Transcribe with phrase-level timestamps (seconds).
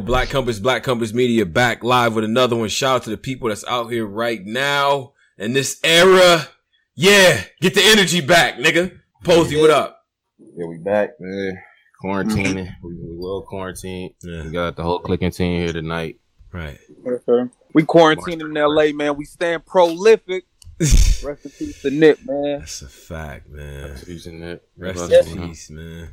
[0.00, 2.68] Black Compass, Black Compass Media back live with another one.
[2.68, 6.48] Shout out to the people that's out here right now in this era.
[6.94, 8.98] Yeah, get the energy back, nigga.
[9.24, 10.04] Posey, what up?
[10.38, 11.58] Yeah, we back, man.
[12.02, 12.66] Quarantining.
[12.66, 12.86] Mm-hmm.
[12.86, 14.14] we, we will quarantine.
[14.22, 14.44] Yeah.
[14.44, 16.18] We got the whole clicking team here tonight.
[16.52, 16.78] Right.
[17.06, 17.50] Okay.
[17.72, 19.16] We quarantined in LA, man.
[19.16, 20.44] We stand prolific.
[20.80, 22.58] Rest in peace to Nip, man.
[22.58, 23.90] That's a fact, man.
[23.90, 24.68] Rest in peace Nip.
[24.76, 26.08] Rest Rest in in peace, man.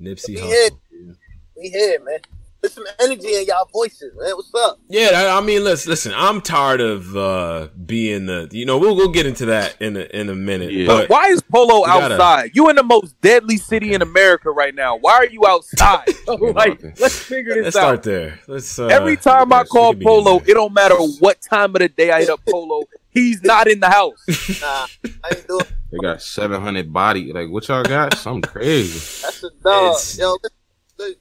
[0.00, 1.16] Nipsey We Hussle.
[1.56, 2.18] We here, man.
[2.64, 4.30] Put some energy in y'all voices, man.
[4.36, 4.78] What's up?
[4.88, 6.12] Yeah, I, I mean, listen, listen.
[6.16, 8.48] I'm tired of uh being the.
[8.52, 10.72] You know, we'll we'll get into that in a in a minute.
[10.72, 10.86] Yeah.
[10.86, 12.52] But Why is Polo You gotta- outside?
[12.54, 14.96] You in the most deadly city in America right now.
[14.96, 16.06] Why are you outside?
[16.26, 17.80] like, let's figure this let's out.
[17.80, 18.40] start there.
[18.48, 18.78] Let's.
[18.78, 22.20] Uh, Every time I call Polo, it don't matter what time of the day I
[22.20, 22.84] hit up Polo.
[23.10, 24.24] He's not in the house.
[24.60, 24.86] Nah,
[25.22, 25.64] I ain't doing.
[25.92, 27.30] They got 700 body.
[27.32, 28.16] Like, what y'all got?
[28.16, 29.22] Something crazy.
[29.22, 29.90] That's a dog.
[29.92, 30.50] It's- Yo, li- li-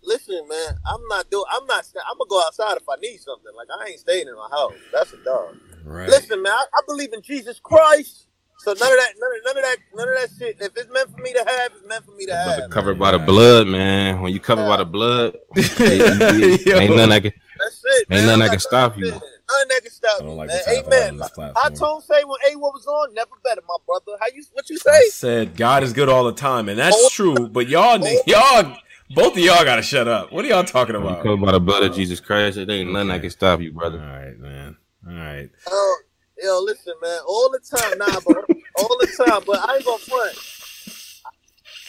[0.03, 0.77] listen, man.
[0.85, 1.45] I'm not doing.
[1.51, 1.85] I'm not.
[2.09, 3.51] I'm gonna go outside if I need something.
[3.55, 4.73] Like I ain't staying in my house.
[4.91, 5.57] That's a dog.
[5.85, 6.09] right.
[6.09, 6.51] Listen, man.
[6.53, 8.27] I, I believe in Jesus Christ.
[8.59, 10.57] So none of that, none of, none of that, none of that shit.
[10.61, 12.69] If it's meant for me to have, it's meant for me to Brother have.
[12.69, 14.21] covered by the blood, man.
[14.21, 16.77] When you covered by the blood, Yo.
[16.77, 17.33] ain't nothing I can.
[17.59, 17.99] That's it.
[17.99, 18.25] Ain't man.
[18.25, 19.05] nothing I'm that can stop you.
[19.05, 19.19] fit in.
[19.19, 20.57] Nothing that can stop I don't me, like man.
[20.57, 21.53] to talk about it on Amen.
[21.61, 24.17] I told say when A what was on, never better, my brother.
[24.21, 24.43] How you?
[24.53, 24.91] What you say?
[24.91, 25.09] I say?
[25.09, 27.09] said God is good all the time, and that's oh.
[27.11, 27.49] true.
[27.49, 28.21] But y'all, oh.
[28.25, 28.77] y'all,
[29.11, 30.31] both of y'all gotta shut up.
[30.31, 31.03] What are y'all talking about?
[31.05, 31.23] you about?
[31.23, 33.99] covered by the blood of Jesus Christ, it ain't nothing that can stop you, brother.
[33.99, 34.77] All right, man.
[35.07, 35.49] All right.
[35.67, 35.97] Oh,
[36.41, 37.19] yo, listen, man.
[37.27, 38.45] All the time, nah, but
[38.77, 39.41] all the time.
[39.45, 40.37] But I ain't gonna front.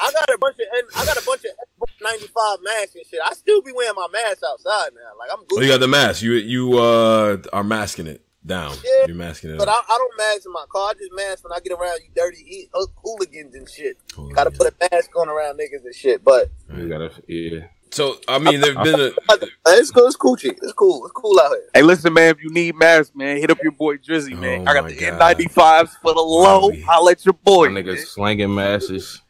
[0.01, 3.21] I got a bunch of I got a bunch of ninety five masks and shit.
[3.25, 5.19] I still be wearing my mask outside now.
[5.19, 5.63] Like I'm Oh, good.
[5.65, 6.23] you got the mask.
[6.23, 8.77] You you uh are masking it down.
[8.85, 9.07] Yeah.
[9.07, 9.59] You're masking it.
[9.59, 9.85] but up.
[9.89, 10.91] I, I don't mask in my car.
[10.91, 13.99] I just mask when I get around you dirty he- ho- hooligans and shit.
[14.13, 16.25] Cool, Got to put a mask on around niggas and shit.
[16.25, 17.67] But You gotta, yeah.
[17.91, 19.37] So I mean, there've been a uh,
[19.69, 20.07] it's cool.
[20.07, 20.35] It's cool.
[20.35, 21.05] It's cool.
[21.05, 21.71] It's cool out here.
[21.75, 22.31] Hey, listen, man.
[22.31, 24.67] If you need masks, man, hit up your boy Drizzy, man.
[24.67, 26.71] Oh I got the N95s for the low.
[26.71, 26.73] Wow.
[26.89, 27.67] I'll let your boy.
[27.67, 27.85] My man.
[27.85, 29.23] niggas slanging masses.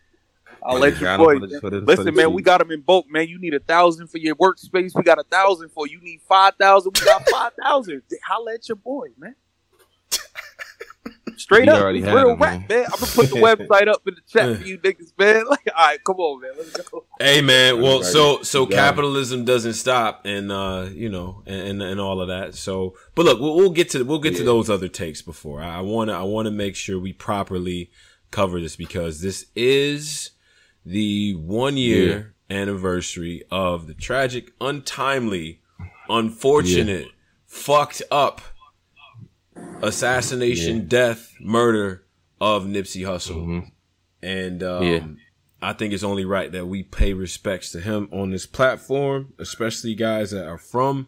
[0.65, 1.47] I'll let your Got 'em boy.
[1.47, 3.29] the- for the- for Listen, the man, we got them in bulk, man.
[3.29, 4.93] You need a thousand for your workspace.
[4.95, 6.01] We got a thousand for you.
[6.01, 6.93] Need five thousand.
[6.99, 8.03] We got five thousand.
[8.27, 9.35] Holla at your boy, man.
[11.37, 12.67] Straight He up, already it's had real them, rap, man.
[12.69, 12.85] man.
[12.93, 13.35] I'm gonna put the
[13.69, 15.45] website up in the chat for you niggas, man.
[15.51, 16.53] Like, all right, come on, man.
[16.57, 17.05] Let's go.
[17.19, 18.77] Hey man, well, so so You got it.
[18.79, 22.55] capitalism doesn't stop, and uh, you know, and, and and all of that.
[22.55, 25.61] So, but look, we'll, we'll get to we'll get to those other takes before.
[25.61, 27.91] I want to I want to make sure we properly
[28.31, 30.31] cover this because this is
[30.85, 35.61] the one year anniversary of the tragic, untimely,
[36.09, 37.09] unfortunate,
[37.47, 38.41] fucked up
[39.83, 40.83] assassination, Yeah.
[40.89, 42.05] death, murder
[42.41, 43.71] of Nipsey Hussle Mhm.
[44.23, 45.07] and um, Yeah.
[45.63, 49.95] I think it's only right that we pay respects to him on this platform, especially
[49.95, 51.07] guys that are from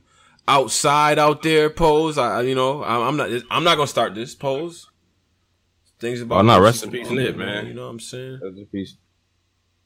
[0.48, 1.68] outside out there.
[1.68, 4.88] Pose, I, you know, I, I'm not, I'm not gonna start this pose.
[5.98, 7.66] Things about Oh, no, Nipsey rest in peace, Nip, man.
[7.66, 8.40] You know what I'm saying?
[8.42, 8.96] Rest in peace.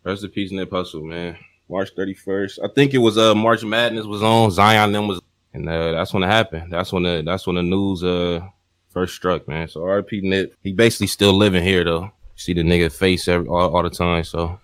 [0.04, 1.36] Rest in peace, Nip Hussle, man.
[1.68, 2.58] March 31st.
[2.64, 4.50] I think it was uh March Madness was on.
[4.50, 5.20] Zion then was
[5.54, 6.72] and uh that's when it happened.
[6.72, 8.40] That's when the that's when the news uh
[8.88, 9.68] first struck, man.
[9.68, 10.54] So RP Nip.
[10.62, 12.02] He basically still living here though.
[12.04, 14.24] You see the nigga face every all, all the time.
[14.24, 14.58] So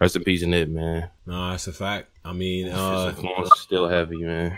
[0.00, 1.10] rest in peace, Nip, man.
[1.26, 2.08] No, that's a fact.
[2.24, 3.14] I mean, uh,
[3.56, 4.56] still heavy, man.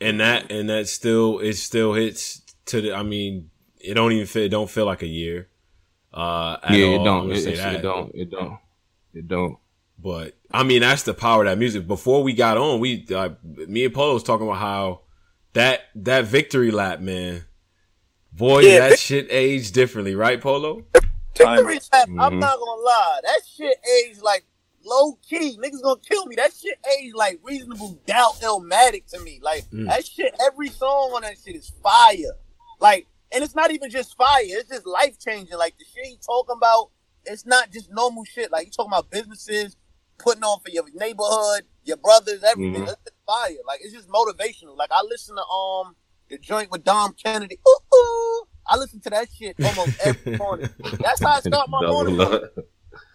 [0.00, 2.94] and that and that still it still hits to the.
[2.94, 3.50] I mean,
[3.80, 4.42] it don't even feel.
[4.42, 5.48] It don't feel like a year.
[6.12, 6.94] Uh, at yeah, all.
[6.94, 7.28] it don't.
[7.28, 8.14] gonna It, it don't.
[8.14, 8.58] It don't.
[9.14, 9.58] It don't.
[9.98, 11.86] But I mean, that's the power of that music.
[11.86, 15.00] Before we got on, we uh, me and Polo was talking about how
[15.52, 17.44] that that victory lap, man.
[18.32, 20.84] Boy, Yeah, that vic- shit aged differently, right, Polo?
[21.36, 22.38] Victory lap, I'm Mhm.
[22.40, 23.20] not gonna lie.
[23.24, 24.44] That shit aged like
[24.84, 25.56] low key.
[25.58, 26.36] Niggas gonna kill me.
[26.36, 29.38] That shit aged like reasonable doubt Illmatic to me.
[29.42, 29.86] Like Mm.
[29.88, 32.36] that shit, every song on that shit is fire.
[32.80, 35.56] Like, and it's not even just fire, it's just life changing.
[35.56, 36.90] Like the shit he talking about,
[37.26, 38.50] it's not just normal shit.
[38.52, 39.76] Like you talking about businesses,
[40.18, 42.82] putting on for your neighborhood, your brothers, everything.
[42.82, 42.86] Mhm.
[42.86, 43.56] That's just fire.
[43.66, 44.76] Like it's just motivational.
[44.76, 45.96] Like I listen to um
[46.30, 47.58] the joint with Dom Kennedy.
[47.68, 48.42] Ooh, ooh.
[48.66, 50.70] I listen to that shit almost every morning.
[51.00, 52.20] That's how I start my Double morning.
[52.20, 52.42] up.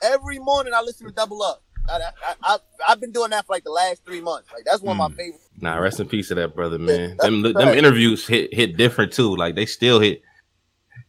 [0.02, 1.64] Every morning I listen to Double Up.
[1.90, 2.58] I, I, I,
[2.90, 4.50] Have been doing that for like the last three months.
[4.54, 5.10] Like that's one of Mm.
[5.12, 5.42] my favorite.
[5.62, 7.16] Nah, rest in peace to that brother, man.
[7.18, 9.36] Them them interviews hit hit different too.
[9.38, 10.22] Like they still hit.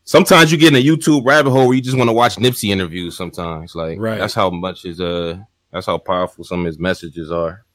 [0.09, 2.71] Sometimes you get in a YouTube rabbit hole where you just want to watch Nipsey
[2.71, 3.15] interviews.
[3.15, 4.19] Sometimes, like Right.
[4.19, 5.37] that's how much his uh
[5.71, 7.67] that's how powerful some of his messages are.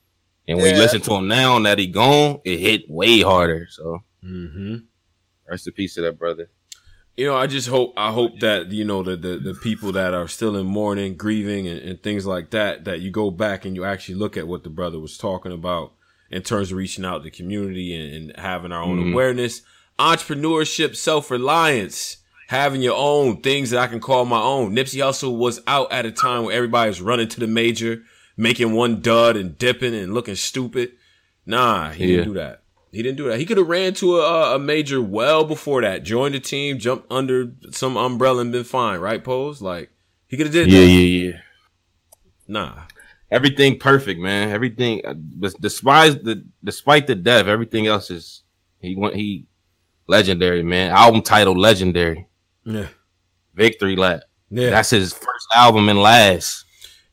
[0.47, 3.67] And when you listen to him now that he gone, it hit way harder.
[3.69, 4.77] So Mm-hmm.
[5.47, 6.49] rest in peace to that brother.
[7.15, 10.15] You know, I just hope I hope that you know the the, the people that
[10.15, 13.75] are still in mourning, grieving, and, and things like that, that you go back and
[13.75, 15.91] you actually look at what the brother was talking about
[16.31, 19.11] in terms of reaching out to the community and, and having our own Mhm.
[19.11, 19.61] awareness,
[19.99, 22.17] entrepreneurship, self reliance,
[22.47, 24.75] having your own things that I can call my own.
[24.75, 28.03] Nipsey Hussle was out at a time where everybody was running to the major,
[28.37, 30.91] making one dud and dipping and looking stupid.
[31.45, 32.17] Nah, he Yeah.
[32.17, 32.59] didn't do that.
[32.91, 33.39] He didn't do that.
[33.39, 37.11] He could have ran to a, a major well before that, joined the team, jumped
[37.11, 39.23] under some umbrella and been fine, right?
[39.23, 39.89] Pose like
[40.27, 40.85] he could have did Yeah, that.
[40.87, 41.31] yeah, yeah.
[41.31, 41.39] Yeah.
[42.47, 42.73] Nah,
[43.31, 44.49] Everything perfect, man.
[44.51, 45.15] Everything, uh,
[45.59, 48.43] despite the despite the death, everything else is
[48.79, 49.47] he went he
[50.07, 50.91] legendary, man.
[50.91, 52.27] Album title legendary,
[52.65, 52.87] yeah,
[53.53, 54.21] Victory Lap.
[54.49, 54.69] yeah.
[54.71, 56.65] That's his first album and last.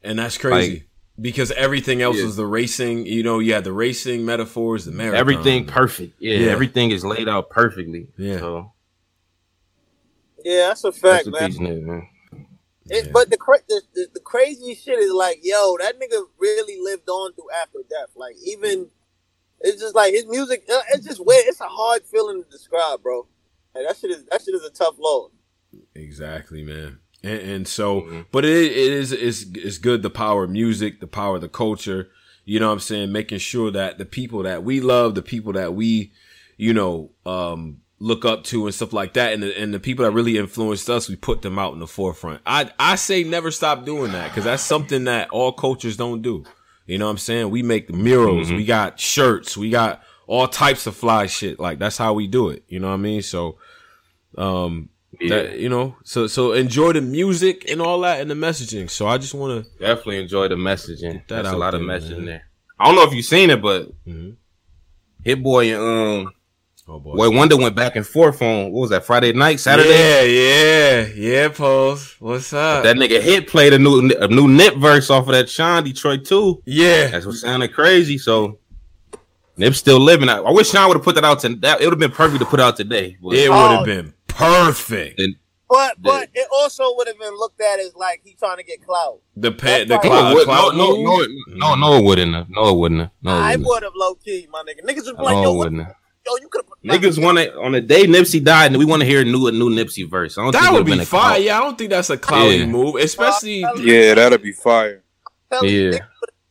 [0.02, 0.85] and that's crazy
[1.20, 2.25] because everything else Yeah.
[2.25, 3.05] was the racing.
[3.06, 6.14] You know, you had the racing metaphors, the marathon, Everything perfect.
[6.19, 6.50] Yeah, Yeah.
[6.50, 8.08] everything is laid out perfectly.
[8.17, 8.38] Yeah.
[8.38, 8.73] So
[10.44, 11.47] Yeah, that's a fact, a man.
[11.50, 12.08] piece, man.
[12.87, 13.11] It, Yeah.
[13.12, 17.08] But the, cra- the, the the crazy shit is like, yo, that nigga really lived
[17.08, 18.11] on through after death.
[18.17, 18.88] Like, even
[19.61, 20.64] it's just like his music.
[20.73, 21.44] uh, It's just weird.
[21.47, 23.29] It's a hard feeling to describe, bro.
[23.75, 25.31] Like, that shit is that shit is a tough load.
[25.94, 26.99] Exactly, man.
[27.22, 28.26] And, and so, Mhm.
[28.32, 31.49] but it, it is it's, it's good the power of music, the power of the
[31.49, 32.11] culture.
[32.44, 33.12] You know what I'm saying?
[33.12, 36.12] Making sure that the people that we love, the people that we,
[36.56, 40.05] you know, um, look up to and stuff like that, and the, and the people
[40.06, 42.40] that really influenced us, we put them out in the forefront.
[42.46, 46.44] I I say never stop doing that because that's something that all cultures don't do.
[46.87, 47.50] You know what I'm saying?
[47.50, 48.56] We make the murals, Mhm.
[48.56, 51.61] we got shirts, we got all types of fly shit.
[51.61, 52.64] Like that's how we do it.
[52.69, 53.20] You know what I mean?
[53.23, 53.58] So,
[54.38, 54.88] um,
[55.20, 58.88] Yeah, that, you know, so so enjoy the music and all that and the messaging.
[58.88, 59.70] So I just want to.
[59.78, 61.22] definitely enjoy the messaging.
[61.28, 62.25] that That's a out lot of messaging man.
[62.26, 62.43] there.
[62.78, 64.37] I don't know if you've seen it, but Mhm.
[65.22, 65.82] Hit Boy and
[66.26, 66.32] um
[66.88, 67.14] Oh boy.
[67.14, 69.90] Boi-1da went back and forth on what was that Friday night, Saturday?
[69.90, 71.49] Yeah, yeah, yeah.
[71.49, 72.16] Pose.
[72.19, 72.82] What's up?
[72.82, 76.25] That nigga Hit played a new a new Nip verse off of that Sean Detroit
[76.25, 76.62] too.
[76.64, 78.16] yeah, That's what sounded crazy.
[78.19, 78.58] So
[79.56, 80.28] Nip's still living.
[80.31, 81.81] I, I wish Sean would have put that out to that.
[81.81, 83.19] It would have been perfect to put out today.
[83.23, 83.76] But it would Oh.
[83.76, 85.19] have been perfect.
[85.20, 85.37] And-
[85.69, 88.84] But but it also would have been looked at as like he trying to get
[88.84, 89.20] clout.
[89.37, 90.04] The pa- the right.
[90.04, 92.34] No, cloud, would- cloud no, no, no, no, no, it wouldn't.
[92.34, 92.50] have.
[92.50, 93.00] No, it wouldn't.
[93.02, 93.10] have.
[93.22, 93.66] No, it I wouldn't.
[93.69, 94.84] would have low key, my nigga.
[94.84, 95.19] Niggas was have.
[95.20, 95.84] like, No, yo, it wouldn't.
[95.87, 95.94] have.
[96.26, 99.00] yo, you could have Niggas want to on the day Nipsey died, and we want
[99.02, 100.37] to hear a new a new Nipsey verse.
[100.38, 101.34] I don't That it would be been fire.
[101.34, 101.42] clout.
[101.42, 102.66] Yeah, I don't think that's a cloudy Yeah.
[102.66, 103.62] move, especially.
[103.62, 105.04] Uh, Yeah, that'd be fire.
[105.52, 105.98] Tell you, Yeah.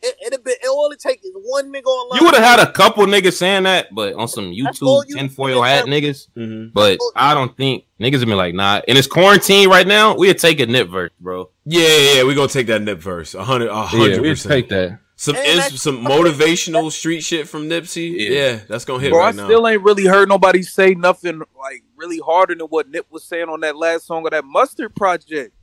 [0.04, 2.20] Nigga, It, it'd been, it all it take is one nigga online.
[2.20, 5.62] You would have had a couple niggas saying that, but on some YouTube you- tinfoil
[5.62, 6.28] hat niggas.
[6.38, 6.72] Mhm.
[6.74, 8.82] But I don't think niggas have been like, nah.
[8.88, 10.16] And it's quarantine right now.
[10.16, 11.50] We'd take a nip verse, bro.
[11.66, 13.36] Yeah, yeah, yeah, we gonna take that nip verse.
[13.36, 14.52] A hundred, a hundred we'd percent.
[14.52, 15.00] take that.
[15.16, 18.10] Some And ins- that's- some motivational street shit from Nipsey.
[18.18, 18.30] Yeah.
[18.30, 19.46] Yeah, that's gonna hit Bro, right I now.
[19.48, 23.50] still ain't really heard nobody say nothing like really harder than what Nip was saying
[23.50, 25.54] on that last song of that Mustard Project.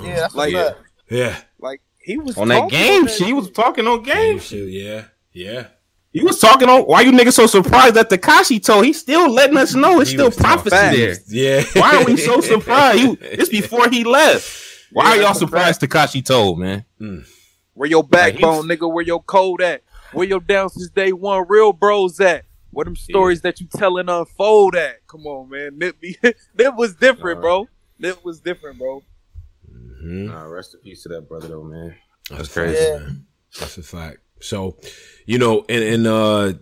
[0.00, 0.76] Yeah, that's Like- like,
[1.10, 1.44] yeah, Like
[2.04, 4.48] he was On that game on that shit, he was talking on game game shit.
[4.48, 4.68] shit.
[4.68, 5.66] Yeah, yeah.
[6.12, 6.82] He was talking on.
[6.82, 8.84] Why you niggas so surprised that Tekashi told?
[8.84, 11.16] He's still letting us know it's He still prophecy there.
[11.26, 11.64] Yeah.
[11.72, 13.00] Why are we so surprised?
[13.00, 14.48] You, it's before he left.
[14.92, 16.84] Why Yeah, are y'all that's a surprised Tekashi told, man?
[16.98, 17.20] Hmm.
[17.72, 18.92] Where your Like, backbone, nigga?
[18.92, 19.82] Where your code at?
[20.12, 22.44] Where your down since day one real bros at?
[22.70, 25.04] What them stories that you telling unfold at?
[25.08, 25.78] Come on, man.
[25.78, 27.64] Nip, be, Nip was different, uh-huh.
[27.64, 27.68] bro.
[27.98, 29.02] Nip was different, bro.
[30.04, 30.26] Mhm.
[30.26, 31.94] Nah, rest in peace to that brother, though, man.
[32.30, 32.74] That's crazy.
[32.76, 32.90] crazy.
[32.90, 32.98] Yeah.
[32.98, 33.26] man.
[33.58, 34.18] That's a fact.
[34.40, 34.76] So,
[35.26, 36.52] you know, and and uh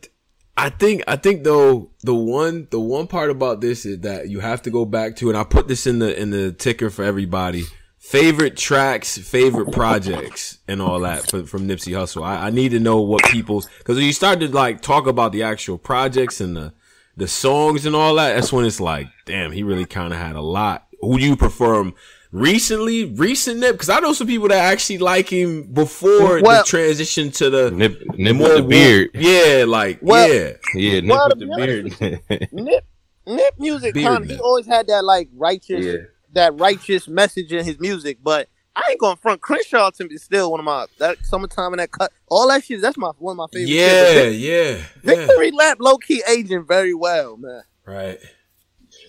[0.56, 4.40] I think I think though the one the one part about this is that you
[4.40, 7.02] have to go back to and I put this in the in the ticker for
[7.05, 7.64] everybody.
[7.99, 12.25] Favorite tracks, favorite projects, and all that from, from Nipsey Hussle.
[12.25, 15.33] I, I need to know what people's because when you start to like talk about
[15.33, 16.75] the actual projects and the
[17.16, 20.35] the songs and all that, that's when it's like, damn, he really kind of had
[20.35, 20.88] a lot.
[21.00, 21.95] Who do you prefer him
[22.33, 23.05] recently?
[23.05, 23.73] Recent Nip?
[23.73, 27.71] Because I know some people that actually like him before Well- the transition to the
[27.71, 29.11] Nip, nip with the wo- beard.
[29.15, 32.49] Yeah, like Well- yeah, Yeah, nip Well, with the be honest beard.
[32.53, 32.85] Nip,
[33.27, 35.97] Nip music, Beard kind of, he always had that like righteous, yeah.
[36.33, 38.19] that righteous message in his music.
[38.23, 39.41] But I ain't going to front.
[39.43, 42.65] Crenshaw to me is still one of my that summertime and that cut, all that
[42.65, 42.81] shit.
[42.81, 43.69] That's my one of my favorite.
[43.73, 44.35] yeah, shit.
[44.35, 45.27] yeah, Vic- yeah.
[45.27, 47.62] Victory Lap, low key aging very well, man.
[47.87, 48.19] Right.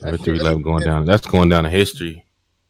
[0.01, 1.05] Victory lap going down.
[1.05, 2.22] That's going down in history.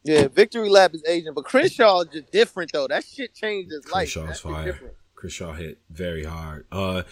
[0.03, 2.87] Yeah, Victory Lap is aging, but Crenshaw is just different though.
[2.87, 4.11] That shit changed his life.
[4.13, 4.65] Crenshaw's That shit fire.
[4.65, 4.93] different.
[5.15, 6.65] Crenshaw hit very hard.
[6.71, 7.03] Uh,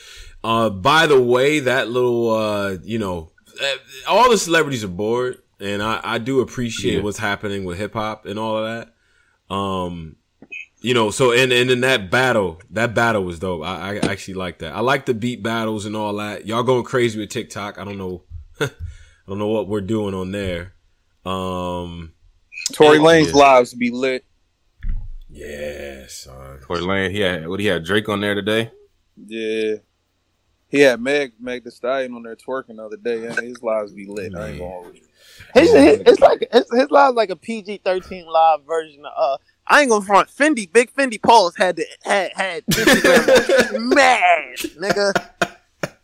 [0.44, 3.32] uh, by the way, that little, uh, you know,
[3.62, 3.76] uh,
[4.08, 7.02] all the celebrities are bored, and I, I do appreciate Yeah.
[7.02, 8.66] what's happening with hip hop and all of
[9.50, 9.54] that.
[9.56, 10.18] Um,
[10.82, 13.64] you know, so and and in that battle, that battle was dope.
[13.64, 14.74] I, I actually like that.
[14.76, 16.46] I like the beat battles and all that.
[16.48, 17.78] Y'all going crazy with TikTok.
[17.78, 18.24] I don't know,
[18.60, 18.70] I
[19.28, 20.74] don't know what we're doing on there.
[21.24, 22.14] Um,
[22.74, 23.04] Tory Yeah.
[23.04, 24.24] Lanez lives be lit.
[25.30, 26.60] yeah, son.
[26.66, 28.72] Tory Lanez, he had what he had Drake on there today.
[29.28, 29.76] Yeah.
[30.70, 33.92] He had Meg Meg the Stallion on there twerking the other day, and his lives
[33.92, 34.34] be lit.
[34.36, 34.92] I ain't gonna.
[35.54, 39.12] His, his, it's like his, his live like a PG thirteen live version of.
[39.18, 39.38] Uh,
[39.68, 40.30] I ain't gonna front.
[40.30, 45.14] Fendi, big Fendi Pauls had to had had Instagram mad nigga.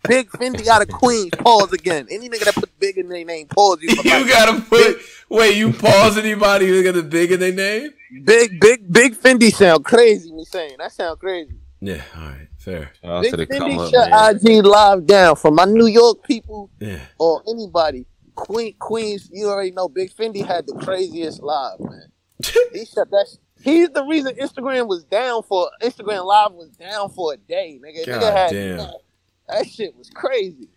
[0.08, 1.32] Big Fendi out of Queens.
[1.38, 2.08] Pause again.
[2.10, 3.90] Any nigga that put big in their name, pause you.
[3.90, 4.28] You life.
[4.30, 4.98] gotta put.
[5.30, 7.92] Wait, you pause anybody who got the big in their name?
[8.24, 10.32] big, big, big Fendi sound crazy.
[10.32, 11.56] Me saying that sound crazy.
[11.82, 12.02] Yeah.
[12.16, 12.48] All right.
[12.58, 12.92] Fair.
[13.02, 14.36] Shout out Big to the Fendi up, shut man.
[14.60, 17.00] IG live down for my New York people Yeah.
[17.20, 18.06] or anybody.
[18.36, 19.88] Queen Queens, you already know.
[19.90, 22.12] Big Fendi had the craziest live, man.
[22.74, 23.28] He shut that.
[23.32, 27.80] sh- He's the reason Instagram was down for Instagram Live was down for a day,
[27.84, 28.06] nigga.
[28.06, 28.90] God nigga had, damn.
[29.50, 30.70] That shit was crazy.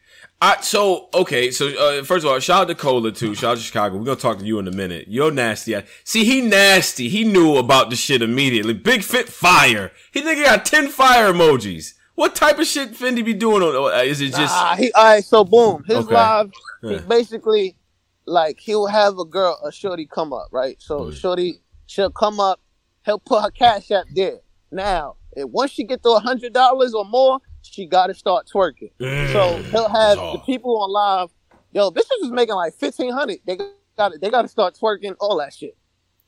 [0.43, 3.35] I, so okay, so uh, first of all, shout out to Cola too.
[3.35, 3.99] Shout out to Chicago.
[3.99, 5.05] We're gonna talk to you in a minute.
[5.09, 5.77] You're nasty.
[6.05, 7.11] See, he nasty.
[7.11, 8.73] He knew about the shit immediately.
[8.73, 9.93] Big fit fire.
[10.13, 11.93] He think he got ten fire emojis.
[12.15, 13.93] What type of shit Fendi be doing on?
[13.93, 14.55] uh, Is it just?
[14.55, 15.25] Nah, he all right.
[15.25, 16.15] So boom, his Okay.
[16.15, 16.51] live.
[16.83, 17.77] He basically
[18.25, 20.77] like he'll have a girl, a shorty come up, right?
[20.81, 21.15] So Mm.
[21.21, 22.61] shorty, she'll come up.
[23.05, 24.41] He'll put her cash app there.
[24.73, 28.49] Now, if once she get to a hundred dollars or more, she got to start
[28.53, 28.93] twerking.
[29.01, 29.33] Mm.
[29.33, 31.31] So he'll have the people on live.
[31.73, 33.39] Yo, bitches was making like fifteen hundred.
[33.47, 33.57] They
[33.97, 35.77] got they got to start twerking all that shit.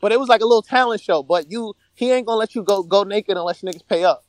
[0.00, 1.22] But it was like a little talent show.
[1.22, 4.24] But you, he ain't gonna let you go go naked unless niggas pay up.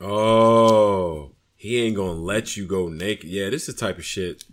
[0.00, 3.28] Oh, he ain't gonna let you go naked.
[3.28, 4.44] Yeah, this is the type of shit.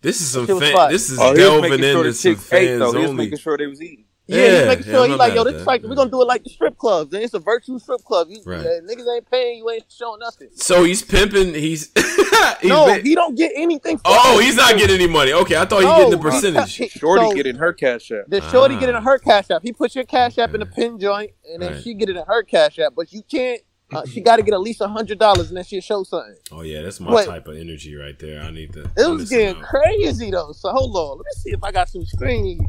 [0.00, 2.68] This is some Shit fan, this is Oh, delving making sure into some chicks ate
[2.68, 2.92] fans though.
[2.92, 3.24] He was only.
[3.24, 4.04] making sure they was eating.
[4.30, 5.66] Yeah, Yeah, he's making sure I'm he like, yo, this is that.
[5.66, 7.10] like we're gonna do it like the strip clubs.
[7.10, 8.28] Then it's a virtual strip club.
[8.30, 8.60] You, Right.
[8.60, 10.50] uh, niggas ain't paying, you ain't showing nothing.
[10.54, 11.54] So he's pimping.
[11.54, 11.90] He's,
[12.60, 13.96] he's no, ba- he don't get anything.
[13.96, 15.32] For oh, he's not getting any money.
[15.32, 16.74] Okay, I thought he No, getting the percentage.
[16.76, 18.26] he- Shorty so getting her cash app.
[18.28, 18.80] the shorty Ah.
[18.80, 19.62] get in her cash app.
[19.62, 21.82] He puts your cash app in the pin joint, and then Right.
[21.82, 22.92] she get it in her cash app.
[22.94, 23.62] But you can't.
[23.90, 26.34] Uh, she got to get at least a hundred dollars, and then she'll show something.
[26.52, 27.24] Oh yeah, that's my Wait.
[27.26, 28.42] type of energy right there.
[28.42, 28.82] I need to.
[28.98, 29.62] It was getting out.
[29.62, 30.52] crazy though.
[30.52, 32.60] So hold on, let me see if I got some screens.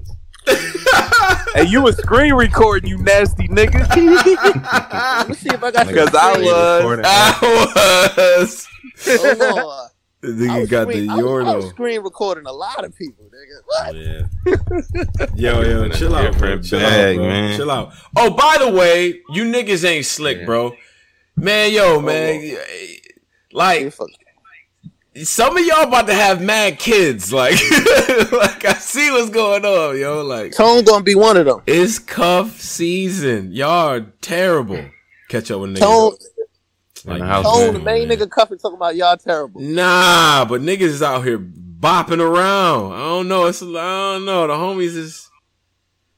[1.55, 3.87] Hey, you was screen recording, you nasty nigga.
[5.17, 5.87] Let me see if I got some.
[5.87, 6.51] Because I screens.
[6.51, 6.83] was.
[6.85, 8.67] Oh, I was.
[9.07, 9.89] Hold on.
[10.21, 12.83] The I nigga was got the screen- I was, I was screen recording a lot
[12.85, 13.61] of people, nigga.
[13.65, 13.95] What?
[13.95, 15.27] Yeah.
[15.35, 16.31] Yo, yo, chill out, bro.
[16.31, 17.27] different Chill bag, out, bro.
[17.29, 17.57] man.
[17.57, 17.93] Chill out.
[18.15, 20.45] Oh, by the way, you niggas ain't slick, Yeah.
[20.45, 20.75] bro.
[21.35, 22.57] Man, yo, oh, man.
[23.53, 24.09] Like, Fuck.
[25.23, 27.33] Some of y'all about to have mad kids.
[27.33, 27.53] Like,
[28.31, 30.23] like I see what's going on, yo.
[30.23, 31.61] Like, Tone gonna be one of them.
[31.67, 33.51] it's cuff season.
[33.51, 34.83] Y'all are terrible.
[35.29, 35.79] Catch up with niggas.
[35.79, 36.13] Tone,
[37.13, 39.61] In the house, Tone, the main nigga cuffing talking about y'all terrible.
[39.61, 42.93] Nah, but niggas is out here bopping around.
[42.93, 43.45] I don't know.
[43.45, 44.47] It's I don't know.
[44.47, 45.29] The homies is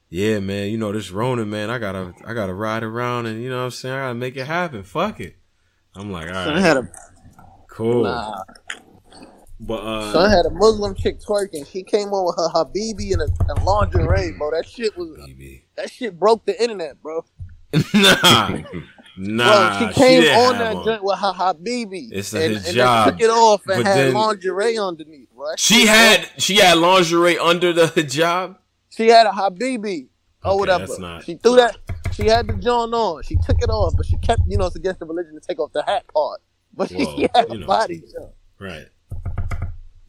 [0.08, 0.70] yeah, man.
[0.70, 1.70] You know this Ronin, man.
[1.70, 3.94] I gotta I gotta ride around and you know what I'm saying.
[3.94, 4.82] I gotta make it happen.
[4.82, 5.36] Fuck it.
[5.94, 6.88] I'm like, all Son right, had a
[7.70, 8.04] cool.
[8.04, 8.42] nah.
[9.64, 11.64] But Son uh, had a Muslim chick twerking.
[11.70, 14.50] She came on with her Habibi and a, lingerie, bro.
[14.50, 17.24] That shit was baby, that shit broke the internet, bro.
[17.94, 18.48] nah,
[19.16, 19.78] nah.
[19.78, 22.08] bro, she came didn't on that joint with her Habibi.
[22.12, 25.46] It's a and, and then took it off and But had then- lingerie underneath, bro.
[25.56, 26.30] She had broke.
[26.38, 28.56] she had lingerie under the hijab.
[28.90, 30.08] she had a Habibi
[30.44, 30.98] or Okay, whatever.
[30.98, 31.76] not- She threw that.
[32.12, 33.22] She had the joint on.
[33.22, 35.58] She took it off, but she kept, you know, it's against the religion to take
[35.58, 36.40] off the hat part.
[36.74, 37.66] But Well, she had you a know.
[37.66, 38.34] body joint.
[38.58, 38.86] Right.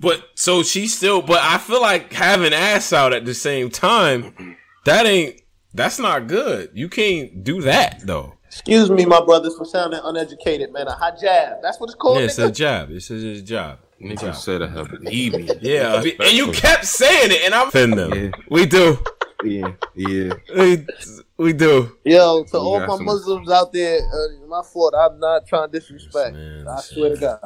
[0.04, 4.58] But so she still but I feel like having ass out at the same time,
[4.86, 5.42] that ain't
[5.74, 6.70] that's not good.
[6.74, 8.34] You can't do that though.
[8.48, 10.88] Excuse me, my brothers, for sounding uneducated, man.
[10.88, 11.62] A hijab.
[11.64, 12.20] That's what it's called.
[12.20, 12.56] Yeah, it's a nigga?
[12.56, 12.92] job.
[12.92, 13.80] It's a, it's a job.
[14.00, 15.58] Nigga said a Habibi.
[15.62, 16.04] Yeah.
[16.20, 18.14] And you kept saying it and I'm offend them.
[18.14, 18.32] Yeah.
[18.50, 19.00] We do.
[19.44, 20.34] Yeah, yeah.
[20.56, 20.86] We,
[21.38, 21.98] we do.
[22.06, 24.94] Yo, to You all my some- Muslims out there, uh, my fault.
[24.98, 26.36] I'm not trying to disrespect.
[26.36, 26.96] Man, I listen.
[26.96, 27.40] swear to God.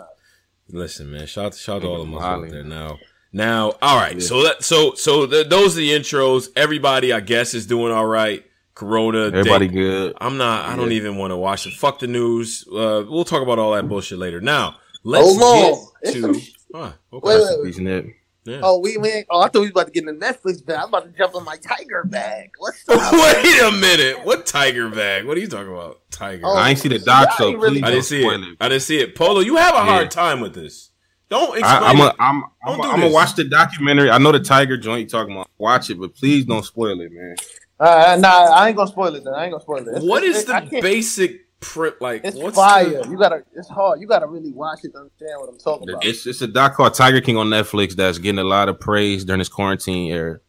[0.69, 1.27] Listen, man.
[1.27, 2.99] Shout shout to all of us out there now.
[3.33, 4.21] Now, all right.
[4.21, 6.49] So that so so th- those are the intros.
[6.55, 8.43] Everybody, I guess, is doing all right.
[8.75, 9.27] Corona.
[9.27, 10.13] Everybody day- good.
[10.19, 10.65] I'm not.
[10.65, 11.73] I don't even want to watch it.
[11.73, 12.65] Fuck the news.
[12.67, 14.39] Uh, we'll talk about all that bullshit later.
[14.41, 15.71] Now, let's Hold on.
[15.71, 16.21] get It's to.
[16.21, 17.27] some- Huh, okay.
[17.27, 18.15] Wait, wait, wait.
[18.47, 18.61] Peace, Nip.
[18.61, 18.67] Yeah.
[18.67, 20.77] Oh, we, we oh, I thought we was about to get in the Netflix bag.
[20.79, 22.49] I'm about to jump in my tiger bag.
[22.57, 23.11] What's up?
[23.43, 24.25] Wait a minute.
[24.25, 25.25] What tiger bag?
[25.25, 26.01] What are you talking about?
[26.11, 26.43] Tiger.
[26.45, 28.47] Oh, I ain't see the doc, so really- please I didn't see spoil it.
[28.49, 28.57] it.
[28.59, 29.15] I didn't see it.
[29.15, 30.91] Polo, you have a hard time with this.
[31.29, 31.83] Don't explain.
[31.83, 32.15] I, I'm a, it.
[32.19, 34.09] I'm, I'm, Don't do I'm gonna watch the documentary.
[34.09, 35.49] I know the Tiger joint you talking about.
[35.57, 37.35] Watch it, but please don't spoil it, man.
[37.79, 39.23] Uh, nah, I ain't gonna spoil it.
[39.25, 39.33] Then.
[39.33, 39.87] I ain't gonna spoil it.
[39.89, 42.21] It's- what it's- is the basic prep like?
[42.23, 42.85] It's what's fire.
[43.03, 43.43] the- You gotta.
[43.55, 43.99] It's hard.
[44.01, 46.05] You gotta really watch it to understand what I'm talking about.
[46.05, 49.25] It's it's a doc called Tiger King on Netflix that's getting a lot of praise
[49.25, 50.39] during this quarantine era.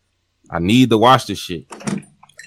[0.51, 1.67] I need to watch this shit.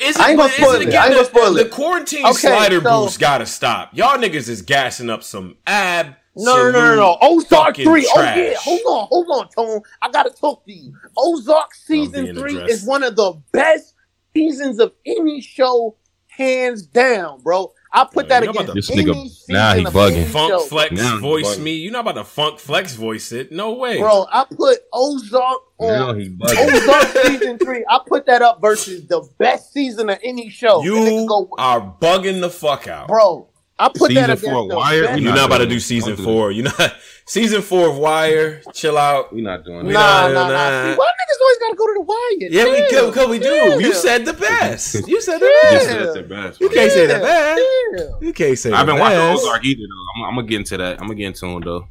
[0.01, 0.87] Is I ain't gonna is spoil it.
[0.87, 1.71] again I ain't the- gonna spoil The it.
[1.71, 3.89] quarantine Okay, slider so- boost gotta stop.
[3.93, 7.17] Y'all niggas is gassing up some ab No, no, no, no, no.
[7.21, 8.09] Ozark fucking three.
[8.15, 9.81] Oh yeah, hold on, hold on, Tone.
[10.01, 10.93] I gotta talk to you.
[11.17, 12.71] Ozark season three addressed.
[12.71, 13.93] is one of the best
[14.33, 17.71] seasons of any show, hands down, bro.
[17.93, 20.25] I put Yeah, that you know against the- This nigga- season now he bugging.
[20.27, 20.59] Funk show.
[20.59, 21.71] Flex Now he voice me.
[21.73, 23.51] You're not about to Funk Flex voice it.
[23.51, 26.33] No way, Bro, I put Ozark Now on he.
[26.41, 27.83] Ozark season three.
[27.89, 30.81] I put that up versus the best season of any show.
[30.83, 33.07] You go, are bugging the fuck out.
[33.09, 33.47] bro.
[33.81, 35.67] I put Season that against four the Wire, best- we You're not not about to
[35.67, 36.51] do season Don't four.
[36.51, 36.95] You're not
[37.25, 38.61] season four of Wire.
[38.73, 39.33] Chill out.
[39.33, 40.33] We're not doing We that.
[40.33, 40.53] Nah, nah, nah.
[40.53, 40.93] nah.
[40.93, 42.49] See, why niggas always gotta go to the wire?
[42.51, 43.05] Yeah, we Chill.
[43.05, 43.07] do.
[43.07, 43.79] Because we do.
[43.81, 45.07] You said the best.
[45.07, 45.71] You said the Yeah.
[45.71, 45.89] best.
[45.89, 47.61] Just said the best, You can't say the Yeah, best.
[47.97, 48.17] chill.
[48.21, 49.17] You can't say I've been the watched.
[49.43, 50.21] Ozark either though.
[50.23, 50.93] I'm, I'm gonna get into that.
[51.01, 51.87] I'm gonna get into him though.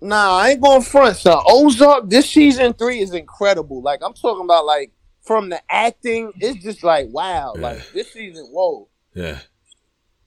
[0.00, 1.38] Nah, I ain't going front, son.
[1.46, 3.80] Ozark, this season three is incredible.
[3.82, 4.90] Like I'm talking about, like
[5.22, 7.54] from the acting, it's just like wow.
[7.56, 7.62] Yeah.
[7.62, 8.88] Like this season, whoa.
[9.14, 9.38] Yeah.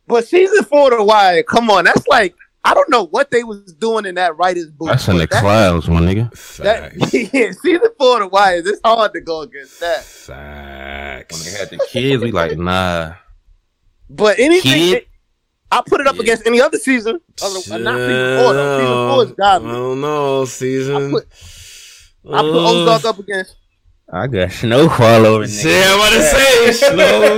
[0.08, 3.44] But season four, of The Wire, come on, that's like I don't know what they
[3.44, 4.90] was doing in that writer's booth.
[4.90, 6.32] That's in the but that, clouds, my nigga.
[6.58, 7.14] that, Facts.
[7.34, 10.02] yeah, season four, of The Wire, it's hard to go against that.
[10.04, 11.32] Sack.
[11.32, 11.52] When Facts.
[11.54, 13.14] they had the kids, we like nah.
[14.10, 15.06] But anything, Kid?
[15.72, 16.22] I put it up Yeah.
[16.22, 17.20] against any other season.
[17.42, 18.78] Other, uh, not season four, though.
[18.80, 20.46] Season four is I don't know.
[20.46, 20.96] Season.
[20.96, 21.28] I put,
[22.34, 23.56] I put Ozark up against.
[24.12, 27.38] I got snowfall over See, I'm about to say, Snow.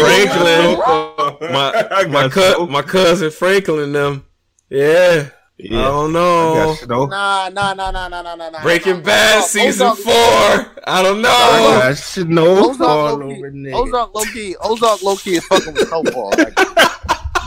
[0.00, 1.52] Franklin.
[1.52, 4.26] My, my, cu- my cousin Franklin them.
[4.68, 5.30] Yeah.
[5.58, 6.54] I don't I know.
[6.54, 7.06] got snow.
[7.06, 8.62] Nah, nah, nah, nah, nah, nah, nah, nah.
[8.62, 10.82] Breaking nah, Bad Ozark- season Ozark- four.
[10.86, 11.80] I don't I know.
[11.80, 13.74] got snowfall Ozark over nigga.
[13.74, 16.32] Ozark low key, Ozark low key is fucking with Snowfall.
[16.36, 16.58] Like,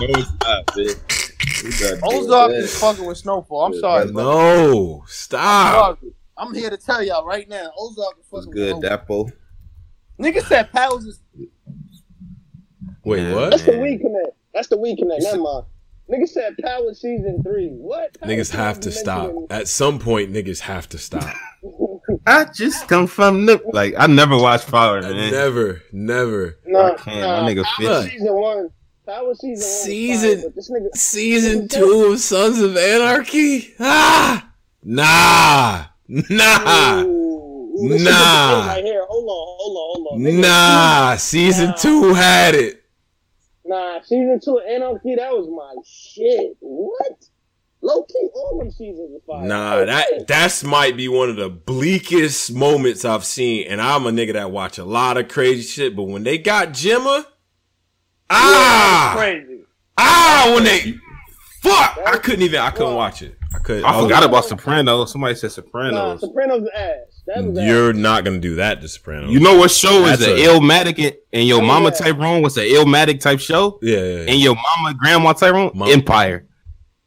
[0.02, 2.00] No, it's not, man.
[2.04, 2.58] Ozark that.
[2.58, 3.66] is fucking with Snowfall.
[3.66, 4.24] I'm Yeah, sorry, bro.
[4.24, 5.04] No.
[5.08, 6.00] Stop.
[6.02, 7.72] Ozark- I'm here to tell y'all right now.
[7.78, 9.26] Ozark is fucking good, with Snowfall.
[9.26, 9.32] Dapo?
[10.20, 11.20] Nigga said Powers is
[13.04, 13.36] Wait, Yeah.
[13.36, 13.50] what?
[13.52, 14.36] That's the weak connect.
[14.54, 15.24] That's the weak connect.
[15.24, 15.66] Never mind.
[16.12, 17.68] Nigga said Power season three.
[17.70, 18.20] What?
[18.20, 19.24] Power Niggas have to stop.
[19.28, 21.34] mentioning- At some point, niggas have to stop.
[22.28, 23.94] I just come from the like.
[23.98, 25.32] I never watched Power, man.
[25.32, 26.58] never, never.
[26.66, 27.20] Nah, I can't.
[27.22, 28.12] nah, My nigga Power fit.
[28.12, 28.70] season one.
[29.06, 29.84] Power season one.
[29.86, 30.96] Season- fire, this nigga.
[30.96, 33.74] Season two of Sons of Anarchy?
[33.80, 34.50] Ah!
[34.84, 35.86] Nah!
[36.12, 37.04] Nah!
[37.04, 38.66] Ooh, ooh, Nah.
[38.68, 39.06] Right here.
[39.08, 39.58] Hold on.
[39.60, 40.12] Hold on.
[40.16, 40.42] Hold on.
[40.42, 41.16] Nah!
[41.18, 41.74] Season Nah.
[41.76, 42.84] two had it.
[43.64, 45.16] Nah, season two of Anarchy.
[45.16, 46.58] That was my shit.
[46.60, 47.12] What?
[47.82, 49.46] Low key, all them seasons was fire.
[49.48, 50.28] Nah, Oh, that shit.
[50.28, 54.52] that's might be one of the bleakest moments I've seen, and I'm a nigga that
[54.52, 55.96] watch a lot of crazy shit.
[55.96, 57.26] But when they got Gemma,
[58.30, 59.62] ah, crazy.
[59.98, 60.96] ah, when they
[61.62, 63.36] fuck, I couldn't even, I couldn't watch it.
[63.54, 63.84] I couldn't.
[63.86, 65.12] I was- forgot about Sopranos.
[65.12, 66.22] Somebody said Nah, Sopranos.
[66.22, 67.22] Sopranos ass.
[67.28, 67.68] That ass.
[67.68, 69.32] You're not gonna do that, to Sopranos.
[69.32, 72.06] You know what show is That's an a- Illmatic in, in your Oh, mama yeah.
[72.06, 72.42] type room?
[72.42, 73.80] What's an Illmatic type show?
[73.82, 74.32] yeah, yeah, yeah.
[74.34, 75.72] In your mama grandma type room?
[75.74, 76.46] Mom- Empire.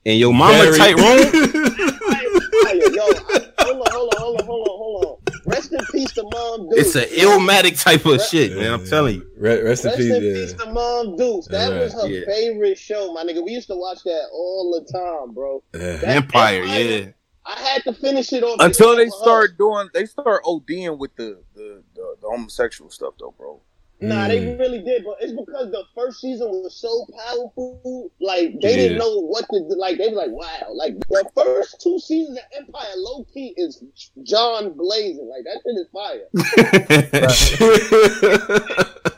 [0.04, 1.18] And your mama Very- type room?
[1.26, 2.74] Fire.
[2.92, 5.16] Yo, I- hold on, hold on, hold on, hold on, hold on.
[5.46, 5.78] Rest in
[6.14, 6.94] peace to Mom Deuce.
[6.94, 8.72] It's an Illmatic type of shit, man.
[8.72, 9.26] I'm telling you.
[9.36, 10.10] Re- Rest in peace.
[10.14, 10.32] in Yeah.
[10.34, 11.46] peace to Mom Deuce.
[11.48, 12.24] That Alright, was her yeah.
[12.26, 13.44] favorite show, my nigga.
[13.44, 15.62] We used to watch that all the time, bro.
[15.74, 16.00] Yeah.
[16.04, 17.06] Empire, Empire- yeah.
[17.44, 19.22] I had to finish it off Until they because her.
[19.24, 23.60] start doing, they start ODing with the the, the, the homosexual stuff, though, bro.
[24.02, 24.58] Nah, they Mm.
[24.58, 28.10] really did, but it's because the first season was so powerful.
[28.20, 28.76] Like they Yeah.
[28.76, 29.76] didn't know what to do.
[29.78, 30.72] Like they were like, wow.
[30.74, 33.82] Like the first two seasons of Empire, low key is
[34.24, 35.28] John blazing.
[35.28, 36.28] Like that shit is fire.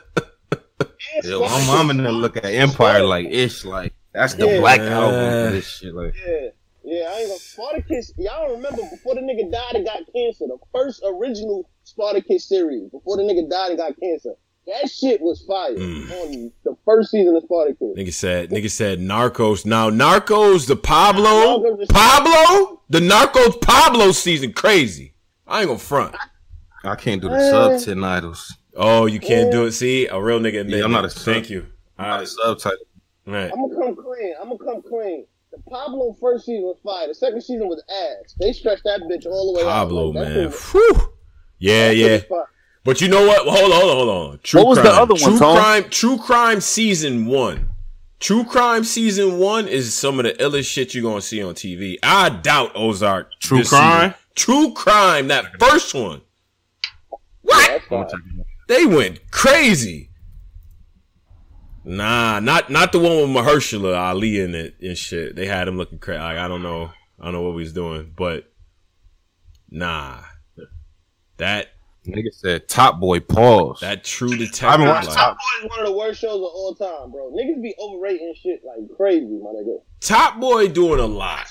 [1.15, 4.59] And Yo, my Spartacus- mama didn't look at Empire like ish, like that's the Yeah.
[4.59, 5.93] black album for this shit.
[5.93, 6.49] Like, Yeah,
[6.83, 7.09] yeah.
[7.09, 8.13] I ain't gonna Spartacus.
[8.17, 10.45] Y'all remember before the nigga died and got cancer?
[10.47, 14.33] The first original Spartacus series before the nigga died and got cancer.
[14.67, 16.11] That shit was fire Mm.
[16.11, 17.95] on the first season of Spartacus.
[17.97, 19.65] Nigga said, nigga said Narcos.
[19.65, 25.13] Now Narcos, the Pablo, Narcos Pablo, the Narcos Pablo season crazy.
[25.47, 26.15] I ain't gonna front.
[26.83, 28.55] I can't do the Uh, subtitles.
[28.75, 29.71] Oh, you can't do it.
[29.73, 30.67] See, a real nigga.
[30.69, 31.67] Yeah, I'm not a Thank you.
[31.99, 32.87] All Not right, the subtitles.
[33.27, 33.51] right.
[33.53, 34.33] I'm gonna come clean.
[34.41, 35.25] I'm gonna come clean.
[35.51, 37.07] The Pablo first season was fire.
[37.07, 38.33] The second season was ass.
[38.39, 40.15] They stretched that bitch all the way Pablo, out.
[40.15, 40.49] Like, man.
[40.51, 41.13] Whew.
[41.59, 42.37] Yeah, that shit yeah.
[42.85, 42.99] Was fire.
[42.99, 43.47] But you know what?
[43.47, 44.39] Hold on, hold on, hold on.
[44.43, 45.01] True What was the crime.
[45.01, 45.57] other one, True Tom?
[45.57, 45.89] crime.
[45.89, 47.69] True crime season one.
[48.19, 51.97] True crime season one is some of the illest shit you're gonna see on TV.
[52.01, 53.29] I doubt Ozark.
[53.41, 54.11] True this crime?
[54.11, 54.19] season.
[54.35, 55.27] True crime.
[55.27, 56.21] That first one.
[57.43, 58.09] Yeah, that's I'm gonna fire.
[58.09, 58.45] check it out.
[58.67, 60.09] They went crazy.
[61.83, 65.35] Nah, not not the one with Mahershala Ali in it and shit.
[65.35, 66.19] They had him looking crazy.
[66.19, 66.91] Like, I don't know.
[67.19, 68.51] I don't know what we was doing, but
[69.69, 70.21] nah,
[71.37, 71.67] that
[72.07, 73.79] Nigga said Top Boy pause.
[73.81, 74.85] That true I haven't detective.
[74.87, 77.31] Like, Top- Top Boy is one of the worst shows of all time, bro.
[77.31, 79.79] Niggas be overrating shit like crazy, my nigga.
[80.01, 81.47] Top Boy doing a lot.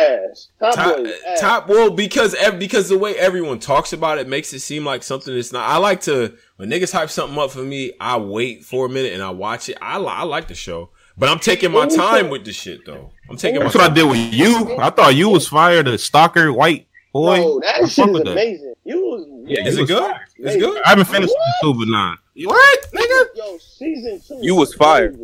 [0.00, 0.48] Ass.
[0.58, 1.40] Top, Top, Boy ass.
[1.40, 5.02] top well because ev- because the way everyone talks about it makes it seem like
[5.02, 5.68] something that's not.
[5.68, 7.92] I like to when niggas hype something up for me.
[8.00, 9.76] I wait for a minute and I watch it.
[9.82, 13.10] I li- I like the show, but I'm taking my time with the shit though.
[13.28, 14.74] I'm taking my That's what I did with you.
[14.78, 17.36] I thought you was fired, the stalker white boy.
[17.36, 18.73] Bro, I that shit fuck is with that.
[18.86, 19.00] Amazing.
[19.00, 20.02] You was Yeah, Is it was good?
[20.02, 20.26] fired.
[20.36, 20.82] It's good.
[20.84, 21.74] I haven't finished What?
[21.74, 22.16] two, but nine.
[22.44, 23.26] What, nigga?
[23.36, 24.38] Yo, season two.
[24.42, 25.18] You was fired.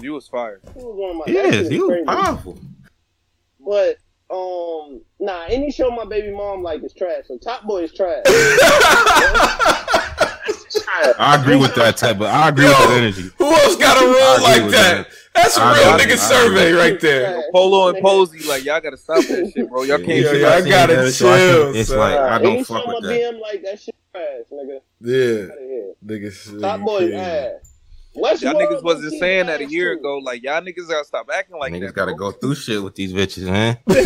[0.00, 0.60] You was fired.
[0.74, 1.24] He was one of my.
[1.26, 1.54] He that is.
[1.68, 2.04] shit He was crazy.
[2.06, 2.58] powerful.
[3.60, 3.98] But
[4.30, 7.24] um, nah, any show my baby mom like is trash.
[7.26, 8.22] So Top Boy is trash.
[11.20, 13.30] I agree with that type, but I agree Yo, with that energy.
[13.38, 15.06] Who else got a role like that?
[15.08, 15.08] that.
[15.42, 16.04] That's a I real agree.
[16.06, 16.80] nigga I survey agree.
[16.80, 17.32] right there.
[17.34, 17.44] Trash.
[17.52, 19.82] Polo and Nigga, Posey, like y'all gotta stop that shit, bro.
[19.84, 21.04] Y'all can't Yeah, see yeah, I that gotta shit.
[21.04, 21.98] that, so I chill, can- It's son.
[21.98, 23.20] like I don't fuck with my that.
[23.20, 24.80] BM like that shit trash, nigga.
[25.00, 26.60] Yeah, Outta here.
[26.60, 27.52] Top Boy is ass.
[28.16, 30.00] Westworld Y'all niggas wasn't saying that a year too.
[30.00, 30.18] ago.
[30.18, 31.94] Like y'all niggas gotta stop acting like Niggas that.
[31.94, 32.32] gotta bro.
[32.32, 33.78] go through shit with these bitches, man.
[33.86, 34.04] when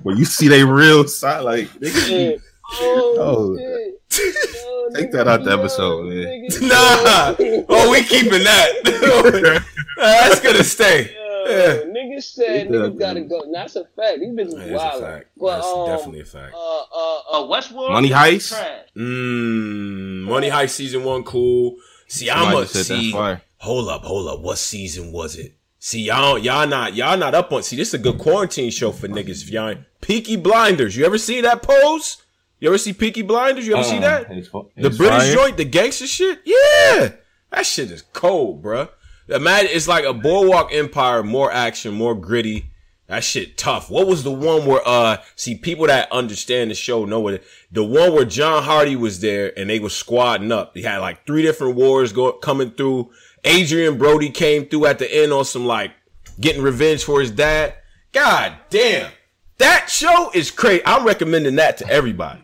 [0.02, 2.37] when you see they real side, like nigga, Yeah.
[2.72, 3.56] Oh, Oh.
[3.59, 4.54] shit.
[4.54, 6.16] Yo, Take that out the yo, episode, man.
[6.16, 7.64] nigga, Nah.
[7.68, 9.64] Oh, we keeping that.
[9.96, 11.12] That's gonna stay.
[11.14, 11.76] Yo, Yeah.
[11.90, 13.38] Niggas said Take niggas out gotta the- go.
[13.46, 14.18] Nah, That's a fact.
[14.20, 15.02] These bitches That is a wild.
[15.02, 15.26] fact.
[15.37, 16.54] But That's um, definitely a fact.
[16.54, 17.90] uh, uh, uh, Westworld.
[17.92, 18.48] Money Heist?
[18.48, 18.87] Trash.
[18.96, 20.22] Mmm.
[20.24, 21.76] Money Heist season one, cool.
[22.09, 23.12] See, I'm Somebody a just said that's see.
[23.59, 24.40] Hold up, hold up.
[24.40, 25.54] What season was it?
[25.78, 27.62] See, y'all, y'all not, y'all not up on.
[27.62, 29.42] See, this is a good quarantine show for niggas.
[29.42, 32.18] If y'all ain't Peaky Blinders, you ever see that pose?
[32.60, 33.66] You ever see Peaky Blinders?
[33.66, 34.26] You ever see Uh, that?
[34.30, 35.34] it's fu- The British fire.
[35.34, 36.40] joint, the gangster shit.
[36.44, 37.12] Yeah,
[37.50, 38.88] that shit is cold, bruh.
[39.28, 42.66] Imagine it's like a Boardwalk Empire, more action, more gritty.
[43.06, 43.90] That shit tough.
[43.90, 47.44] What was the one where uh see people that understand the show know what it,
[47.72, 50.74] the one where John Hardy was there and they was squadding up.
[50.74, 53.10] They had like three different wars go coming through.
[53.44, 55.90] Adrien Brody came through at the end on some like
[56.38, 57.74] getting revenge for his dad.
[58.12, 59.10] God damn.
[59.58, 60.82] That show is crazy.
[60.86, 62.42] I'm recommending that to everybody.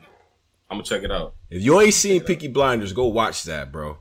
[0.70, 1.34] I'm gonna check it out.
[1.50, 3.98] If you ain't seen Peaky Blinders, go watch that, bro.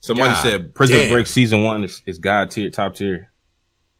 [0.00, 1.10] Somebody God said Prison damn.
[1.12, 3.32] Break season one is, is God tier, top tier.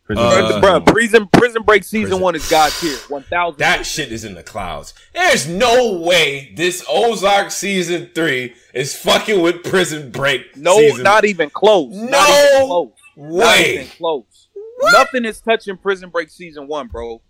[0.05, 0.63] Prison Uh, Break.
[0.63, 2.23] Bro, prison prison break season Prison.
[2.23, 2.97] one is God tier.
[3.09, 3.59] One thousand.
[3.59, 4.95] That shit is in the clouds.
[5.13, 10.57] There's no way this Ozark season three is fucking with Prison Break.
[10.57, 11.03] no, season.
[11.03, 11.93] not even close.
[11.93, 12.93] No not even close.
[13.17, 13.91] Not even way.
[13.97, 14.49] close.
[14.93, 17.21] Nothing is touching Prison Break season one, bro.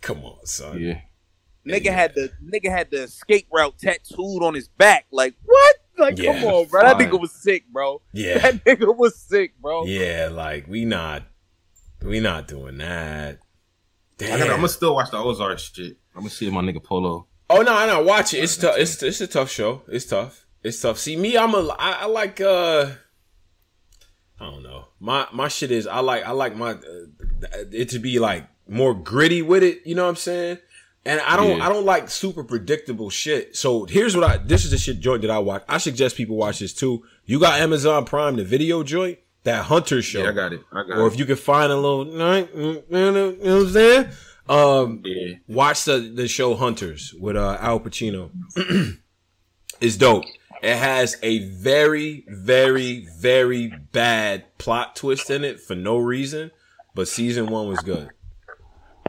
[0.00, 0.80] Come on, son.
[0.80, 1.02] yeah.
[1.66, 1.92] Nigga Yeah.
[1.92, 5.06] had the nigga had the escape route tattooed on his back.
[5.12, 5.76] Like what?
[5.98, 6.82] Like Yeah, come on, bro.
[6.82, 7.06] That fire.
[7.08, 8.02] nigga was sick, bro.
[8.12, 9.84] Yeah, That nigga was sick, bro.
[9.84, 10.28] yeah.
[10.32, 11.22] Like we not,
[12.02, 13.38] we not doing that.
[14.20, 15.96] I gotta, I'm gonna still watch the Ozark shit.
[16.14, 17.26] I'm gonna see my nigga Polo.
[17.50, 18.38] Oh no, no, watch it.
[18.38, 18.76] It's tough.
[18.78, 19.82] It's it's a tough show.
[19.88, 20.46] It's tough.
[20.62, 20.98] It's tough.
[20.98, 22.90] See me, I'm a I, I like uh
[24.40, 24.86] I don't know.
[25.00, 26.78] My my shit is I like I like my uh,
[27.70, 30.58] it to be like more gritty with it, you know what I'm saying?
[31.04, 31.66] And I don't Yeah.
[31.66, 33.56] I don't like super predictable shit.
[33.56, 35.64] So here's what I this is the shit joint that I watch.
[35.68, 37.04] I suggest people watch this too.
[37.24, 40.22] You got Amazon Prime the video joint, that Hunter show.
[40.22, 40.60] Yeah, I got it.
[40.72, 40.98] I got it.
[40.98, 41.12] or it.
[41.12, 44.08] if you can find a little you know what I'm saying?
[44.48, 45.34] Um yeah.
[45.48, 48.30] watch the the show Hunters with uh, Al Pacino.
[49.80, 50.24] it's dope.
[50.62, 56.52] It has a very, very, very bad plot twist in it for no reason,
[56.94, 58.10] but season one was good.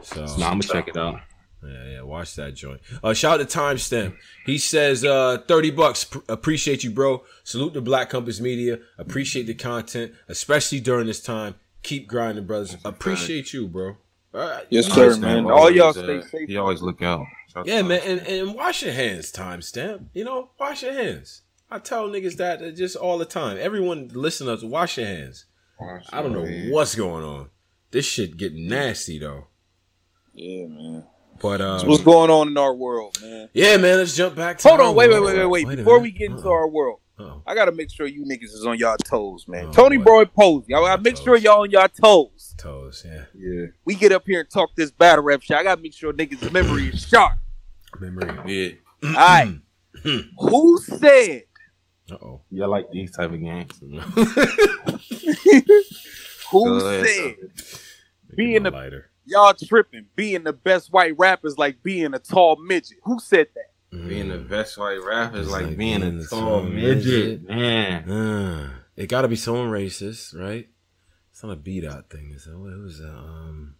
[0.02, 1.20] So Nah, I'm gonna check it out.
[1.66, 2.80] Yeah, yeah, watch that joint.
[3.02, 4.16] Uh, shout out to Timestamp.
[4.44, 6.04] He says, uh, 30 bucks.
[6.04, 7.24] P- appreciate you, bro.
[7.42, 8.78] Salute to Black Compass Media.
[8.98, 11.54] Appreciate the content, especially during this time.
[11.82, 12.76] Keep grinding, brothers.
[12.84, 13.96] Appreciate you, bro.
[14.34, 14.66] All right.
[14.70, 15.44] Yes, sir, understand?
[15.44, 15.52] man.
[15.52, 16.48] All y'all Always, stay uh, safe.
[16.48, 17.24] He always look out.
[17.52, 20.06] Shout Yeah, man, and, and wash your hands, timestamp.
[20.12, 21.42] You know, wash your hands.
[21.70, 23.58] I tell niggas that uh, just all the time.
[23.60, 25.46] Everyone listen to us, wash your hands.
[26.12, 27.50] I don't know what's going on.
[27.90, 29.48] This shit getting nasty though.
[30.32, 31.04] Yeah, man.
[31.44, 33.50] But uh, What's going on in our world, man?
[33.52, 35.36] yeah, man, let's jump back to Hold our on, wait, wait, world.
[35.36, 35.74] wait, wait, wait.
[35.74, 36.52] a Before we get into Uh-oh.
[36.52, 37.42] our world, Uh-oh.
[37.46, 39.66] I gotta make sure you niggas is on y'all toes, man.
[39.66, 40.24] Oh, Tony boy.
[40.24, 42.54] Boy Posey, I gotta make sure y'all on y'all toes.
[42.56, 43.24] toes, yeah.
[43.34, 43.66] Yeah.
[43.84, 45.58] We get up here and talk this battle rap shit.
[45.58, 47.34] I gotta make sure niggas' memory is sharp.
[48.00, 48.80] Memory.
[49.02, 49.08] Yeah.
[49.10, 49.58] All right.
[50.38, 51.42] Who said?
[52.10, 52.40] Uh oh.
[52.50, 53.70] Yeah, I like these type of games.
[56.50, 57.06] Who Go ahead.
[57.06, 57.34] said?
[58.34, 59.10] Being the a- lighter.
[59.26, 60.06] Y'all tripping.
[60.16, 62.98] Being the best white rapper is like being a tall midget.
[63.04, 63.70] Who said that?
[64.08, 67.42] Being the best white rapper is like, like being being a tall tall midget.
[67.42, 67.48] midget.
[67.48, 68.10] Man.
[68.10, 70.68] Uh, it got to be someone racist, right?
[71.30, 72.32] It's not a beat out thing.
[72.34, 73.00] Is that what it was?
[73.00, 73.76] Uh, um,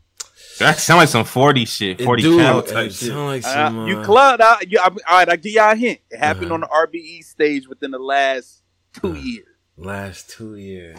[0.59, 3.09] That sound like some forty shit, it forty do, cal it type shit.
[3.11, 4.71] sound like Uh, some, you uh, clubbed out.
[4.71, 6.01] You, I, all right, I give y'all a hint.
[6.11, 6.55] It happened Uh-huh.
[6.55, 6.67] on the
[6.99, 9.19] RBE stage within the last two Uh-huh.
[9.21, 9.47] years.
[9.77, 10.99] last two years.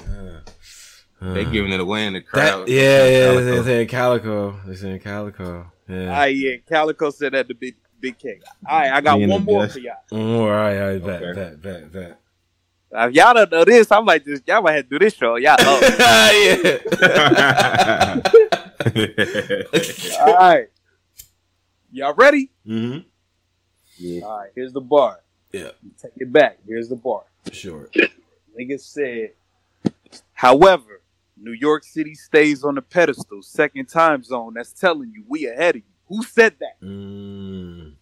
[1.19, 1.33] Huh.
[1.33, 2.67] They Uh, giving it away in the that, crowd.
[2.69, 3.19] yeah, yeah.
[3.25, 3.43] Calicoe.
[3.43, 4.59] They're saying Calicoe.
[4.65, 5.71] They're saying Calicoe.
[5.87, 6.19] Yeah.
[6.21, 6.55] Ah, yeah.
[6.67, 8.41] Calicoe said that the big big king.
[8.69, 9.73] All right, I got Being one more best.
[9.73, 9.95] for y'all.
[10.11, 11.33] Mm, all right, all right, bet, Okay.
[11.33, 12.19] bet, bet, bet.
[12.95, 14.41] Uh, if y'all don't know this, I'm like this.
[14.45, 15.35] Y'all might have to do this show.
[15.37, 15.79] Y'all know.
[15.99, 16.77] yeah.
[20.19, 20.67] All right.
[21.91, 22.49] Y'all ready?
[22.65, 22.97] hmm
[24.23, 24.49] All right.
[24.55, 25.19] Here's the bar.
[25.51, 25.71] Yeah.
[26.01, 26.57] Take it back.
[26.67, 27.23] Here's the bar.
[27.51, 27.89] Sure.
[28.59, 29.31] Nigga said,
[30.33, 31.01] however,
[31.37, 34.53] New York City stays on the pedestal, second time zone.
[34.55, 35.93] That's telling you we ahead of you.
[36.07, 36.85] Who said that?
[36.85, 37.93] Mm.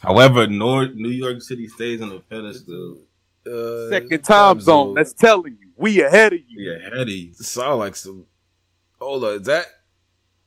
[0.00, 2.98] However, North New York City stays on the pedestal.
[3.46, 4.94] Uh, Second time zone.
[4.94, 6.72] That's telling you we ahead of you.
[6.72, 7.32] ahead Yeah, heady.
[7.34, 8.26] sound like some.
[9.00, 9.66] Hold on, is that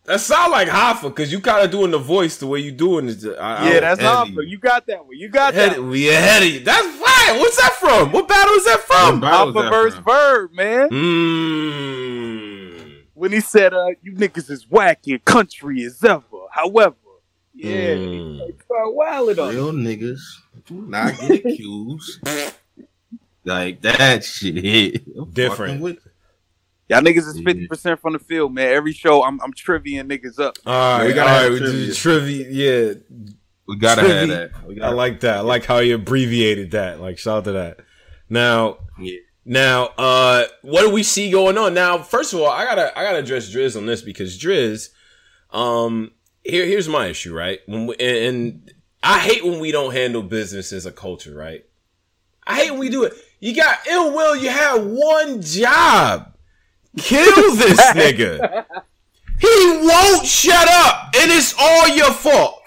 [0.05, 1.03] that sound like Hoffa?
[1.03, 3.23] Because you kind of doing the voice the way you doing it.
[3.39, 4.31] I, I Yeah, that's Eddie.
[4.33, 4.47] Hoffa.
[4.47, 5.15] You got that one.
[5.15, 5.77] You got that.
[5.77, 5.89] one.
[5.89, 6.59] we ahead of you.
[6.61, 6.98] That's
[7.31, 7.39] fire.
[7.39, 8.11] What's that from?
[8.11, 9.23] What battle is that from?
[9.23, 10.03] Alpha battle is verse from?
[10.03, 10.89] Verb, man.
[10.89, 12.95] Mmm.
[13.13, 16.23] When he said, uh, you niggas is whack and country as ever.
[16.51, 16.95] However.
[17.53, 18.45] Yeah, Mm.
[18.45, 19.49] he start wilding on.
[19.53, 20.19] Real niggas
[20.71, 22.25] not get accused.
[23.43, 25.03] like that shit.
[25.17, 25.81] I'm Different.
[25.81, 25.97] with-
[26.87, 28.71] Y'all niggas is fifty percent from the field, man.
[28.73, 30.57] Every show, I'm I'm triviaing niggas up.
[30.65, 31.43] All right, we we gotta all right.
[31.43, 31.85] have We trivia.
[31.87, 32.49] do trivia.
[32.49, 32.93] Yeah,
[33.69, 34.17] We gotta Trivia.
[34.19, 34.67] have that.
[34.67, 35.37] We I gotta, like that.
[35.37, 36.99] I like how you abbreviated that.
[36.99, 37.79] Like, shout out to that.
[38.29, 39.17] Now, Yeah.
[39.45, 41.73] now, uh, what do we see going on?
[41.73, 44.89] Now, first of all, I gotta, I gotta address Driz on this because Driz,
[45.51, 46.11] um,
[46.43, 47.59] here, here's my issue, right?
[47.67, 51.63] When we, and, and I hate when we don't handle business as a culture, right?
[52.47, 53.13] I hate when we do it.
[53.39, 54.35] You got ill will.
[54.35, 56.33] You have one job.
[56.97, 58.65] Kill this nigga.
[59.39, 59.47] He
[59.83, 62.58] won't shut up, and it's all your fault.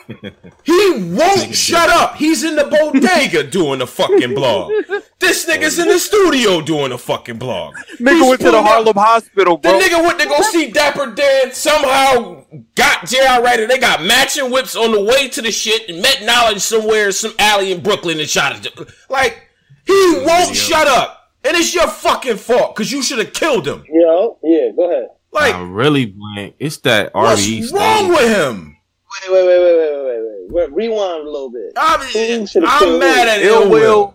[0.65, 2.17] He won't shut up.
[2.17, 4.71] He's in the bodega doing a fucking blog.
[5.19, 7.75] This nigga's in the studio doing a fucking blog.
[7.99, 10.71] Nigga He's went to the pulling up- Harlem Hospital, The nigga went to go see
[10.71, 11.53] Dapper Dan.
[11.53, 12.45] Somehow
[12.75, 13.43] got J.R.
[13.43, 13.67] Writer.
[13.67, 17.13] They got matching whips on the way to the shit and met Knowledge somewhere, in
[17.13, 18.91] some alley in Brooklyn and shot it.
[19.09, 19.49] Like
[19.87, 23.85] he won't shut up, and it's your fucking fault because you should have killed him.
[23.89, 25.09] Yo, yeah, go ahead.
[25.33, 26.57] Like I'm really blank.
[26.59, 28.77] It's that what's RE wrong with him?
[29.13, 30.73] Wait, wait, wait, wait, wait, wait, wait, wait.
[30.73, 31.73] Rewind a little bit.
[31.77, 33.29] I'm, I'm mad him?
[33.29, 33.81] at Ill Ill Will.
[34.07, 34.15] Will.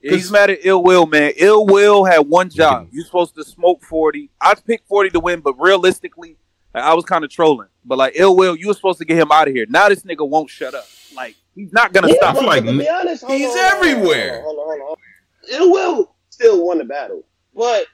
[0.00, 1.32] He's mad at Ill Will, man.
[1.36, 2.88] Ill Will had one job.
[2.92, 4.30] You're supposed to smoke 40.
[4.40, 6.36] I picked 40 to win, but realistically,
[6.74, 7.68] like, I was kind of trolling.
[7.84, 9.66] But like Ill Will, you were supposed to get him out of here.
[9.68, 10.84] Now this nigga won't shut up.
[11.14, 12.34] Like he's not gonna Yeah, stop.
[12.42, 14.42] like- but to be honest, He's on, everywhere.
[14.42, 15.60] Hold on, hold on, hold on.
[15.62, 17.22] Ill Will still won the battle,
[17.54, 17.86] but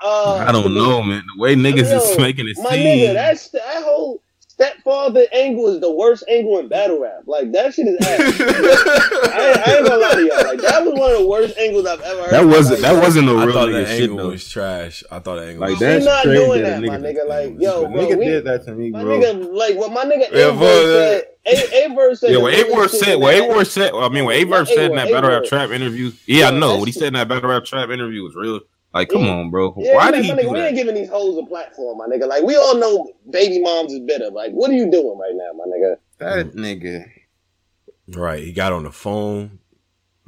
[0.00, 1.22] uh, I don't know, man.
[1.36, 2.86] The way niggas Yo, is making it My seem.
[2.86, 4.20] nigga, that's that whole
[4.62, 7.22] stepfather angle is the worst angle in battle rap.
[7.26, 8.40] Like that shit is ass.
[8.40, 10.44] I, ain't- I ain't gonna lie to y'all.
[10.44, 12.30] Like that was one of the worst angles I've ever heard.
[12.32, 14.28] that wasn't Like, that wasn't a I real thought that shit angle though.
[14.30, 15.04] was trash.
[15.10, 16.96] I thought that angle Like was We that's not crazy doing that a that, my
[16.98, 17.28] nigga- nigga.
[17.28, 19.18] Like, yo, bro, nigga we, did that to me, my bro.
[19.18, 21.24] nigga, like what my nigga Yeah, Averse but, said.
[21.44, 22.30] A- Averse said.
[22.30, 24.68] Yeah, what realest Averse said, what that- Averse said, well, I mean, what Not Averse
[24.68, 26.12] said in that A-Word, battle rap trap interview.
[26.26, 28.60] Yeah, I know what he said in that battle rap trap interview was real.
[28.94, 29.36] Like, come Yeah.
[29.36, 29.74] on, bro.
[29.78, 31.98] Yeah, Why man, did he my nigga, do we ain't giving these hoes a platform,
[31.98, 32.28] my nigga.
[32.28, 34.30] Like we all know, baby moms is better.
[34.30, 35.96] Like, what are you doing right now, my nigga?
[36.18, 36.54] That mm.
[36.54, 37.10] nigga.
[38.16, 38.42] right.
[38.42, 39.58] He got on the phone.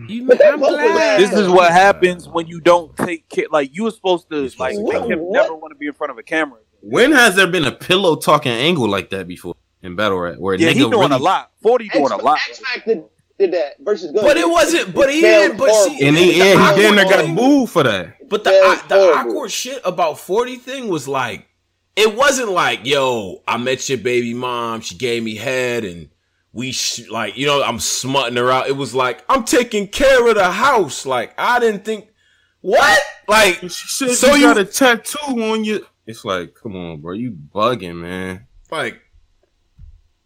[0.08, 1.20] You I'm glad.
[1.20, 3.46] This is what happens when you don't take care.
[3.50, 5.30] Like you were supposed to, like to make him him.
[5.30, 6.58] never want to be in front of a camera.
[6.80, 10.38] When has there been a pillow talking angle like that before in battle rap?
[10.38, 11.52] Where a Yeah, nigga he doing really, a lot.
[11.62, 12.40] Forty doing a lot.
[12.48, 13.04] X Factor
[13.38, 14.26] did that versus Gunna.
[14.26, 14.94] But it wasn't.
[14.94, 15.58] But he failed didn't.
[15.58, 18.28] But see, And he, the yeah, he awkward damn near got thing- booed for that.
[18.28, 19.30] But the That's the horrible.
[19.32, 21.46] awkward shit about forty thing was like,
[21.96, 24.80] it wasn't like, yo, I met your baby mom.
[24.80, 26.08] She gave me head, and
[26.52, 28.68] we sh- like, you know, I'm smutting her out.
[28.68, 31.04] It was like I'm taking care of the house.
[31.06, 32.08] Like I didn't think
[32.60, 33.56] what like.
[33.62, 35.86] She said So you, you- got a tattoo on you.
[36.06, 38.46] It's like, come on, bro, you bugging, man.
[38.70, 39.00] like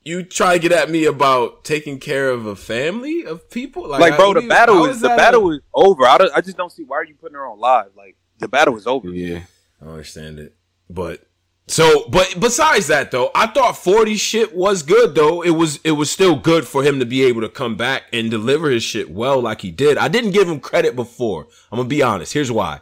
[0.08, 3.86] you try to get at me about taking care of a family of people?
[3.88, 6.04] Like, Like, bro, the you- battle is the battle a- is over.
[6.06, 7.90] I, I just don't see why are you putting her on live.
[7.96, 9.08] Like the battle is over.
[9.10, 9.42] Yeah,
[9.80, 10.56] I understand it.
[10.90, 11.22] But
[11.66, 15.42] so but besides that though i thought 40 shit was good though.
[15.42, 18.30] It was it was still good for him to be able to come back and
[18.30, 19.98] deliver his shit well like he did.
[19.98, 21.46] I didn't give him credit before.
[21.70, 22.32] I'm gonna be honest.
[22.32, 22.80] Here's why.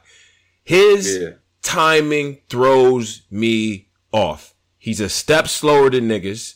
[0.62, 1.28] His Yeah.
[1.62, 4.54] timing throws me off.
[4.78, 6.54] He's a step slower than niggas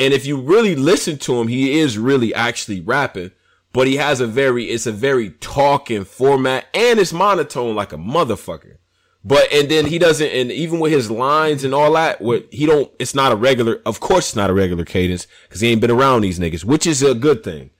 [0.00, 3.30] and if you really listen to him, he is really actually rapping,
[3.72, 7.96] but he has a very, it's a very talking format and it's monotone like a
[7.96, 8.76] motherfucker.
[9.22, 12.64] But and then he doesn't, and even with his lines and all that, what he
[12.64, 13.80] don't, it's not a regular.
[13.84, 16.86] Of course, it's not a regular cadence because he ain't been around these niggas, which
[16.86, 17.70] is a good thing.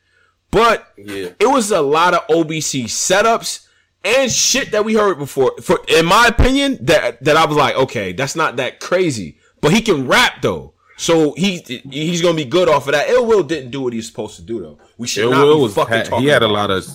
[0.51, 1.31] But Yeah.
[1.41, 3.67] it was a lot of OBC setups
[4.05, 5.53] and shit that we heard before.
[5.63, 9.39] For in my opinion, that that I was like, okay, that's not that crazy.
[9.63, 11.59] But he can rap though, so he
[11.91, 13.09] he's gonna be good off of that.
[13.09, 14.79] Ill Will didn't do what he's supposed to do though.
[14.99, 16.25] We should Ill not Will be was fucking had, talking.
[16.25, 16.87] he had a lot of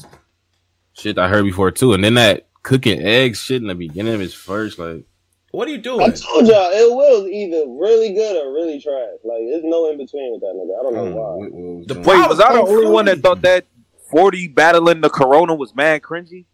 [0.93, 4.19] shit I heard before too, and then that cooking eggs shit in the beginning of
[4.19, 5.05] his first like
[5.51, 6.01] What are you doing?
[6.01, 9.17] I told y'all, Ill Will's either really good or really trash.
[9.23, 10.79] Like, there's no in between with that nigga.
[10.79, 11.35] I don't know mm, why.
[11.35, 12.03] what- what was The doing.
[12.03, 13.65] pro- Wait, was I the Problem only one that thought that
[14.11, 16.45] 40 battling the corona was mad cringy?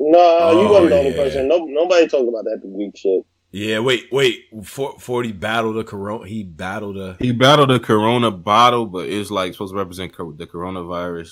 [0.00, 1.16] Nah, you Oh, wasn't the only yeah.
[1.22, 1.48] person.
[1.48, 3.24] No, nobody talked about that weak shit.
[3.56, 4.46] Yeah, wait, wait.
[4.64, 6.26] For- Forty battled a corona.
[6.26, 7.16] He battled a.
[7.20, 11.30] He battled a Corona bottle, but it's like supposed to represent co- the coronavirus.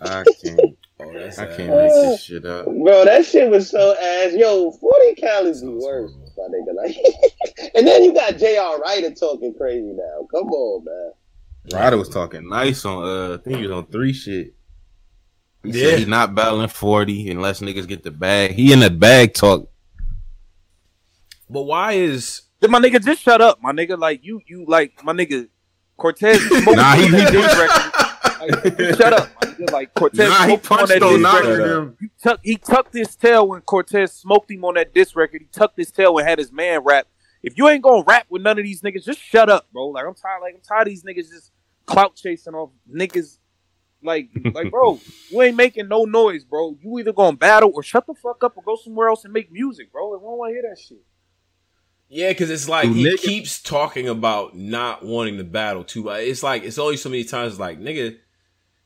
[0.00, 0.60] I can't.
[1.00, 2.64] Oh, that's I can't make this shit up.
[2.64, 4.32] Bro, that shit was so ass.
[4.34, 6.10] Yo, 40 calories be Sounds worse.
[6.10, 6.32] horrible.
[6.38, 6.74] My nigga.
[6.74, 8.78] Like, and then you got J.R.
[8.78, 10.26] Writer talking crazy now.
[10.34, 11.12] Come on, man.
[11.74, 14.54] Writer was talking nice on uh, I think he was on three shit.
[15.64, 15.90] He Yeah.
[15.90, 18.52] said he not battling forty unless niggas get the bag.
[18.52, 19.68] He in the bag talk.
[21.50, 23.98] But why is Then my nigga, just shut up, my nigga.
[23.98, 25.48] Like you, you like my nigga
[25.96, 26.40] Cortez.
[26.66, 27.92] Nah, he- on he did- record.
[28.40, 29.72] Like, shut up, my nigga.
[29.72, 30.28] Like Cortez.
[30.28, 31.70] Nah, he smoked him on that on diss neither record.
[31.70, 31.96] of.
[32.00, 35.40] He, tuck, he tucked his tail when Cortez smoked him on that diss record.
[35.42, 37.06] He tucked his tail and had his man rap.
[37.42, 39.88] If you ain't gonna rap with none of these niggas, just shut up, bro.
[39.88, 40.40] Like I'm tired.
[40.42, 41.50] Like I'm tired of these niggas just
[41.86, 43.38] clout chasing off niggas.
[44.00, 46.76] Like, like, bro, you ain't making no noise, bro.
[46.80, 49.50] You either gonna battle or shut the fuck up or go somewhere else and make
[49.50, 50.10] music, bro.
[50.10, 50.98] Like, I don't want to hear that shit.
[52.08, 56.08] Yeah, because it's like he nigga- keeps talking about not wanting to battle too.
[56.08, 57.60] It's like it's only so many times.
[57.60, 58.16] Like nigga,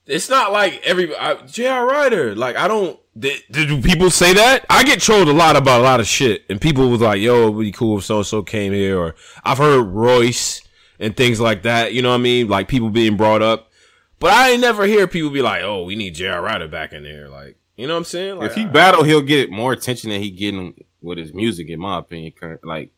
[0.07, 1.87] it's not like every I, J.R.
[1.87, 2.35] Writer.
[2.35, 2.99] Like I don't.
[3.17, 4.65] Did, did people say that?
[4.71, 7.49] I get trolled a lot about a lot of shit, and people was like, "Yo,
[7.49, 10.63] it'd be cool if so and so came here," or I've heard Royce
[10.99, 11.93] and things like that.
[11.93, 12.49] You know what I mean?
[12.49, 13.71] Like people being brought up,
[14.19, 16.43] but I ain't never hear people be like, "Oh, we need J.R.
[16.43, 18.39] Writer back in there." Like you know what I'm saying?
[18.39, 21.79] Like, if he battle, he'll get more attention than he getting with his music, in
[21.81, 22.33] my opinion.
[22.65, 22.93] Like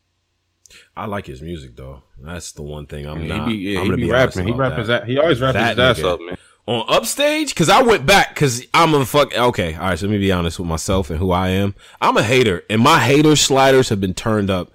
[0.96, 2.02] I like his music though.
[2.20, 3.48] That's the one thing I'm he not.
[3.48, 4.46] be, yeah, I'm he be rapping.
[4.46, 5.06] He about rap his that.
[5.06, 6.36] He always rap That his ass up, man.
[6.66, 9.36] on upstage because I went back because I'm a fuck.
[9.36, 9.98] Okay, all right.
[9.98, 11.74] So let me be honest with myself and who I am.
[12.00, 14.72] I'm a hater, and my hater sliders have been turned up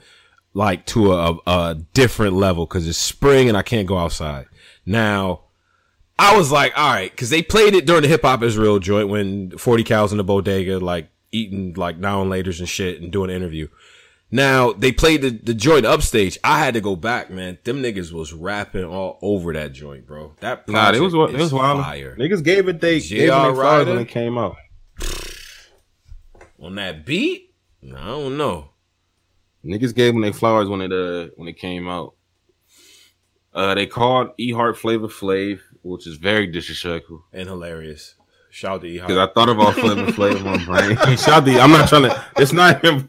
[0.54, 4.48] like to a, a different level because it's spring and I can't go outside.
[4.86, 5.42] Now,
[6.18, 9.08] I was like, all right, because they played it during the hip hop Israel joint
[9.10, 13.12] when 40 cows in the bodega, like eating like now and laters and shit and
[13.12, 13.68] doing an interview.
[14.32, 16.38] Now they played the, the joint upstage.
[16.44, 17.58] I had to go back, man.
[17.63, 20.36] Them niggas was rapping all over that joint, bro.
[20.39, 21.82] That Nah, it was project it was wild.
[21.82, 22.15] fire.
[22.15, 23.46] Niggas gave it they gave it J.R.
[23.48, 24.56] their flowers when it came out.
[26.62, 27.56] on that beat.
[27.84, 28.70] I don't know.
[29.65, 32.15] Niggas gave them their flowers when it uh when it came out.
[33.52, 37.26] Uh, they called E Heart Flavor Flav, which is very disrespectful.
[37.34, 38.13] And hilarious.
[38.60, 40.98] Shout out to Because I thought about Flavor Flav in my brain.
[41.17, 42.26] Shout out, I'm not trying to.
[42.36, 43.08] It's not him.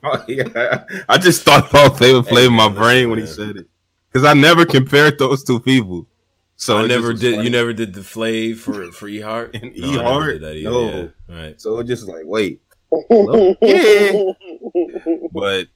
[1.09, 3.67] I just thought about Flavor Flav in my brain when he said it.
[4.13, 6.07] Because I never compared those two people.
[6.55, 7.33] So I never did.
[7.35, 7.45] funny.
[7.47, 9.57] You never did the flav for for E Heart.
[9.57, 10.33] And I E never Heart?
[10.35, 11.11] did that either, No.
[11.29, 11.37] yeah.
[11.43, 11.61] Right.
[11.61, 12.61] So it just like, wait,
[13.11, 14.23] yeah.
[15.33, 15.67] but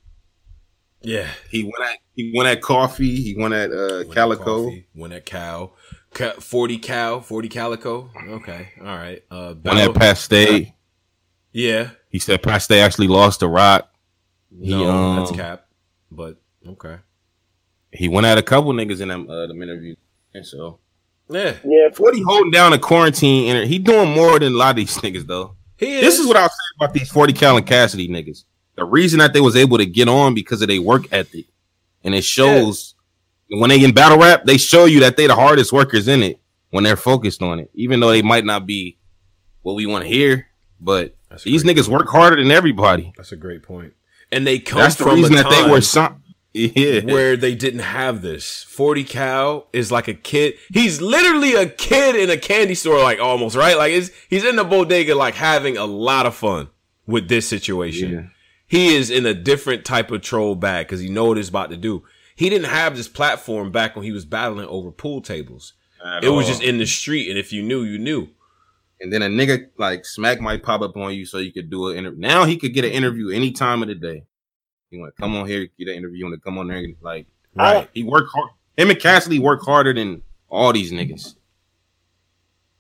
[1.02, 1.26] Yeah.
[1.50, 3.16] he went at he went at coffee.
[3.16, 4.64] He went at uh, Went at Calicoe.
[4.66, 5.72] Coffee, Went at cow.
[6.14, 7.20] Ca- Forty cow.
[7.20, 8.10] Forty calico.
[8.28, 8.68] Okay.
[8.80, 9.22] All right.
[9.30, 10.72] Uh, Went battle- at Paste.
[11.52, 11.90] Yeah.
[12.08, 13.90] He said past Paste actually lost to Rock.
[14.50, 15.66] He, No, um, that's cap.
[16.10, 16.96] But okay.
[17.92, 19.96] He went at a couple niggas in them uh, them interviews.
[20.32, 20.78] And so
[21.28, 21.54] Yeah.
[21.64, 23.48] Yeah, Forty holding down a quarantine.
[23.48, 25.56] Inter- he doing more than a lot of these niggas though.
[25.76, 26.02] He is.
[26.02, 28.44] This is what I was saying about these Forty Cal and Cassidy niggas.
[28.76, 31.46] The reason that they was able to get on because of their work ethic,
[32.02, 32.93] and it shows
[33.50, 36.40] when they in battle rap, they show you that they the hardest workers in it
[36.70, 38.98] when they're focused on it, even though they might not be
[39.62, 40.48] what we want to hear.
[40.80, 43.12] But That's these great niggas work harder than everybody.
[43.16, 43.92] That's a great point.
[44.32, 46.20] And they come That's the from reason a that they time- were some.
[46.56, 48.62] Yeah, where they didn't have this.
[48.68, 50.54] 40 Cal is like a kid.
[50.72, 53.76] He's literally a kid in a candy store, like almost, right?
[53.76, 56.68] Like it's, he's in the bodega, like having a lot of fun
[57.08, 58.12] with this situation.
[58.12, 58.22] Yeah.
[58.68, 61.70] He is in a different type of troll bag because he know what he's about
[61.70, 62.04] to do.
[62.36, 65.74] He didn't have this platform back when he was battling over pool tables.
[66.04, 68.28] At It was just in the street, and if you knew, you knew.
[69.00, 71.88] and then a nigga like Smack might pop up on you so you could do
[71.88, 72.20] an interview.
[72.20, 74.24] Now he could get an interview any time of the day.
[74.90, 76.78] He want to come on here, get an interview, you want to come on there,
[76.78, 77.88] and, like Right.
[77.92, 78.50] he work hard.
[78.78, 81.34] Him and Cassidy work harder than all these niggas.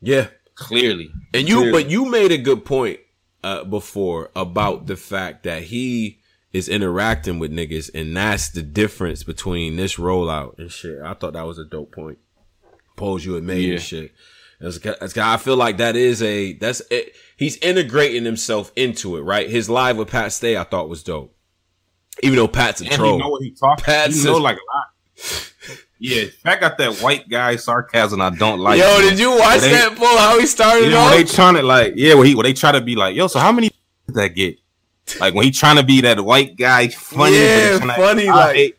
[0.00, 0.28] Yeah.
[0.54, 1.72] Clearly, And you, Clearly.
[1.82, 3.00] but you made a good point
[3.42, 6.20] uh, before about the fact that he
[6.54, 11.00] is interacting with niggas, and that's the difference between this rollout and shit.
[11.02, 12.16] I thought that was a dope point.
[12.96, 13.72] Pose you had made Yeah.
[13.74, 14.12] and shit.
[14.60, 17.14] That's, that's, I feel like that is a that's it.
[17.36, 19.50] He's integrating himself into it, right?
[19.50, 21.34] His live with Pat Stay, I thought was dope.
[22.22, 23.14] Even though Pat's a And troll.
[23.14, 23.84] he know what he talking.
[23.84, 25.80] Pat's He know a- like a lot.
[25.98, 28.78] Yeah, Pat got that white guy sarcasm I don't like.
[28.78, 30.18] Yo, did you watch They- that, Paul?
[30.18, 31.12] How he started You know, off?
[31.12, 33.40] they trying to like, yeah, when he when they try to be like, yo, so
[33.40, 33.70] how many
[34.06, 34.58] did that get?
[35.20, 38.34] Like when he trying to be that white guy, funny, Yeah, but it's funny, I
[38.34, 38.76] like- hate-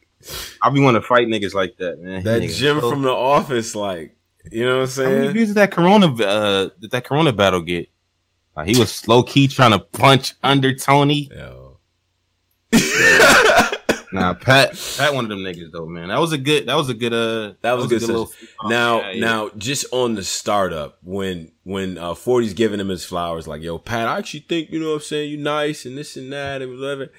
[0.64, 2.24] I be want to fight niggas like that, man.
[2.24, 4.16] that Niggas Jim from the office, like,
[4.52, 5.34] you know what I'm How many saying?
[5.34, 7.90] views did that Corona uh did that Corona battle get?
[8.56, 11.30] Like, he was low key trying to punch under Tony.
[11.32, 11.78] Yo.
[14.16, 16.08] Nah, Pat, Pat, one of them niggas though, man.
[16.10, 16.68] That was a good.
[16.68, 17.14] That was a good.
[17.14, 18.32] Uh, That was a good little.
[18.66, 19.20] Now, Yeah, yeah.
[19.26, 23.78] now, just on the startup, when when uh, 40's giving him his flowers, like, yo,
[23.78, 26.62] Pat, I actually think you know what I'm saying, you nice and this and that
[26.62, 27.10] and whatever.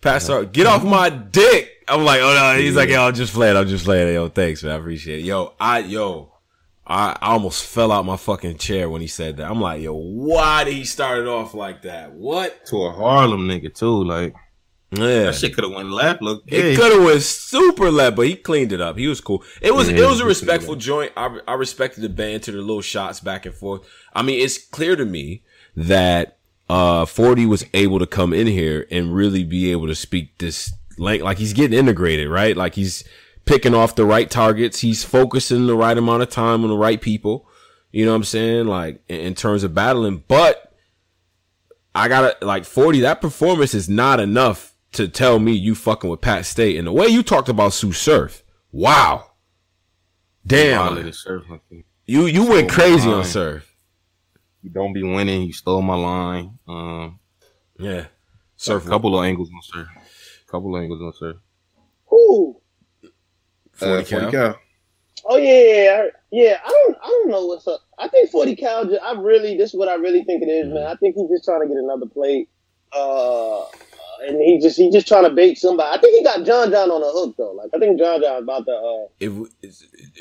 [0.00, 1.70] Pat start, get off my dick.
[1.88, 4.12] I'm like, oh no, he's like, yo, I'm just playing, I'm just playing.
[4.12, 5.24] Yo, thanks, man, I appreciate it.
[5.24, 6.30] Yo, I, yo,
[6.86, 9.50] I, I almost fell out my fucking chair when he said that.
[9.50, 12.12] I'm like, yo, why did he start it off like that?
[12.12, 12.66] What?
[12.66, 14.04] to a Harlem nigga too.
[14.04, 14.34] Like
[14.96, 16.22] Yeah, that shit could have went left.
[16.22, 16.76] Look, It yeah.
[16.76, 18.96] could have went super left, but he cleaned it up.
[18.96, 19.42] He was cool.
[19.60, 21.12] It was Yeah, it was a respectful joint.
[21.16, 23.86] I I respected the banter, the little shots back and forth.
[24.14, 25.42] I mean, it's clear to me
[25.76, 26.38] that
[26.70, 30.72] uh 40 was able to come in here and really be able to speak this
[30.98, 32.56] like like he's getting integrated, right?
[32.56, 33.04] Like he's
[33.44, 34.80] picking off the right targets.
[34.80, 37.48] He's focusing the right amount of time on the right people.
[37.92, 38.66] You know what I'm saying?
[38.66, 40.72] Like in, in terms of battling, but
[41.94, 43.00] I gotta like 40.
[43.00, 46.76] That performance is not enough to tell me you fucking with Pat Stay.
[46.76, 48.42] And the way you talked about Tsu Surf,
[48.72, 49.30] wow,
[50.46, 51.44] damn, Violated Surf,
[52.06, 53.24] you you went crazy on.
[53.24, 53.70] Surf.
[54.62, 55.42] You don't be winning.
[55.42, 56.58] You stole my line.
[56.66, 57.18] Um,
[57.78, 58.06] Yeah,
[58.56, 58.82] Surf.
[58.82, 59.88] Surf A couple of angles on Surf.
[59.96, 61.36] A Couple of angles on Surf.
[62.06, 62.60] Who?
[63.72, 64.58] 40 cal.
[65.26, 66.00] Oh yeah, yeah, yeah.
[66.02, 66.58] I- yeah.
[66.64, 67.80] I don't, I don't know what's up.
[67.98, 68.90] I think Forty Cal.
[69.02, 70.84] I really, this is what I really think it is, man.
[70.86, 72.48] I think he's just trying to get another plate.
[72.92, 73.64] Uh,
[74.28, 75.96] and he just, he just trying to bait somebody.
[75.96, 77.52] I think he got John John on the hook though.
[77.52, 78.72] Like I think John John about to.
[78.72, 79.32] Uh, If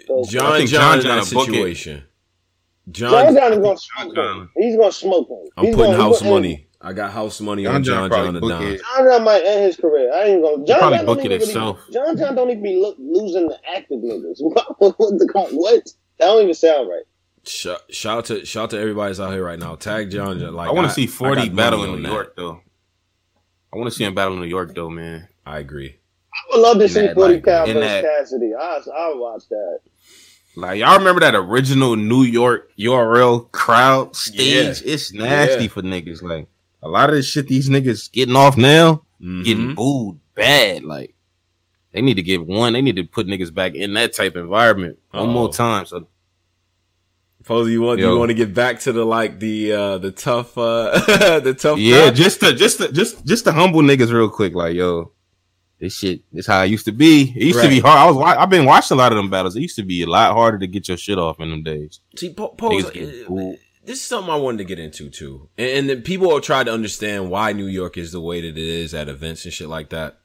[0.07, 1.51] So- John I think John, John in that John book it.
[1.51, 2.03] situation,
[2.91, 4.49] John John, John is gonna smoke John- him.
[4.57, 5.49] He's gonna smoke him.
[5.57, 6.67] I'm He's putting gonna- house he's gonna- money.
[6.85, 8.63] I got house money John on John John probably John the book Don.
[8.63, 8.81] it.
[8.81, 10.13] John John might end his career.
[10.13, 10.65] I ain't gonna.
[10.65, 11.79] John probably John book it even himself.
[11.87, 14.35] Really, John John don't even be look, losing the active niggas.
[14.41, 15.85] what, what, the, what?
[16.19, 17.03] That don't even sound right.
[17.45, 19.75] Shout, shout out to shout out to everybody that's out here right now.
[19.75, 20.39] Tag John.
[20.39, 22.09] John, Like I want to see Forty battle in New.
[22.09, 22.59] York though.
[23.73, 25.27] I want to see him battle in New York though, man.
[25.45, 25.95] I agree.
[26.33, 28.51] I would love to In see that, Forty like, Cal in versus that- Cassidy.
[28.53, 29.79] I I watch that.
[30.55, 34.81] Like y'all remember that original New York URL crowd stage?
[34.85, 35.69] It's nasty Yeah.
[35.69, 36.21] for niggas.
[36.21, 36.47] Like
[36.83, 39.43] a lot of the shit these niggas getting off now, Mhm.
[39.43, 40.83] getting booed bad.
[40.83, 41.15] Like
[41.91, 42.73] they need to give one.
[42.73, 45.31] They need to put niggas back in that type of environment one Uh-oh.
[45.31, 45.85] more time.
[45.87, 46.07] So
[47.45, 48.13] Posey, you want Yo.
[48.13, 50.91] you want to get back to the like the uh the tough uh
[51.39, 52.15] the tough yeah, crowd?
[52.15, 54.53] just to just to just just to humble niggas real quick.
[54.53, 55.11] Like yo,
[55.79, 57.33] this shit this how it used to be.
[57.35, 57.99] It used to be hard.
[57.99, 59.55] I was I've been watching a lot of them battles.
[59.55, 61.99] It used to be a lot harder to get your shit off in them days.
[62.15, 63.59] See, po- Pose, uh, booed.
[63.83, 66.63] this is something I wanted to get into too, and, and then people will try
[66.63, 69.67] to understand why New York is the way that it is at events and shit
[69.67, 70.19] like that.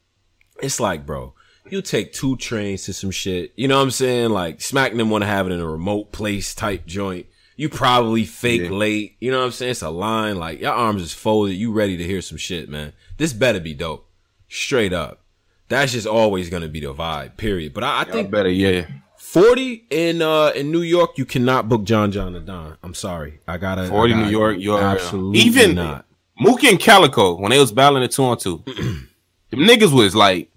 [0.62, 1.34] It's like, bro,
[1.72, 3.52] you take two trains to some shit.
[3.56, 4.30] You know what I'm saying?
[4.30, 7.26] Like, Smack them want to have it in a remote place type joint.
[7.56, 8.70] You probably fake Yeah.
[8.70, 9.16] late.
[9.20, 9.72] You know what I'm saying?
[9.72, 10.36] It's a line.
[10.38, 11.54] Like, your arms is folded.
[11.54, 12.92] You ready to hear some shit, man.
[13.16, 14.08] This better be dope.
[14.48, 15.22] Straight up.
[15.68, 17.74] That's just always going to be the vibe, period.
[17.74, 18.86] But I, I think better, yeah.
[19.18, 22.76] 40 in uh in New York, you cannot book John John the Don.
[22.82, 23.40] I'm sorry.
[23.46, 26.06] I gotta 40 I gotta- New York, you're absolutely even not.
[26.40, 29.08] Mookie and Calicoe when they was battling the two on two, them
[29.52, 30.50] niggas was like,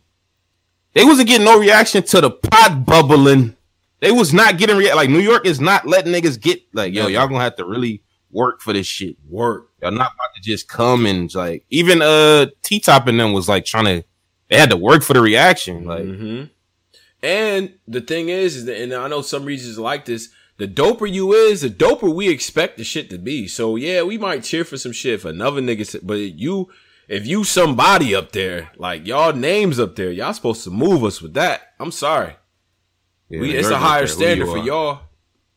[0.93, 3.55] they wasn't getting no reaction to the pot bubbling.
[3.99, 7.07] They was not getting rea- like New York is not letting niggas get like yo,
[7.07, 9.15] y'all gonna have to really work for this shit.
[9.29, 9.69] Work.
[9.81, 13.47] Y'all not about to just come and like even uh T Top and them was
[13.47, 14.03] like trying to
[14.49, 15.85] they had to work for the reaction.
[15.85, 16.43] Like hmm
[17.21, 20.29] And the thing is, is that, and I know some regions like this.
[20.57, 23.47] The doper you is, the doper we expect the shit to be.
[23.47, 26.69] So yeah, we might cheer for some shit for another nigga, but you,
[27.11, 31.21] if you somebody up there, like y'all names up there, y'all supposed to move us
[31.21, 31.73] with that.
[31.77, 32.37] I'm sorry.
[33.27, 35.01] yeah, we, it's a higher standard for y'all.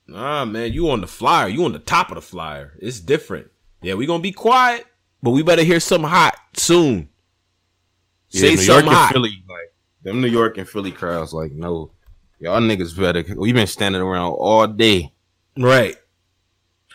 [0.08, 1.46] Nah, man, you on the flyer.
[1.48, 2.72] You on the top of the flyer.
[2.80, 3.52] It's different.
[3.82, 4.84] Yeah, we gonna be quiet,
[5.22, 7.08] but we better hear something hot soon.
[8.30, 9.12] Yeah, Say New something and hot.
[9.12, 11.92] Philly, like them New York and Philly crowds, like no,
[12.40, 13.24] y'all niggas better.
[13.36, 15.12] We've been standing around all day.
[15.56, 15.96] Right.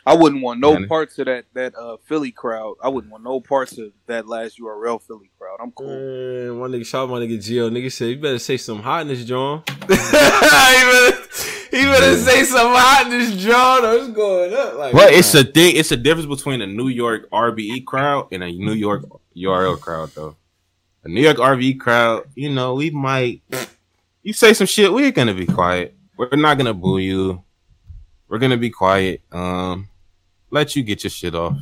[0.09, 2.77] I wouldn't want no parts of that that uh Philly crowd.
[2.83, 5.57] I wouldn't want no parts of that last URL Philly crowd.
[5.59, 5.85] I'm cool.
[5.85, 7.69] Man, my nigga, shot out my nigga Gio.
[7.69, 9.61] Nigga said, you better say some hotness, John.
[9.81, 11.17] he better,
[11.69, 14.77] he better say some hotness, John, or it's going up.
[14.79, 15.75] Like, But it's a thing.
[15.75, 19.05] It's a difference between a New York RBE crowd and a New York
[19.37, 20.37] URL crowd, though.
[21.03, 23.43] A New York RBE crowd, you know, we might.
[24.23, 25.95] You say some shit, we're gonna be quiet.
[26.17, 27.43] We're not gonna boo you.
[28.27, 29.21] We're gonna be quiet.
[29.31, 29.88] Um,
[30.51, 31.57] let you get your shit off.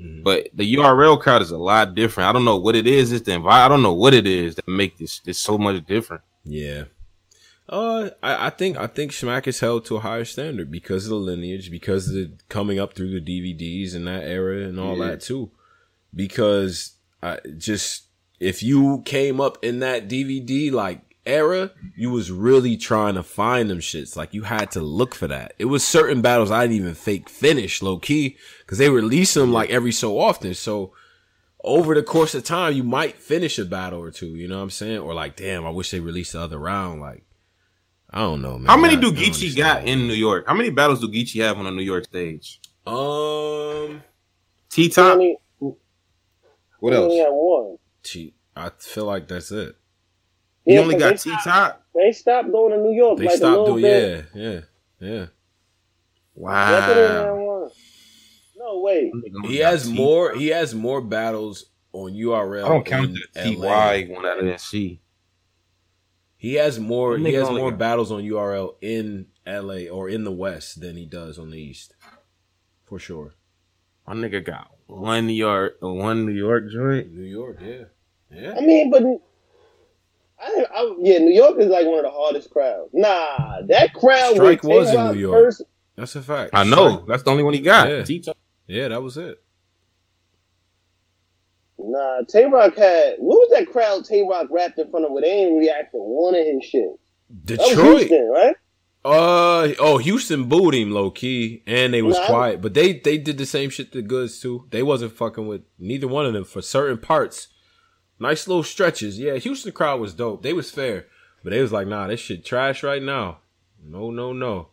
[0.00, 0.22] Mhm.
[0.22, 2.28] But the URL crowd is a lot different.
[2.28, 3.12] I don't know what it is.
[3.12, 5.84] It's the envi- I don't know what it is that make this this so much
[5.86, 6.22] different.
[6.44, 6.84] Yeah.
[7.68, 11.10] Uh, I, I think I think Schmack is held to a higher standard because of
[11.10, 14.96] the lineage, because of the coming up through the DVDs and that era and all
[14.98, 15.08] Yeah.
[15.08, 15.50] that too.
[16.14, 18.04] Because I just
[18.40, 23.68] if you came up in that DVD like era, you was really trying to find
[23.70, 24.16] them shits.
[24.16, 25.54] Like you had to look for that.
[25.58, 29.52] It was certain battles I didn't even fake finish low key because they release them
[29.52, 30.54] like every so often.
[30.54, 30.92] So
[31.62, 34.34] over the course of time, you might finish a battle or two.
[34.34, 34.98] You know what I'm saying?
[34.98, 37.00] Or like, damn, I wish they released the other round.
[37.00, 37.24] Like,
[38.08, 38.66] I don't know, man.
[38.66, 40.46] How many I- do I Geechi got in New York?
[40.48, 42.60] How many battles do Geechi have on a New York stage?
[42.86, 44.02] Um,
[44.70, 45.18] T He top.
[46.80, 47.28] What he only else?
[47.30, 47.76] one.
[48.02, 49.76] gee, I feel like that's it.
[50.64, 51.82] He Yeah, only 'cause got they T top.
[51.94, 54.24] They stopped going to New York They like stopped little doing, bit.
[54.34, 54.60] yeah, yeah,
[55.00, 55.26] yeah.
[56.36, 57.70] That's what they had Wow.
[58.56, 59.12] No way.
[59.46, 60.34] He has more.
[60.34, 62.64] He has more battles on URL.
[62.64, 63.68] I don't count in the LA.
[63.68, 65.00] TY one out of that C.
[66.36, 67.16] He has more.
[67.18, 71.38] He has more battles on URL in LA or in the West than he does
[71.38, 71.94] on the East,
[72.84, 73.34] for sure.
[74.06, 77.12] My nigga got one New York, one New York joint.
[77.12, 77.84] New York, yeah,
[78.30, 78.54] yeah.
[78.56, 79.02] I mean, but
[80.42, 82.90] I, I, yeah, New York is like one of the hardest crowds.
[82.92, 85.34] Nah, that crowd Strike when was in New York.
[85.44, 85.62] First,
[85.96, 86.50] That's a fact.
[86.54, 87.04] I know.
[87.06, 87.88] That's the only one he got.
[87.88, 88.02] Yeah.
[88.04, 88.36] T top.
[88.66, 89.42] Yeah, that was it.
[91.78, 95.12] nah, Tay Roc had what was that crowd Tay Roc rapped in front of?
[95.12, 96.88] Where they ain't react to one of his shit.
[97.44, 97.98] That was Detroit.
[97.98, 98.56] Houston, right?
[99.02, 102.60] Uh oh, Houston booed him low key, and they was No, quiet.
[102.60, 104.66] But they they did the same shit to Goodz too.
[104.70, 107.48] They wasn't fucking with neither one of them for certain parts.
[108.20, 109.18] Nice little stretches.
[109.18, 110.42] Yeah, Houston crowd was dope.
[110.42, 111.06] They was fair,
[111.42, 113.38] but they was like, nah, this shit trash right now.
[113.82, 114.68] No, no, no.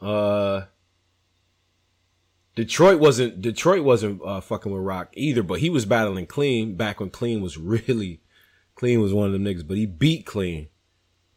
[0.00, 0.66] Uh,
[2.56, 7.00] Detroit wasn't Detroit wasn't uh, fucking with Rock either, but he was battling Clean back
[7.00, 8.20] when Clean was really
[8.74, 10.68] Clean was one of them niggas, but he beat Clean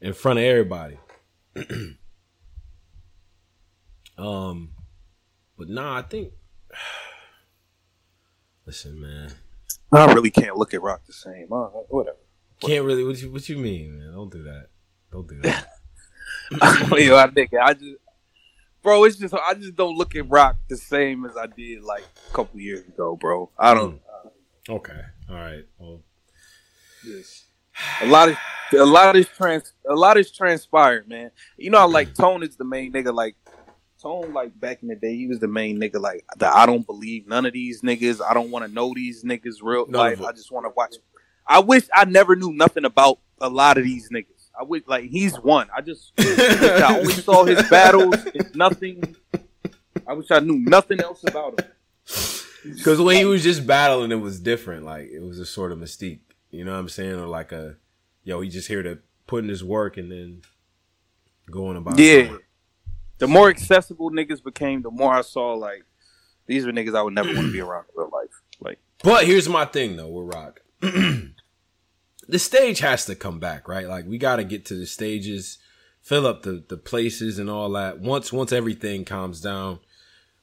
[0.01, 0.99] in front of everybody.
[4.17, 4.71] Um,
[5.57, 6.33] but nah, I think.
[8.65, 9.31] Listen, man,
[9.95, 11.51] I really can't look at Rock the same.
[11.51, 12.17] Uh, whatever.
[12.59, 13.03] can't really.
[13.03, 14.13] What you What you mean, man?
[14.13, 14.67] Don't do that.
[15.11, 15.67] Don't do that.
[16.97, 17.95] Yo, I think I just,
[18.83, 22.03] bro, it's just I just don't look at Rock the same as I did like
[22.29, 23.49] a couple years ago, bro.
[23.57, 23.99] I don't.
[24.69, 25.01] okay.
[25.29, 25.65] All right.
[25.79, 26.01] Well,
[27.03, 27.45] Just,
[28.01, 28.37] a lot of
[28.73, 31.31] a lot is trans a lot is transpired, man.
[31.57, 33.13] You know, I like Tone is the main nigga.
[33.13, 33.35] Like
[34.05, 35.99] Tone, like back in the day, he was the main nigga.
[35.99, 38.21] Like the I don't believe none of these niggas.
[38.21, 40.21] I don't want to know these niggas real None life.
[40.21, 40.95] I just want to watch.
[41.47, 44.49] I wish I never knew nothing about a lot of these niggas.
[44.59, 45.69] I wish like he's one.
[45.75, 48.15] I just I only saw his battles.
[48.35, 49.15] It's nothing.
[50.07, 51.67] I wish I knew nothing else about him.
[52.63, 54.85] because when he was just battling, it was different.
[54.85, 56.19] Like it was a sort of mystique.
[56.51, 57.15] You know what I'm saying?
[57.15, 57.77] Or like a,
[58.23, 60.43] yo, he just here to put in his work and then
[61.49, 61.97] going about.
[61.97, 62.37] Yeah.
[63.17, 65.83] The more accessible niggas became, the more I saw like
[66.47, 68.41] these were niggas I would never want to be around in real life.
[68.59, 70.61] Like But here's my thing though with Rock.
[70.81, 73.87] the stage has to come back, right?
[73.87, 75.57] Like we got to get to the stages,
[76.01, 77.99] fill up the the places and all that.
[77.99, 79.79] Once once everything calms down,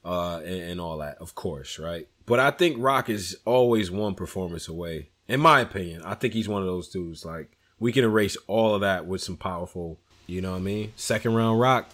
[0.05, 2.07] uh, and, and all that, of course, right?
[2.25, 6.03] But I think Rock is always one performance away, in my opinion.
[6.03, 7.25] I think he's one of those dudes.
[7.25, 10.93] Like we can erase all of that with some powerful, you know what I mean?
[10.95, 11.89] Second round Rock.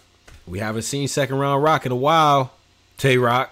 [0.50, 2.52] We haven't seen second round Rock in a while.
[2.98, 3.50] Tay Roc.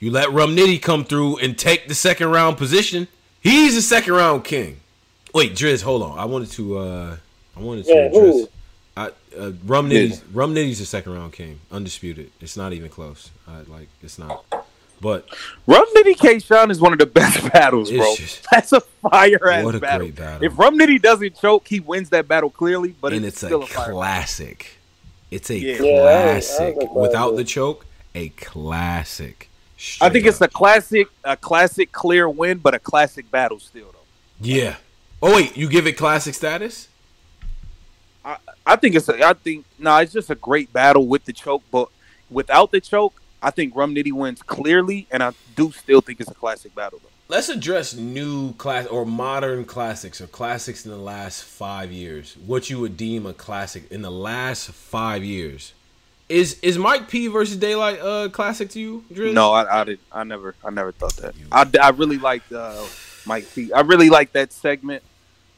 [0.00, 3.06] You let Rum Nitty come through and take the second round position.
[3.40, 4.80] He's a second round king.
[5.32, 6.18] Wait, Driz, hold on.
[6.18, 7.16] I wanted to uh
[7.56, 8.48] I wanted to Yeah, address who?
[8.96, 9.06] I
[9.38, 11.60] uh, Rum Nitty's Rum Nitty's a second round king.
[11.70, 12.30] Undisputed.
[12.40, 13.30] It's not even close.
[13.46, 14.44] I, like it's not.
[15.00, 15.26] But
[15.66, 18.16] Rum Nitty K-Shine is one of the best battles, bro.
[18.16, 20.00] just- That's a fire ass what a battle.
[20.08, 20.44] great battle.
[20.44, 22.94] If Rum Nitty doesn't choke, he wins that battle clearly.
[23.00, 24.78] But and it's, it's, still a a classic.
[25.30, 25.72] It's a Yeah.
[25.72, 26.76] Yeah, that was- that was classic.
[26.90, 26.98] a.
[26.98, 29.48] Without the choke, a classic.
[30.00, 33.86] I think Straight it's a classic, a classic clear win, but a classic battle still
[33.92, 33.98] though.
[34.40, 34.76] Yeah.
[35.22, 36.88] Oh wait, you give it classic status?
[38.66, 41.62] I think it's a, I think no, it's just a great battle with the choke,
[41.70, 41.88] but
[42.30, 46.30] without the choke, I think Rum Nitty wins clearly, and I do still think it's
[46.30, 47.00] a classic battle.
[47.02, 47.08] Though.
[47.30, 52.36] Let's address new class or modern classics or classics in the last five years.
[52.44, 55.72] What you would deem a classic in the last five years.
[56.28, 59.32] Is is Mike P versus Daylyt uh classic to you, Driz?
[59.32, 60.00] No, I, I did.
[60.10, 60.56] I never.
[60.64, 61.36] I never thought that.
[61.52, 62.84] I, I really liked uh,
[63.24, 63.72] Mike P.
[63.72, 65.04] I really liked that segment.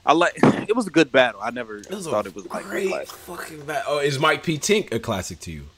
[0.05, 0.37] I like.
[0.69, 1.41] It was a good battle.
[1.43, 3.95] I never thought it was like a great fucking battle.
[3.95, 5.69] Oh, is Mike P Tink a classic to you?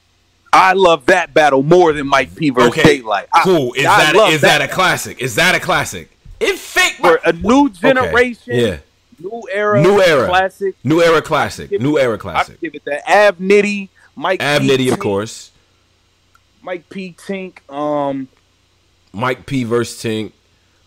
[0.55, 3.27] I love that battle more than Mike P versus Okay, Daylyt.
[3.33, 3.73] I- Cool.
[3.75, 5.21] Is I that love is that a classic?
[5.21, 6.11] Is that a classic?
[6.41, 8.55] It fake for a new generation?
[8.55, 8.79] Yeah.
[9.19, 9.81] New era.
[9.83, 10.27] New era.
[10.29, 10.75] Classic.
[10.85, 11.71] New era classic.
[11.81, 12.61] New era I classic.
[12.61, 13.09] give it that.
[13.09, 13.89] Av Nitty.
[14.17, 14.43] Mike.
[14.43, 14.69] Ab P.
[14.69, 15.51] Nitty, of course.
[16.63, 17.15] Mike P.
[17.17, 17.59] Tink.
[17.73, 18.29] Um.
[19.13, 20.33] Mike P versus Tink.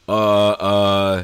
[0.10, 1.24] Uh uh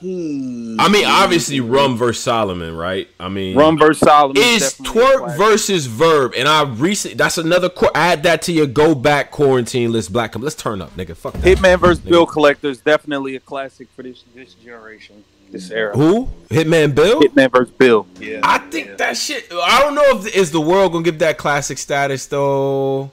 [0.00, 0.76] hmm.
[0.78, 3.08] I mean obviously Rum versus Solomon, right?
[3.18, 5.38] I mean Rum versus Solomon is twork classic.
[5.38, 9.92] versus verb, and I recent that's another qu- add that to your go back quarantine
[9.92, 10.12] list.
[10.12, 11.16] Black, let's turn up, nigga.
[11.16, 11.42] Fuck that.
[11.42, 12.10] Hitman versus Nigga.
[12.10, 15.96] Bill Collector is definitely a classic for this this generation, this era.
[15.96, 16.28] Who?
[16.50, 17.20] Hitman Bill?
[17.20, 18.06] Hitman versus Bill.
[18.20, 18.40] Yeah.
[18.42, 19.46] I think that shit.
[19.52, 23.10] I don't know if is the world gonna give that classic status though.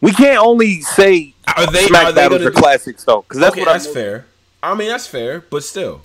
[0.00, 1.86] we can't only say Are they?
[1.86, 3.94] smack are they battles gonna are classics though, because that's okay, what that's I'm.
[3.94, 4.26] fair.
[4.62, 6.02] I mean, that's fair, but still.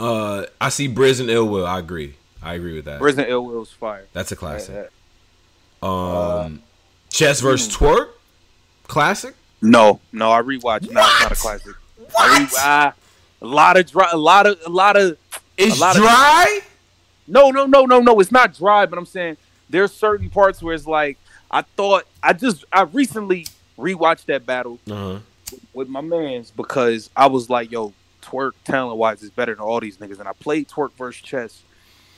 [0.00, 1.66] Uh, I see Briz and Ill Will.
[1.66, 2.14] I agree.
[2.42, 3.00] I agree with that.
[3.00, 4.06] Briz and Ill Will's fire.
[4.12, 4.90] That's a classic.
[5.82, 6.62] Uh, Um,
[7.10, 7.84] Chess versus hmm.
[7.84, 8.08] Twork,
[8.86, 9.34] classic.
[9.60, 10.90] No, no, I rewatched.
[10.90, 11.38] No, it's not a What?
[11.38, 11.74] classic.
[12.18, 12.94] I re- ah,
[13.42, 15.16] a lot of dry, a lot of, a lot of.
[15.56, 16.60] It's A lot of- dry.
[17.26, 18.20] No, no, no, no, no.
[18.20, 19.36] It's not dry, but I'm saying
[19.68, 21.18] there's certain parts where it's like
[21.50, 23.46] I thought I just I recently
[23.78, 25.18] rewatched that battle Uh huh.
[25.72, 27.92] With my man's because I was like, yo,
[28.22, 30.18] twork talent wise is better than all these niggas.
[30.18, 31.62] And I played twork versus chess.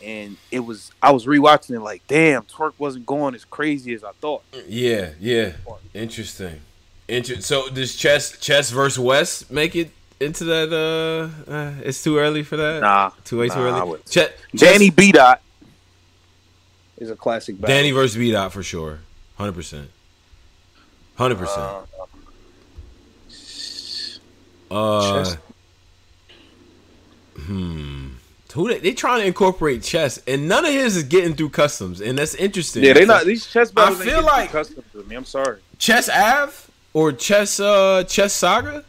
[0.02, 4.02] And it was I was rewatching it like, damn, twork wasn't going as crazy as
[4.02, 4.42] I thought.
[4.66, 5.52] Yeah, yeah.
[5.92, 6.60] Interesting.
[7.06, 10.72] Inter- so does chess chess versus West make it into that?
[10.72, 12.80] Uh, uh it's too early for that.
[12.80, 13.10] Nah.
[13.24, 14.00] too way too nah, I early.
[14.08, 15.42] Chess, Danny B dot
[16.96, 17.76] is a classic battle.
[17.76, 19.00] Danny versus B dot for sure.
[19.36, 19.90] Hundred percent.
[21.16, 21.86] Hundred percent.
[24.70, 25.36] Uh, Chess.
[27.36, 28.08] hmm.
[28.54, 32.00] Who they, they trying to incorporate chess, and none of his is getting through customs,
[32.00, 32.82] and that's interesting.
[32.82, 34.00] Yeah, they not these chess battles.
[34.00, 35.14] I feel like- customs to me.
[35.14, 35.60] I'm sorry.
[35.78, 36.52] chess Ave
[36.92, 38.84] or chess uh chess Saga.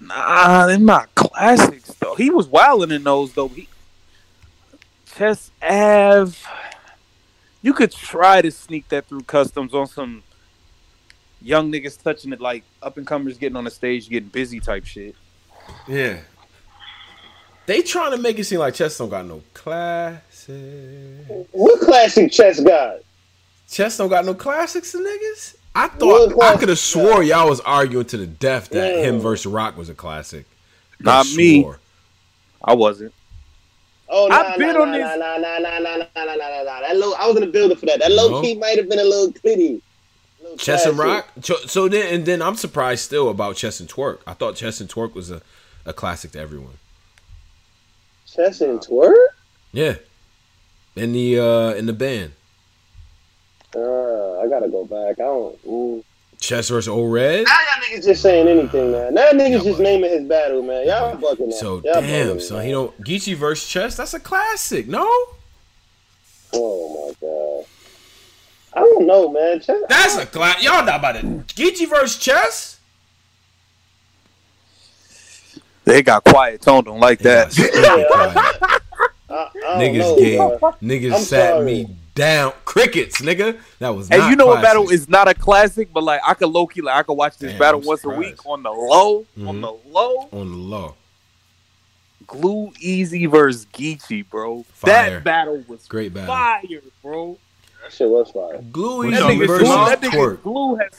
[0.00, 2.14] Nah, they're not classics though.
[2.16, 3.48] He was wilding in those though.
[3.48, 3.68] He
[5.14, 6.36] Chess Ave.
[7.62, 10.22] You could try to sneak that through customs on some
[11.40, 14.84] young niggas touching it like up and comers getting on the stage getting busy type
[14.84, 15.14] shit.
[15.86, 16.18] Yeah.
[17.66, 20.54] They trying to make it seem like chess don't got no classic.
[21.52, 23.00] What classic chess guy?
[23.70, 25.56] Chess don't got no classics niggas.
[25.74, 29.02] I thought I could have swore y'all was arguing to the death that Yeah.
[29.02, 30.46] him versus Rock was a classic.
[30.98, 31.68] Not Coulda me.
[32.64, 33.12] I wasn't.
[34.08, 36.34] Oh, nah, I've been nah, on nah, this- Nah, nah, nah, nah, nah, nah, nah,
[36.34, 36.80] nah, nah.
[36.80, 38.00] That low, I was in the building for that.
[38.00, 38.40] That low No.
[38.40, 39.82] key might have been a little clitty.
[40.58, 40.98] Chess and.
[40.98, 41.28] Rock.
[41.42, 44.20] So, so then and then I'm surprised still about Chess and Twork.
[44.26, 45.40] I thought Chess and Twork was a,
[45.84, 46.78] a classic to everyone.
[48.26, 49.16] Chess and twork?
[49.72, 49.96] Yeah.
[50.96, 52.32] In the uh in the band.
[53.74, 55.18] Uh, I gotta go back.
[55.18, 55.66] I don't.
[55.66, 56.04] Mm.
[56.40, 57.44] Chess versus O Red.
[57.46, 59.14] Now y'all niggas just saying anything, man.
[59.14, 60.86] Now niggas Y'all just naming his battle, man.
[60.86, 61.54] Y'all bugging out.
[61.54, 62.64] So Y'all damn, man.
[62.64, 63.96] he don't Geechi versus Chess.
[63.96, 64.86] That's a classic.
[64.86, 65.08] No,
[66.52, 67.66] Oh my god.
[68.74, 69.60] I don't know, man.
[69.60, 70.62] Chess, that's a class.
[70.62, 71.24] Y'all not about it.
[71.48, 72.78] Geechi versus Chess.
[75.84, 77.56] They got quiet tone, don't like that.
[77.56, 77.66] Yeah.
[79.30, 80.58] I, I Niggas know, gave bro.
[80.82, 81.64] niggas I'm sat sorry.
[81.64, 82.52] me down.
[82.64, 83.58] Crickets, nigga.
[83.78, 84.08] That was.
[84.08, 84.68] Hey, not you know what classic.
[84.68, 87.36] battle is not a classic, but like I could low key like I could watch
[87.38, 89.60] this Damn, battle I'm once a week on the low, on Mhm.
[89.60, 90.28] the low.
[90.32, 90.94] on the low.
[92.26, 94.64] Glue Easy versus Geechi, bro.
[94.72, 95.10] Fire.
[95.10, 96.28] That battle was Great battle.
[96.34, 97.38] fire, bro.
[97.88, 98.60] That shit was fire.
[98.70, 100.42] Gluey That nigga, versus Glue, that nigga Twork.
[100.42, 100.90] Glue has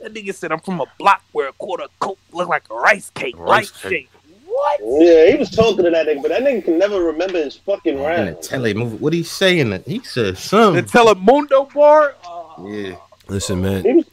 [0.00, 3.10] that nigga said I'm from a block where a quarter coke look like a rice
[3.14, 3.90] cake, Rice rice cake.
[3.92, 4.08] shake.
[4.46, 4.80] What?
[5.00, 7.92] Yeah, he was talking to that nigga, but that nigga can never remember his fucking
[7.94, 8.42] In the round.
[8.42, 9.82] tele movie, what he saying?
[9.86, 10.74] He said some.
[10.74, 11.14] The something.
[11.14, 12.16] Telemundo bar.
[12.26, 12.96] Uh, Yeah.
[13.28, 13.82] Listen, man.
[13.84, 14.04] Was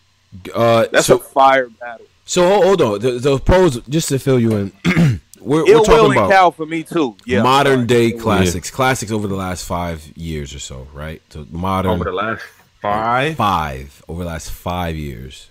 [0.53, 2.05] Uh, That's so a fire battle.
[2.25, 2.99] so hold, hold on.
[2.99, 4.55] The, the pros just to fill you
[4.86, 5.21] in.
[5.39, 7.15] we're, we're Ill Will talking and about Cal for me too.
[7.25, 7.41] Yeah.
[7.43, 8.19] modern day Yeah.
[8.19, 11.21] classics, classics over the last five years or so, right?
[11.29, 12.43] So modern Over the last
[12.81, 13.35] five.
[13.35, 15.49] five over the last five years.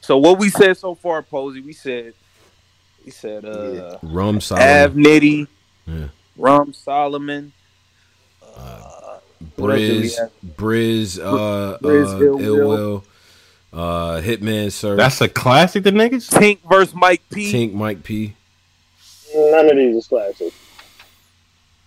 [0.00, 2.14] So what we said so far, Posey, we said
[3.04, 5.46] we said uh Rum Av Solomon, Nitty,
[5.86, 6.08] Yeah.
[6.36, 7.52] Rum Solomon,
[9.56, 10.30] What else do we Briz.
[10.56, 12.68] Briz, uh, Briz, uh, Ill Ill Will.
[12.68, 13.04] Will,
[13.72, 16.30] uh, Hitman, Sir, That's a classic, the niggas.
[16.30, 17.52] Tink versus Mike P.
[17.52, 18.34] Tink, Mike P.
[19.34, 20.52] None of these is classic.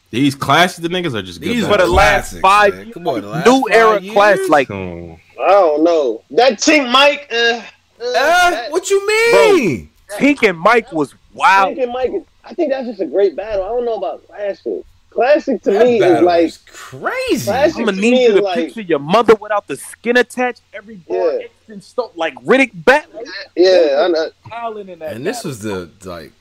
[0.09, 1.49] These classic, the niggas are just good.
[1.49, 1.95] These for the battles.
[1.95, 4.13] last five years, Come on, the last New five era years?
[4.13, 5.17] class, like Come.
[5.39, 6.23] I don't know.
[6.31, 7.61] That Tink Mike, uh, uh,
[7.99, 9.89] Eh, that- what you mean?
[10.11, 11.75] Tink and Mike was wild.
[11.77, 12.11] Tink and Mike,
[12.45, 13.63] I think that's just a great battle.
[13.65, 14.83] I don't know about classic.
[15.09, 17.51] Classic to That me is like crazy.
[17.51, 21.39] I'm gonna need you to like- picture your mother without the skin attached, every bar
[21.39, 21.47] Yeah.
[21.69, 23.07] And stuff like Riddick bat.
[23.13, 23.25] Like,
[23.57, 24.29] yeah, I know.
[24.49, 25.13] howling in that.
[25.13, 26.31] And this was the like,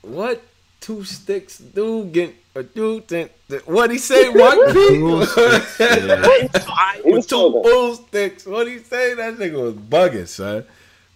[0.00, 0.42] what
[0.80, 3.32] two sticks, dude get a dude think
[3.64, 5.84] what he say, Mike Two sticks, P.
[5.84, 6.22] yeah.
[6.24, 8.46] He was With two bull sticks.
[8.46, 9.14] What he say?
[9.14, 10.64] That nigga was bugging, son.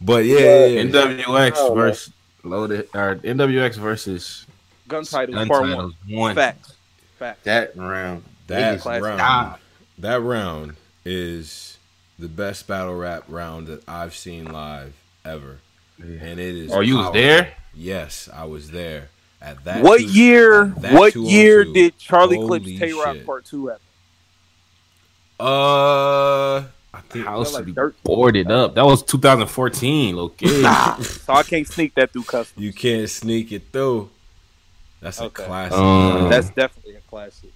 [0.00, 0.82] But yeah, yeah, yeah.
[0.82, 2.12] NWX Oh, versus
[2.42, 4.46] loaded or NWX versus
[4.88, 5.70] gun titles Gun part one.
[5.70, 6.34] Titles one.
[6.34, 6.74] Facts.
[7.18, 7.40] Facts.
[7.44, 8.24] That round.
[8.48, 9.58] that round, died.
[9.98, 11.78] that round is
[12.18, 14.94] the best battle rap round that I've seen live
[15.24, 15.60] ever,
[15.98, 16.72] and it is.
[16.72, 17.54] Oh, you was there?
[17.74, 19.13] Yes, I was there at that.
[19.82, 20.62] What two- year?
[20.64, 23.16] at that What year did Charlie Holy Clips Tay Roc.
[23.26, 23.80] Part Two happen?
[25.40, 26.64] Uh,
[26.94, 27.96] I think House like to be dirt.
[28.04, 28.74] boarded up.
[28.76, 30.16] That was 2014.
[30.16, 30.62] Okay.
[30.62, 32.64] Nah, so I can't sneak that through customs.
[32.64, 34.10] you can't sneak it through.
[35.00, 35.76] That's a classic.
[35.78, 37.50] Um, That's definitely a classic.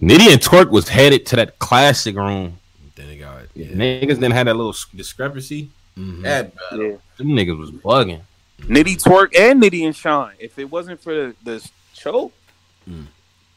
[0.00, 2.58] Nitty and Torque was headed to that classic room.
[2.94, 3.66] then it got yeah.
[3.66, 5.70] Niggas then had have that little s- discrepancy.
[5.98, 6.22] Mhm.
[6.22, 6.92] That Yeah.
[7.18, 8.20] them niggas was bugging.
[8.62, 10.34] Nitty Twork and Nitty and Shine.
[10.38, 12.32] If it wasn't for the, the show,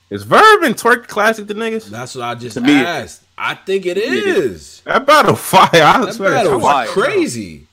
[0.09, 1.85] Is Verb and Twork classic the niggas?
[1.89, 3.23] That's what I just To me, asked.
[3.37, 4.81] I think it is.
[4.81, 5.69] That battle fire.
[5.73, 6.87] I That swear battle to was fire.
[6.87, 7.67] crazy.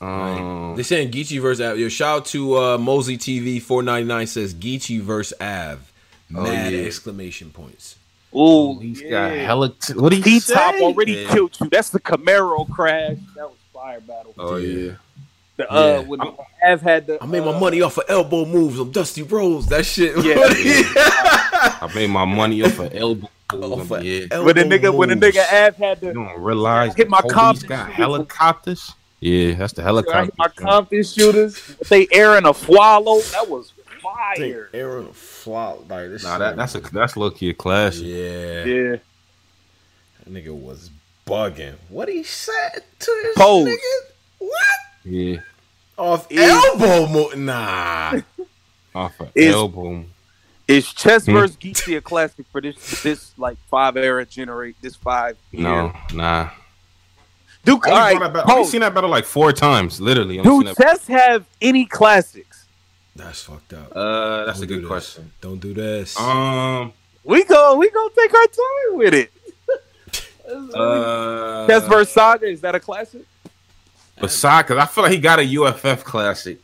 [0.00, 1.78] Um, They saying Geechi versus Av.
[1.78, 5.90] Yo, shout out to uh, Mosley TV four ninety nine says Geechi versus Av.
[6.36, 6.68] Oh, yeah.
[6.84, 7.96] exclamation points.
[8.34, 9.10] ooh, he's yeah.
[9.10, 9.68] got hella.
[9.70, 10.54] T- what he T say?
[10.54, 11.32] Top already Yeah.
[11.32, 11.68] killed you.
[11.70, 13.18] That's the Camaro crash.
[13.36, 14.34] That was fire battle.
[14.38, 14.92] Oh yeah.
[15.56, 15.98] The, uh, Yeah.
[16.08, 16.20] when
[16.66, 17.22] Av had the.
[17.22, 19.66] I made my uh, money off of elbow moves on Dusty Rose.
[19.66, 20.16] That shit.
[20.24, 20.36] Yeah.
[21.80, 23.28] I made my money off of elbow.
[23.52, 24.26] Off of yeah.
[24.30, 25.36] elbow When the nigga, when the moves.
[25.36, 28.92] nigga Av had You don't realize Hit my the police Compton got helicopters.
[29.20, 30.24] Yeah, that's the I helicopter.
[30.24, 31.56] hit my Compton shooters.
[31.80, 33.72] If they airing a swallow, that was
[34.02, 34.70] fire.
[34.72, 36.24] Aaron flop like this.
[36.24, 38.04] Nah, that, that's a that's low key a classic.
[38.06, 38.64] yeah.
[38.64, 38.96] Yeah.
[40.24, 40.90] That nigga was
[41.26, 41.74] bugging.
[41.88, 43.68] What he said to his Pose.
[43.68, 44.10] nigga?
[44.38, 44.78] What?
[45.04, 45.36] Yeah,
[45.96, 48.20] Off Is- elbow mo- Nah.
[48.94, 50.04] off of Is- elbow.
[50.66, 51.32] Is Chess Hmm.
[51.34, 55.36] versus Geechi a classic for this this like five era generate this five?
[55.52, 56.48] No, nah.
[57.66, 59.52] Duke, I all only, right, saw that battle- I only seen that battle like four
[59.52, 60.38] times, literally.
[60.38, 62.64] I've Do seen that- Chess have any classics?
[63.16, 63.92] That's fucked up.
[63.94, 65.32] Uh, that's Don't a good question.
[65.40, 66.18] Don't do this.
[66.18, 66.92] Um,
[67.24, 69.32] We go, we go take our time with it.
[70.48, 73.22] Uh, Chess versus Saga is that a classic?
[74.20, 76.58] Besides, cause I feel like he got a UFF classic.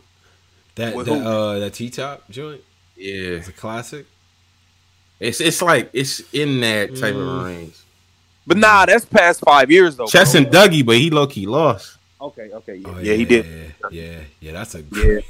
[0.76, 1.26] that with that who?
[1.26, 2.60] uh that T top joint
[2.96, 4.06] Yeah, it's a classic.
[5.18, 7.38] it's it's like it's in that type Mm.
[7.40, 7.74] of range.
[8.46, 10.06] But nah, that's past five years though.
[10.06, 10.42] Chess bro.
[10.42, 11.96] and Dougie, but he low key lost.
[12.20, 13.46] Okay, okay, yeah, Oh, yeah, he did.
[13.90, 15.20] Yeah, yeah, that's a Yeah.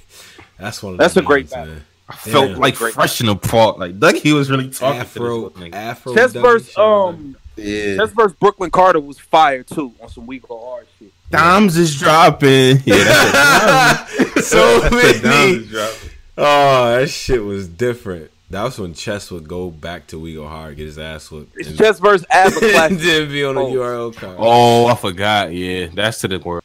[0.58, 0.94] That's one.
[0.94, 1.74] Of That's the a great ones, battle.
[2.08, 2.56] I felt Yeah.
[2.56, 2.92] like Great.
[2.94, 3.78] fresh in the part.
[3.78, 5.74] Like Dougie was really talking Afro, to this nigga.
[5.74, 6.14] Afro.
[6.14, 7.96] Chess Dougie versus um, Yeah.
[7.96, 11.12] Chess versus Brooklyn Carter was fire too on some We Go Hard shit.
[11.30, 12.78] Dimes is dropping.
[12.84, 15.52] Yeah, that's like- so Dimes many.
[15.52, 16.10] is dropping.
[16.38, 18.30] Oh, that shit was different.
[18.48, 21.52] That was when Chess would go back to We Go Hard, get his ass whooped,
[21.56, 22.98] It's and, Chess versus Av a and classic.
[22.98, 23.72] then be on the Oh.
[23.72, 24.36] URL card.
[24.38, 25.52] Oh, I forgot.
[25.52, 26.62] Yeah, that's to the word.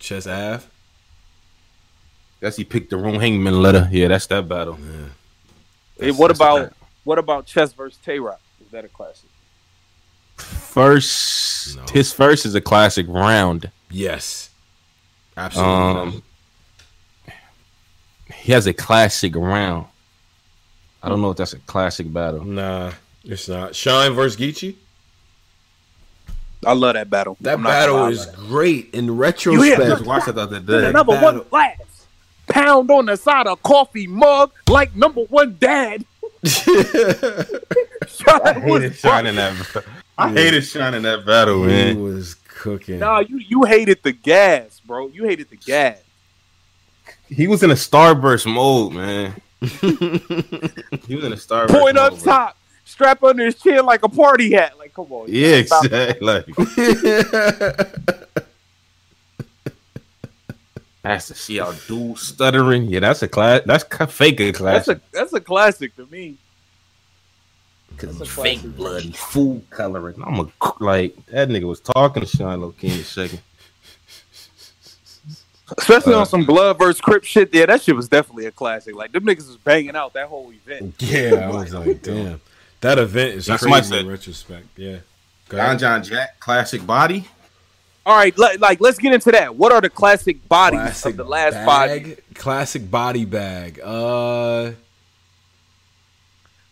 [0.00, 0.64] Chess Ave.
[2.40, 3.88] That's he picked the wrong hangman letter.
[3.92, 4.78] Yeah, that's that battle.
[5.98, 6.72] Hey, what about that.
[7.04, 8.40] what about Chess versus Tay Roc?
[8.64, 9.28] Is that a classic?
[10.36, 11.84] First, No.
[11.92, 13.70] his first is a classic round.
[13.90, 14.50] Yes,
[15.36, 15.74] absolutely.
[15.74, 16.22] Um,
[18.34, 19.86] he has a classic round.
[21.02, 22.44] I don't know if that's a classic battle.
[22.44, 22.92] nah,
[23.24, 23.74] it's not.
[23.74, 24.74] Shine versus Geechi.
[26.64, 27.36] I love that battle.
[27.40, 29.64] That I'm battle is about great in retrospect.
[29.78, 30.90] hear- I just watched it the other day.
[30.92, 31.40] Number battle.
[31.40, 31.78] one glass.
[32.48, 36.04] Pound on the side of coffee mug like number one dad.
[36.44, 39.84] I hated Shine in that.
[40.18, 42.02] I hated Shine in that battle, he man.
[42.02, 42.98] was cooking.
[43.00, 45.08] Nah, you you hated the gas, bro.
[45.08, 45.98] You hated the gas.
[47.28, 49.34] He was in a starburst mode, man.
[49.60, 51.68] he was in a starburst.
[51.80, 52.22] Point up bro.
[52.22, 54.78] top, strap under his chin like a party hat.
[54.78, 55.26] Like, come on.
[55.28, 56.26] Yeah, exactly.
[56.26, 56.46] Like
[61.02, 62.84] that's to see how dude stuttering.
[62.86, 63.62] Yeah, that's a class.
[63.66, 64.98] That's ca- fake a That's classic.
[64.98, 66.36] a that's a classic to me.
[67.96, 68.76] Cause That's a fake classic.
[68.76, 70.16] blood and food coloring.
[70.24, 70.48] I'm a
[70.80, 73.40] like that nigga was talking to Sean Loki in a second.
[75.78, 77.52] Especially Uh, on some blood versus Crip shit.
[77.52, 78.94] Yeah, that shit was definitely a classic.
[78.94, 80.94] Like them niggas was banging out that whole event.
[81.02, 82.40] Yeah, I was like, damn.
[82.82, 83.98] That event is That's crazy what I said.
[84.00, 84.66] in retrospect.
[84.76, 84.98] Yeah.
[85.48, 85.78] Go John.
[85.78, 87.26] John Jack, classic body.
[88.04, 89.56] All right, let, like let's get into that.
[89.56, 92.20] What are the classic bodies Classic of the last bag, five?
[92.34, 93.80] Classic body bag.
[93.82, 94.72] Uh,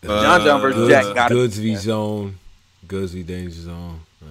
[0.09, 1.63] John John versus Uh, Jack got Goodz it.
[1.63, 2.39] v Zone.
[2.87, 4.01] Goodz v Danger Zone.
[4.23, 4.27] Uh,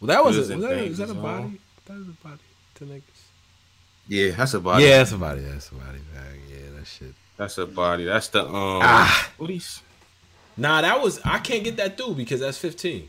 [0.00, 1.22] well, that was, Goodz a, was that, Danger is that a Zone.
[1.22, 1.60] body?
[1.86, 2.38] That is a body
[2.76, 3.02] to niggas.
[4.08, 4.84] Yeah, that's a body.
[4.84, 5.40] Yeah, that's a body.
[5.42, 6.40] That's a body bag.
[6.50, 7.14] Yeah, that shit.
[7.36, 8.04] that's a body.
[8.04, 8.80] That's the um.
[8.82, 9.30] Ah.
[9.38, 9.80] What is?
[10.56, 13.08] Nah, that was I can't get that through because that's fifteen.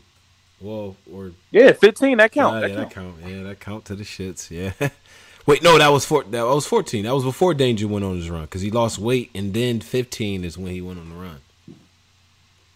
[0.60, 2.18] Well, or Yeah, fifteen.
[2.18, 2.54] That count.
[2.54, 2.88] Nah, that yeah, count.
[2.90, 3.14] that count.
[3.36, 4.50] Yeah, that count to the shits.
[4.50, 4.88] Yeah.
[5.46, 6.22] Wait, no, that was four.
[6.24, 7.04] That was fourteen.
[7.04, 10.42] That was before Danger went on his run because he lost weight, and then fifteen
[10.44, 11.40] is when he went on the run.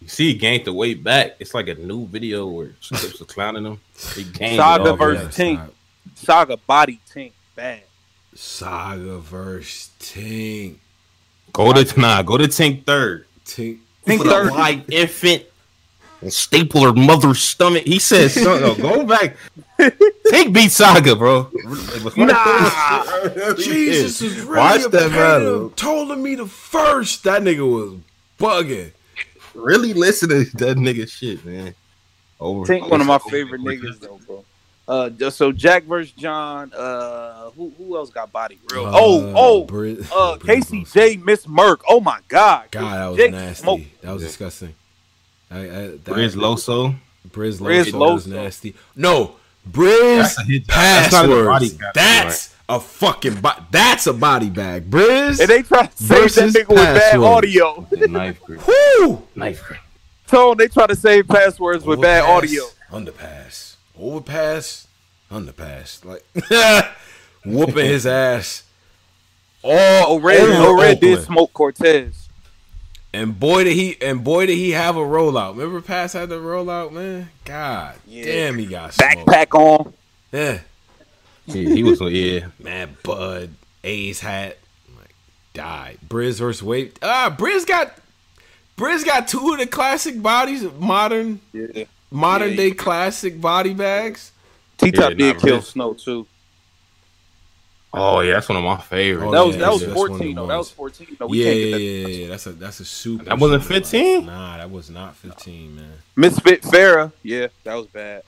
[0.01, 1.35] You see, he gained the weight back.
[1.39, 3.79] It's like a new video where Clips are clowning him.
[4.15, 5.33] He gained Saga versus back.
[5.35, 5.55] Tink.
[5.57, 5.73] stop.
[6.15, 7.31] Saga body Tink.
[7.55, 7.81] Bad.
[8.33, 10.75] Saga versus Tink.
[11.51, 12.21] Go to nah.
[12.21, 13.25] Go to Tank third.
[13.45, 13.79] Tink.
[14.05, 14.51] Tink third.
[14.53, 15.43] Like infant
[16.21, 17.83] and staple her mother's stomach.
[17.83, 19.35] He says, so, no, "Go back."
[20.29, 21.49] Tank beat Saga, bro.
[22.17, 23.53] Nah.
[23.55, 25.63] Jesus is really Watch a that pain battle.
[25.67, 27.23] in- Told me the first.
[27.23, 27.99] That nigga was
[28.39, 28.91] bugging.
[29.53, 31.73] Really listen to that nigga shit, man.
[32.39, 32.71] Over.
[32.71, 34.45] Tink one of my favorite niggas though, bro.
[34.87, 36.71] Uh, so Jack versus John.
[36.73, 38.87] Uh, who who else got body real?
[38.87, 39.63] Uh, oh oh.
[39.65, 41.81] Bri- Uh, Bri- KCJ Miss Merck.
[41.87, 42.69] Oh my God.
[42.71, 43.63] God, that was Jake nasty.
[43.63, 43.81] Smoke.
[44.01, 44.75] That was disgusting.
[45.51, 46.95] I, I, that, Briz Loso.
[47.29, 48.73] Briz Briz Loso was nasty.
[48.95, 49.35] No,
[49.69, 50.67] Briz That's a hit.
[50.67, 54.89] That's not a body count, That's a fucking bo- That's a body bag.
[54.89, 55.39] Briz.
[55.39, 57.87] And they try to save that Versus nigga with bad audio.
[57.91, 58.61] Knife grip.
[58.67, 59.23] Woo!
[59.35, 59.79] Knife grip.
[60.27, 62.63] Tone, they try to save passwords with bad audio.
[62.91, 63.75] Underpass.
[63.99, 64.87] Overpass.
[65.31, 66.05] Underpass.
[66.05, 66.23] Like
[67.45, 68.63] whooping his ass.
[69.63, 69.73] All
[70.07, 72.29] Oh, Red, oh, Red did smoke Cortez.
[73.11, 75.53] And boy did he and boy did he have a rollout.
[75.57, 77.29] Remember Pass had the rollout, man?
[77.43, 78.23] God Yeah.
[78.25, 79.25] damn he got smoked.
[79.27, 79.93] Backpack on.
[80.31, 80.59] Yeah.
[81.55, 82.01] Yeah, he was.
[82.01, 82.47] on, Yeah.
[82.59, 83.49] Man, Bud,
[83.83, 84.57] A's hat,
[84.97, 85.13] like
[85.53, 85.97] died.
[86.07, 86.97] Briz versus Wade.
[87.01, 87.95] Ah, Briz got
[88.77, 91.83] Briz got two of the classic bodies, modern Yeah.
[92.11, 94.31] modern Yeah, day you- classic body bags.
[94.77, 95.67] T Top Yeah, did kill Riz.
[95.67, 96.25] Snow too.
[97.91, 99.25] Oh yeah, that's one of my favorites.
[99.27, 100.45] Oh, that was yeah, that was that's one of the fourteen though.
[100.47, 101.17] That was fourteen.
[101.19, 101.81] No, we yeah, can't yeah, get that.
[101.81, 103.23] yeah, yeah, That's a that's a super.
[103.25, 104.25] That wasn't super 15?
[104.27, 105.93] Nah, that was not fifteen, man.
[106.15, 107.11] Misfit Farah.
[107.23, 108.21] Yeah, that was bad.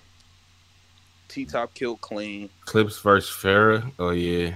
[1.32, 2.50] T Top killed clean.
[2.66, 3.92] Clips versus Farrah.
[3.98, 4.56] Oh yeah.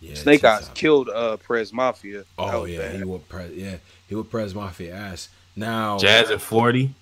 [0.00, 0.74] Yeah, Snake Eyes T-Top.
[0.74, 2.24] killed uh Prez Mafia.
[2.38, 2.96] Oh yeah, bad.
[2.96, 3.50] he would press.
[3.52, 3.76] Yeah,
[4.08, 5.28] he would press Mafia ass.
[5.56, 6.94] Now Jazz at forty.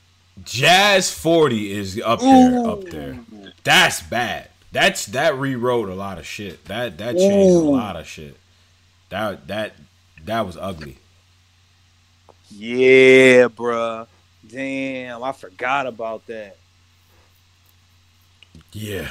[0.44, 3.18] Jazz forty is up there, up there.
[3.64, 4.48] That's bad.
[4.72, 6.64] That's that rewrote a lot of shit.
[6.66, 8.36] That that changed a lot of shit.
[9.10, 9.74] That that
[10.24, 10.98] that was ugly.
[12.50, 14.06] Yeah, bruh.
[14.46, 16.56] Damn, I forgot about that.
[18.76, 19.08] Yeah,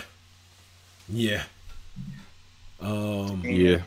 [1.10, 1.44] yeah.
[2.80, 3.42] Um.
[3.44, 3.80] Yeah.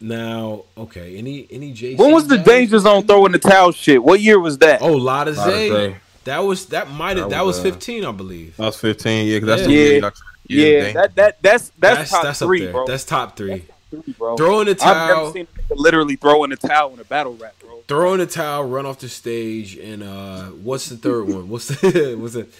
[0.00, 1.16] Now, okay.
[1.16, 1.96] Any any JC?
[1.96, 2.44] When was the Jazz?
[2.44, 4.02] Danger Zone throwing the towel shit?
[4.04, 4.82] What year was that?
[4.82, 5.68] Oh, Lotta Lotta Zay.
[5.70, 5.96] Zay.
[6.24, 8.56] That was that might have That that was, was, uh, fifteen, I believe.
[8.58, 9.26] That was fifteen.
[9.26, 9.38] yeah.
[9.40, 9.78] that's the Yeah.
[9.78, 10.00] year.
[10.02, 10.20] Dr.
[10.48, 10.94] yeah, thing.
[10.96, 12.72] that that that's that's, top that's three, up there.
[12.72, 12.86] bro.
[12.86, 13.64] That's top three.
[13.90, 14.36] three, bro.
[14.36, 17.82] Throwing the I've never towel, seen literally throwing the towel in a battle rap, bro.
[17.88, 21.48] throwing the towel, run off the stage, and uh, what's the third one?
[21.48, 22.52] What's the what's it?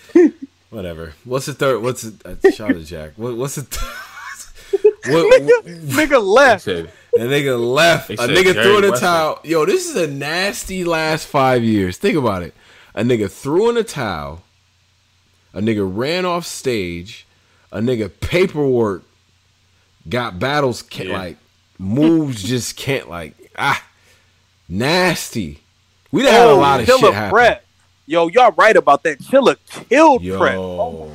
[0.70, 1.14] Whatever.
[1.24, 1.82] What's the third?
[1.82, 2.14] What's it?
[2.42, 3.12] shot shout out Jack.
[3.16, 3.62] What, what's the?
[3.62, 6.64] Th- what, nigga, nigga left.
[6.64, 8.08] said, A nigga left.
[8.08, 9.40] They A said nigga threw in the towel.
[9.44, 11.96] Yo, this is a nasty last five years.
[11.98, 12.54] Think about it.
[12.94, 14.42] A nigga threw in a towel.
[15.54, 17.26] A nigga ran off stage.
[17.72, 19.02] A nigga paperwork
[20.08, 21.18] got battles can't Yeah.
[21.18, 21.36] like
[21.78, 23.82] moves just can't like ah
[24.68, 25.60] nasty.
[26.12, 27.30] We done had a lot of Chilla shit happen.
[27.30, 27.65] Prep.
[28.06, 29.18] Yo, y'all right about that.
[29.20, 29.56] Chilla
[29.88, 30.54] killed Prep.
[30.56, 31.10] Oh,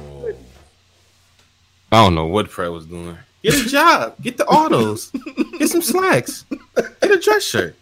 [1.91, 3.17] I don't know what Fred was doing.
[3.43, 4.15] Get a job.
[4.21, 5.11] Get the autos.
[5.57, 6.45] Get some slacks.
[6.75, 7.75] Get a dress shirt.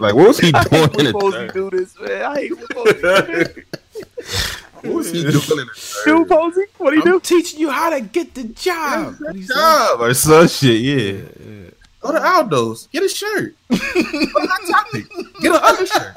[0.00, 1.52] like what was he I doing hate in when the Posey third?
[1.54, 2.22] do this, man.
[2.22, 4.56] I hate when Posey do this.
[4.78, 6.28] What was he doing in the Do third?
[6.28, 6.64] Posey?
[6.76, 7.20] What do you I'm do?
[7.20, 9.16] teaching you how to get the job.
[9.18, 9.42] What he?
[9.44, 10.80] Job or some shit.
[10.80, 11.70] Yeah.
[11.98, 12.86] Go to Aldo's.
[12.92, 13.56] Get a shirt.
[13.70, 15.04] Go to Hot Topic.
[15.40, 16.16] Get an undershirt.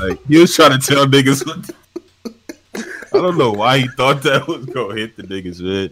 [0.00, 1.46] Like he was trying to tell niggas.
[1.46, 1.70] What
[2.74, 5.90] I don't know why he thought that was gonna hit the niggas, man.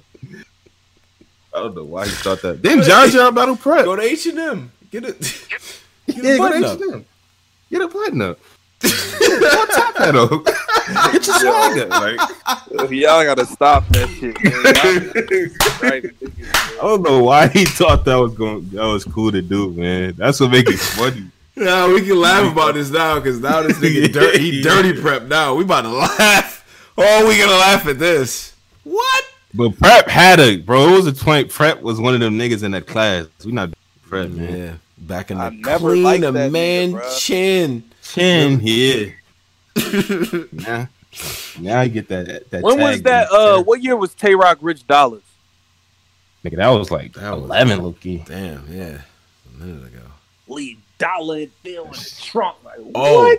[1.55, 2.63] I don't know why he thought that.
[2.63, 3.85] Then John John battle prep.
[3.85, 4.73] Go to H and M.
[4.91, 5.19] Get it.
[6.07, 6.81] Get yeah, a go button to up.
[6.81, 7.05] H&M.
[7.71, 8.39] Get a button up.
[9.97, 10.39] Pedal.
[11.13, 11.87] Get your swagger.
[11.87, 12.21] Like,
[12.91, 14.37] Y'all gotta stop that shit.
[14.45, 15.43] Man.
[15.43, 16.05] Y'all- right,
[16.79, 20.15] I don't know why he thought that was going that was cool to do, man.
[20.17, 21.31] That's what makes it funny.
[21.57, 25.23] Yeah, we can laugh about this now because now this nigga dirty, he dirty prep
[25.25, 25.55] now.
[25.55, 26.93] We about to laugh.
[26.99, 28.53] Oh, we gonna laugh at this.
[28.85, 29.25] What?
[29.55, 30.89] But prep had a bro.
[30.89, 31.49] It was a twenty.
[31.49, 33.27] Prep was one of them niggas in that class.
[33.45, 33.71] We not
[34.03, 34.55] prep, man.
[34.57, 37.19] Yeah, back in the I never clean liked a that nigga, man bruh.
[37.19, 37.85] chin.
[38.03, 39.13] Chin, yeah.
[40.53, 40.89] now,
[41.59, 42.51] now you get that.
[42.51, 43.29] that When was that?
[43.31, 43.37] in.
[43.37, 45.23] Uh, what year was Tay Rock Rich Dollars?
[46.45, 48.19] nigga, that was like That was- eleven, Loki.
[48.27, 49.01] Damn, yeah,
[49.59, 50.03] a minute ago.
[50.49, 52.57] Leave dollar and bill in the trunk.
[52.65, 53.37] Like, Oh,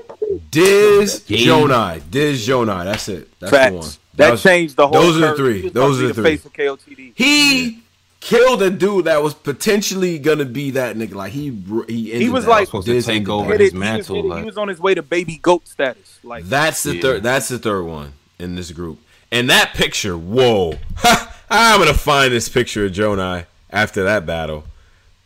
[0.51, 1.38] Diz Yeah.
[1.39, 2.84] Jonai, Diz Jonai.
[2.86, 3.28] That's it.
[3.39, 3.84] That's the one.
[3.84, 3.99] Facts.
[4.16, 5.01] That, was- changed the whole.
[5.01, 5.70] those are the three.
[5.70, 6.24] Those are the be three.
[6.38, 7.12] face of KOTD.
[7.16, 7.80] He
[8.20, 11.14] killed a dude that was potentially gonna be that nigga.
[11.14, 11.51] Like he,
[11.88, 12.49] he, ended was that.
[12.51, 14.58] like- Supposed to Diz take ended over his it, he was mantle, like- He was
[14.58, 16.20] on his way to baby goat status.
[16.24, 17.01] Like That's the Yeah.
[17.01, 17.24] third.
[17.24, 18.99] That's the third one in this group.
[19.32, 20.74] And that picture, whoa!
[21.49, 24.64] I'm gonna find this picture of Jonai after that battle.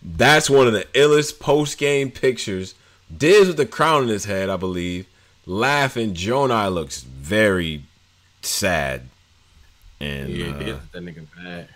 [0.03, 2.75] That's one of the illest post game pictures.
[3.15, 5.05] Diz with the crown in his head, I believe,
[5.45, 6.13] laughing.
[6.13, 7.83] Jonai looks very
[8.41, 9.09] sad.
[9.99, 11.69] And Yeah, uh, yeah, that nigga bad.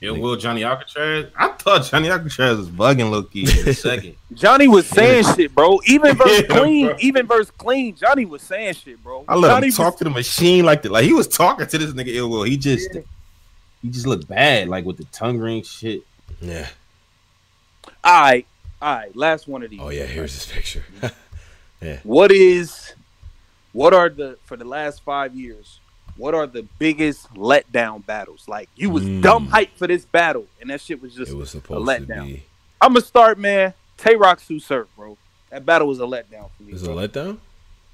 [0.00, 1.26] Yo, Will Johnny Alcatraz?
[1.36, 4.16] I thought Johnny Alcatraz was bugging Loki in a second.
[4.34, 5.78] Johnny was saying shit, bro.
[5.86, 6.96] Even verse Yeah, clean, bro.
[6.98, 7.94] even verse clean.
[7.94, 9.24] Johnny was saying shit, bro.
[9.28, 10.90] I let Johnny him talk was, to the machine like that.
[10.90, 12.42] Like he was talking to this nigga ill will.
[12.42, 12.88] He just
[13.80, 16.02] he just looked bad, like with the tongue ring shit.
[16.40, 16.66] yeah.
[18.04, 18.46] All right,
[18.80, 19.16] all right.
[19.16, 19.80] Last one of these.
[19.82, 20.84] Oh yeah, here's this picture.
[21.80, 21.98] yeah.
[22.04, 22.94] What is,
[23.72, 25.78] what are the for the last five years?
[26.16, 28.46] What are the biggest letdown battles?
[28.46, 29.22] Like you was Mm.
[29.22, 32.06] dumb hype for this battle, and that shit was just it was a supposed to
[32.06, 32.26] letdown.
[32.26, 32.42] be.
[32.80, 33.72] I'm gonna start, man.
[33.96, 35.16] Tay Roc Tsu Surf, bro.
[35.50, 36.72] That battle was a letdown for me.
[36.72, 37.06] Is it a bro.
[37.08, 37.38] letdown?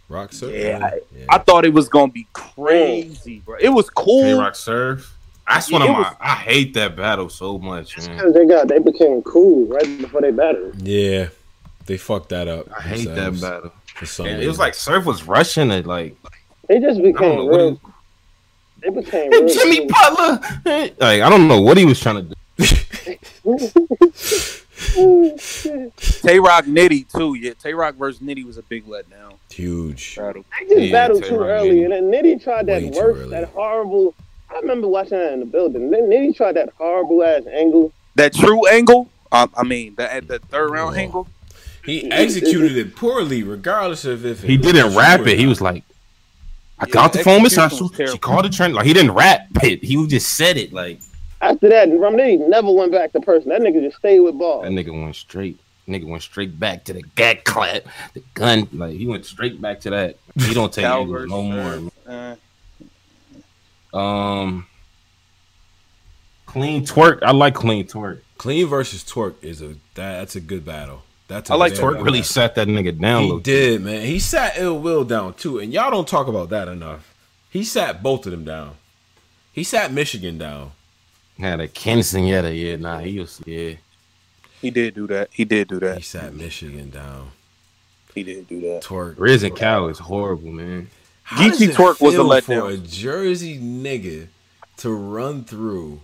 [0.09, 0.51] Rock Sir?
[0.51, 1.25] Yeah, I- yeah.
[1.29, 3.57] I thought it was gonna be crazy, bro.
[3.61, 4.23] It was cool.
[4.23, 5.18] K Rock Surf.
[5.49, 5.99] That's Yeah, one of my.
[6.01, 8.17] was- I hate that battle so much, man.
[8.17, 10.87] Because they got they became cool right before they battled.
[10.87, 11.29] yeah,
[11.87, 12.67] they fucked that up.
[12.77, 13.73] I hate that battle.
[13.95, 16.17] For some And it was like Surf was rushing it, like
[16.69, 17.71] They just I don't know became what real.
[17.71, 17.79] he,
[18.83, 19.49] They became and real.
[19.55, 19.89] Jimmy cool.
[19.89, 20.41] Butler.
[21.01, 22.35] Like I don't know what he was trying to do.
[26.23, 27.35] Tay Roc Nitty too.
[27.35, 29.35] Yeah, Tay Roc versus Nitty was a big letdown.
[29.51, 30.17] huge.
[30.17, 30.45] Battle.
[30.61, 31.85] They just Yeah, battled Tay too Rock early, Nitty.
[31.85, 34.15] and then Nitty tried that worst, that horrible.
[34.51, 35.91] I remember watching that in the building.
[35.91, 37.93] Then Nitty tried that horrible ass angle.
[38.15, 39.09] That true angle.
[39.31, 41.03] Um, I mean, the at the third round Whoa.
[41.03, 41.29] angle.
[41.85, 45.39] He executed it poorly, regardless of if He it didn't was rap it.
[45.39, 45.85] He was like,
[46.79, 48.13] I Yeah, got the phone, Miss execution Hustle.
[48.13, 48.75] She called the trend.
[48.75, 49.83] Like he didn't rap it.
[49.83, 50.73] He just said it.
[50.73, 51.01] Like
[51.41, 53.51] After that, Rum Nitty never went back to person.
[53.51, 54.63] That nigga just stayed with ball.
[54.63, 55.59] that nigga went straight.
[55.87, 58.69] Nigga went straight back to the gag clap, the gun.
[58.73, 60.17] Like he went straight back to that.
[60.39, 61.73] He don't take Cal angles versus no more.
[61.73, 61.93] Surf.
[62.07, 62.35] Uh,
[63.93, 64.67] Um,
[66.47, 67.23] clean twork.
[67.23, 68.23] I like clean twork.
[68.39, 71.03] Clean versus Twork is a that, that's a good battle.
[71.27, 73.25] That's a I like very Twork good really sat that nigga down.
[73.25, 74.07] He low did, man.
[74.07, 77.15] He sat Ill Will down too, and y'all don't talk about that enough.
[77.51, 78.77] He sat both of them down.
[79.53, 80.73] He sat Michigan down.
[81.39, 82.45] Had a Kinston yet.
[82.45, 83.01] Yeah, nah.
[83.01, 83.75] He was yeah.
[84.63, 85.29] he did do that.
[85.33, 85.97] He did do that.
[85.97, 87.33] He sat Michigan down.
[88.15, 88.83] He didn't do that.
[88.83, 89.17] Twork.
[89.19, 90.89] Riz and Cal is horrible, man.
[91.31, 92.45] How does Geechi it Twork was a feel letdown.
[92.63, 94.29] for a Jersey nigga
[94.79, 96.01] to run through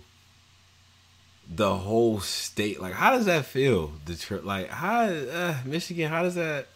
[1.49, 2.79] the whole state.
[2.81, 3.91] Like, how does that feel?
[4.05, 6.09] Detroit, like, how uh, Michigan?
[6.09, 6.67] How does that?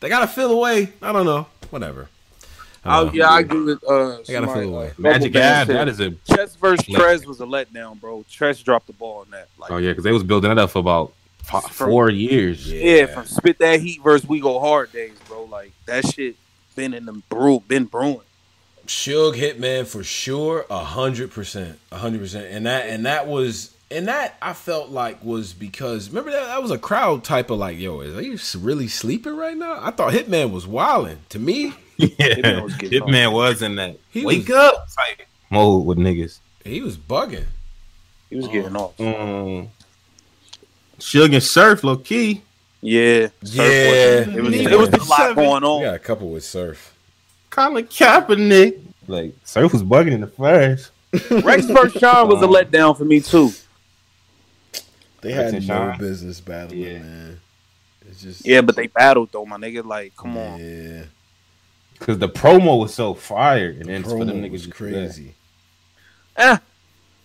[0.00, 0.92] They gotta feel away.
[1.00, 1.46] I don't know.
[1.70, 2.08] Whatever.
[2.84, 3.78] I Oh don't yeah, I give it.
[3.86, 4.92] Uh, They gotta somebody- feel away.
[4.98, 5.68] Magic Bubble Ad.
[5.68, 8.24] Band That a Chess versus Like- Trez was a letdown, bro.
[8.30, 9.48] Trez dropped the ball on that.
[9.58, 11.12] Like, oh yeah, because they was building it up for about
[11.44, 12.70] fi- From- four years.
[12.70, 13.06] yeah.
[13.06, 15.44] from spit that heat versus we go hard days, bro.
[15.44, 16.34] Like that shit
[16.74, 18.20] been in the brew, been brewing.
[18.86, 23.74] Suge Hitman for sure, a hundred percent, a hundred percent, and that and that was
[23.90, 27.58] and that I felt like was because remember that that was a crowd type of
[27.58, 29.78] like, yo, is he really sleeping right now?
[29.80, 31.18] I thought Hitman was wilding.
[31.28, 35.86] To me, Yeah, Hitman was Hitman was in that He wake was- up type mode
[35.86, 36.40] with niggas.
[36.64, 37.44] he was bugging.
[38.30, 38.98] He was getting off.
[38.98, 39.68] Um,
[40.98, 42.42] Suge and Surf, low key.
[42.84, 45.82] Yeah, Yeah, it was it was a lot going We on.
[45.82, 46.94] got a couple with Surf.
[47.48, 48.80] Colin Kaepernick.
[49.06, 50.90] Like Surf was bugging in the first.
[51.44, 53.50] Rex versus Sean was a letdown for me too.
[55.20, 55.98] They had and no Sean?
[55.98, 56.98] business battling, Yeah.
[56.98, 57.40] man.
[58.08, 59.84] It's just Yeah, but they battled though, my nigga.
[59.84, 60.58] Like, come on.
[60.58, 61.04] Yeah,
[62.00, 65.34] Cause the promo was so fire, and then for promo them niggas was crazy.
[66.36, 66.56] Eh,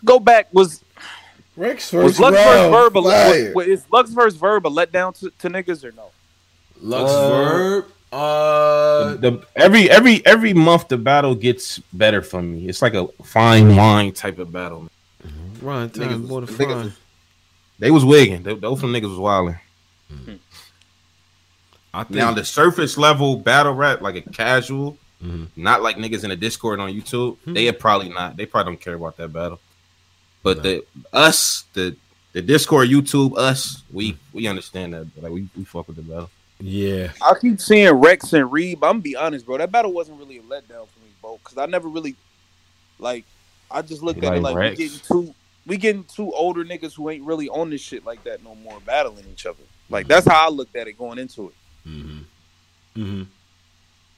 [0.06, 0.84] go back was
[1.58, 5.18] Rex was versus Lux versus Verb a was, was, is Lux versus Verb a letdown
[5.20, 6.12] to, to niggas or no?
[6.82, 7.86] Lux Uh, Verb.
[8.10, 12.70] Uh, the, every every every month the battle gets better for me.
[12.70, 14.88] It's like a fine wine type of battle.
[15.62, 16.68] run time Niggas more than fine.
[16.70, 16.94] was-
[17.80, 18.44] They was wigging.
[18.44, 19.58] They, those some niggas was wilding.
[21.94, 25.48] I think Now the surface level battle rap, like a casual, Mhm.
[25.56, 27.38] not like niggas in the Discord on YouTube.
[27.46, 28.38] They are probably not.
[28.38, 29.60] They probably don't care about that battle.
[30.48, 30.64] But No.
[30.64, 31.94] the us, the
[32.32, 35.08] the Discord, YouTube, us, we we understand that.
[35.22, 36.30] Like we, we fuck with the battle.
[36.62, 38.76] yeah, I keep seeing Rex and Reeb.
[38.76, 39.58] I'm gonna be honest, bro.
[39.58, 42.16] That battle wasn't really a letdown for me, bro, because I never really
[42.98, 43.26] like.
[43.70, 44.78] I just looked You at it like like Rex?
[44.80, 45.36] we getting two,
[45.66, 48.80] we getting two older niggas who ain't really on this shit like that no more,
[48.86, 49.64] battling each other.
[49.90, 51.90] Like that's how I looked at it going into it.
[51.90, 53.02] mm-hmm.
[53.02, 53.24] Mm-hmm.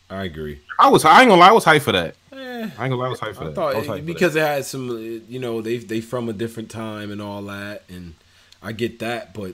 [0.10, 0.60] I agree.
[0.80, 2.16] I was I ain't gonna lie, I was hyped for that.
[2.34, 3.56] Eh, I ain't gonna lie, I was hyped for I that.
[3.56, 6.70] thought hyped it- for because it had some, you know, they they from a different
[6.70, 8.16] time and all that, and
[8.64, 9.34] I get that.
[9.34, 9.54] But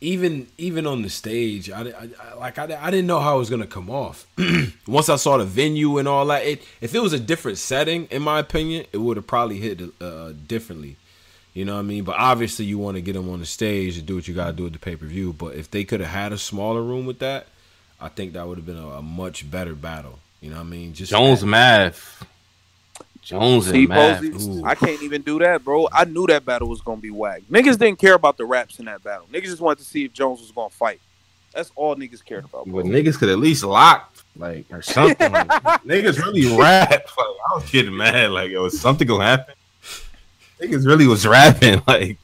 [0.00, 3.38] even even on the stage, I, I, I like I, I didn't know how it
[3.38, 4.26] was gonna come off.
[4.86, 8.06] Once I saw the venue and all that, it if it was a different setting,
[8.10, 10.96] in my opinion, it would have probably hit uh, differently.
[11.54, 12.02] You know what I mean?
[12.04, 14.46] But obviously, you want to get them on the stage to do what you got
[14.48, 15.32] to do at the pay per view.
[15.32, 17.46] But if they could have had a smaller room with that,
[18.04, 20.18] I think that would have been a, a much better battle.
[20.42, 20.92] You know what I mean?
[20.92, 22.22] Just Jones math.
[23.22, 24.20] Jones See, and math.
[24.20, 25.88] Posey, I can't even do that, bro.
[25.90, 27.40] I knew that battle was gonna be whack.
[27.50, 29.26] Niggas didn't care about the raps in that battle.
[29.32, 31.00] Niggas just wanted to see if Jones was gonna fight.
[31.54, 32.66] That's all niggas cared about.
[32.66, 32.82] Bro.
[32.82, 35.32] But niggas could at least lock like or something.
[35.32, 35.48] like,
[35.86, 37.08] niggas really rap.
[37.16, 38.32] Like, I was getting mad.
[38.32, 39.54] Like, yo, is something gonna happen?
[40.60, 42.18] Niggas really was rapping like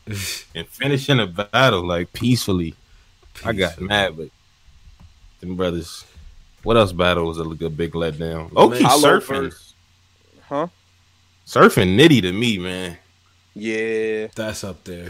[0.55, 2.75] and finishing a battle like peacefully.
[3.45, 4.29] I got mad, but
[5.41, 6.05] them brothers.
[6.63, 8.53] What else battle was a, a big letdown?
[8.53, 9.55] Low key surfing.
[10.43, 10.67] Huh?
[11.47, 12.99] Surfing nitty to me, man.
[13.55, 14.29] Yeah.
[14.35, 15.05] That's up there.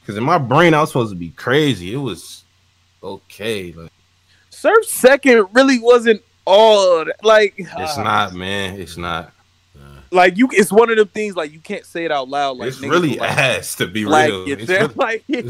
[0.00, 1.92] Because in my brain, I was supposed to be crazy.
[1.94, 2.42] It was
[3.02, 3.72] okay.
[3.72, 3.92] Like
[4.50, 8.80] Surf second really wasn't all that- like it's uh, not, man.
[8.80, 9.32] It's not.
[10.10, 10.48] like you.
[10.52, 12.56] It's one of them things like you can't say it out loud.
[12.58, 14.48] Like it's really will, like, ass to be Like real.
[14.48, 15.44] you It's really- like Yeah,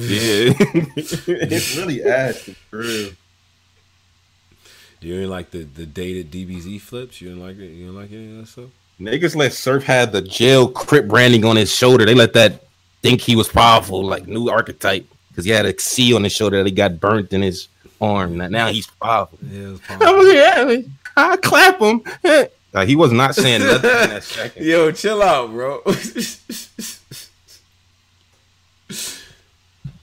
[0.97, 3.11] it's really ass to be real.
[5.01, 7.20] You didn't like the the dated DBZ flips?
[7.20, 7.66] You didn't like it?
[7.70, 8.70] You didn't like any of that stuff?
[9.01, 12.05] Niggas let Surf had the jail crip branding on his shoulder.
[12.05, 12.64] They let that
[13.03, 16.59] think he was powerful, like new archetype, because he had a C on his shoulder
[16.59, 17.68] that he got burnt in his
[18.01, 18.36] arm.
[18.36, 19.38] Now- Now he's powerful.
[19.42, 20.82] Yeah, it was I was yeah,
[21.16, 22.03] I clap him.
[22.72, 24.64] Like, he was not saying nothing in that second.
[24.64, 25.82] Yo, chill out, bro.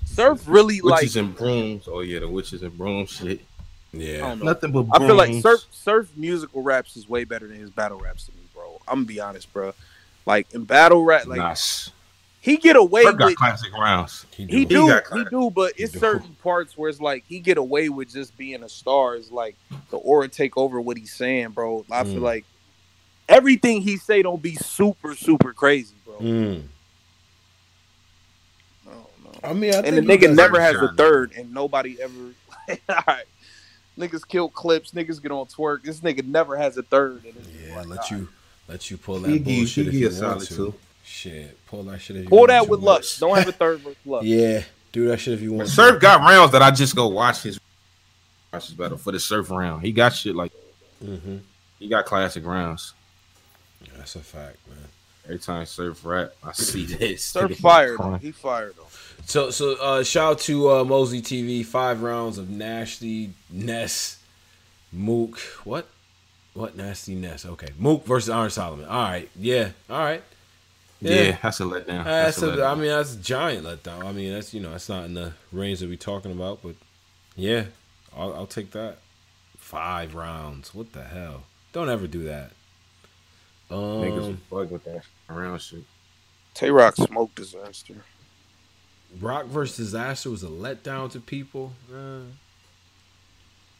[0.05, 1.01] Surf really like.
[1.03, 1.87] Witches and brooms.
[1.87, 3.39] Oh yeah, the witches and brooms shit.
[3.99, 4.45] I yeah, don't know.
[4.45, 5.33] Nothing but I feel like.
[5.41, 8.79] Surf Surf musical raps is way better than his battle raps to me, bro.
[8.87, 9.73] I'm gonna be honest, bro.
[10.25, 11.91] Like in battle rap, like Nice.
[12.41, 14.25] he get away Surf got with classic rounds.
[14.31, 15.99] He He do, got he do, but He it's do.
[15.99, 19.15] certain parts where it's like he get away with just being a star.
[19.15, 19.55] Is like
[19.89, 21.85] the aura take over what he's saying, bro.
[21.91, 22.21] I feel Mm.
[22.21, 22.45] like
[23.29, 26.19] everything he say don't be super super crazy, bro.
[26.19, 26.63] Mm.
[28.87, 29.39] I don't know.
[29.43, 31.97] I mean, I And the think he nigga never has good a third, and nobody
[32.01, 32.33] ever.
[32.89, 33.25] All right,
[33.97, 35.83] niggas kill clips, niggas get on twerk.
[35.83, 37.23] This nigga never has a third.
[37.25, 38.11] And it's Yeah, like, let all right.
[38.11, 38.29] you
[38.67, 40.55] let you pull that He bullshit he if you want to.
[40.55, 40.73] two.
[41.03, 42.69] Shit, pull that shit if you pull want that to.
[42.69, 43.03] with luck.
[43.19, 44.23] Don't have a third versus luck.
[44.25, 45.69] Yeah, do that shit if you want.
[45.69, 45.99] Surf to.
[45.99, 47.59] got rounds that I just go watch his
[48.53, 49.83] watch his battle for the surf round.
[49.83, 50.51] He got shit like
[51.03, 51.37] mm-hmm.
[51.79, 52.93] he got classic rounds.
[53.95, 54.77] That's a fact, man.
[55.25, 57.23] Every time surf rap, I see this.
[57.23, 57.99] Surf fired.
[57.99, 58.15] though.
[58.15, 58.86] He fired though.
[59.27, 61.65] So, so uh, shout out to uh, Mosley TV.
[61.65, 64.19] Five rounds of nasty Ness,
[64.93, 65.37] Mook.
[65.65, 65.89] What?
[66.53, 67.45] What nasty Ness?
[67.45, 68.85] Okay, Mook versus Iron Solomon.
[68.85, 70.23] All right, yeah, all right.
[71.01, 72.05] Yeah, that's a letdown.
[72.05, 72.79] That's That's a a, I letdown.
[72.79, 74.05] mean, that's a giant letdown.
[74.05, 76.75] I mean, that's you know, that's not in the range that we're talking about, but
[77.35, 77.65] yeah,
[78.15, 78.97] I'll, I'll take that.
[79.57, 80.73] Five rounds.
[80.73, 81.43] What the hell?
[81.73, 82.51] Don't ever do that.
[83.69, 85.83] Niggas was Um, bug with that around shit.
[86.53, 87.95] Tay Roc smoked disaster.
[89.19, 91.73] Rock versus Disaster was a letdown to people.
[91.93, 92.19] Uh,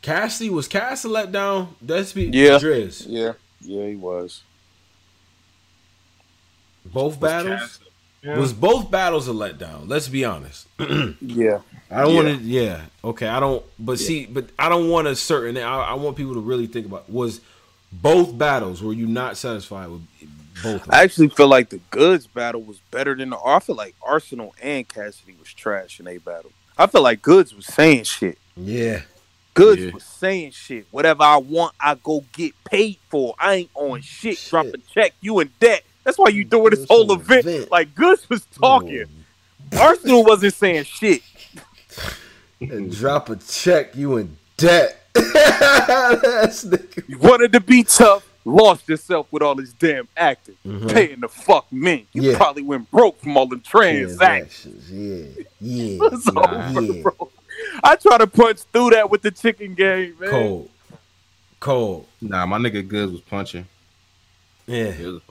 [0.02, 1.70] Cassidy was Cass a letdown.
[1.82, 2.58] That's be Yeah.
[2.60, 3.06] Driz.
[3.08, 4.44] Yeah, yeah, he was.
[6.86, 7.80] Both battles
[8.24, 9.88] was both battles a letdown.
[9.88, 10.68] Let's be honest.
[11.22, 11.60] Yeah,
[11.91, 12.24] I don't Yeah.
[12.24, 12.44] want to.
[12.45, 13.28] Yeah, okay.
[13.28, 13.64] I don't.
[13.80, 15.58] But see, but I don't want a certain.
[15.58, 17.41] I, I want people to really think about was
[17.91, 18.82] both battles.
[18.82, 20.02] Were you not satisfied with
[20.64, 20.92] both?
[20.94, 23.38] I actually feel like the Goodz battle was better than the.
[23.46, 26.52] I feel like Arsenal and Cassidy was trash in a battle.
[26.78, 28.38] I feel like Goodz was saying shit.
[28.56, 29.02] yeah,
[29.54, 29.92] Goodz Yeah.
[29.92, 30.86] was saying shit.
[30.92, 33.36] Whatever I want, I go get paid for.
[33.40, 34.38] I ain't on shit.
[34.38, 34.50] Shit.
[34.50, 35.14] Drop a check.
[35.22, 35.84] You in debt.
[36.04, 37.46] That's why you mm, doing this This whole whole event.
[37.46, 37.72] event.
[37.72, 39.06] Like Goodz was talking.
[39.78, 41.22] Arsenal wasn't saying shit.
[42.62, 43.96] and drop a check.
[43.96, 45.02] You in debt.
[45.14, 47.04] That's nigga.
[47.10, 50.94] You wanted to be tough, lost yourself with all this damn acting, Mhm.
[50.94, 52.06] paying the fuck men.
[52.14, 52.38] You Yeah.
[52.38, 54.88] probably went broke from all the transactions.
[54.88, 57.02] Transactions, Yeah, yeah, It's over, yeah.
[57.03, 57.32] bro.
[57.84, 60.30] I try to punch through that with the chicken game, man.
[60.30, 60.69] Cold,
[61.60, 62.06] cold.
[62.22, 63.68] Nah, my nigga Goodz was punching.
[64.65, 65.22] Yeah, It was-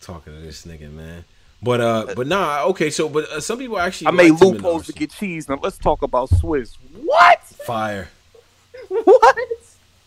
[0.00, 1.24] talking to this nigga, man.
[1.64, 2.90] But uh, but nah, okay.
[2.90, 5.48] So, but uh, some people actually I made liked him in loopholes to get cheese.
[5.48, 6.76] Now let's talk about Swiss.
[7.04, 7.40] What?
[7.66, 8.08] fire.
[8.88, 9.36] What?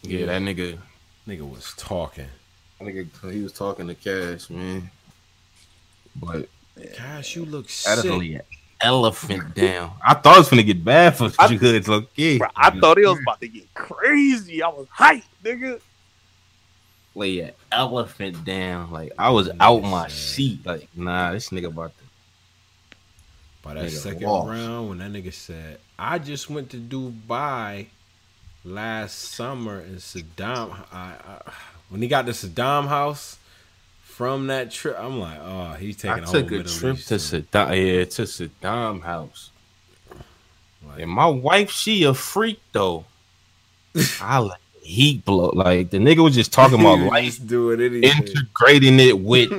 [0.03, 0.77] yeah, that nigga,
[1.27, 2.27] Nigga was talking.
[2.79, 4.89] That nigga, he was talking to Cash, man.
[6.15, 6.47] But
[6.97, 8.05] Gosh, you look sick.
[8.05, 8.39] only
[8.81, 9.91] elephant down.
[10.05, 12.09] I thought it was gonna get bad for I- you Goodz, look.
[12.15, 14.61] Yeah, Bro, I thought it was about to get crazy.
[14.61, 15.79] I was hyped, nigga.
[17.15, 18.91] lay an elephant down.
[18.91, 20.65] Like I was out my seat.
[20.65, 22.03] Like nah, this nigga about to.
[23.63, 24.49] By that Nigga second lost.
[24.49, 27.87] round, when that nigga said, "I just went to Dubai
[28.65, 31.51] last summer in Saddam," I, I,
[31.95, 33.37] when he got to Saddam house
[34.03, 37.15] from that trip, I'm like, "Oh, he's taking I a took a trip East to.
[37.15, 37.69] Saddam.
[37.69, 39.49] Yeah, to Saddam house.
[40.85, 43.05] Like, And my wife, she a freak though.
[44.21, 45.51] I like heat blow.
[45.53, 48.03] Like the nigga was just talking about life, doing anything.
[48.03, 49.49] integrating it with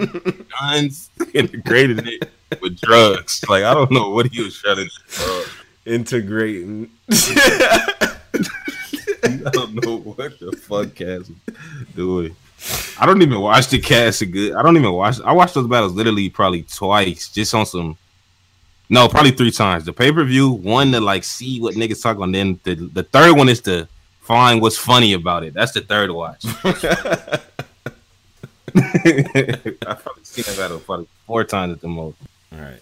[0.50, 2.30] guns, integrating it
[2.60, 3.42] with drugs.
[3.48, 4.84] Like I don't know what he was trying to
[5.16, 5.44] do.
[5.90, 6.90] integrating.
[9.46, 11.30] I don't know what the fuck Cass was
[11.94, 12.36] doing.
[12.98, 14.54] I don't even watch the Cass a good.
[14.54, 15.20] I don't even watch.
[15.24, 17.98] I watched those battles literally probably twice, just on some.
[18.88, 19.84] No, probably three times.
[19.84, 22.32] The pay per view, one to like see what niggas talk on.
[22.32, 23.88] Then the the third one is to
[24.20, 25.54] find what's funny about it.
[25.54, 26.44] That's the third watch.
[28.76, 32.16] I've probably seen that battle probably four times at the most.
[32.52, 32.80] All right,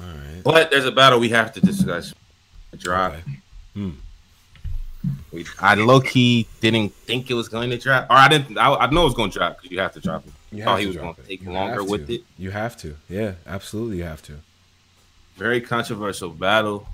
[0.00, 0.42] all right.
[0.44, 2.14] But there's a battle we have to discuss.
[2.72, 3.12] A drop.
[3.12, 3.22] Okay.
[3.74, 3.90] Hmm.
[5.32, 8.58] We, I low key didn't think it was going to drop, or I didn't.
[8.58, 10.32] I, I know it was going to drop because you have to drop it.
[10.52, 12.14] You thought he was gonna take You longer with to.
[12.16, 12.24] it.
[12.36, 12.96] You have to.
[13.08, 14.40] Yeah, absolutely, you have to.
[15.36, 16.88] Very controversial battle.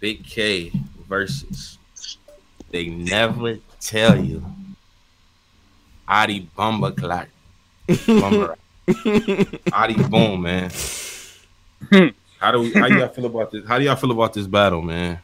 [0.00, 0.72] Big K
[1.08, 1.78] versus.
[2.70, 4.44] They never tell you.
[6.08, 7.28] Adi Bumba Clark.
[7.88, 8.56] Bumba.
[9.72, 10.70] Adi Boom, man.
[12.38, 12.72] How do we?
[12.72, 13.66] How y'all feel about this?
[13.66, 15.18] How do y'all feel about this battle, man?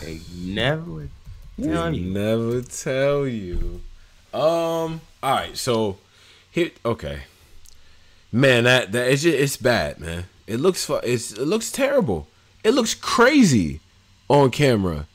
[0.00, 1.08] They never
[1.60, 2.10] tell They you.
[2.12, 3.80] never tell you.
[4.34, 5.00] Um.
[5.22, 5.56] All right.
[5.56, 5.98] So,
[6.50, 6.70] here.
[6.84, 7.20] Okay.
[8.30, 10.24] Man, that that it's just, it's bad, man.
[10.46, 12.28] It looks fu- it's it looks terrible.
[12.64, 13.80] It looks crazy
[14.28, 15.06] on camera.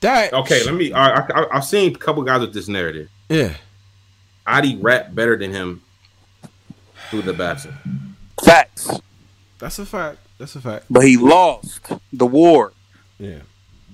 [0.00, 0.92] That Okay, let me.
[0.92, 3.08] I, I, I've seen a couple guys with this narrative.
[3.28, 3.54] Yeah.
[4.46, 5.82] Adi rap better than him
[7.10, 7.72] through the battle.
[8.42, 8.90] Facts.
[9.58, 10.18] That's a fact.
[10.38, 10.86] That's a fact.
[10.90, 11.80] But he lost
[12.12, 12.72] the war.
[13.18, 13.40] Yeah.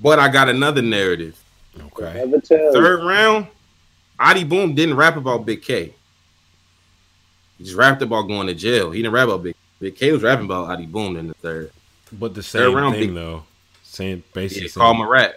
[0.03, 1.39] But I got another narrative.
[1.79, 2.13] Okay.
[2.15, 2.59] Never tell.
[2.59, 2.73] you.
[2.73, 3.47] Third round,
[4.19, 5.95] Adi Boom didn't rap about Big K.
[7.59, 8.91] He just rapped about going to jail.
[8.91, 9.59] He didn't rap about Big K.
[9.81, 11.71] Big K was rapping about Adi Boom in the third.
[12.13, 13.45] But the Third same round, thing big- though.
[13.83, 14.63] Same He basically.
[14.65, 15.35] just called him a rap.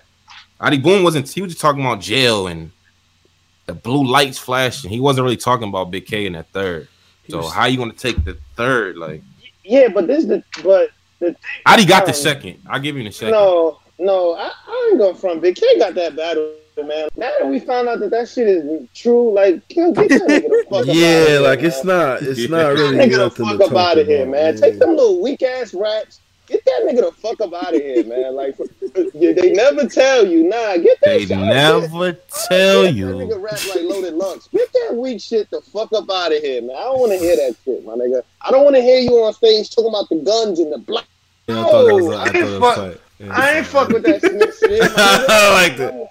[0.60, 2.72] Adi Boom wasn't he was just talking about jail and
[3.66, 4.90] the blue lights flashing.
[4.90, 6.88] He wasn't really talking about Big K in that third.
[7.24, 8.98] He So was- how you gonna take the third?
[8.98, 9.22] Like
[9.64, 10.90] Yeah, but this the but
[11.24, 11.36] the
[11.66, 12.62] Adi got the Um, second.
[12.70, 13.32] I'll give you the second.
[13.32, 15.42] no no I, I ain't going front.
[15.42, 17.08] Big K got that battle, man.
[17.16, 20.72] Now that we found out that that shit is true, like yo, get that fuck
[20.72, 21.68] up outta Yeah, here, like man.
[21.68, 22.48] it's not it's Yeah.
[22.50, 24.56] not Get really that nigga the fuck up out of here, man.
[24.56, 24.60] yeah.
[24.62, 26.20] Take them little weak ass raps.
[26.46, 28.36] Get that nigga the fuck up out of here, man.
[28.36, 28.58] Like
[29.14, 30.76] they never tell you, nah.
[30.78, 31.06] Get that.
[31.06, 32.12] They shit- never
[32.50, 33.06] tell Yeah, That you.
[33.06, 34.52] nigga rap like loaded lunch.
[34.52, 36.76] Get that weak shit the fuck up out of here, man.
[36.76, 38.24] I don't want to hear that shit, my nigga.
[38.42, 41.06] I don't want to hear you on stage talking about the guns and the black.
[41.48, 42.98] Yeah, I thought it was, I I thought ain't it was fuck- tight.
[43.20, 44.82] Yeah, I ain't fuck with that Smith shit.
[44.98, 46.10] I like that.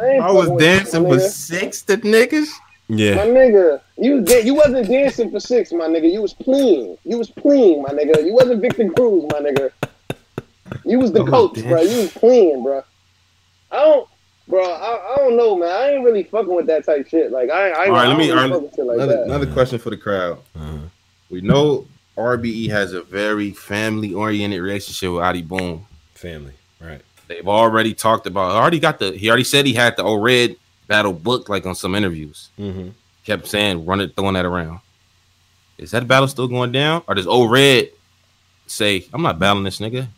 [0.00, 1.30] I, I was fucking with that, dancing my with nigga.
[1.30, 2.48] six the niggas.
[2.88, 3.14] Yeah.
[3.14, 6.12] My nigga, you was da- you wasn't dancing for six, my nigga.
[6.12, 6.98] You was playing.
[7.04, 8.24] You was playing, my nigga.
[8.26, 9.70] You wasn't Victor Cruz, my nigga.
[10.84, 11.70] You was the I coach, dancing.
[11.70, 11.80] bro.
[11.82, 12.82] You was playing, bro.
[13.70, 14.08] I don't,
[14.48, 14.62] bro.
[14.62, 15.70] I, I don't know, man.
[15.70, 17.32] I ain't really fucking with that type shit.
[17.32, 19.46] Like I, I, All right, I let me- really all right, fuck like another, another
[19.52, 20.38] question for the crowd.
[20.54, 20.76] Uh-huh.
[21.30, 21.86] We know
[22.16, 25.86] RBE has a very family oriented relationship with Adi Boom.
[26.14, 26.54] Family.
[26.80, 27.00] Right.
[27.28, 28.52] They've already talked about.
[28.52, 29.12] Already got the.
[29.12, 30.56] He already said he had the old red
[30.88, 32.50] battle booked, like on some interviews.
[32.58, 32.90] Mm-hmm.
[33.24, 34.80] Kept saying, run it, throwing that around.
[35.78, 37.90] Is that battle still going down, or does old red
[38.66, 40.08] say, "I'm not battling this nigga"?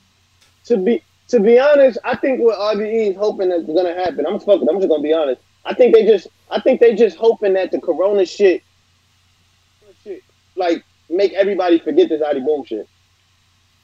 [0.65, 4.27] to be to be honest, I think what RBE is hoping that's gonna happen.
[4.27, 4.69] I'm fucking.
[4.69, 5.41] I'm just gonna be honest.
[5.65, 6.29] I think they just.
[6.51, 8.63] I think they just hoping that the Corona shit,
[10.03, 10.23] shit,
[10.57, 12.89] like make everybody forget this Adi Boom shit.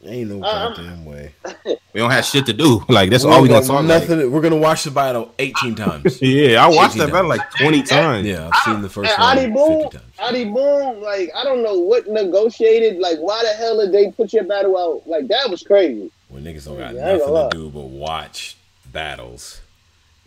[0.03, 1.35] Ain't no Uh, goddamn way.
[1.93, 2.83] We don't have shit to do.
[2.89, 4.01] Like that's all we gonna talk about.
[4.01, 4.31] Nothing.
[4.33, 6.23] We're gonna watch the battle 18 times.
[6.23, 8.27] Yeah, I watched that battle like twenty times.
[8.27, 10.13] Yeah, I've seen the first one Adi Boom, 50 times.
[10.19, 12.99] Adi Boom, like I don't know what negotiated.
[12.99, 15.07] Like, why the hell did they put your battle out?
[15.07, 16.11] Like that was crazy.
[16.29, 18.57] When niggas don't got Yeah, nothing gonna to do but watch
[18.93, 19.60] battles.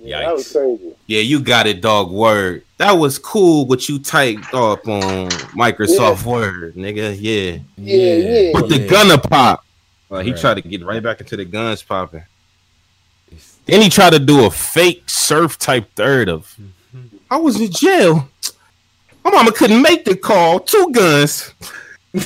[0.04, 0.54] Yeah, that was Yikes.
[0.54, 0.94] crazy.
[1.08, 2.12] Yeah, you got it, dog.
[2.12, 2.64] Word.
[2.78, 3.66] That was cool.
[3.68, 7.16] What you typed up on Microsoft Word, nigga.
[7.20, 8.52] Yeah, Yeah, yeah.
[8.54, 8.88] with the yeah.
[8.88, 9.64] gunner pop.
[10.10, 10.42] Like he Right.
[10.42, 12.24] tried to get right back into the guns popping.
[13.66, 16.54] Then he tried to do a fake surf type third of.
[17.32, 18.28] I was in jail.
[19.24, 20.60] My mama couldn't make the call.
[20.60, 21.54] Two guns.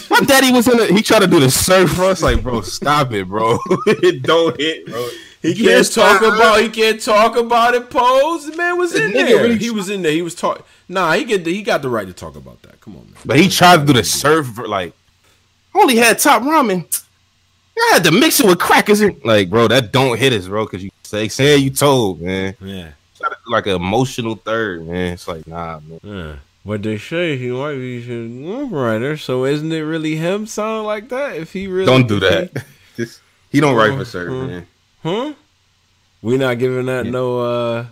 [0.09, 0.89] My daddy was in it.
[0.89, 2.21] He tried to do the surf for us.
[2.23, 3.59] Like, bro, stop it, bro.
[3.85, 5.07] it don't hit, bro.
[5.41, 6.33] He can't talk stop.
[6.35, 6.61] about.
[6.61, 7.89] He can't talk about it.
[7.89, 8.49] Pose.
[8.49, 9.43] The man was in nigga there.
[9.43, 10.11] really he was in there.
[10.11, 10.63] He was talking.
[10.89, 11.43] Nah, he get.
[11.43, 12.81] The, he got the right to talk about that.
[12.81, 13.15] Come on, man.
[13.25, 14.93] But he tried to do the surf for, like
[15.75, 16.85] only had top ramen.
[17.79, 19.01] I had to mix it with crackers.
[19.01, 22.55] And, like, bro, that don't hit us, bro, because you say say you told, man.
[22.59, 22.91] Yeah.
[23.19, 25.13] To Like an emotional third, man.
[25.13, 25.99] It's like, nah, man.
[26.03, 26.35] Yeah.
[26.63, 29.15] What they say, he might be a writer.
[29.17, 31.35] So isn't it really him sounding like that?
[31.37, 32.65] If he really Don't do that.
[32.97, 34.47] Just he don't write for certain, Mhm.
[34.47, 34.67] man.
[35.07, 35.33] Huh?
[36.21, 37.11] We not giving that Yeah.
[37.11, 37.39] no.
[37.39, 37.85] uh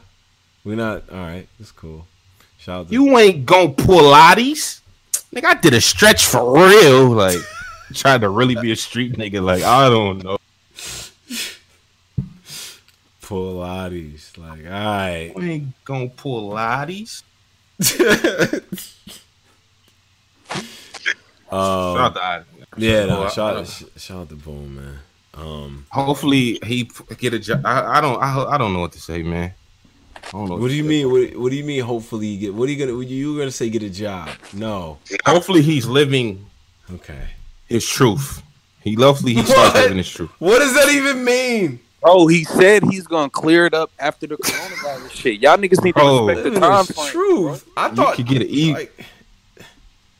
[0.65, 1.09] We not.
[1.09, 1.47] All right.
[1.61, 2.05] It's cool.
[2.57, 4.81] Shout out to You ain't gonna pull Pilates.
[5.33, 7.07] Nigga, I did a stretch for real.
[7.07, 7.37] Like,
[7.93, 9.41] tried to really be a street nigga.
[9.41, 10.37] Like, I don't know.
[13.21, 14.37] Pull Pilates.
[14.37, 15.31] Like, all right.
[15.37, 17.23] You ain't gonna pull Pilates.
[17.81, 18.03] Shout
[21.51, 22.45] um, out to
[22.77, 23.65] yeah, no, shout,
[23.95, 24.99] shout out to Boom, man.
[25.35, 27.61] Um, Hopefully he get a job.
[27.65, 28.21] I, I don't.
[28.21, 29.53] I, I don't know what to say, man.
[30.15, 31.11] I don't know what do you mean?
[31.11, 31.81] What, what do you mean?
[31.83, 32.53] Hopefully, you get.
[32.53, 33.03] What are you gonna?
[33.03, 34.29] You gonna say get a job?
[34.53, 34.97] No.
[35.25, 36.45] Hopefully he's living
[36.93, 37.27] Okay.
[37.67, 38.41] his truth.
[38.81, 39.83] He hopefully he starts What?
[39.83, 40.29] living his truth.
[40.39, 41.79] What does that even mean?
[42.03, 45.39] Oh, he said he's gonna clear it up after the coronavirus shit.
[45.41, 46.27] Y'all niggas need to Bro.
[46.27, 47.11] respect the That time is frame.
[47.11, 47.67] truth.
[47.75, 49.05] I You could get an e- like,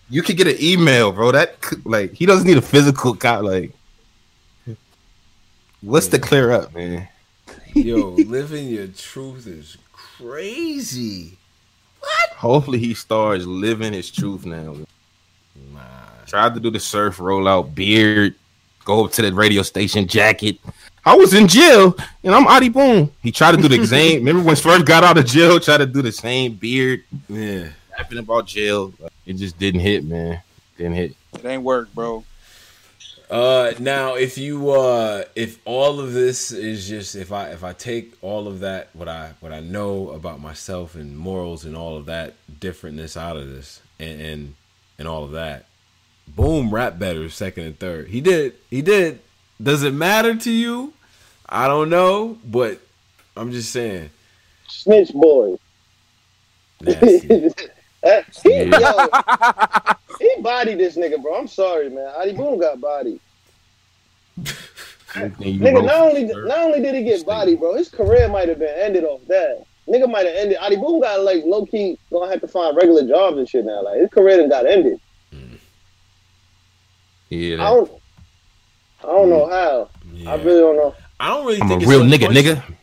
[0.10, 1.32] You could get an email, bro.
[1.32, 1.56] That
[1.86, 3.44] like he doesn't need a physical cop.
[3.44, 3.72] Like,
[5.82, 7.08] what's to clear up, man?
[7.74, 11.38] yo, living your truth is crazy.
[12.00, 12.30] What?
[12.38, 14.76] Hopefully he starts living his truth now.
[15.74, 15.80] Nah.
[16.26, 18.36] Tried to do the surf rollout, beard,
[18.84, 20.60] go up to the radio station, jacket.
[21.06, 23.12] I was in jail and I'm Adi Boom.
[23.22, 24.20] He tried to do the same.
[24.20, 27.70] Remember when Swerve got out of jail, tried to do the same beard, Yeah.
[27.98, 28.92] rapping about jail.
[29.26, 30.42] It just didn't hit, man.
[30.78, 31.16] Didn't hit.
[31.34, 32.24] It ain't work, bro.
[33.30, 37.74] Uh, now if you uh, if all of this is just if I if I
[37.74, 41.98] take all of that what I what I know about myself and morals and all
[41.98, 44.56] of that differentness out of this and and,
[45.00, 45.66] and all of that,
[46.28, 48.10] boom, rap better second and third.
[48.10, 48.54] He did.
[48.70, 49.20] He did.
[49.62, 50.94] Does it matter to you?
[51.48, 52.80] I don't know, but
[53.36, 54.12] I'm just saying.
[54.68, 55.58] Snitch boy.
[56.82, 57.50] Nasty.
[58.44, 58.70] He, yo,
[60.36, 61.38] he bodied this nigga, bro.
[61.38, 62.12] I'm sorry, man.
[62.18, 63.20] Adi Boom got bodied.
[64.40, 68.76] Nigga, not only not only did he get bodied, bro, his career might have been
[68.78, 69.66] ended off that.
[69.88, 70.58] Nigga might have ended.
[70.60, 73.84] Adi Boom got like low key gonna have to find regular jobs and shit now.
[73.84, 75.00] Like his career done got ended.
[75.32, 75.56] Hmm.
[77.30, 77.92] yeah, I don't.
[79.04, 79.52] I don't know hmm.
[79.52, 79.90] how.
[80.12, 80.32] Yeah.
[80.32, 80.96] I really don't know.
[81.20, 82.75] I don't really I'm a think it's real nigga, much- nigga.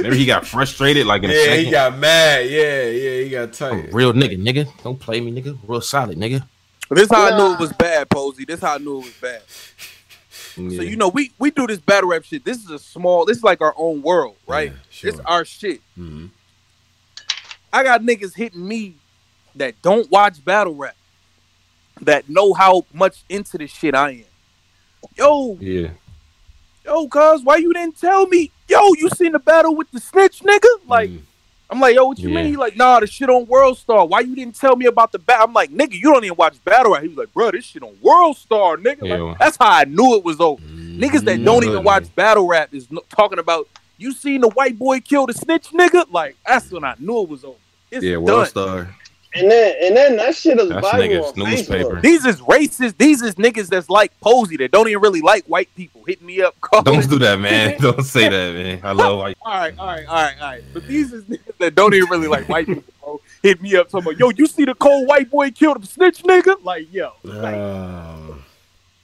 [0.00, 1.64] Maybe he got frustrated, like in a Yeah, second.
[1.64, 2.50] he got mad.
[2.50, 3.92] Yeah, yeah, he got I'm tight.
[3.92, 4.82] real nigga, nigga.
[4.82, 5.56] Don't play me, nigga.
[5.66, 6.42] Real solid, nigga.
[6.90, 8.44] This how I knew it was bad, Posey.
[8.44, 9.42] This how I knew it was bad.
[10.76, 12.44] So you know, we we do this battle rap shit.
[12.44, 13.24] This is a small.
[13.24, 14.72] This is like our own world, right?
[14.72, 15.10] Yeah, sure.
[15.10, 15.80] It's our shit.
[15.96, 16.30] Mhm.
[17.72, 18.94] I got niggas hitting me
[19.54, 20.96] that don't watch battle rap,
[22.00, 24.24] that know how much into this shit I am.
[25.16, 25.90] Yo, yeah.
[26.84, 28.50] yo, cuz, why you didn't tell me?
[28.68, 30.66] Yo, you seen the battle with the snitch nigga?
[30.86, 31.20] Like, Mm.
[31.70, 32.36] I'm like, yo, what you Yeah.
[32.36, 32.46] mean?
[32.46, 34.06] He like, nah, the shit on World Star.
[34.06, 35.46] Why you didn't tell me about the battle?
[35.48, 37.02] I'm like, nigga, you don't even watch battle rap.
[37.02, 39.02] He was like, bro, this shit on World Star, nigga.
[39.02, 39.34] Like, Yeah.
[39.38, 40.62] that's how I knew it was over.
[40.62, 43.68] Niggas that don't even watch battle rap is no- talking about
[43.98, 46.06] you seen the white boy kill the snitch nigga.
[46.10, 47.56] Like that's when I knew it was over.
[47.90, 48.24] It's Yeah, done.
[48.24, 48.94] World Star.
[49.34, 51.84] And then and then that shit is That's viral niggas' on newspaper.
[51.96, 52.02] Facebook.
[52.02, 52.96] These is racist.
[52.96, 56.02] These is niggas that's like Posey that don't even really like white people.
[56.06, 56.58] Hitting me up.
[56.62, 57.76] calling- Don't do that, man.
[57.80, 58.80] Don't say that, man.
[58.82, 59.36] I love white.
[59.42, 60.62] All right, all right, all right, all right.
[60.72, 62.82] But these is niggas that don't even really like white people.
[63.02, 63.20] Bro.
[63.42, 66.22] Hit me up talking about, yo, you see the cold white boy killed the snitch
[66.22, 66.56] nigga?
[66.64, 68.38] Like, yo, like, Oh.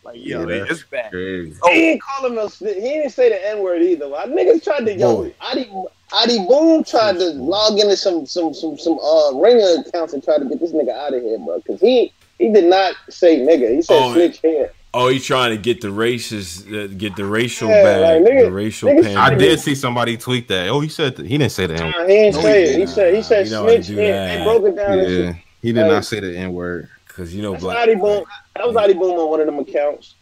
[0.04, 1.10] like yo, Yeah, that's it's bad.
[1.10, 1.56] Crazy.
[1.62, 2.76] Oh, He didn't call him a snitch.
[2.76, 4.08] He didn't say the N word either.
[4.08, 5.34] Why niggas tried to yo Boy.
[5.40, 5.70] Adi
[6.14, 10.38] Adi Boom tried to log into some some some some uh ringer accounts and try
[10.38, 11.60] to get this nigga out of here, bro.
[11.66, 13.74] Cause he he did not say nigga.
[13.74, 14.72] He said Oh, snitch here.
[14.96, 18.44] Oh, he's trying to get the races, uh, get the racial Yeah, bag, like, nigga-
[18.44, 19.16] the racial nigga- pan.
[19.16, 20.68] I did see somebody tweet that.
[20.68, 21.26] Oh, he said that.
[21.26, 21.90] he didn't say the N.
[21.90, 22.72] Nah, he didn't No, say he it.
[22.74, 23.26] He did said he not.
[23.26, 23.86] said He don't snitch.
[23.88, 24.98] do They, broke it down.
[24.98, 25.32] Yeah,
[25.62, 26.88] he did not say the N word.
[27.08, 28.24] Because you know, That's black Adi Boom.
[28.54, 30.14] That was Adi Boom on one of them accounts.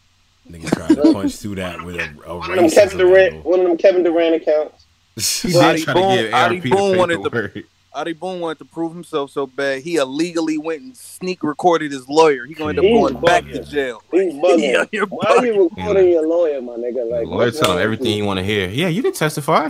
[0.51, 3.35] nigga tried to punch through that with a, a One of them Kevin Durant.
[3.35, 3.51] angle.
[3.51, 4.82] One of them Kevin Durant accounts.
[5.17, 7.65] He Adi did try Boom- to give Adi ARP Boom wanted to-
[7.95, 12.09] Adi Boone wanted to prove himself so bad, he illegally went and sneak recorded his
[12.09, 12.47] lawyer.
[12.47, 13.69] He gonna end up He's going back to bugging.
[13.69, 14.03] jail.
[14.11, 14.73] He's bugging.
[14.73, 16.95] Yeah, you're Why are you recording your lawyer, my nigga?
[16.95, 18.15] The Like, lawyer tell him everything you?
[18.15, 18.69] you want to hear.
[18.71, 19.69] Yeah, you didn't testify.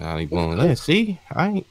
[0.00, 0.58] Adi Boom.
[0.58, 1.66] Yeah, see, I ain't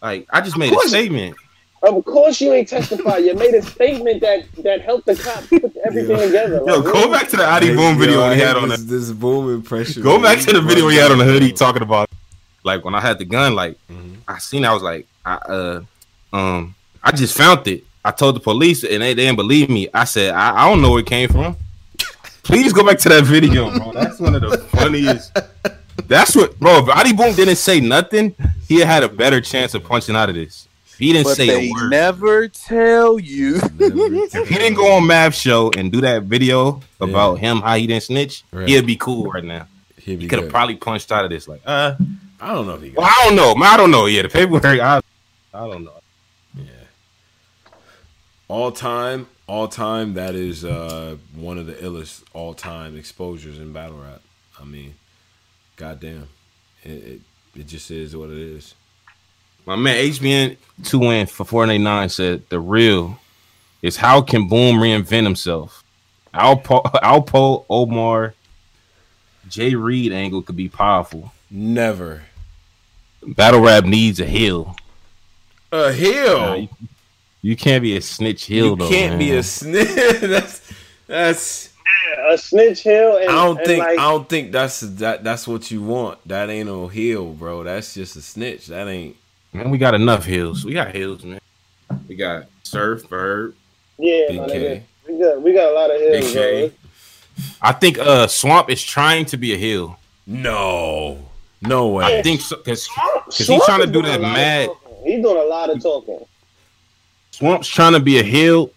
[0.00, 1.36] like I just made a statement.
[1.82, 3.18] Of course, you ain't testify.
[3.18, 6.56] You made a statement that that helped the cops put everything together.
[6.56, 7.10] Yo, Like, go really?
[7.12, 8.96] back to the Adi Hey, Boom video yo, he had on this, the.
[8.96, 10.02] this boom impression.
[10.02, 12.08] Go back to the video run he had on the hoodie talking about.
[12.64, 14.16] Like when I had the gun, like Mhm.
[14.26, 15.80] I seen, I was like, I uh,
[16.32, 16.74] um,
[17.04, 17.84] I just found it.
[18.04, 19.88] I told the police, and they, they didn't believe me.
[19.92, 21.56] I said, I, I don't know where it came from.
[22.42, 23.92] Please go back to that video, bro.
[23.92, 25.36] That's one of the funniest.
[26.06, 26.78] That's what, bro.
[26.78, 28.34] If Adi Boom didn't say nothing,
[28.68, 30.65] he had a better chance of punching out of this.
[30.96, 31.90] If he didn't But say they a word.
[31.90, 33.56] never tell you.
[33.78, 37.86] if he didn't go on Mav Show and do that video about him how he
[37.86, 38.66] didn't snitch, Right.
[38.66, 39.68] he'd be cool right now.
[39.98, 41.46] He'd He could have probably punched out of this.
[41.48, 41.96] Like, uh,
[42.40, 43.02] I don't know if he got.
[43.02, 43.54] well, I don't know.
[43.66, 44.06] I don't know.
[44.06, 44.64] Yeah, the paperwork.
[44.64, 44.96] I,
[45.52, 45.92] I don't know.
[46.56, 46.64] Yeah.
[48.48, 50.14] All time, all time.
[50.14, 54.22] That is uh, one of the illest all time exposures in battle rap.
[54.58, 54.94] I mean,
[55.76, 56.28] goddamn,
[56.84, 57.20] it, it
[57.54, 58.74] it just is what it is.
[59.66, 63.18] My man HBN two win for four ninety nine said the real
[63.82, 65.82] is how can Boom reinvent himself.
[66.32, 68.34] Alpo, Alpo Omar,
[69.48, 71.32] Jay Reed angle could be powerful.
[71.50, 72.22] Never
[73.26, 74.76] Battle rap needs a heel.
[75.72, 76.38] a heel.
[76.38, 76.68] Nah, you,
[77.42, 78.84] you can't be a snitch heel though.
[78.84, 78.96] you though.
[78.96, 79.88] can't be a snitch.
[80.20, 80.72] that's
[81.08, 81.70] that's.
[82.28, 83.16] a snitch hill.
[83.16, 86.20] And, I don't and think like, I don't think that's that that's what you want.
[86.28, 87.64] That ain't no heel, bro.
[87.64, 88.68] That's just a snitch.
[88.68, 89.16] That ain't.
[89.56, 90.64] Man, we got enough hills.
[90.64, 91.40] We got hills, man.
[92.08, 93.54] We got Surf, Bird.
[93.98, 94.82] yeah, Big my nigga.
[95.08, 96.34] We got we got a lot of hills.
[96.34, 96.72] Big
[97.62, 99.98] I think uh Swamp is trying to be a hill.
[100.26, 101.18] No,
[101.62, 102.18] no way.
[102.18, 102.86] I think so because
[103.32, 104.70] he's trying to do that a lot of mad-
[105.04, 106.18] He's doing a lot of talking.
[107.30, 108.70] Swamp's trying to be a heel.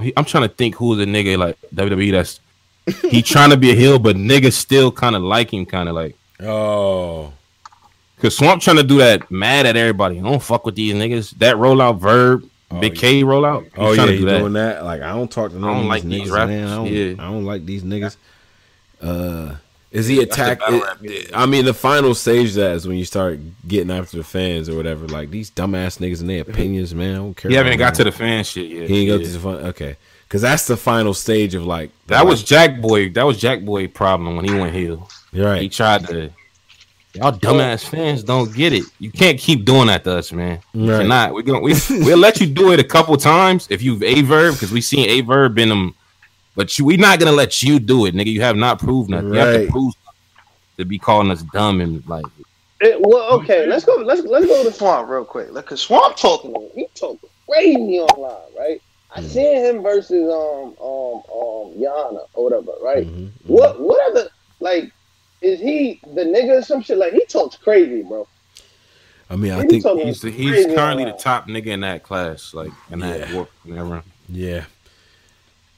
[0.00, 2.40] He, I'm trying to think who's a nigga like WWE that's
[3.10, 5.94] he trying to be a heel, but niggas still kind of like him, kind of
[5.94, 7.32] like Oh,
[8.18, 10.18] because Swamp trying to do that mad at everybody.
[10.18, 11.30] I Don't fuck with these niggas.
[11.38, 13.00] That rollout verb, Oh, Big yeah.
[13.00, 13.62] K rollout.
[13.64, 14.38] He's Oh trying yeah, do that.
[14.40, 14.84] doing that.
[14.84, 16.68] Like I don't talk to none I don't like these niggas, man.
[16.68, 17.12] I don't, Yeah.
[17.18, 18.16] I don't like these niggas.
[19.00, 19.54] Uh,
[19.90, 20.60] is he attacked?
[20.60, 21.30] battle rap music.
[21.32, 24.68] I mean, the final stage of that is when you start getting after the fans
[24.68, 25.06] or whatever.
[25.08, 27.14] Like these dumbass niggas and their opinions, man.
[27.14, 27.50] I don't care.
[27.50, 28.88] He haven't got to the fan shit yet.
[28.90, 29.26] He ain't got Yeah.
[29.26, 29.54] to the fun.
[29.68, 33.08] Okay, because that's the final stage of like That was Jack Boy.
[33.10, 35.08] That was Jack Boy problem when he went heel.
[35.32, 36.30] You're He tried to.
[37.14, 38.92] Y'all dumbass fans don't get it.
[38.98, 40.62] You can't keep doing that to us, man.
[40.80, 40.92] You Right.
[40.92, 41.34] cannot.
[41.34, 44.56] We're gonna we we'll let you do it a couple times if you've a verb
[44.56, 45.94] because we seen a verb in them,
[46.56, 48.32] but you, we're not gonna let you do it, nigga.
[48.32, 49.32] You have not proved nothing.
[49.32, 49.54] You have Right.
[49.54, 49.94] to prove
[50.78, 52.26] to be calling us dumb and like
[52.80, 53.96] It, well, okay, let's go.
[53.96, 55.48] Let's let's go to Swamp real quick.
[55.52, 58.80] Like, cause Swamp talking, he talking crazy online, right?
[59.10, 63.06] I seen him versus um um um Yana or whatever, right?
[63.06, 63.48] mhm, mhm.
[63.48, 64.30] What what other
[64.60, 64.84] like
[65.40, 66.98] is he the nigga or some shit?
[66.98, 68.26] Like he talks crazy, bro.
[69.30, 72.54] I mean, I He think he's the, he's currently the top nigga in that class,
[72.54, 73.34] like in that Yeah.
[73.34, 73.50] warp.
[74.28, 74.64] Yeah.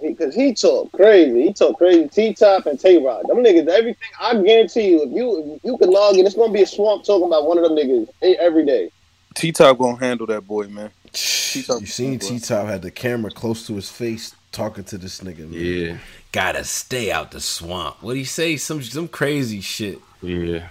[0.01, 1.43] because he talk crazy.
[1.43, 2.09] He talk crazy.
[2.09, 3.69] T Top and Tay Rod, them niggas.
[3.69, 6.67] Everything I guarantee you, if you if you can log in, it's gonna be a
[6.67, 8.91] swamp talking about one of them niggas every day.
[9.35, 10.91] T Top gonna handle that boy, man.
[11.13, 15.41] You seen T Top had the camera close to his face talking to this nigga.
[15.41, 15.53] Man.
[15.53, 15.99] Yeah,
[16.33, 17.97] Gotta stay out the swamp.
[17.97, 18.57] What would he say?
[18.57, 19.99] Some some crazy shit.
[20.23, 20.69] yeah.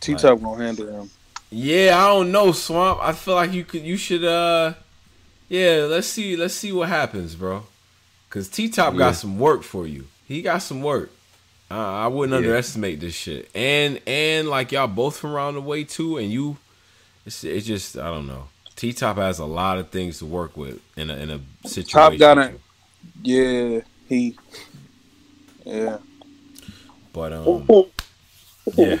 [0.00, 1.10] T Top gonna handle him.
[1.50, 3.00] Yeah, I don't know, Swamp.
[3.02, 4.74] I feel like you could you should uh
[5.48, 7.64] yeah, let's see let's see what happens, bro.
[8.30, 8.98] Cause T Top Yeah.
[8.98, 10.06] got some work for you.
[10.26, 11.10] He got some work.
[11.70, 12.38] Uh, I wouldn't Yeah.
[12.38, 13.50] underestimate this shit.
[13.54, 16.56] And and like y'all both from around the way too, and you
[17.26, 18.48] it's it's just I don't know.
[18.76, 22.18] T Top has a lot of things to work with in a in a situation.
[22.18, 22.60] Top got it.
[23.22, 24.36] Yeah, he.
[25.64, 25.98] Yeah.
[27.12, 27.66] But um
[28.76, 28.98] yeah.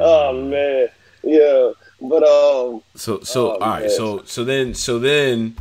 [0.00, 0.88] oh man,
[1.22, 1.72] yeah.
[2.00, 3.80] But um, So so Oh, all right.
[3.82, 3.90] man.
[3.90, 5.56] So so then so then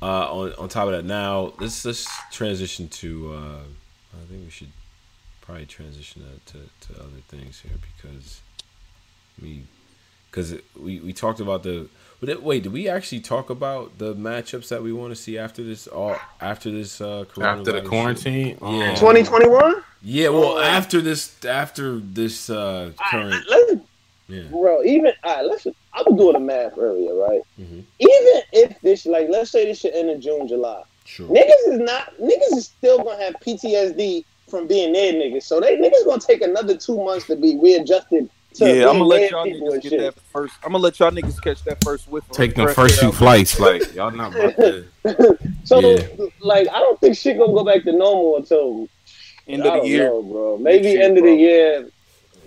[0.00, 3.58] uh on on top of that now let's let's transition to uh
[4.14, 4.72] I think we should
[5.40, 6.58] probably transition that to,
[6.88, 8.40] to other things here because
[9.40, 9.64] we
[10.30, 11.88] because we we talked about the
[12.22, 15.36] But it, wait, did we actually talk about the matchups that we want to see
[15.36, 15.88] after this?
[15.88, 18.62] All after this uh, After the quarantine, shit?
[18.62, 18.94] Yeah.
[18.94, 19.82] 2021.
[20.02, 23.74] Yeah, well, after this, after this uh, current, Let's,
[24.28, 24.84] yeah, bro.
[24.84, 25.66] Even I let's.
[25.66, 27.40] I was doing the math earlier, right?
[27.60, 27.82] Mhm.
[27.98, 30.84] Even if this, like, let's say this should end in June, July.
[31.04, 31.26] sure.
[31.26, 32.16] Niggas is not.
[32.20, 35.42] Niggas is still gonna have PTSD from being their niggas.
[35.42, 38.30] So they niggas gonna take another two months to be readjusted.
[38.54, 40.00] To Yeah, I'm gonna let y'all niggas get shit.
[40.00, 40.54] that first.
[40.64, 42.28] I'm gonna let y'all niggas catch that first whiff.
[42.30, 43.58] of take them fresh first air few flights.
[43.58, 44.86] Like y'all not about to.
[45.64, 46.02] So, Yeah.
[46.40, 48.88] like, I don't think shit gonna go back to normal until
[49.46, 50.08] End of the don't year.
[50.08, 50.58] know, bro.
[50.58, 51.90] Maybe Next year, end of the year.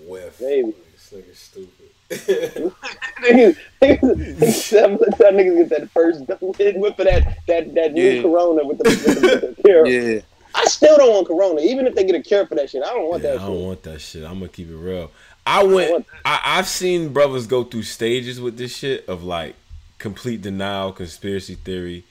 [0.06, 0.40] Whiff.
[0.40, 0.74] Maybe.
[0.92, 2.72] This nigga's stupid.
[3.20, 6.20] niggas, niggas, I'm let y'all niggas get that first
[6.78, 8.22] whip of that that that new Yeah.
[8.22, 9.86] Corona with the, with the, with the cure.
[9.86, 10.20] Yeah,
[10.54, 12.82] I still don't want Corona, even if they get a cure for that shit.
[12.82, 14.24] I don't want Yeah, that I don't want that shit.
[14.24, 15.10] I'm gonna keep it real.
[15.46, 15.90] I went.
[15.92, 19.54] want I, I've seen brothers go through stages with this shit of like
[19.98, 22.04] complete denial, conspiracy theory,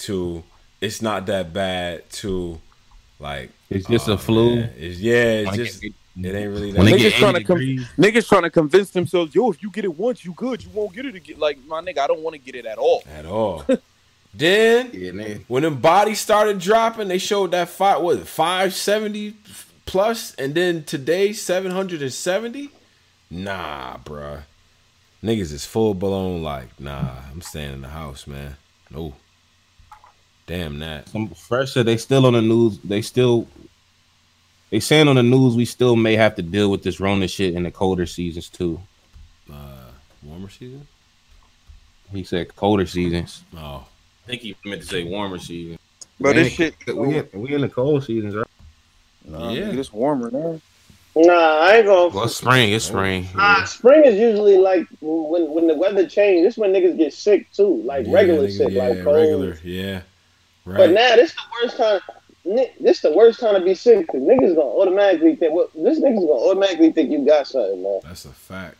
[0.00, 0.42] to
[0.80, 2.60] it's not that bad, to
[3.18, 4.56] like It's just oh, a flu.
[4.56, 5.14] man, It's, yeah,
[5.46, 6.78] it's just it- it ain't really that.
[6.78, 9.70] when they Niggas get trying to com- niggas trying to convince themselves, yo, if you
[9.70, 10.62] get it once, you good.
[10.62, 11.38] You won't get it again.
[11.38, 13.04] Like my nigga, I don't want to get it at all.
[13.14, 13.64] at all.
[14.34, 19.34] then yeah, when them bodies started dropping, they showed that five what five seventy
[19.86, 22.70] plus, and then today seven hundred and seventy.
[23.30, 24.42] Nah, bruh.
[25.22, 28.56] Niggas is full blown like, nah, I'm staying in the house, man.
[28.90, 29.14] No.
[30.46, 31.08] Damn that.
[31.08, 31.82] Some fresher.
[31.84, 32.78] They still on the news.
[32.82, 33.46] They still.
[34.70, 37.54] They saying on the news we still may have to deal with this Rona shit
[37.54, 38.80] in the colder seasons too.
[39.52, 39.90] Uh
[40.22, 40.86] warmer season?
[42.12, 43.44] He said colder seasons.
[43.56, 43.84] Oh.
[44.24, 45.78] I think he meant to say warmer season.
[46.20, 48.46] But Man, this shit, we in, we in the cold seasons, right?
[49.24, 49.70] nah, Yeah.
[49.70, 50.60] it's warmer now.
[51.16, 52.14] Nah, I ain't gonna.
[52.14, 52.72] Well, it's spring.
[52.72, 53.26] It's spring.
[53.34, 56.44] Nah, spring is usually like when when the weather changes.
[56.54, 59.16] This when niggas get sick too, like Yeah, regular nigga, sick, yeah, like cold.
[59.16, 60.02] regular, yeah.
[60.64, 60.76] Right.
[60.76, 62.00] But now this the worst time.
[62.80, 65.52] This the worst time to be sick because niggas gonna automatically think.
[65.52, 68.00] What this niggas gonna automatically think you got something, man.
[68.04, 68.76] That's a fact.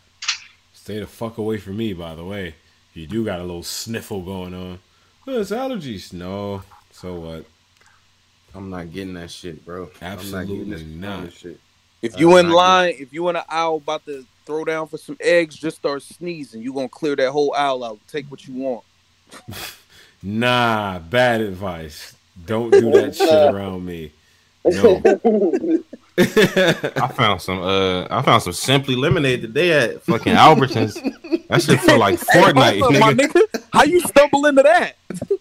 [0.72, 2.54] Stay the fuck away from me, by the way.
[2.94, 4.78] You do got a little sniffle going on.
[5.26, 6.12] Oh, it's allergies.
[6.12, 6.62] No.
[6.92, 7.44] So what?
[8.54, 9.90] I'm not getting that shit, bro.
[10.00, 11.18] I'm Absolutely getting this not.
[11.18, 11.60] Rona Shit.
[12.02, 14.88] If Uh, you in not line, if you in an aisle about to throw down
[14.88, 16.62] for some eggs, just start sneezing.
[16.62, 17.98] You gonna clear that whole aisle out.
[18.08, 18.84] Take what you want.
[20.22, 22.14] Nah, bad advice.
[22.44, 24.12] Don't do that shit around me.
[24.66, 25.00] No.
[26.18, 27.62] I found some.
[27.62, 30.92] Uh, I found some simply lemonade today at fucking Albertsons.
[31.48, 33.32] That shit felt like Fortnite, Hold up, my nigga.
[33.32, 33.64] nigga.
[33.72, 34.96] How you stumble into that?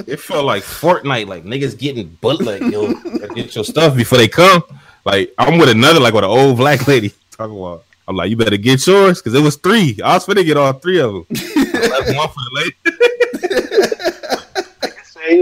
[0.07, 2.61] It felt like Fortnite, like niggas getting bullet.
[2.61, 2.93] Like, yo,
[3.35, 4.63] get your stuff before they come.
[5.05, 7.83] Like I'm with another, like with an old black lady talking about.
[8.07, 9.99] I'm like, you better get yours because it was three.
[10.03, 11.25] I was finna get all three of them.
[11.31, 12.75] I left one for the lady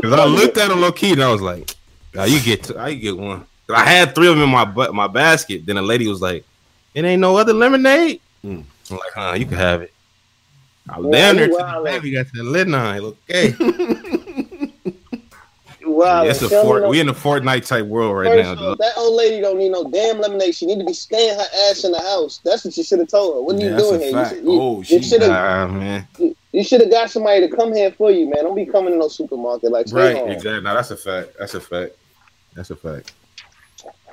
[0.02, 1.74] because I looked at him low key and I was like,
[2.14, 3.46] nah, you get, two, I get one.
[3.74, 5.66] I had three of them in my bu- my basket.
[5.66, 6.44] Then the lady was like,
[6.94, 8.20] it ain't no other lemonade.
[8.46, 8.64] Mm.
[8.92, 9.94] I'm like, huh, you can have it.
[10.90, 11.84] I was Yeah, down there you to the wildin'.
[11.86, 12.02] back.
[12.02, 13.02] We got to the lid nine.
[13.02, 13.54] Okay.
[15.98, 16.88] Wow, Yeah, it's a fort.
[16.88, 18.52] We in a Fortnite type world right First now.
[18.52, 18.78] off, dog.
[18.78, 20.54] that old lady don't need no damn lemonade.
[20.54, 22.40] She need to be staying her ass in the house.
[22.46, 23.42] That's what you should have told her.
[23.42, 24.12] What are Yeah, you doing here?
[24.12, 24.32] fact.
[24.34, 26.08] You, should- you, Oh, you should have Nah, uh, man.
[26.52, 28.44] you should have got somebody to come here for you, man.
[28.44, 30.30] Don't be coming to no supermarket like Right, home.
[30.30, 30.62] Exactly.
[30.62, 31.30] No, that's a fact.
[31.40, 31.94] That's a fact.
[32.54, 33.14] That's a fact.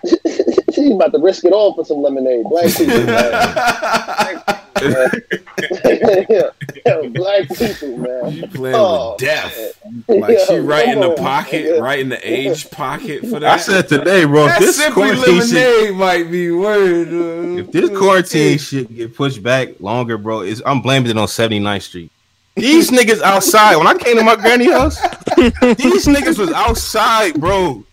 [0.75, 2.45] She's about to risk it all for some lemonade.
[2.45, 2.95] Black people.
[4.81, 6.51] yeah,
[6.87, 8.33] yeah, black people, man.
[8.33, 9.79] You playing Oh, with death.
[10.09, 10.21] man.
[10.21, 11.81] Like she right in the on, pocket, nigga.
[11.81, 13.45] right in the age pocket for that.
[13.45, 14.47] I said today, bro.
[14.47, 17.09] That this simply quarantine shit, might be word.
[17.09, 21.27] uh, if this quarantine shit get pushed back longer, bro, is I'm blaming it on
[21.29, 22.11] 79th Street.
[22.57, 23.77] These niggas outside.
[23.77, 25.01] When I came to my granny house,
[25.37, 27.85] these niggas was outside, bro.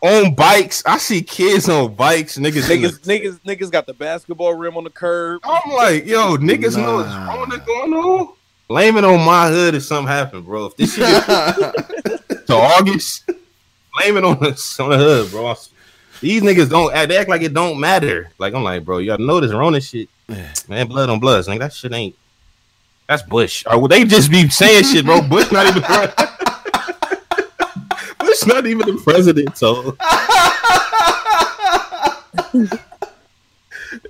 [0.00, 0.82] On bikes.
[0.86, 2.38] I see kids on bikes.
[2.38, 5.40] Niggas, Niggas, the- niggas, niggas got the basketball rim on the curb.
[5.44, 8.32] I'm like, yo, niggas know what's wrong that's going on.
[8.68, 10.66] Blame it on my hood if something happened, bro.
[10.66, 13.26] If this shit get to August,
[13.96, 15.54] blame it on the, on the hood, bro.
[16.20, 18.30] These niggas don't act, they act like it don't matter.
[18.38, 20.08] Like I'm like, bro, you gotta know this Rona shit,
[20.68, 20.86] man.
[20.86, 21.60] Blood on bloods, nigga.
[21.60, 22.14] That shit ain't.
[23.08, 23.64] That's Bush.
[23.66, 25.22] Or would they just be saying shit, bro?
[25.22, 25.82] Bush not even.
[28.38, 29.96] Bush not even the president, so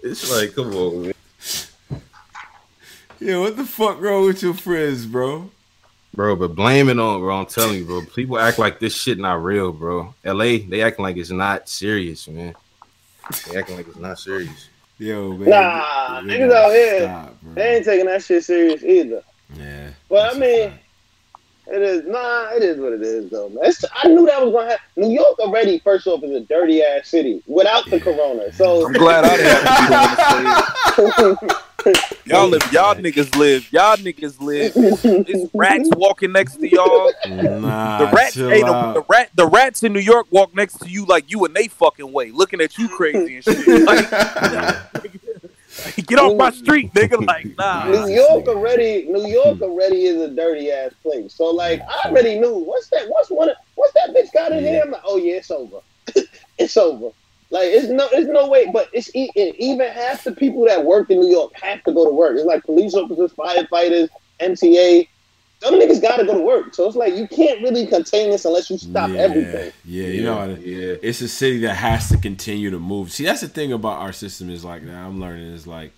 [0.02, 1.14] it's like, come on, man.
[3.20, 5.50] Yeah, what the fuck wrong with your friends, bro?
[6.14, 7.36] Bro, but blame it on, bro.
[7.40, 8.02] I'm telling you, bro.
[8.14, 10.14] People act like this shit not real, bro.
[10.24, 12.54] LA, they acting like it's not serious, man.
[13.46, 14.68] They acting like it's not serious.
[14.98, 15.50] Yo, man.
[15.50, 17.36] Nah, niggas out here, stop.
[17.54, 19.22] They ain't taking that shit serious either.
[19.54, 19.90] Yeah.
[20.08, 20.82] But I mean, fact.
[21.70, 22.50] It is nah.
[22.54, 23.64] It is what it is, though, man.
[23.64, 24.84] It's, I knew that was gonna happen.
[24.96, 28.52] New York already, first off, is a dirty ass city without the corona.
[28.52, 31.60] So I'm glad I didn't have to be on the stage.
[32.24, 34.72] Y'all live, y'all niggas live, y'all niggas live.
[34.74, 37.12] It's rats walking next to y'all.
[37.26, 38.94] Nah, The rats, chill hey, the, out.
[38.94, 41.68] the rat, the rats in New York walk next to you like you and they
[41.68, 43.84] fucking way, looking at you crazy and shit.
[43.84, 44.10] Like,
[46.06, 47.26] get off my street, nigga.
[47.26, 47.84] Like, nah.
[47.88, 51.34] New York already, New York already is a dirty ass place.
[51.34, 53.08] So like, I already knew what's that?
[53.08, 53.50] What's one?
[53.50, 54.82] of- What's that bitch got in here?
[54.84, 55.78] I'm like, oh yeah, it's over.
[56.58, 57.10] it's over.
[57.50, 58.70] Like it's no, it's no way.
[58.72, 61.92] But it's e- it- even half the people that work in New York have to
[61.92, 62.36] go to work.
[62.36, 64.08] It's like police officers, firefighters,
[64.40, 65.08] MTA.
[65.60, 66.74] Some niggas got to go to work.
[66.74, 69.72] So it's like you can't really contain this unless you stop yeah, everything.
[69.84, 70.94] Yeah, you know, yeah.
[71.02, 73.10] it's a city that has to continue to move.
[73.10, 74.94] See, that's the thing about our system is like that.
[74.94, 75.92] I'm learning is like,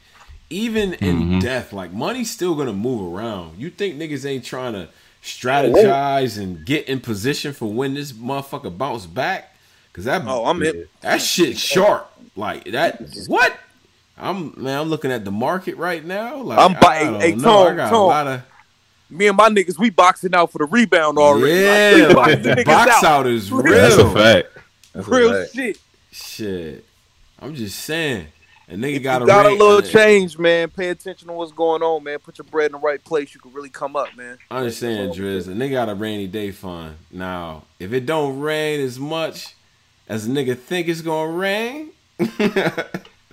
[0.49, 1.41] even in Mhm.
[1.43, 3.59] death, like money's still gonna move around.
[3.61, 4.89] You think niggas ain't trying to
[5.23, 9.55] strategize and get in position for when this motherfucker bounce back?
[9.93, 10.89] Cause that Oh, I'm hip.
[11.03, 12.11] that shit sharp.
[12.37, 13.03] Like that.
[13.27, 13.53] What?
[14.17, 14.81] I'm man.
[14.81, 16.37] I'm looking at the market right now.
[16.37, 17.63] Like I'm buying- don't hey, know.
[17.63, 18.09] I Tone, got a Tone.
[18.09, 18.43] lot of
[19.11, 22.01] Me and my niggas, we boxing out for the rebound already.
[22.01, 22.07] yeah.
[22.09, 23.75] Like, Like, the box out is real.
[23.75, 24.49] That's a fact.
[24.93, 25.55] That's a Real fact.
[25.55, 25.79] shit.
[26.13, 26.85] Shit.
[27.41, 28.27] I'm just saying.
[28.69, 30.71] A nigga If got you got a little change, man.
[30.71, 32.21] Pay attention to what's going on, man.
[32.21, 33.35] Put your bread in the right place.
[33.35, 34.39] You can really come up, man.
[34.49, 35.49] I understand, Driz.
[35.49, 36.95] A nigga got a rainy day fund.
[37.11, 39.55] Now, if it don't rain as much
[40.09, 41.91] as a nigga think it's gonna rain,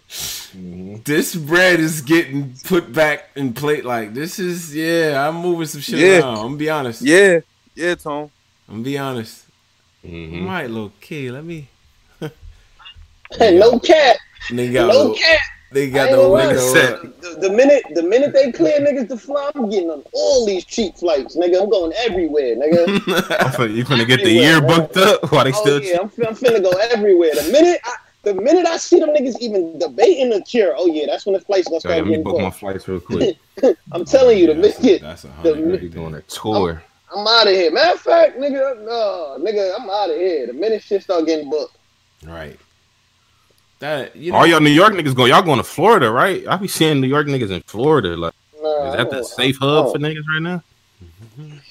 [0.09, 3.85] this bread is getting put back in plate.
[3.85, 5.27] Like this is yeah.
[5.27, 6.19] I'm moving some shit Yeah.
[6.19, 6.37] around.
[6.37, 7.01] I'm gonna be honest.
[7.01, 7.39] Yeah,
[7.75, 8.29] yeah, Tom.
[8.67, 9.45] I'm gonna be honest.
[10.05, 10.41] Mhm.
[10.41, 11.29] Might low key.
[11.31, 11.67] Let me.
[13.41, 14.17] no cat,
[14.49, 15.39] Nigga got no little, cat.
[15.73, 17.01] they got ain't the window Set.
[17.21, 20.63] The, the minute the minute they clear niggas to fly, I'm getting on all these
[20.63, 21.61] cheap flights, nigga.
[21.61, 22.87] I'm going everywhere, nigga.
[23.39, 25.83] I'm finna- you finna get the Everywhere, year booked up while they oh still.
[25.83, 27.31] yeah, I'm, fin- I'm finna go everywhere.
[27.35, 27.95] The minute I,
[28.33, 31.41] the minute I see them niggas even debating the cure, oh yeah, that's when the
[31.41, 33.37] flight's gonna So, yeah, start let me getting book my flights real quick.
[33.91, 35.65] I'm telling you, the That's a- minute That's a the hundred.
[35.65, 36.83] They right doing a tour.
[37.15, 37.71] I'm out of here.
[37.71, 40.47] Matter of fact, nigga, no, nigga, I'm out of here.
[40.47, 41.77] The minute shit start getting booked.
[42.25, 42.59] Right.
[43.79, 44.39] That you know.
[44.39, 46.45] All y'all New York niggas going, Y'all going to Florida, right?
[46.47, 48.17] I be seeing New York niggas in Florida.
[48.17, 50.63] Like, Nah, is that the safe hub for niggas right now?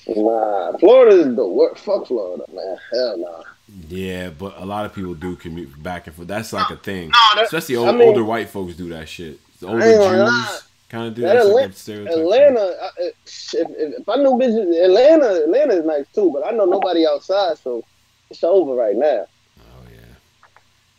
[0.09, 1.85] Nah, Florida is the worst.
[1.85, 2.78] Fuck Florida, man.
[2.93, 3.43] Hell nah.
[3.89, 6.28] Yeah, but a lot of people do commute back and forth.
[6.28, 7.11] That's like a thing.
[7.11, 9.39] that- Especially old, I mean- older white folks do that shit.
[9.61, 10.47] The older I ain't gonna lie.
[10.51, 11.35] Jews kind of do That.
[11.35, 12.09] That's like.
[12.11, 13.15] Atlanta, I, if,
[13.55, 13.69] if,
[14.01, 17.82] if I knew bitches, Atlanta, Atlanta is nice too, but I know nobody outside, so
[18.31, 19.27] it's over right now.
[19.61, 20.15] Oh yeah,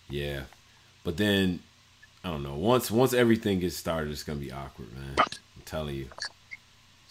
[0.09, 0.41] yeah.
[1.03, 1.59] But then
[2.23, 2.55] I don't know.
[2.55, 5.15] Once once everything gets started, it's gonna be awkward, man.
[5.19, 6.07] I'm telling you.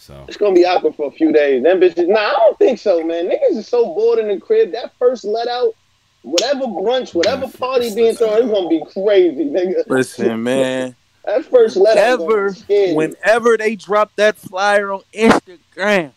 [0.06, 1.64] So It's gonna be awkward for a few days.
[1.64, 3.28] Them bitches, nah, I don't think so, man.
[3.28, 4.70] Niggas is so bored in the crib.
[4.70, 5.74] That first let out,
[6.22, 9.82] whatever brunch, whatever party being thrown, it's gonna be crazy, nigga.
[9.88, 10.94] Listen, man.
[11.24, 12.94] That first let out, Whenever, gonna scare you.
[12.94, 16.12] whenever they drop that flyer on Instagram,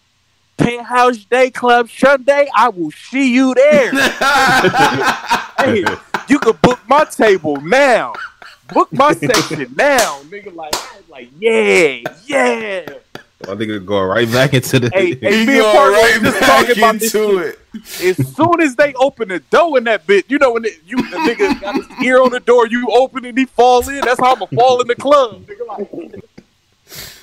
[0.57, 3.91] Penthouse Day Club Sunday, I will see you there.
[5.57, 5.83] hey,
[6.27, 8.13] you can book my table now.
[8.71, 10.53] Book my section now, nigga.
[10.53, 10.75] Like,
[11.09, 12.85] like, yeah, yeah.
[13.47, 14.89] I think it go right back into the.
[14.89, 17.59] Hey, hey, He me and go Parker right just back talking about this into shit.
[18.03, 18.19] it.
[18.19, 20.97] As soon as they open the door in that bit, you know when it, you
[20.97, 24.01] the nigga got his ear on the door, you open and he fall in.
[24.01, 25.45] That's how I'ma fall in the club.
[25.45, 26.21] Nigga, like,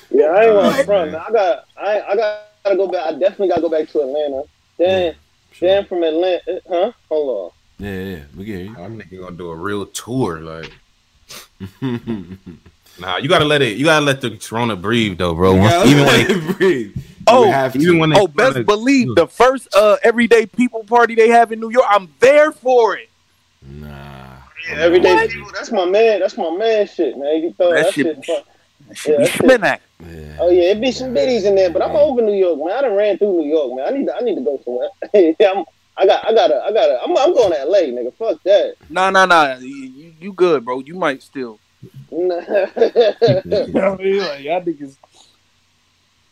[0.09, 1.15] Yeah, I ain't Oh, gonna front.
[1.15, 3.05] I got, I, I gotta go back.
[3.05, 4.43] I definitely gotta go back to Atlanta.
[4.79, 5.15] Dan,
[5.51, 5.69] Sure.
[5.69, 6.91] Dan from Atlanta, uh, huh?
[7.09, 7.85] Hold on.
[7.85, 8.75] Yeah, yeah, we get you.
[8.77, 10.39] I'm nigga gonna do a real tour.
[10.41, 10.71] Like,
[12.99, 13.77] nah, you gotta let it.
[13.77, 15.55] You gotta let the Corona breathe, though, bro.
[15.55, 16.97] Yeah, even when they breathe.
[17.29, 17.79] Oh, You have to.
[17.79, 21.59] even when they oh, best believe the first uh everyday people party they have in
[21.59, 23.09] New York, I'm there for it.
[23.61, 23.87] nah.
[23.89, 24.37] on.
[24.69, 25.27] Yeah, every day.
[25.53, 26.19] That's my man.
[26.21, 26.87] That's my man.
[26.87, 27.41] Shit, man.
[27.43, 28.25] You throw That that, shit- shit.
[28.25, 28.41] fun.
[28.87, 29.79] That shit be Yeah, Schminak.
[29.99, 30.37] Yeah.
[30.39, 32.71] Oh yeah, it be some biddies in there, but I'm over New York, man.
[32.77, 33.87] I done ran through New York, man.
[33.87, 34.89] I need to, I need to go somewhere.
[35.39, 35.65] yeah, I'm,
[35.97, 37.03] I got, I got, I got.
[37.03, 38.13] I'm, I'm going to LA, nigga.
[38.15, 38.75] Fuck that.
[38.89, 39.55] Nah, nah, nah.
[39.57, 40.79] You, you, you good, bro.
[40.79, 41.59] You might still.
[42.11, 42.35] Nah.
[43.45, 44.17] You know what I mean?
[44.19, 44.95] Like, y'all niggas.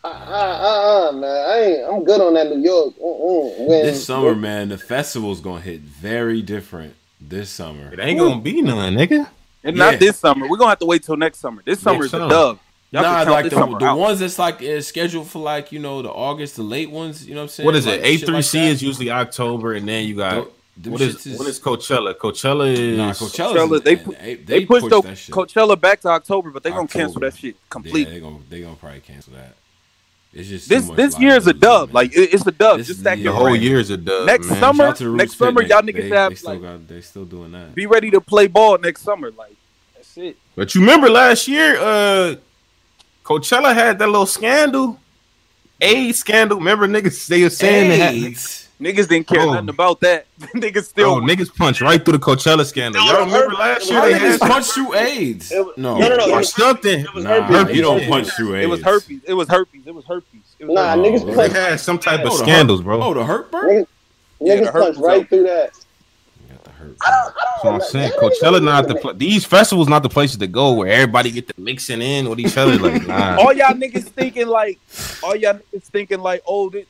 [0.04, 1.30] uh, uh, uh, man.
[1.50, 1.90] I ain't.
[1.94, 2.94] I'm good on that New York.
[2.98, 7.92] When, This summer, man, the festival's gonna hit very different this summer.
[7.94, 9.28] it ain't gonna be none, nigga.
[9.64, 9.92] And Yeah.
[9.92, 10.48] not this summer.
[10.48, 11.62] We're gonna have to wait till next summer.
[11.66, 12.30] This summer Next is a summer.
[12.30, 12.60] dub.
[12.92, 13.98] Y'all nah, like the, the out.
[13.98, 17.28] ones that's like is scheduled for like you know the August, the late ones.
[17.28, 17.66] You know what I'm saying?
[17.66, 18.06] What is Like, it?
[18.06, 18.66] A shit three like C that.
[18.68, 22.14] is usually October, and then you got Tho- them what is shits when is Coachella?
[22.16, 24.04] Coachella is Nah, Coachella, they they,
[24.36, 25.32] they, They, pushed pushed the.
[25.34, 28.14] Coachella back to October, but they're gonna cancel that shit Yeah, completely.
[28.16, 29.56] they gonna they gonna probably cancel that.
[30.34, 31.88] It's just too This much this year's a liability, dub.
[31.90, 31.94] man.
[31.94, 32.78] Like it- it's a dub.
[32.80, 33.24] This- Just stack yeah.
[33.24, 33.62] your whole brain.
[33.62, 34.26] year's a dub.
[34.28, 34.60] Next man.
[34.60, 35.70] summer- Shout out to the next Roots summer, Picnic.
[35.70, 37.74] y'all niggas they, have, they still like- got they still doing that.
[37.74, 39.32] Be ready to play ball next summer.
[39.32, 39.56] Like
[39.96, 40.36] that's it.
[40.58, 42.36] But you remember last year, uh,
[43.24, 45.00] Coachella had that little scandal,
[45.80, 46.58] AIDS scandal.
[46.58, 48.65] Remember niggas they were saying they had, AIDS.
[48.80, 49.54] Niggas didn't care Oh.
[49.54, 50.26] nothing about that.
[50.56, 53.02] niggas oh, still niggas punched right through the Coachella scandal.
[53.06, 53.60] No, Y'all remember hurt.
[53.60, 55.52] last year they niggas had punch through AIDS?
[55.56, 57.00] Was- no, no, no, no, or it was- something.
[57.00, 57.76] it was Nah, herpes.
[57.76, 58.64] you don't punch through AIDS.
[58.66, 59.22] it was herpes.
[59.26, 59.82] It was herpes.
[59.86, 60.42] It was herpes.
[60.60, 61.22] It was Nah, herpes.
[61.24, 63.02] niggas Oh, They had some type Oh, of scandals, bro.
[63.02, 63.66] Oh, the hurt bird.
[63.70, 63.88] Niggas,
[64.42, 65.72] Yeah, the punch right through that.
[66.66, 66.98] The hurt.
[67.06, 68.12] I don't, I That's don't what I'm saying.
[68.20, 69.00] Coachella not the know.
[69.00, 72.40] pla- these festivals not the places to go where everybody get to mixing in with
[72.42, 72.78] each other.
[72.78, 73.38] Like nah.
[73.38, 74.80] all y'all niggas thinking like,
[75.24, 76.86] all y'all niggas thinking like, oh, this,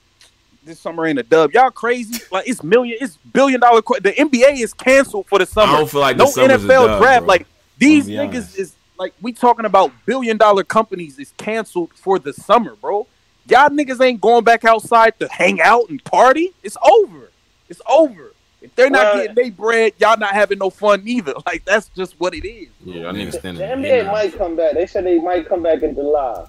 [0.65, 1.53] this summer ain't a dub.
[1.53, 2.21] Y'all crazy?
[2.31, 3.81] Like it's million, it's billion dollar.
[3.81, 5.63] qu- The NBA is canceled for the summer.
[5.63, 5.77] I summer.
[5.79, 7.19] don't feel like no the summer's a NFL dub, draft.
[7.21, 7.27] bro.
[7.27, 7.47] Like
[7.77, 8.59] these niggas honest.
[8.59, 13.07] is like we talking about billion dollar companies is canceled for the summer, bro.
[13.47, 16.51] Y'all niggas ain't going back outside to hang out and party.
[16.63, 17.29] It's over.
[17.69, 18.31] It's over.
[18.61, 21.33] If they're not Well- getting their bread, y'all not having no fun either.
[21.45, 22.69] Like that's just what it is.
[22.83, 23.61] Yeah, I niggas The standing.
[23.83, 24.73] NBA might come back.
[24.73, 26.47] They said they might come back in July.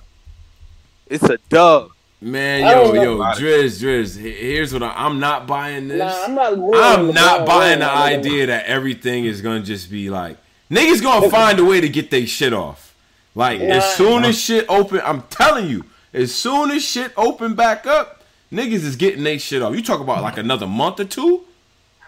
[1.09, 1.91] It's a dub.
[2.21, 3.43] Man, yo, yo, about it.
[3.43, 4.19] Driz, Driz.
[4.19, 5.99] Here's what I, I'm not buying this.
[5.99, 6.53] Nah, I'm not.
[6.55, 8.27] I'm not LeBron buying the James.
[8.27, 10.39] idea that everything is gonna just be like
[10.71, 12.95] niggas gonna find a way to get their shit off.
[13.35, 13.75] Like Nah.
[13.75, 15.85] as soon as shit open, I'm telling you,
[16.15, 19.75] as soon as shit open back up, niggas is getting their shit off.
[19.75, 21.43] You talk about like another month or two?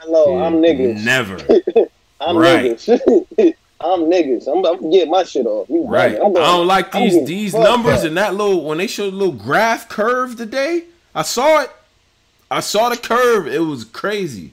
[0.01, 0.65] Hello, I'm hmm.
[0.65, 1.05] niggas.
[1.05, 1.37] Never.
[2.21, 2.77] I'm Right.
[2.77, 3.55] niggas.
[3.81, 4.49] I'm niggas.
[4.49, 5.69] I'm, I'm getting my shit off.
[5.69, 6.17] You Right.
[6.19, 6.27] bugging.
[6.27, 8.05] I'm I don't like I'm these these numbers up.
[8.07, 10.85] and that little when they showed the little graph curve today.
[11.15, 11.71] I saw it.
[12.51, 13.47] I saw the curve.
[13.47, 14.53] It was crazy.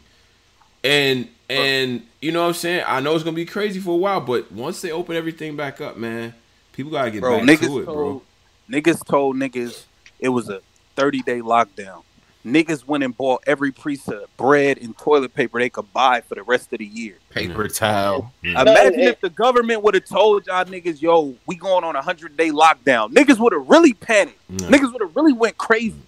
[0.83, 2.83] And and you know what I'm saying?
[2.87, 5.81] I know it's gonna be crazy for a while, but once they open everything back
[5.81, 6.33] up, man,
[6.73, 7.39] people gotta get bro.
[7.45, 8.21] back to it, told bro.
[8.69, 9.83] niggas told niggas
[10.19, 10.61] it was a
[10.95, 12.03] thirty day lockdown.
[12.45, 16.35] Niggas went and bought every piece of bread and toilet paper they could buy for
[16.35, 17.15] the rest of the year.
[17.31, 18.31] Paper towel.
[18.43, 22.37] Imagine if the government would have told y'all niggas, "Yo, we going on a hundred
[22.37, 24.39] day lockdown." Niggas would have really panicked.
[24.49, 24.67] Yeah.
[24.67, 25.99] Niggas would have really went crazy.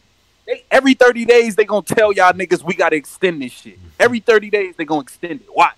[0.46, 3.80] They, every thirty days they gonna tell y'all niggas we gotta extend this shit.
[4.00, 5.48] Every thirty days they gonna extend it.
[5.56, 5.76] Watch.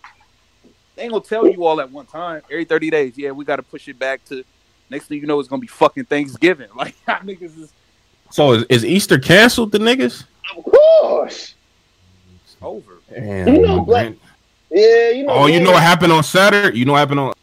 [0.98, 2.41] They ain't gonna tell you all at one time.
[2.52, 4.44] Every thirty days, yeah, we gotta push it back to.
[4.90, 6.68] Next thing you know, it's gonna be fucking Thanksgiving.
[6.76, 7.72] Like y'all niggas is
[8.30, 9.72] So is, is Easter canceled?
[9.72, 10.26] The niggas.
[10.58, 11.54] Of course.
[12.44, 13.00] It's over.
[13.14, 14.20] Damn, You know, my black- gran-
[14.72, 15.34] Yeah, you know.
[15.34, 16.78] Oh, you know what happened on Saturday?
[16.78, 17.34] You know what happened on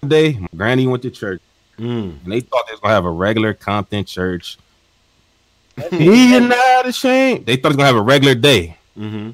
[0.00, 0.32] Sunday?
[0.34, 1.40] My granny went to church
[1.78, 2.22] Mm.
[2.24, 4.58] and they thought they was gonna have a regular Compton church.
[5.76, 7.46] That He shit- not ashamed.
[7.46, 8.76] They thought it was gonna have a regular day.
[8.98, 9.30] Mm-hmm.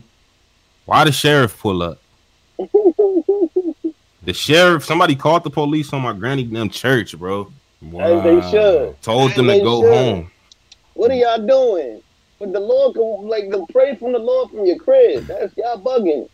[0.87, 1.99] Why the sheriff pull up?
[4.23, 7.51] The sheriff, somebody called the police on my granny them church, bro.
[7.99, 9.01] As they should.
[9.01, 9.95] Told As them to go should.
[9.95, 10.31] home.
[10.93, 12.03] What are y'all doing?
[12.41, 15.27] But the Lord can like the pray from the Lord from your crib.
[15.27, 16.29] That's y'all bugging.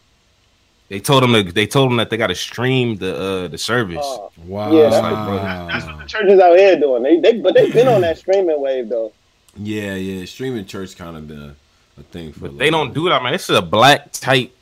[0.89, 3.59] They told them to, they told them that they got to stream the uh the
[3.59, 4.07] service.
[4.07, 4.71] Uh, Wow.
[4.73, 5.37] Yeah, that's like, bro,
[5.69, 7.03] that's what the churches out here doing.
[7.03, 9.13] They they but they've been on that streaming wave though.
[9.57, 10.25] yeah, yeah.
[10.27, 11.57] Streaming church kind of been a,
[11.99, 12.47] a thing for.
[12.47, 12.95] a but they don't bit.
[12.95, 13.33] do that, man.
[13.33, 14.55] This is a black type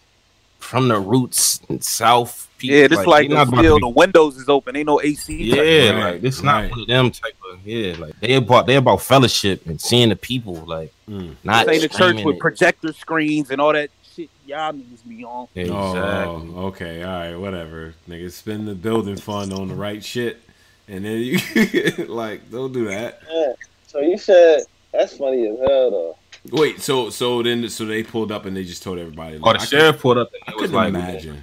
[0.59, 2.44] from the roots in South.
[2.59, 2.77] People.
[2.77, 4.77] Yeah, this like, they not the still be- the windows is open.
[4.77, 5.35] Ain't no AC.
[5.37, 6.63] Yeah, Right, like this right.
[6.63, 7.95] not one of them type of yeah.
[7.99, 10.55] Like they about they about fellowship and seeing the people.
[10.55, 11.35] Like Mm.
[11.45, 12.41] not This ain't a church with it.
[12.41, 14.31] projector screens and all that shit.
[14.47, 15.49] Y'all niggas be on.
[15.55, 15.75] Exactly.
[15.77, 17.95] Oh, okay, all right, whatever.
[18.09, 20.41] Niggas spend the building fund on the right shit,
[20.89, 21.39] and then you
[22.09, 23.21] like don't do that.
[23.31, 23.53] Yeah.
[23.87, 24.61] So you said
[24.93, 26.17] that's funny as hell though.
[26.53, 29.37] Wait, so so then so they pulled up and they just told everybody.
[29.37, 31.43] Oh, like, the I sheriff pulled up and I was couldn't like imagine.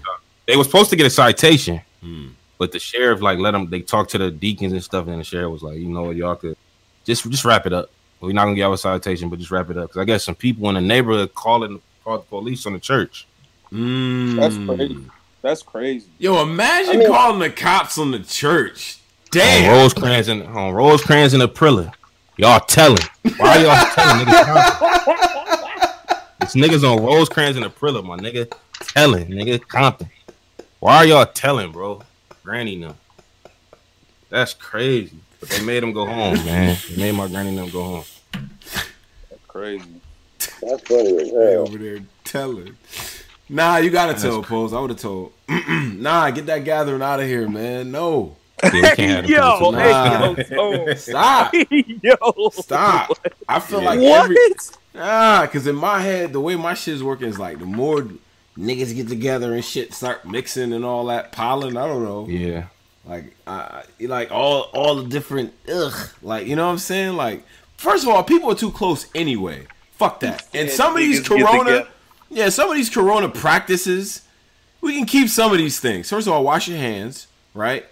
[0.52, 2.28] They was supposed to get a citation, Hmm.
[2.58, 3.70] but the sheriff like let them.
[3.70, 6.16] They talked to the deacons and stuff, and the sheriff was like, you know what,
[6.18, 6.58] y'all could
[7.06, 7.90] just just wrap it up.
[8.20, 10.24] We're not gonna give y'all a citation, but just wrap it up because I guess
[10.26, 13.26] some people in the neighborhood calling called the police on the church.
[13.72, 14.36] Mm.
[14.36, 15.06] That's crazy.
[15.42, 16.08] That's crazy.
[16.20, 18.98] Yo, imagine I mean- calling the cops on the church.
[19.32, 19.64] Damn.
[19.64, 19.82] On Damn.
[19.82, 21.94] Rosecrans and on Rosecrans and Aprilla.
[22.38, 23.00] Y'all telling.
[23.38, 25.18] Why are y'all telling niggas?
[26.42, 28.52] It's niggas on Rosecrans and Aprilla, my nigga.
[28.94, 29.66] Telling, nigga.
[29.68, 30.10] Compton.
[30.82, 32.02] Why are y'all telling, bro?
[32.44, 32.96] Granny them.
[34.30, 35.16] That's crazy.
[35.40, 36.76] But they made him go home, man.
[36.90, 38.04] They made my granny them go home.
[38.34, 39.86] That's crazy.
[40.40, 42.76] That's funny as They over there telling.
[43.48, 44.74] Nah, you gotta That's tell, Pose.
[44.74, 45.34] I would have told.
[45.70, 47.92] nah, get that gathering out of here, man.
[47.92, 48.36] No.
[48.64, 50.34] Yeah, we can't have Yo, Nah.
[50.34, 51.54] hey, yo, Stop.
[52.02, 53.12] yo, Stop.
[53.48, 54.24] I feel like what?
[54.24, 54.38] every
[54.96, 58.08] ah, cause in my head, the way my shit is working is like the more
[58.58, 61.78] niggas get together and shit start mixing and all that pollen.
[61.78, 62.28] I don't know.
[62.28, 62.66] Yeah.
[63.06, 66.10] Like I I- like all all the different ugh.
[66.22, 67.16] Like you know what I'm saying?
[67.16, 67.44] Like
[67.78, 69.66] First of all, people are too close anyway.
[69.94, 70.48] Fuck that.
[70.54, 71.88] And Yeah, some of these corona,
[72.30, 74.22] yeah, some of these corona practices,
[74.82, 76.08] we can keep some of these things.
[76.10, 77.26] First of all, wash your hands,
[77.56, 77.86] right?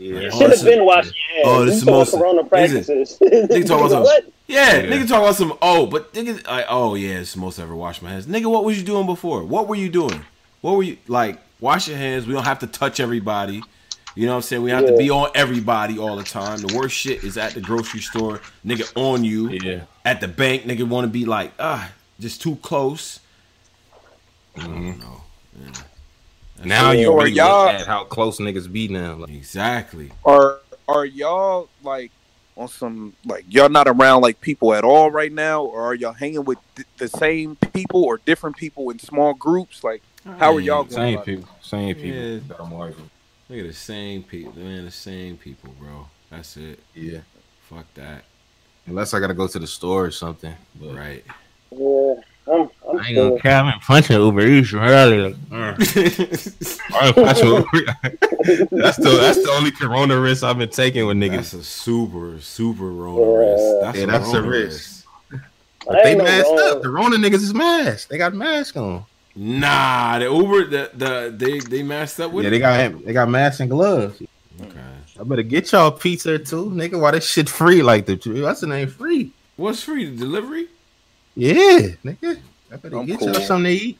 [0.00, 0.30] Yeah.
[0.32, 1.58] Oh, Should this have been washing your hands.
[1.58, 3.18] oh, this You is talking most- Corona practices.
[3.20, 4.24] Nigga talk about some, what?
[4.46, 4.82] Yeah, Yeah.
[4.90, 5.58] nigga talk about some.
[5.60, 8.26] Oh, but nigga, like, oh yeah, it's the most I ever washed my hands.
[8.26, 9.44] Nigga, what was you doing before?
[9.44, 10.24] What were you doing?
[10.62, 11.38] What were you like?
[11.60, 12.26] Wash your hands.
[12.26, 13.62] We don't have to touch everybody.
[14.14, 14.62] You know what I'm saying?
[14.62, 16.58] We don't have to be on everybody all the time.
[16.62, 19.50] The worst shit is at the grocery store, nigga, on you.
[19.50, 19.82] Yeah.
[20.04, 23.20] At the bank, nigga, want to be like, ah, just too close.
[24.56, 25.20] I don't know.
[26.64, 29.14] Now So you are really y'all- at how close niggas be now.
[29.14, 30.10] Like, Exactly.
[30.24, 30.58] Are
[30.88, 32.10] are y'all like
[32.56, 36.12] on some like y'all not around like people at all right now, or are y'all
[36.12, 39.82] hanging with th- the same people or different people in small groups?
[39.84, 40.02] Like,
[40.38, 40.90] how are y'all going?
[40.92, 41.36] same about it?
[41.36, 42.10] people, same people.
[42.20, 42.38] Yeah.
[42.48, 43.10] that I'm arguing.
[43.48, 44.84] Look at the same people, man.
[44.84, 46.06] The same people, bro.
[46.30, 46.80] That's it.
[46.94, 47.20] Yeah.
[47.68, 48.24] Fuck that.
[48.86, 50.54] Unless I gotta go to the store or something.
[50.74, 51.24] But Right.
[51.70, 52.14] Yeah,
[52.52, 53.56] I'm, I'm I ain't gonna care.
[53.56, 55.34] I've been punching Uber Eats earlier.
[55.52, 55.72] I
[57.06, 57.96] ain't Uber.
[58.70, 61.60] that's the that's the only Corona risk I've been taking with That's niggas.
[61.60, 63.80] a super, super Rona risk.
[63.82, 65.06] That's Yeah, a that's a Rona risk.
[65.86, 66.82] But they ain't no masked wrong- up.
[66.82, 68.10] The Rona niggas is masked.
[68.10, 69.04] They got masks on.
[69.36, 72.44] Nah, the Uber, the the they they masked up with.
[72.44, 72.50] Yeah, it?
[72.50, 74.20] they got they got masks and gloves.
[74.60, 74.78] Okay.
[75.18, 77.00] I better get y'all pizza too, nigga.
[77.00, 79.32] Why this shit free like the what's the name free?
[79.56, 80.04] What's free?
[80.06, 80.68] The delivery?
[81.40, 82.38] Yeah, nigga.
[82.70, 83.32] I better I'm get cool.
[83.32, 83.98] y'all something to eat.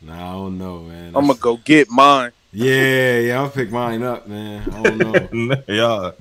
[0.00, 1.08] Nah, I don't know, man.
[1.14, 2.32] I'm gonna go get mine.
[2.50, 4.66] Yeah, yeah, I'll pick mine up, man.
[4.72, 4.98] I don't
[5.32, 5.62] know.
[5.68, 6.14] y'all.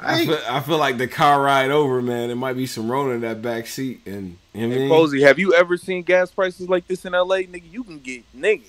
[0.00, 2.30] I I feel, I feel like the car ride over, man.
[2.30, 4.88] It might be some Rona in that back seat, and you know I Hey, mean?
[4.88, 7.70] Posey, have you ever seen gas prices like this in LA, nigga?
[7.70, 8.62] You can get nigga.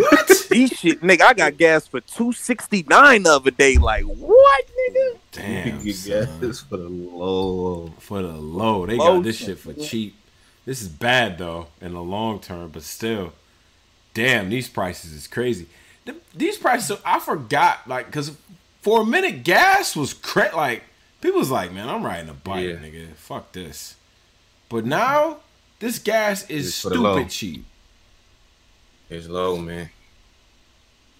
[0.00, 0.28] what?
[0.50, 1.20] These shit, nigga.
[1.22, 3.76] I got gas for two sixty nine the other day.
[3.76, 5.18] Like what, nigga?
[5.30, 6.10] Damn, you son.
[6.24, 7.92] get this for the low.
[8.00, 8.86] for the low.
[8.86, 10.16] They Low got this shit for cheap.
[10.66, 13.32] This is bad though in the long term, but still,
[14.14, 15.66] damn, these prices is crazy.
[16.06, 18.32] Th- These prices, I forgot, like, cause
[18.82, 20.84] for a minute, gas was cra- like
[21.20, 22.74] people was like, man, I'm riding a bike, Yeah.
[22.76, 23.96] nigga, fuck this.
[24.68, 25.38] But now,
[25.80, 27.64] this gas is It's stupid cheap.
[29.10, 29.90] It's low, man.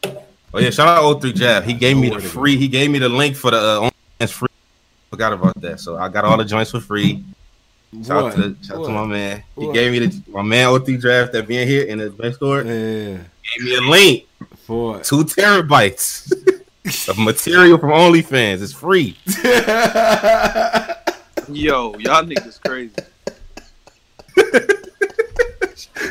[0.04, 1.64] Oh yeah, shout out 03 Jab.
[1.64, 2.56] He gave me the free.
[2.56, 3.90] He gave me the link for the
[4.20, 4.48] uh, free.
[5.10, 5.80] Forgot about that.
[5.80, 7.24] So I got all the joints for free.
[8.02, 9.42] Shout out to, the, shout out to my man.
[9.58, 9.74] He What?
[9.74, 12.62] gave me the my man 03 Draft that being here in the best store.
[12.62, 13.18] Yeah,
[13.58, 14.26] Gave me a link.
[14.66, 16.32] for Two terabytes
[17.08, 18.62] of material from OnlyFans.
[18.62, 19.16] It's free.
[21.48, 22.94] Yo, y'all niggas crazy.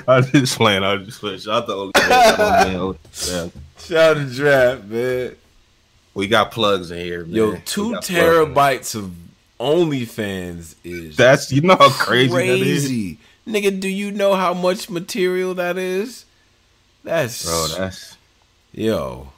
[0.08, 0.84] I was just playing.
[0.84, 1.40] I was just playing.
[1.40, 2.08] Shout out to OnlyFans.
[2.08, 3.58] Shout out to man, 03 Draft.
[3.80, 5.36] shout out to draft, man.
[6.14, 7.26] We got plugs in here.
[7.26, 7.36] Man.
[7.36, 9.12] Yo, two got plugs terabytes of
[9.64, 12.92] OnlyFans is That's you know how crazy, that is.
[13.48, 16.26] Nigga, do you know how much material that is?
[17.04, 18.18] That's Bro, that's
[18.72, 19.30] yo.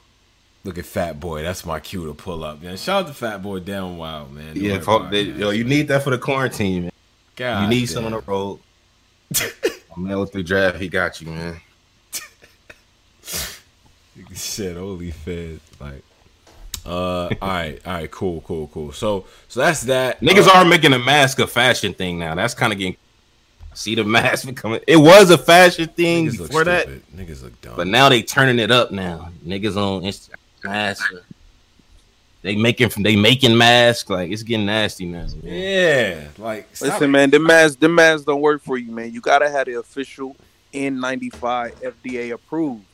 [0.64, 1.42] Look at Fat Boy.
[1.42, 2.76] That's my cue to pull up, man.
[2.76, 4.56] Shout out to Fat Boy Down Wild, man.
[4.56, 4.72] Yeah.
[4.72, 5.18] worry fuck about that.
[5.18, 5.40] it, man.
[5.40, 6.92] Yo, you need that for the quarantine, man.
[7.36, 7.94] God you need damn.
[7.94, 8.58] some on the road.
[9.96, 11.60] my man with the draft, he got you, man.
[14.34, 16.02] Shit, OnlyFans, like.
[16.86, 18.92] Uh, all right, all right, cool, cool, cool.
[18.92, 20.20] So, so that's that.
[20.20, 22.34] Niggas Uh, are making a mask a fashion thing now.
[22.34, 22.96] That's kind of getting.
[23.74, 24.80] See the mask becoming.
[24.86, 26.88] It was a fashion thing niggas look before that.
[27.14, 27.74] Niggas look dumb.
[27.76, 28.90] but now they turning it up.
[28.90, 30.34] Now niggas on Instagram
[30.64, 31.12] masks.
[32.42, 35.26] They making they making masks like it's getting nasty now.
[35.26, 35.38] man.
[35.44, 39.12] yeah, like stop Listen, man, them masks, them masks don't work for you, man.
[39.12, 40.36] You gotta have the official
[40.72, 42.84] N95 FDA approved.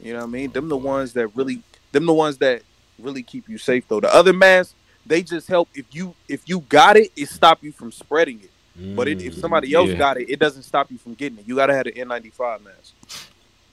[0.00, 0.50] You know what I mean?
[0.52, 1.62] Them the ones that really,
[1.92, 2.62] them the ones that
[3.02, 4.00] really keep you safe though.
[4.00, 4.74] The other masks,
[5.06, 8.50] they just help if you if you got it, it stop you from spreading it.
[8.96, 9.40] But it, if Mm.
[9.40, 9.96] somebody else Yeah.
[9.96, 11.46] got it, it doesn't stop you from getting it.
[11.46, 12.94] You gotta have an N95 mask.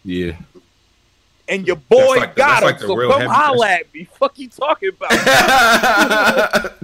[0.03, 0.33] Yeah,
[1.49, 4.03] And your boy like the- got that's like it, the so come holla at me.
[4.19, 5.09] Fuck you talking about?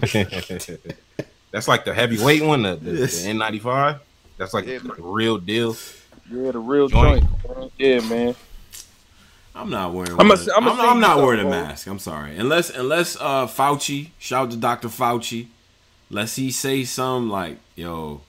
[1.52, 3.24] that's like the heavyweight one, the, the, Yes.
[3.24, 4.00] the N95.
[4.38, 5.76] That's like Yeah, the real deal.
[6.32, 7.26] yeah, the real Joint.
[7.46, 7.72] joint.
[7.78, 8.36] Yeah, man.
[9.56, 10.12] I'm not wearing.
[10.14, 10.38] I'ma one.
[10.38, 11.88] say- I'ma I'm, say I'm not wearing a mask.
[11.88, 12.38] I'm sorry.
[12.38, 14.88] Unless unless uh Fauci, shout out to Dr.
[14.88, 15.48] Fauci,
[16.10, 18.22] unless he say something like, "Yo,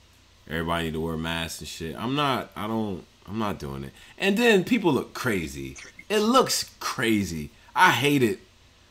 [0.49, 2.51] everybody need to wear masks and shit." I'm not.
[2.57, 3.05] I don't.
[3.27, 3.93] I'm not doing it.
[4.19, 5.77] And then people look crazy.
[6.11, 7.51] It looks crazy.
[7.75, 8.41] I hate it.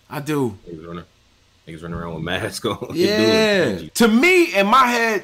[0.10, 0.58] I do.
[0.68, 1.04] Niggas running,
[1.68, 2.88] niggas running around with masks on.
[2.94, 3.78] Yeah.
[3.94, 5.24] To me, in my head,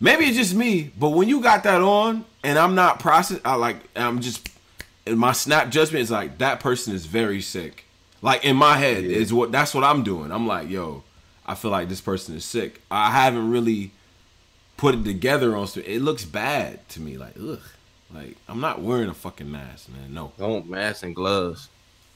[0.00, 3.54] maybe it's just me, but when you got that on and I'm not process, I
[3.54, 4.48] like I'm just
[5.10, 7.84] in my snap judgment is like that person is very sick.
[8.22, 10.30] Like in my head is what that's what I'm doing.
[10.30, 11.02] I'm like, yo,
[11.44, 12.80] I feel like this person is sick.
[12.90, 13.90] I haven't really
[14.76, 15.68] put it together on.
[15.76, 17.18] It looks bad to me.
[17.18, 17.60] Like ugh.
[18.14, 20.14] Like I'm not wearing a fucking mask, man.
[20.14, 20.32] No.
[20.38, 21.68] Don't mask and gloves.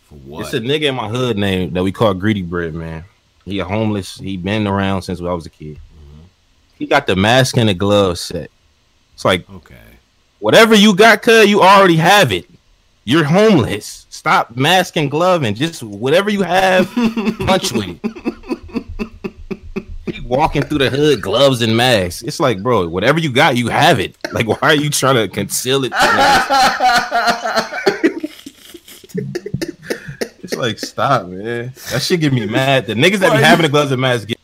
[0.05, 0.43] For what?
[0.43, 3.05] It's a nigga in my hood name that we call Greedy Bread, man.
[3.45, 4.19] He a homeless.
[4.19, 5.77] He been around since I was a kid.
[5.77, 6.25] Mm-hmm.
[6.79, 8.51] He got the mask and the glove set.
[9.15, 9.77] It's like okay.
[10.39, 12.47] whatever you got, cuz you already have it.
[13.05, 14.07] You're homeless.
[14.09, 16.87] Stop mask and glove and just whatever you have,
[17.47, 18.15] punch with it.
[20.15, 22.23] He walking through the hood, gloves and masks.
[22.23, 24.17] It's like, bro, whatever you got, you have it.
[24.33, 25.93] Like, why are you trying to conceal it?
[30.43, 31.75] it's like, stop, man.
[31.93, 32.87] That shit get me mad.
[32.87, 34.39] The niggas that be having the gloves and masks get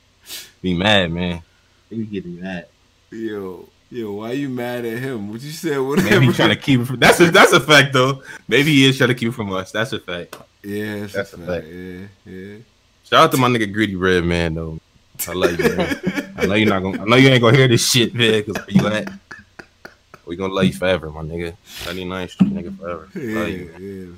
[0.63, 1.43] me mad, man.
[1.89, 2.67] They be getting mad.
[3.11, 5.31] Yo, yo, why you mad at him?
[5.31, 5.79] What you said?
[5.79, 6.11] Whatever.
[6.11, 6.99] Maybe he's trying to keep it from.
[6.99, 8.23] That's a that's a fact though.
[8.49, 9.73] Maybe he is trying to keep it from us.
[9.73, 10.37] That's a fact.
[10.63, 11.65] Yeah, that's, That's a a fact.
[11.65, 11.67] fact.
[11.69, 12.57] Yeah, yeah.
[13.05, 14.79] Shout out to my nigga Greedy Red man though.
[15.29, 16.33] I love you, man.
[16.37, 17.03] I know you're not gonna.
[17.03, 18.43] I know you ain't gonna hear this shit, man.
[18.45, 19.09] Cause where you at?
[20.27, 21.57] We gonna love you forever, my nigga.
[21.85, 23.09] 99th Street, nigga, forever.
[23.17, 23.67] Yeah, Love you.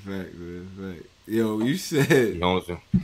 [0.05, 1.07] yeah, fact, man, fact.
[1.27, 2.81] Yo, you said, You know what I'm saying?
[2.93, 3.01] you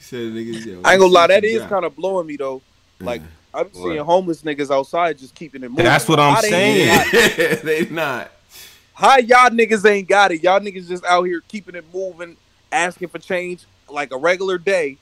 [0.00, 0.66] said, niggas.
[0.66, 1.70] Yo, I ain't gonna lie, that you is got.
[1.70, 2.60] kind of blowing me though.
[3.00, 3.22] Like
[3.58, 3.74] I'm What?
[3.74, 5.84] seeing homeless niggas outside just keeping it moving.
[5.84, 6.88] That's what I'm How they saying.
[7.12, 8.30] Yeah, they not.
[8.94, 10.44] How y'all niggas ain't got it?
[10.44, 12.36] Y'all niggas just out here keeping it moving,
[12.70, 14.96] asking for change like a regular day.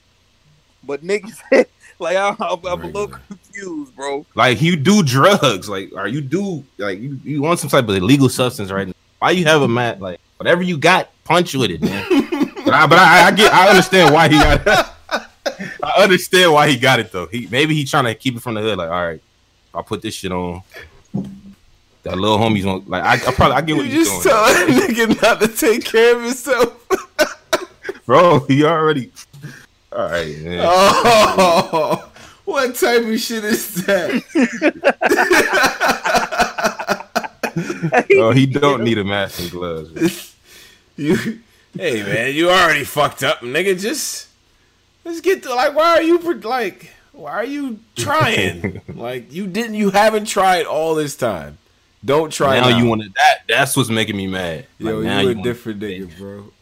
[0.82, 1.38] But niggas,
[1.98, 4.24] like I'm, I'm a little confused, bro.
[4.34, 7.94] Like you do drugs, like or you do like you, you want some type of
[7.94, 8.94] illegal substance right now.
[9.18, 12.06] Why you have a mat like whatever you got, punch with it, man.
[12.64, 14.86] but I but I, I get I understand why he got it.
[15.82, 17.26] I understand why he got it though.
[17.26, 18.78] He maybe he trying to keep it from the hood.
[18.78, 19.22] Like, all right,
[19.74, 20.62] I'll put this shit on.
[22.02, 22.84] That little homie's on.
[22.86, 25.40] Like, I, I probably I get You what he's just doing, tell that nigga not
[25.40, 26.86] to take care of himself.
[28.06, 28.40] bro.
[28.40, 29.10] He already.
[29.92, 30.60] All right, man.
[30.62, 32.10] Oh,
[32.44, 34.22] what type of shit is that?
[38.18, 40.34] oh, he don't need a mask and gloves.
[40.96, 41.40] you,
[41.74, 43.78] hey man, you already fucked up, nigga.
[43.78, 44.28] Just
[45.06, 48.82] let's get to like, why are you like, why are you trying?
[48.94, 51.58] like you didn't, you haven't tried all this time.
[52.04, 52.78] Don't try now now.
[52.78, 53.38] you want to that?
[53.48, 54.66] That's what's making me mad.
[54.78, 56.52] yo, Like, now you a wanna- different nigga, bro.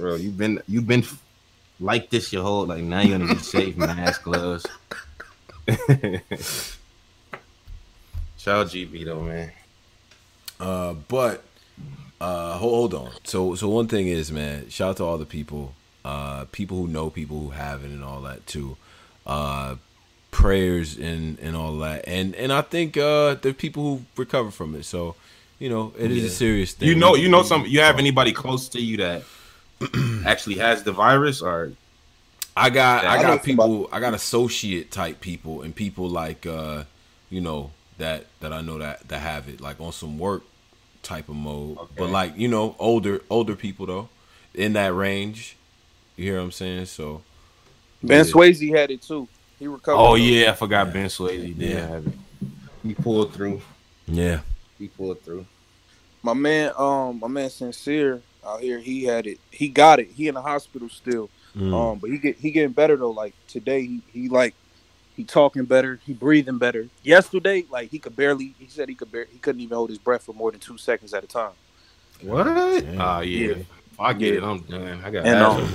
[0.00, 0.16] bro.
[0.16, 1.04] You've been you've been
[1.80, 4.66] like this your whole like now you're gonna be safe, mask, gloves.
[8.36, 9.52] Shout out GB though, man.
[10.60, 11.42] Uh, but
[12.20, 13.12] uh, hold, hold on.
[13.24, 15.74] So, so one thing is, man, shout out to all the people,
[16.04, 18.76] uh, people who know people who have it and all that too.
[19.26, 19.76] Uh,
[20.30, 24.50] prayers and and all that, and and I think uh, there are people who recover
[24.50, 24.84] from it.
[24.84, 25.14] So,
[25.58, 26.26] you know, it is Yeah.
[26.26, 26.88] a serious thing.
[26.88, 27.64] You know, you know some.
[27.66, 29.22] You have anybody close to you that
[30.26, 31.72] actually has the virus, or
[32.56, 36.46] I got I I know got people I got associate type people and people like
[36.46, 36.84] uh
[37.30, 40.42] you know that that I know that that have it like on some work
[41.02, 41.78] type of mode.
[41.96, 44.08] But like, you know, older older people though
[44.54, 45.56] in that range.
[46.16, 46.86] You hear what I'm saying?
[46.86, 47.22] So
[48.02, 48.32] Ben Yeah.
[48.32, 49.28] Swayze had it too.
[49.58, 49.98] He recovered.
[50.00, 51.56] oh yeah, I forgot Ben Swayze.
[51.58, 51.86] did Yeah.
[51.86, 52.14] have it.
[52.82, 53.62] He pulled through.
[54.06, 54.40] yeah.
[54.78, 55.46] He pulled through.
[56.22, 59.38] My man, um, my man Sincere out here, he had it.
[59.50, 60.08] He got it.
[60.14, 61.30] He in the hospital still.
[61.56, 61.72] Mm.
[61.72, 63.10] Um, but he get he getting better though.
[63.10, 64.54] Like today, he he like
[65.16, 66.00] he talking better.
[66.04, 66.88] He breathing better.
[67.04, 68.54] Yesterday, like he could barely.
[68.58, 70.76] He said he could bar- he couldn't even hold his breath for more than two
[70.78, 71.52] seconds at a time.
[72.22, 72.44] What?
[72.44, 73.00] Damn.
[73.00, 73.48] Oh yeah.
[73.54, 73.62] Yeah.
[73.98, 74.38] I get Yeah.
[74.40, 75.02] it, I'm done.
[75.04, 75.72] I got And um,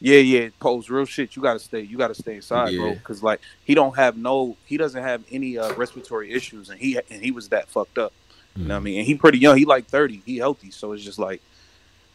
[0.00, 1.36] yeah, yeah, pose real shit.
[1.36, 1.80] You gotta stay.
[1.80, 2.94] You gotta stay inside, bro.
[2.94, 4.56] Because like he don't have no.
[4.66, 8.12] He doesn't have any uh, respiratory issues, and he and he was that fucked up.
[8.56, 8.98] You know what I mean?
[8.98, 9.56] And he pretty young.
[9.56, 10.22] He like thirty.
[10.26, 10.70] He healthy.
[10.70, 11.40] So it's just like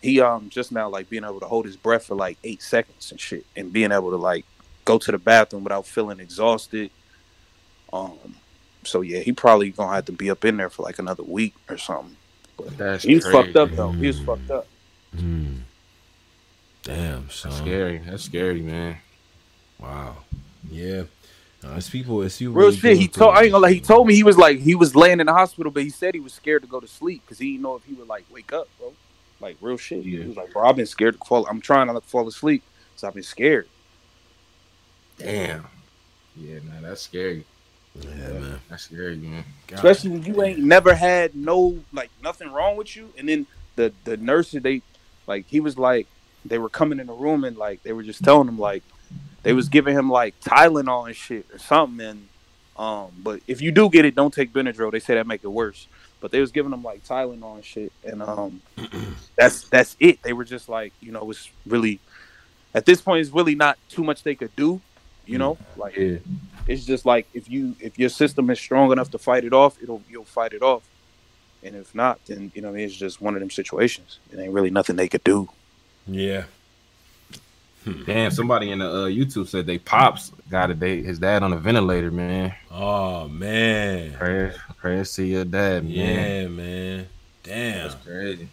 [0.01, 3.11] he um just now like being able to hold his breath for like eight seconds
[3.11, 4.45] and shit, and being able to like
[4.85, 6.91] go to the bathroom without feeling exhausted.
[7.91, 8.35] Um.
[8.83, 11.53] So yeah, he probably gonna have to be up in there for like another week
[11.69, 12.17] or something.
[12.77, 13.37] That's He was crazy.
[13.37, 13.91] fucked up though.
[13.91, 14.67] He was fucked up.
[15.15, 15.61] Mm.
[16.83, 17.51] Damn, son.
[17.51, 17.97] That's scary.
[17.99, 18.97] That's scary, man.
[19.79, 20.17] Wow.
[20.69, 21.03] Yeah.
[21.63, 22.51] No, it's people it's you.
[22.51, 22.97] Real really shit.
[22.97, 23.35] He told.
[23.35, 23.73] I ain't gonna lie.
[23.73, 26.15] He told me he was like he was laying in the hospital, but he said
[26.15, 28.25] he was scared to go to sleep because he didn't know if he would like
[28.31, 28.93] wake up, bro.
[29.39, 30.03] Like real shit.
[30.03, 30.21] Yeah.
[30.21, 31.45] He was like, bro, I've been scared to fall.
[31.47, 32.63] I'm trying not to fall asleep,
[32.95, 33.67] so I've been scared.
[35.17, 35.67] Damn.
[36.35, 37.45] Yeah, man, that's scary.
[38.01, 38.09] shit.
[38.09, 38.59] Yeah, man.
[38.69, 39.43] That's scary, man.
[39.67, 39.77] God.
[39.77, 43.45] Especially when you ain't never had no like nothing wrong with you, and then
[43.75, 44.81] the the nurses they
[45.27, 46.07] like he was like
[46.45, 48.83] they were coming in the room and like they were just telling him like
[49.43, 52.27] they was giving him like Tylenol and shit or something and
[52.77, 55.47] um but if you do get it don't take Benadryl they say that make it
[55.49, 55.87] worse
[56.19, 58.61] but they was giving him like Tylenol and shit and um
[59.37, 61.99] that's that's it they were just like you know it's really
[62.73, 64.79] at this point it's really not too much they could do
[65.25, 66.17] you know like Yeah.
[66.67, 69.81] it's just like if you if your system is strong enough to fight it off,
[69.81, 70.83] it'll you'll fight it off.
[71.63, 74.19] And if not, then you know I mean, it's just one of them situations.
[74.31, 75.49] It ain't really nothing they could do.
[76.07, 76.43] Yeah.
[78.05, 81.51] Damn, somebody in the uh, YouTube said they pops got a date his dad on
[81.51, 82.53] a ventilator, man.
[82.69, 84.13] Oh man.
[84.13, 85.91] Prayers, prayers to your dad, man.
[85.91, 87.07] Yeah, man.
[87.41, 87.87] Damn.
[87.89, 88.47] That's crazy.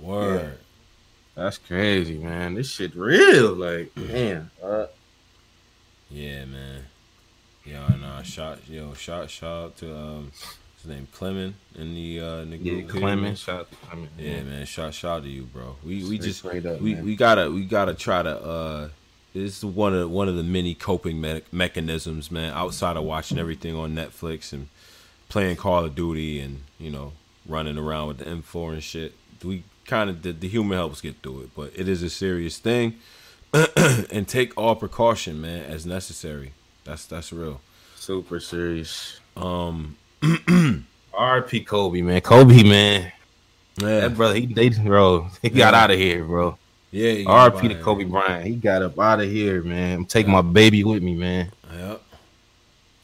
[0.00, 0.58] Word.
[1.34, 2.54] That's crazy, man.
[2.54, 3.52] This shit real.
[3.52, 4.50] Like, damn.
[4.62, 4.86] Uh,
[6.10, 6.84] Yeah, man.
[7.66, 10.32] Yo, no, shot, yo, shot, shout out to um,
[10.82, 12.88] his name Clement in the uh, in the yeah, group.
[12.88, 13.38] Clement.
[13.38, 14.10] Shout Clement.
[14.18, 14.66] Yeah, man.
[14.66, 15.76] Shout, shout out to you, bro.
[15.84, 17.04] We we just up, we, man.
[17.04, 18.88] we gotta we gotta try to uh.
[19.32, 22.52] This is one of one of the many coping me- mechanisms, man.
[22.52, 24.68] Outside of watching everything on Netflix and
[25.28, 27.12] playing Call of Duty and you know
[27.46, 31.22] running around with the M4 and shit, we kind of the, the humor helps get
[31.22, 31.50] through it.
[31.54, 32.98] But it is a serious thing,
[33.76, 36.52] and take all precaution, man, as necessary.
[36.84, 37.60] That's that's real.
[37.94, 39.20] Super serious.
[39.36, 39.96] Um,
[41.14, 41.60] R.P.
[41.64, 42.20] Kobe, man.
[42.20, 43.12] Kobe, man.
[43.80, 46.56] yeah, That brother, he they bro, he got out of here, bro.
[46.90, 47.24] yeah.
[47.26, 47.68] R.P.
[47.68, 48.10] to Kobe man.
[48.12, 48.46] Bryant.
[48.46, 49.98] He got up out of here, man.
[49.98, 51.52] I'm taking my baby with me, man.
[51.72, 52.02] Yep.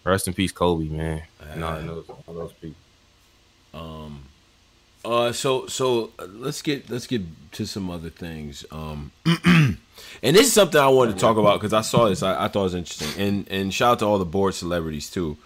[0.04, 1.22] Rest in peace, Kobe, man.
[1.56, 1.86] No, Yeah.
[1.86, 2.76] those, all those people.
[3.74, 4.22] Um,
[5.04, 7.22] uh, so so uh, let's get let's get
[7.52, 8.64] to some other things.
[8.72, 9.76] Um, and
[10.22, 12.22] this is something I wanted to talk about because I saw this.
[12.22, 13.22] I, I thought it was interesting.
[13.22, 15.36] And and shout out to all the board celebrities too,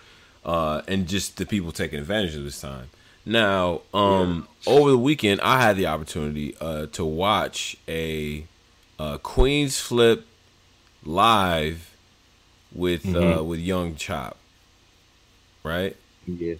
[0.44, 2.90] uh, and just the people taking advantage of this time.
[3.26, 8.46] Now, um, over the weekend, I had the opportunity uh, to watch a,
[8.98, 10.22] uh Queenzflip
[11.04, 11.94] live
[12.74, 14.36] with uh, with Young Chop.
[15.62, 15.96] Right
[16.26, 16.54] Yeah,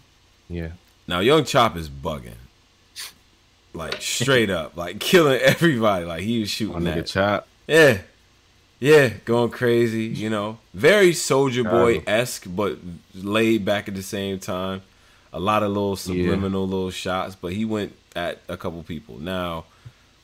[0.49, 0.69] yeah.
[1.09, 2.35] now, Young Chop is bugging,
[3.73, 6.05] like straight up, like killing everybody.
[6.05, 7.07] Like he was My shooting nigga that.
[7.07, 7.49] Chop.
[7.67, 7.99] Yeah,
[8.81, 10.05] yeah, going crazy.
[10.05, 12.79] You know, very Soulja Boy esque, but
[13.15, 14.83] laid back at the same time.
[15.33, 19.19] A lot of little subliminal little shots, but he went at a couple people.
[19.19, 19.67] Now,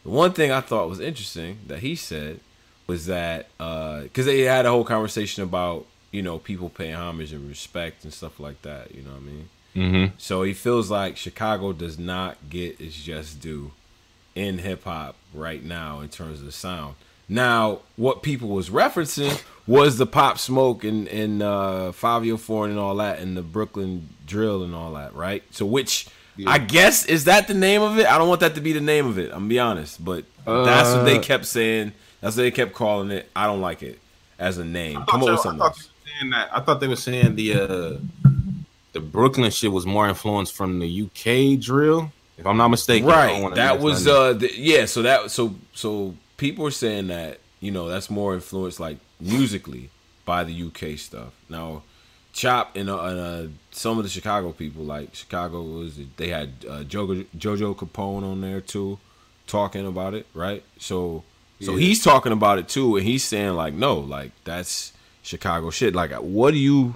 [0.02, 2.40] the one thing I thought was interesting that he said
[2.86, 7.48] was that because they had a whole conversation about you know people paying homage and
[7.48, 8.94] respect and stuff like that.
[8.94, 9.48] You know what I mean?
[9.76, 10.14] Mm-hmm.
[10.16, 13.72] So he feels like Chicago does not get its just due
[14.34, 16.94] in hip hop right now in terms of the sound.
[17.28, 22.78] Now, what people was referencing was the Pop Smoke and and uh, Fivio Foreign and
[22.80, 25.42] all that, and the Brooklyn Drill and all that, right?
[25.50, 26.06] So, which
[26.46, 28.06] I guess is that the name of it?
[28.06, 29.26] I don't want that to be the name of it.
[29.32, 31.92] I'm gonna be honest, but that's what they Uh, kept saying.
[32.20, 33.28] That's what they kept calling it.
[33.34, 33.98] I don't like it
[34.38, 35.02] as a name.
[35.08, 35.88] Come up with something I thought, else.
[36.04, 38.28] they were saying that, I thought they were saying the uh,
[38.92, 42.12] the Brooklyn shit was more influenced from the UK drill.
[42.38, 46.66] If I'm not mistaken, right that was uh the, yeah so that so so people
[46.66, 49.90] are saying that you know that's more influenced like musically
[50.24, 51.82] by the uk stuff now
[52.32, 56.50] chop and, uh, and uh, some of the chicago people like chicago was they had
[56.68, 58.98] uh, jojo, jojo capone on there too
[59.46, 61.22] talking about it right so
[61.60, 61.78] so Yeah.
[61.86, 64.92] he's talking about it too and he's saying like no like that's
[65.22, 66.94] chicago shit like what do you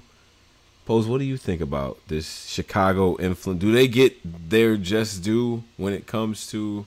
[0.86, 3.60] Pose, what do you think about this Chicago influence?
[3.60, 4.16] Do they get
[4.50, 6.84] their just due when it comes to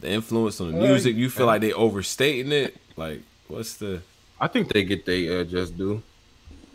[0.00, 1.16] the influence on the music?
[1.16, 2.76] You feel like they overstating it?
[2.96, 4.02] Like, what's the?
[4.40, 6.02] I think they get they uh, just do.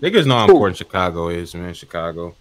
[0.02, 1.74] Niggas know how important Chicago is, man.
[1.74, 2.36] Chicago.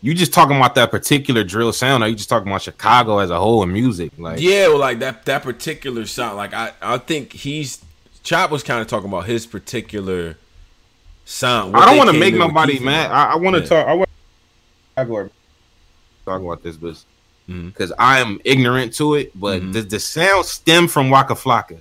[0.00, 3.30] You just talking about that particular drill sound, or you just talking about Chicago as
[3.30, 4.12] a whole in music?
[4.16, 6.36] Like, Yeah, well, like that that particular sound.
[6.36, 7.84] Like, I I think he's
[8.22, 10.36] Chop was kind of talking about his particular
[11.24, 11.76] sound.
[11.76, 13.10] I don't want to make nobody mad.
[13.10, 13.68] I, I want to Yeah.
[13.68, 13.86] talk.
[13.88, 14.10] I want
[14.96, 15.30] Chicago
[16.26, 17.02] talk about this, but
[17.48, 17.66] Mhm.
[17.72, 19.72] because I am ignorant to it, but Mhm.
[19.72, 21.78] the the sound stem from Waka Flocka.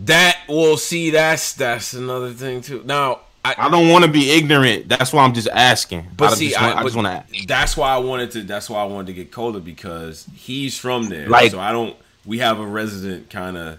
[0.00, 2.82] That will see, that's that's another thing too.
[2.84, 4.88] Now, I, I don't want to be ignorant.
[4.88, 6.08] That's why I'm just asking.
[6.16, 7.46] But I see, just I, I just want to.
[7.46, 8.42] That's why I wanted to.
[8.42, 11.28] That's why I wanted to get Cola because he's from there.
[11.28, 11.96] Like- so I don't.
[12.26, 13.78] We have a resident kind of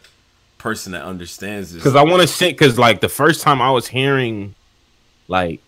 [0.58, 1.84] person that understands this.
[1.84, 4.56] Because I want to say, because like the first time I was hearing,
[5.28, 5.60] like,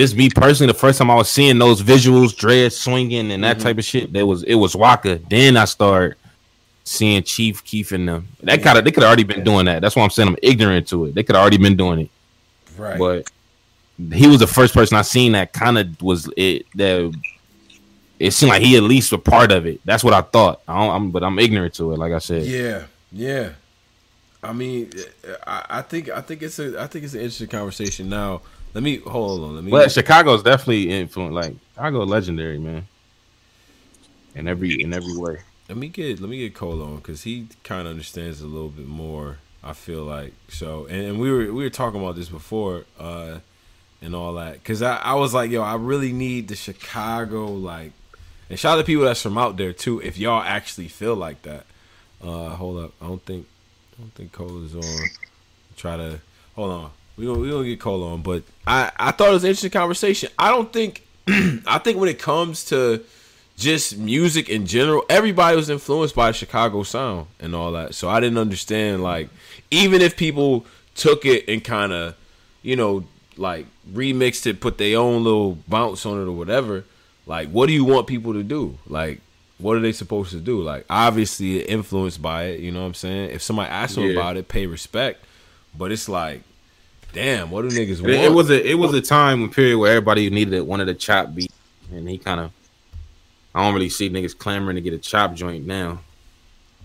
[0.00, 3.56] this me personally, the first time I was seeing those visuals, dread swinging and that
[3.56, 3.62] Mm-hmm.
[3.64, 5.20] type of shit, there was it was Waka.
[5.28, 6.18] Then I start
[6.84, 8.28] seeing Chief Keef in them.
[8.42, 9.82] That kind of they could already been doing that.
[9.82, 11.14] That's why I'm saying I'm ignorant to it.
[11.14, 12.10] They could already been doing it,
[12.78, 12.98] right.
[12.98, 13.30] but
[14.12, 17.12] he was the first person I seen that kind of was it that.
[18.18, 19.80] It seemed like he at least a part of it.
[19.86, 20.60] That's what I thought.
[20.68, 21.98] I don't, I'm, but I'm ignorant to it.
[21.98, 23.52] Like I said, yeah, yeah.
[24.42, 24.90] I mean,
[25.46, 28.10] I, I think I think it's a I think it's an interesting conversation.
[28.10, 28.42] Now,
[28.74, 29.54] let me hold on.
[29.56, 29.70] Let me.
[29.70, 31.34] But Chicago's definitely influenced.
[31.34, 32.86] Like Chicago, legendary man.
[34.34, 35.38] In every in every way.
[35.68, 38.68] Let me get let me get Cole on because he kind of understands a little
[38.68, 42.30] bit more I feel like so, and, and we were we were talking about this
[42.30, 43.40] before, uh,
[44.00, 47.92] and all that, because I, I was like, yo, I really need the Chicago like,
[48.48, 50.00] and shout out to people that's from out there too.
[50.00, 51.66] If y'all actually feel like that,
[52.22, 53.46] uh, hold up, I don't think
[53.98, 55.08] I don't think Cole is on.
[55.76, 56.20] Try to
[56.56, 56.90] hold on.
[57.20, 59.70] We gonna we gonna get Cole on, but I I thought it was an interesting
[59.70, 60.30] conversation.
[60.38, 63.04] I don't think I think when it comes to
[63.58, 67.94] just music in general, everybody was influenced by Chicago sound and all that.
[67.94, 69.28] So I didn't understand like
[69.70, 70.64] even if people
[70.94, 72.14] took it and kind of
[72.62, 73.04] you know
[73.36, 76.84] like remixed it, put their own little bounce on it or whatever.
[77.26, 78.78] Like, what do you want people to do?
[78.86, 79.20] Like,
[79.58, 80.62] what are they supposed to do?
[80.62, 82.60] Like, obviously influenced by it.
[82.60, 83.30] You know what I'm saying?
[83.30, 84.12] If somebody asks them Yeah.
[84.12, 85.24] about it, pay respect.
[85.76, 86.42] But it's like,
[87.12, 88.10] damn, what do niggas It, want?
[88.14, 90.94] it was a it was a time and period where everybody needed it, wanted a
[90.94, 91.52] chop beat,
[91.92, 92.52] and he kind of.
[93.54, 96.00] I don't really see niggas clamoring to get a chop joint now.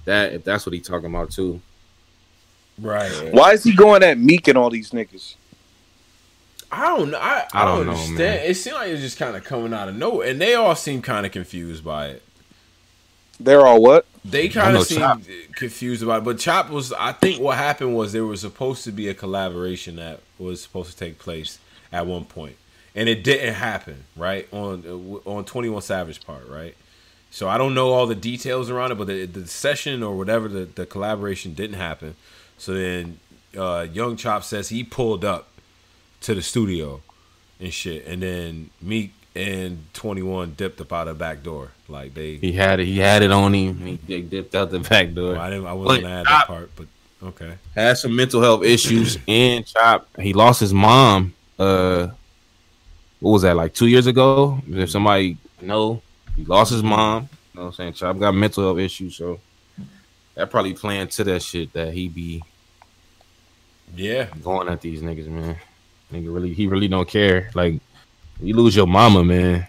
[0.05, 1.61] That if that's what he talking about too.
[2.79, 3.31] right.
[3.31, 5.35] Why is he going at Meek and all these niggas?
[6.71, 7.19] I don't know.
[7.19, 8.17] I, I, I don't, don't know, understand.
[8.17, 8.39] man.
[8.49, 10.75] It seemed like it was just kind of coming out of nowhere, and they all
[10.75, 12.23] seem kind of confused by it.
[13.39, 14.05] They're all what?
[14.27, 15.21] They kind of seemed Chop.
[15.55, 16.25] confused about it.
[16.25, 19.97] But Chop was, I think what happened was there was supposed to be a collaboration
[19.97, 21.59] that was supposed to take place
[21.91, 22.57] at one point,
[22.95, 24.05] and it didn't happen.
[24.17, 26.75] Right on uh, on Twenty One Savage part, right.
[27.29, 30.47] So I don't know all the details around it, but the, the session or whatever
[30.47, 32.15] the, the collaboration didn't happen.
[32.57, 33.19] So then
[33.57, 35.49] uh, Young Chop says he pulled up
[36.21, 37.01] to the studio
[37.59, 41.71] and shit, and then Meek and Twenty One dipped up out of the back door,
[41.87, 42.35] like they.
[42.37, 42.85] He had it.
[42.85, 43.77] He had it on him.
[43.81, 45.33] and He dipped out the back door.
[45.33, 45.67] Well, I didn't.
[45.67, 46.87] I wasn't But mad at that part, but
[47.23, 47.57] okay.
[47.75, 50.07] had some mental health issues and chop.
[50.19, 51.33] He lost his mom.
[51.59, 52.07] Uh,
[53.19, 54.59] what was that like two years ago?
[54.69, 56.01] If somebody know,
[56.35, 57.29] he lost his mom.
[57.53, 57.93] You know what I'm saying?
[57.93, 59.39] Chop got mental health issues, so
[60.35, 62.43] that probably playing to that shit that he be
[63.95, 65.55] Yeah, going at these niggas, man.
[66.11, 67.49] Nigga really, he really don't care.
[67.55, 67.81] Like
[68.39, 69.67] you lose your mama, man.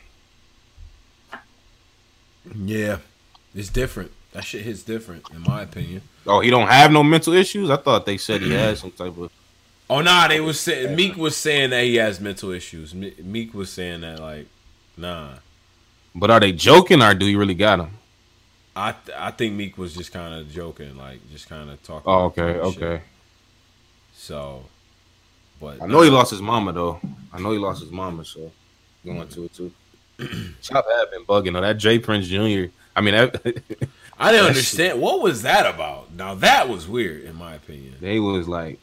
[2.54, 2.98] yeah,
[3.54, 4.10] it's different.
[4.32, 6.02] That shit hits different, in my opinion.
[6.26, 7.70] Oh, he don't have no mental issues.
[7.70, 9.30] I thought they said he had some type of.
[9.88, 12.92] Oh nah, they was saying Meek was saying that he has mental issues.
[12.92, 14.48] Me- Meek was saying that like,
[14.96, 15.34] nah.
[16.12, 17.90] But are they joking or do you really got him?
[18.74, 22.02] I th- I think Meek was just kind of joking, like just kind of talking.
[22.04, 22.82] Oh, about okay, shit.
[22.82, 23.02] okay.
[24.16, 24.64] So,
[25.60, 27.00] but I know he lost his mama though.
[27.32, 28.50] I know he lost his mama, so
[29.04, 29.72] going to it too.
[30.62, 31.60] Chop had been bugging though.
[31.60, 32.70] That J Prince Jr.
[32.94, 33.34] I mean, that,
[34.18, 36.12] I didn't That understand what was that about.
[36.14, 37.94] Now that was weird, in my opinion.
[38.00, 38.78] they was like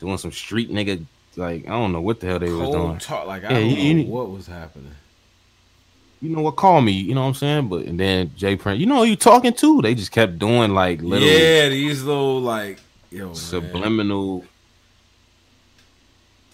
[0.00, 1.04] doing some street nigga.
[1.36, 2.72] Like I don't know what the hell they was doing.
[2.88, 4.92] Cold talk, like I Yeah, don't you- you know need- what was happening.
[6.20, 6.56] You know what?
[6.56, 6.90] Call me.
[6.92, 7.68] You know what I'm saying?
[7.68, 8.80] But and then J Prince.
[8.80, 9.82] You know who you talking to?
[9.82, 12.78] They just kept doing like little Yeah, these little like
[13.10, 13.34] yo man.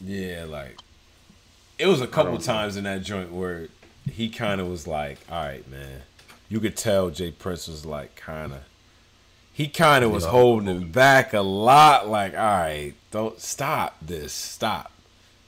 [0.00, 0.78] Yeah, like
[1.78, 2.38] it was a couple know.
[2.38, 3.68] times in that joint where
[4.10, 6.02] he kind of was like, "All right, man."
[6.48, 8.60] You could tell J Prince was like kind of
[9.52, 10.30] he kind of was Yeah.
[10.30, 14.32] holding him back a lot like, "All right, don't stop this.
[14.32, 14.90] Stop.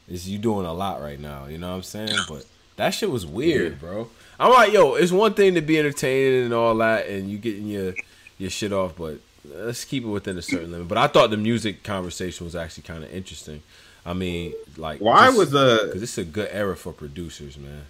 [0.08, 2.46] This you doing a lot right now, you know what I'm saying?" But
[2.76, 4.08] that shit was weird, bro.
[4.38, 7.66] I'm like, "Yo, it's one thing to be entertaining and all that and you getting
[7.66, 7.94] your
[8.38, 11.36] your shit off, but let's keep it within a certain limit." But I thought the
[11.36, 13.62] music conversation was actually kind of interesting.
[14.06, 17.82] I mean, like Why just- was uh Cause it's a good era for producers, man.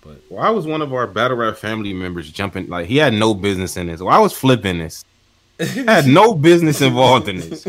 [0.00, 3.34] But why was one of our battle rap family members jumping like he had no
[3.34, 4.00] business in this?
[4.00, 5.04] Why was flipping this?
[5.58, 7.66] had no business involved in this.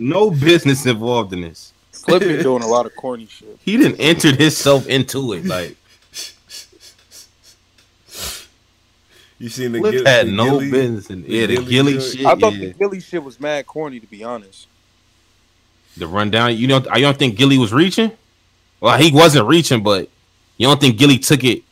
[0.00, 1.74] No business involved in this.
[1.92, 3.58] Flip been doing a lot of corny shit.
[3.62, 5.44] He didn't enter himself into it.
[5.44, 5.76] Like
[9.38, 12.00] You seen the Flip Gil- had the no Gillie- business in yeah, the Gillie Gillie
[12.00, 12.24] shit.
[12.26, 12.68] I thought yeah.
[12.68, 14.66] the Gillie shit was mad corny, to be honest.
[15.96, 16.56] The rundown.
[16.56, 16.86] You don't.
[16.90, 18.10] I don't think Gillie was reaching.
[18.80, 20.08] Well, he wasn't reaching, but
[20.56, 21.62] you don't think Gillie took it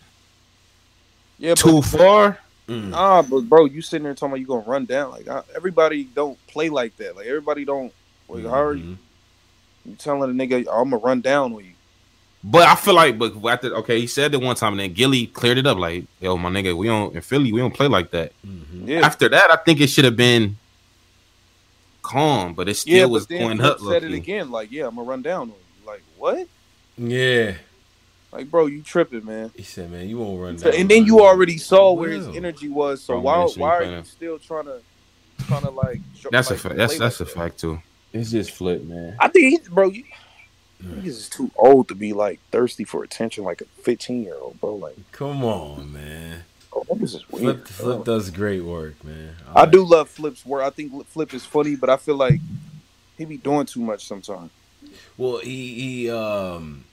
[1.39, 2.39] Yeah, too but, far?
[2.69, 2.91] Mm.
[2.91, 5.11] nah, but bro, you sitting there talking about you gonna run down.
[5.11, 7.17] Like I, everybody don't play like that.
[7.17, 7.93] Like everybody don't.
[8.29, 8.97] Like, how are you,
[9.85, 11.73] you telling a nigga I'm gonna run down with you?
[12.45, 15.27] But I feel like, but after okay, he said it one time, and then Gillie
[15.27, 15.79] cleared it up.
[15.79, 18.33] Like, yo, my nigga, we don't in Philly, we don't play like that.
[18.47, 18.89] Mhm.
[18.89, 20.57] Yeah, After that, I think it should have been
[22.03, 23.81] calm, but it still yeah, was but then going Flip up.
[23.81, 24.51] said it again.
[24.51, 25.87] Like, yeah, I'm gonna run down on you.
[25.87, 26.47] Like, what?
[26.99, 27.55] Yeah.
[28.33, 29.51] Like, bro, you tripping, man.
[29.55, 32.69] He said, "Man, you won't run." Down and then you already saw where his energy
[32.69, 33.03] was.
[33.03, 34.81] So why why are kinda- you still trying to
[35.47, 36.01] trying to like?
[36.17, 36.77] show- That's a like, fact.
[36.77, 37.41] That's play that's a like that?
[37.41, 37.83] fact too.
[38.15, 39.17] It's just flip, man.
[39.21, 39.89] I think he's bro.
[39.91, 40.05] You,
[40.83, 44.59] niggas is too old to be like thirsty for attention like a 15 year old,
[44.61, 44.77] bro.
[44.77, 46.45] Like Come on, man.
[46.75, 47.67] A Niggas is weird.
[47.67, 49.37] Flip, Flip does great work, man.
[49.55, 50.63] I do love Flip's work.
[50.63, 52.41] I think Flip is funny, but I feel like
[53.19, 54.51] he be doing too much sometimes.
[55.17, 56.85] Well, he, he um,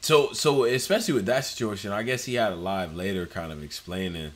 [0.00, 3.62] so so especially with that situation, I guess he had a live later, kind of
[3.62, 4.32] explaining,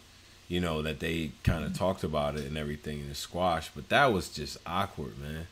[0.49, 3.89] you know, that they kind of talked about it and everything in the squash, but
[3.89, 5.49] that was just awkward, man.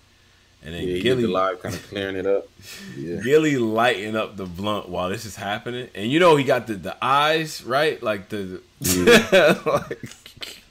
[0.64, 2.48] And then Yeah, Gillie, the live kind of clearing it up.
[2.96, 3.20] Yeah.
[3.22, 6.74] Gillie lighting up the blunt while this is happening, and you know he got the
[6.74, 10.14] the eyes right, like the, like,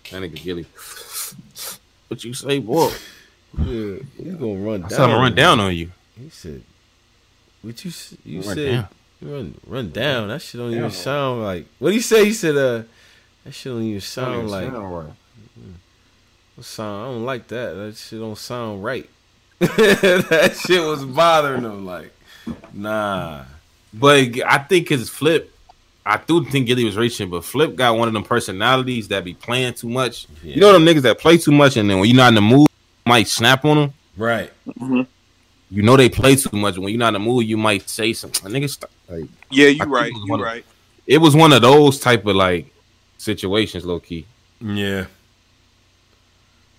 [0.10, 0.65] That nigga Gillie.
[2.07, 2.91] What you say, boy?
[3.60, 4.91] yeah, he's gonna run down.
[4.94, 5.91] I'm gonna run down on you.
[6.20, 6.64] He said,
[7.61, 7.91] "What you
[8.26, 8.72] you Run said?
[8.72, 8.88] down.
[9.22, 10.28] You run run down.
[10.30, 11.65] That shit don't even sound like.
[11.80, 12.26] What do you say?
[12.26, 12.84] He said, uh,
[13.44, 14.72] that shit don't even Don't sound even like.
[14.72, 15.14] sound right.
[16.56, 17.02] what sound?
[17.02, 17.74] I don't like that.
[17.76, 19.10] That shit don't sound right.
[20.30, 21.85] that shit was bothering him.
[21.85, 22.11] Like,
[22.73, 23.44] nah.
[23.94, 25.53] But I think his flip,
[26.06, 29.34] I do think Gillie was reaching, but Flip got one of them personalities that be
[29.35, 30.27] playing too much.
[30.44, 30.56] Yeah.
[30.56, 32.41] You know them niggas that play too much, and then when you're not in the
[32.41, 32.68] mood,
[33.06, 33.94] might snap on them.
[34.18, 34.52] Right.
[34.68, 35.02] Mm-hmm.
[35.72, 36.77] You know they play too much.
[36.77, 38.52] When you're not in the mood, you might say something.
[38.52, 40.07] Nigga, st- like Yeah, you think right.
[40.11, 40.65] it was You one of- right.
[41.07, 42.73] it was one of those type of like
[43.18, 44.26] situations, low key.
[44.60, 45.06] Yeah.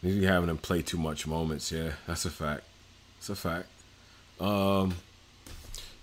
[0.03, 1.73] You be having them play too much moments.
[1.73, 2.65] Yeah, that's a fact.
[3.27, 3.69] That's a fact.
[4.39, 4.97] Um,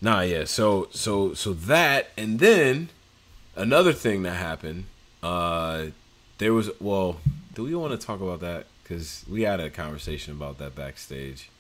[0.02, 0.46] nah, yeah.
[0.46, 2.90] So, so, so that, and then
[3.56, 4.86] another thing that happened.
[5.22, 5.88] Uh,
[6.40, 7.18] there was well.
[7.54, 8.66] Do we want to talk about that?
[8.82, 11.52] Because we had a conversation about that backstage.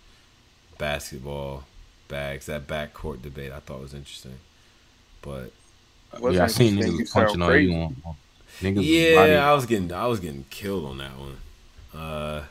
[0.80, 1.66] Basketball
[2.08, 3.52] bags, that backcourt debate.
[3.52, 4.40] I thought was interesting,
[5.22, 5.52] but
[6.32, 8.16] yeah, I seen niggas punching on you on, on
[8.62, 8.76] niggas.
[8.78, 8.88] body.
[8.88, 11.38] yeah, I was getting, I was getting killed on that one.
[11.94, 12.46] Uh,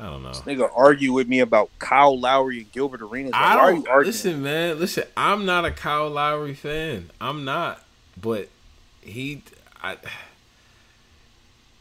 [0.00, 0.30] I don't know.
[0.30, 3.32] This nigga argue with me about Kyle Lowry and Gilbert Arenas.
[3.32, 4.06] Like, I why are don't you arguing?
[4.06, 4.78] listen, man.
[4.78, 7.10] Listen, I'm not a Kyle Lowry fan.
[7.20, 7.84] I'm not,
[8.18, 8.48] but
[9.02, 9.42] he,
[9.82, 9.98] I,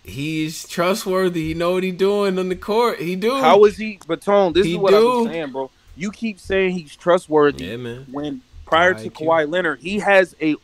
[0.03, 1.49] he's trustworthy.
[1.49, 2.99] He know what he doing on the court.
[2.99, 3.39] He do.
[3.39, 3.99] How is he?
[4.05, 5.71] But Tone, this He is what I'm saying, bro.
[5.95, 8.05] You keep saying he's trustworthy yeah, man.
[8.11, 9.27] when prior to IQ.
[9.27, 10.55] Kawhi Leonard, he has a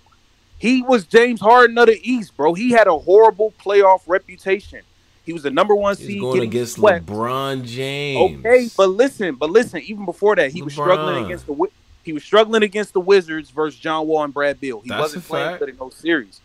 [0.58, 2.54] he was James Harden of the East, bro.
[2.54, 4.82] He had a horrible playoff reputation.
[5.26, 7.06] He was the number one He's seed going getting against swept.
[7.08, 8.40] LeBron James.
[8.46, 9.82] Okay, but listen, but listen.
[9.82, 11.68] Even before that, he was struggling against the
[12.04, 14.82] he was struggling against the Wizards versus John Wall and Brad Beal.
[14.82, 15.60] He That's wasn't playing fact.
[15.62, 16.40] good in those series.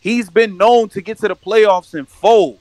[0.00, 2.58] He's been known to get to the playoffs and fold.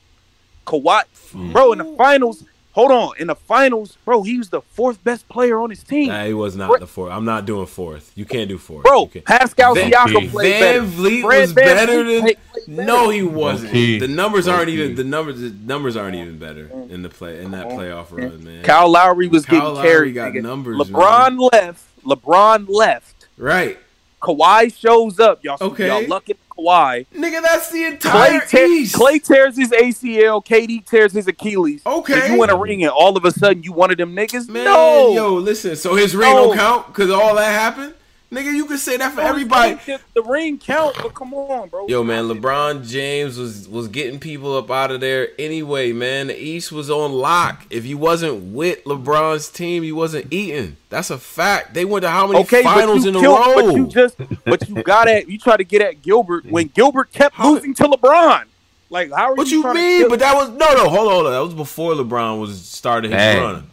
[0.65, 1.03] Kawhi,
[1.34, 1.52] Mm.
[1.52, 2.44] bro, in the finals.
[2.78, 6.10] Hold on, in the finals, bro, he was the fourth best player on his team.
[6.10, 7.12] Nah, he was not Bro- the fourth.
[7.12, 8.12] I'm not doing fourth.
[8.14, 8.84] You can't do fourth.
[8.84, 9.26] Bro, You can't.
[9.26, 10.82] Pascal Van- Siakam played Van better.
[10.82, 12.22] Vliet Fred was Van better Vliet than.
[12.22, 12.88] played- played better.
[12.88, 13.74] No, he wasn't.
[13.74, 13.98] Low-key.
[13.98, 14.74] The numbers aren't Low-key.
[14.84, 14.95] even.
[14.95, 15.41] The numbers.
[15.41, 18.64] The numbers aren't even better in the play in that playoff run, man.
[18.64, 20.14] Kyle Lowry was Kyle getting Lowry carried.
[20.14, 20.44] got nigga.
[20.44, 21.82] numbers, LeBron left.
[22.06, 23.26] LeBron left.
[23.40, 23.80] Right,
[24.22, 25.44] Kawhi shows up.
[25.44, 25.88] Y'all, Okay.
[25.88, 27.06] y'all lucky Kawhi.
[27.16, 27.42] nigga.
[27.42, 28.96] That's the Klay, entire te- East.
[28.96, 30.44] Klay tears his ACL.
[30.46, 31.82] KD tears his Achilles.
[31.86, 32.20] Okay.
[32.20, 34.48] So you win a ring, and all of a sudden you one of them niggas.
[34.50, 35.76] Man, no, yo, listen.
[35.76, 36.48] So his ring No.
[36.48, 37.94] don't count because all that happened,
[38.32, 38.54] nigga.
[38.54, 39.76] You can say that for everybody.
[39.86, 41.88] The, the ring count, but come on, bro.
[41.88, 46.28] Yo, man, LeBron James was was getting people up out of there anyway, man.
[46.28, 47.66] The East was on lock.
[47.70, 50.78] If you wasn't with LeBron's team, you wasn't eating.
[50.90, 51.74] That's a fact.
[51.74, 53.56] They went to how many Okay, finals in you a row?
[53.66, 57.12] but you just, but you got at, you try to get at Gilbert when Gilbert
[57.12, 58.45] kept How- losing to LeBron.
[58.90, 59.58] Like, how are what you?
[59.58, 60.10] you trying to mean?
[60.10, 60.88] But that was no, no.
[60.90, 61.32] Hold on, hold on.
[61.34, 63.38] That was before LeBron was started his Hey.
[63.40, 63.70] run.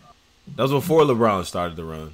[0.56, 2.12] That was before LeBron started the run.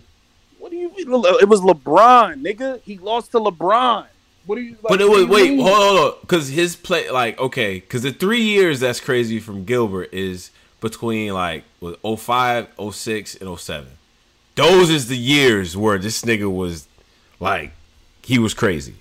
[0.61, 1.25] What do you mean?
[1.41, 2.81] It was LeBron, nigga.
[2.83, 4.07] He lost to LeBron.
[4.45, 4.73] What do you?
[4.73, 5.67] Like, But it was wait, mean?
[5.67, 10.11] hold on, because his play, like, okay, because the three years that's crazy from Gilbert
[10.13, 10.51] is
[10.81, 13.89] between like with 05, 06, and 07.
[14.55, 16.87] Those is the years where this nigga was
[17.39, 17.73] like
[18.23, 18.97] he was crazy.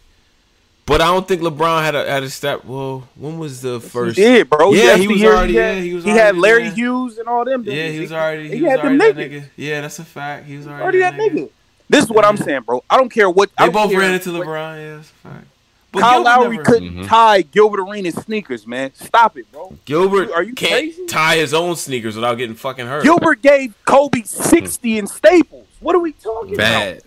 [0.89, 2.65] But I don't think LeBron had a had a step.
[2.65, 4.17] Well, when was the first?
[4.17, 4.73] He did, bro.
[4.73, 6.71] Yeah, he was already- He had, yeah, he was he had Larry there.
[6.73, 7.63] Hughes and all them.
[7.63, 8.49] Yeah, he was already.
[8.49, 9.31] He, He was had already that niggas.
[9.43, 9.49] nigga.
[9.55, 10.47] Yeah, that's a fact.
[10.47, 11.35] He was already, Already that that nigga.
[11.43, 11.49] nigga.
[11.89, 12.83] This is what I'm saying, bro.
[12.89, 13.49] I don't care what.
[13.57, 14.77] I They don't both care ran into what- LeBron.
[14.77, 15.45] Yeah, that's a fact.
[15.91, 17.07] But Kyle Gilbert Lowry never- couldn't Mhm.
[17.07, 18.91] tie Gilbert Arenas sneakers, man.
[18.95, 19.73] Stop it, bro.
[19.85, 21.05] Gilbert Are you can't crazy?
[21.07, 23.03] tie his own sneakers without getting fucking hurt.
[23.03, 25.65] Gilbert gave Kobe 60 in Staples.
[25.79, 26.97] What are we talking about?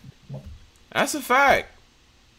[0.93, 1.72] That's a fact.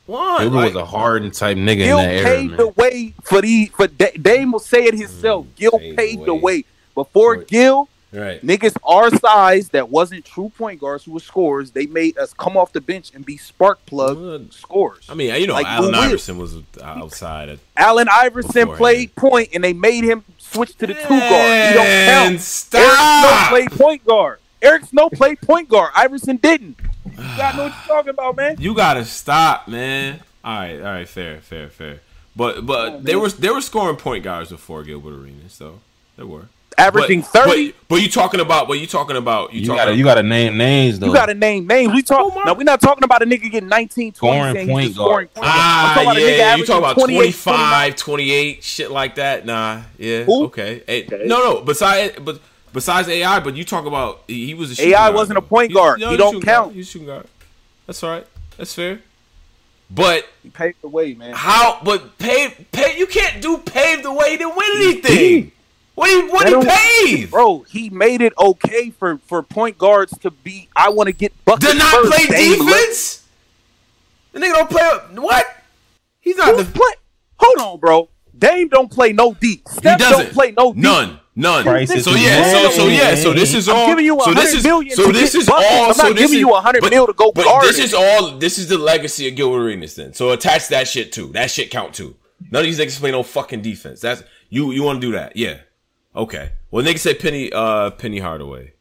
[0.05, 0.53] One.
[0.53, 2.57] Like- was a hardened type nigga Gil in that era, paved man.
[2.57, 5.45] the way for the for Da- Dame will say it himself.
[5.55, 6.65] Gil Mm, paved paved the way.
[6.93, 7.47] Before Right.
[7.47, 8.45] Gil, right.
[8.45, 11.71] niggas our size that wasn't true point guards who were scorers.
[11.71, 15.05] They made us come off the bench and be spark plug Well, scorers.
[15.09, 17.47] I mean, you know, Like Allen Iverson was outside.
[17.49, 21.67] Of, Allen Iverson played point, and they made him switch to the two guard.
[21.69, 22.29] He don't count.
[22.29, 24.39] Eric Snow played point guard.
[24.61, 25.91] Eric Snow played point guard.
[25.95, 26.77] Iverson didn't.
[27.17, 28.55] You gotta know what you're talking about, man.
[28.59, 30.21] You gotta stop, man.
[30.43, 31.99] All right, all right, fair, fair, fair.
[32.35, 35.79] But but they were they were scoring point guards before Gilbert Arenas, so
[36.17, 36.47] there were.
[36.75, 37.67] Averaging But- thirty.
[37.71, 38.67] But, but you talking about?
[38.67, 39.53] But you talking about?
[39.53, 41.05] You, You talking gotta you gotta name names though.
[41.05, 41.93] You got to name names.
[41.93, 42.55] We talk Oh, my- now.
[42.55, 45.33] We're not talking about a nigga getting 19, 20, Scoring saying point just scoring guard.
[45.35, 45.45] point.
[45.45, 49.15] I'm Ah, about a nigga yeah, you averaging talking about 28, 25, 28, shit like
[49.15, 49.45] that.
[49.45, 50.45] Nah, yeah, Who?
[50.45, 50.81] okay.
[50.87, 51.61] Hey, No, no.
[51.61, 52.39] Besides, but
[52.73, 55.41] besides AI, but you talk about he he was a shooting AI guard, wasn't a
[55.41, 55.99] point guard.
[55.99, 56.65] He he's a don't count.
[56.67, 56.75] guard.
[56.75, 57.27] He's a shooting guard.
[57.85, 58.27] That's all right.
[58.57, 58.99] That's fair.
[59.89, 61.33] But He paved the way, man.
[61.33, 61.79] how?
[61.83, 62.97] But pave, pave.
[62.97, 65.51] You can't do pave the way to win anything.
[65.95, 66.31] What do you?
[66.31, 67.29] What do you That pave?
[67.31, 70.67] Bro, he made it okay for, for point guards to be.
[70.75, 71.67] I want to get buckets.
[71.71, 72.11] Did not first.
[72.11, 73.27] play Dame Lillard- defense.
[74.31, 75.21] The nigga don't play.
[75.21, 75.45] What?
[76.21, 76.71] He's not Who's the.
[76.71, 76.93] play?
[77.37, 78.09] Hold on, bro.
[78.35, 79.57] Dame don't play no D.
[79.57, 80.79] He Steph doesn't don't play no D.
[80.81, 81.19] None.
[81.35, 81.63] None.
[81.63, 83.87] Crisis So yeah, so so yeah, so this is I'm all.
[83.87, 85.71] giving you so this is million so this get is buckets.
[85.71, 85.87] all.
[85.87, 87.79] I'm so not this giving is, you a 100 mil to go But guard this
[87.79, 87.85] it.
[87.85, 88.37] is all.
[88.37, 89.95] This is the legacy of Gilbert Arenas.
[89.95, 91.27] Then, so attach that shit too.
[91.33, 92.15] That shit count too.
[92.51, 94.01] None of these niggas play no fucking defense.
[94.01, 94.71] That's you.
[94.71, 95.35] You want to do that?
[95.35, 95.61] Yeah.
[96.15, 96.51] Okay.
[96.69, 97.51] Well, niggas say Penny.
[97.51, 98.73] Uh, Penny Hardaway,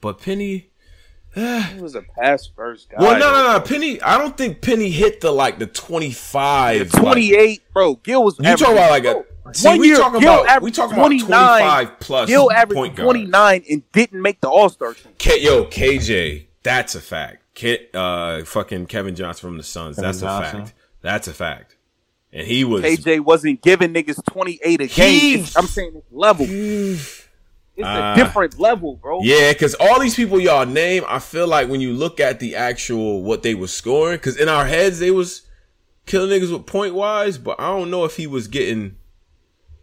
[0.00, 0.70] but Penny.
[1.34, 2.96] He was a pass first guy.
[3.00, 3.60] Well, no, no, no.
[3.60, 4.00] Penny.
[4.00, 6.90] I don't think Penny hit the like the twenty five.
[6.90, 7.96] 28, bro.
[7.96, 8.38] Gil was.
[8.38, 9.24] You talking about like a.
[9.48, 12.50] Bro, See, one we year, talking about we averaged talking about twenty five plus Gil
[12.52, 13.04] averaged point guard.
[13.06, 15.12] 29 and didn't make the All Star team.
[15.18, 17.42] K- yo, KJ, that's a fact.
[17.54, 19.96] K- uh, fucking Kevin Johnson from the Suns.
[19.96, 20.74] Kevin that's a fact.
[21.00, 21.76] That's a fact.
[22.32, 22.82] And he was.
[22.82, 25.20] KJ wasn't giving niggas 28 a game.
[25.44, 26.46] He- I'm saying it's level.
[26.48, 28.12] It's Ah.
[28.12, 29.20] a different level, bro.
[29.22, 32.54] Yeah, because all these people y'all name, I feel like when you look at the
[32.56, 35.42] actual what they were scoring, because in our heads they was
[36.06, 38.96] killing niggas with point wise, but I don't know if he was getting.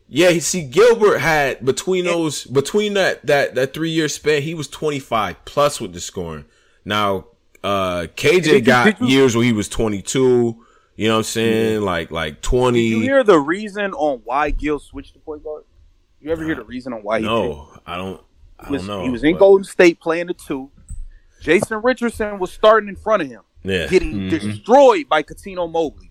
[0.07, 4.53] Yeah, he see Gilbert had between those between that that that three year span, he
[4.53, 6.45] was twenty five plus with the scoring.
[6.83, 7.25] Now,
[7.63, 10.63] uh KJ got years where he was twenty two.
[10.95, 11.81] You know what I'm saying?
[11.81, 12.89] Like like twenty.
[12.91, 15.63] Did you hear the reason on why Gil switched to point guard?
[16.21, 17.29] You ever hear the reason on why he did?
[17.31, 18.21] no, I don't.
[18.59, 19.03] I He was, don't know.
[19.03, 20.69] he was in but- Golden State playing the two.
[21.41, 23.87] Jason Richardson was starting in front of him, Yeah.
[23.87, 24.29] getting Mhm.
[24.29, 26.09] destroyed by Cuttino Mobley.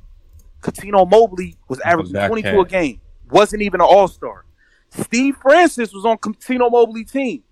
[0.62, 3.00] Cuttino Mobley was averaging that 22 a game.
[3.34, 4.44] Wasn't even an All Star.
[4.90, 7.42] Steve Francis was on Cuttino Mobley team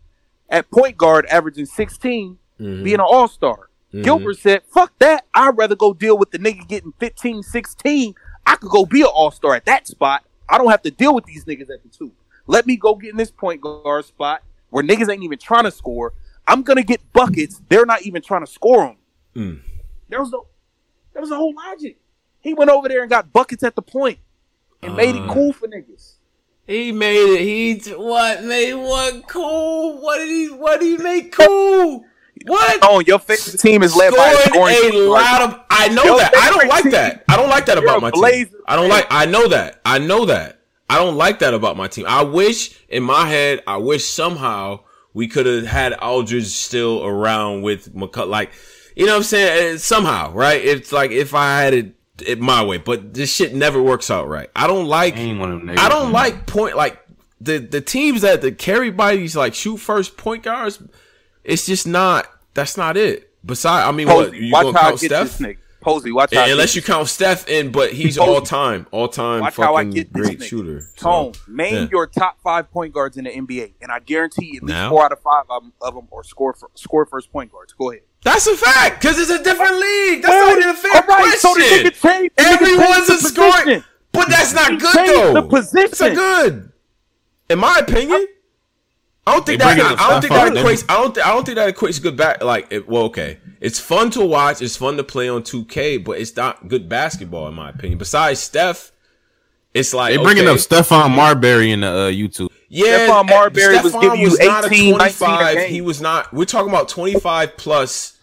[0.48, 2.84] at point guard, averaging 16, Mhm.
[2.84, 3.68] being an All Star.
[3.92, 4.04] Mhm.
[4.04, 5.24] Gilbert said, "Fuck that!
[5.34, 8.14] I'd rather go deal with the nigga getting 15, 16.
[8.46, 10.24] I could go be an All Star at that spot.
[10.48, 12.12] I don't have to deal with these niggas at the two.
[12.46, 15.72] Let me go get in this point guard spot where niggas ain't even trying to
[15.72, 16.12] score.
[16.46, 17.60] I'm gonna get buckets.
[17.68, 18.96] They're not even trying to score them.
[19.34, 19.60] Mm.
[20.08, 20.46] There was no,
[21.12, 21.98] there was a whole logic.
[22.40, 24.18] He went over there and got buckets at the point
[24.82, 25.32] and made it Uh.
[25.32, 26.14] cool for niggas.
[26.66, 27.40] He made it.
[27.40, 29.98] He t- what made what cool?
[30.00, 30.46] What did he?
[30.48, 32.04] What did he make cool?
[32.46, 32.78] What?
[32.82, 35.60] Oh, your favorite team is led by a Scoring scoring a lot of.
[35.70, 36.34] I know Your that.
[36.36, 37.24] I don't like team- that.
[37.28, 38.20] I don't like that You're about a my team.
[38.20, 39.06] Blazer I don't like.
[39.10, 39.80] I know that.
[39.84, 40.60] I know that.
[40.88, 42.04] I don't like that about my team.
[42.08, 43.62] I wish in my head.
[43.66, 44.80] I wish somehow
[45.14, 48.28] we could have had Aldridge still around with McCut.
[48.28, 48.50] Like,
[48.96, 49.74] you know what I'm saying?
[49.74, 50.62] Uh, Somehow, right?
[50.62, 54.28] It's like if I had it, it my way, but this shit never works out
[54.28, 54.50] right.
[54.54, 55.16] I don't like.
[55.16, 56.12] Ain't one of them niggas, I don't man.
[56.12, 56.98] like point like
[57.40, 60.82] the the teams that the carry by these like shoot first point guards.
[61.44, 62.26] It's just not.
[62.54, 63.30] That's not it.
[63.44, 65.38] Besides, I mean, what you watch gonna how I count get Steph?
[65.38, 65.56] this.
[65.80, 68.30] Posey, watch how I Yeah, unless you count Steph in, but he's Posey.
[68.30, 70.44] all time, all time Watch how I fucking great nigga.
[70.44, 70.80] shooter.
[70.80, 71.88] So, Tone, name yeah.
[71.90, 74.90] your top five point guards in the NBA, and I guarantee at least Now?
[74.90, 77.72] four out of five of them, of them are score for, score first point guards.
[77.72, 78.02] Go ahead.
[78.24, 80.22] That's a fact because it's a different league.
[80.22, 81.86] That's Well, not even a fair all right, so the question.
[81.86, 85.32] nigga changed- the Everyone's changed a the scoring, but that's not He good though.
[85.34, 85.84] the position.
[85.86, 86.72] It's a good,
[87.50, 88.26] in my opinion.
[89.26, 89.76] I don't think They that.
[89.76, 90.84] bring I don't think that equates.
[90.88, 91.14] I don't.
[91.14, 92.42] Think, I don't think that equates good back.
[92.42, 94.60] Like, it, well, okay, it's fun to watch.
[94.62, 97.98] It's fun to play on 2K, but it's not good basketball in my opinion.
[97.98, 98.90] Besides Steph,
[99.74, 102.48] it's like They bringing okay, up Stephon Marbury in the uh, YouTube.
[102.74, 105.68] Yeah, Stephon Marbury was Stephon giving you was not a 18, 25.
[105.68, 106.32] He was not.
[106.32, 108.18] We're talking about 25 plus,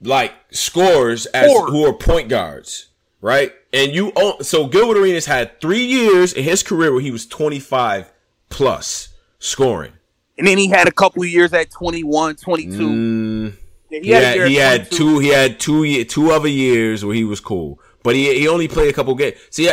[0.00, 1.70] like scores as Scores.
[1.70, 2.88] who are point guards,
[3.20, 3.52] right?
[3.74, 7.26] And you own, so Gilbert Arenas had three years in his career where he was
[7.26, 8.10] 25
[8.48, 9.92] plus scoring.
[10.38, 12.70] And then he had a couple of years at 21, 22.
[12.78, 13.52] Mm,
[13.90, 15.18] Yeah, he had, a he had two.
[15.18, 16.04] He had two.
[16.04, 19.36] Two other years where he was cool, but he he only played a couple games.
[19.50, 19.70] See,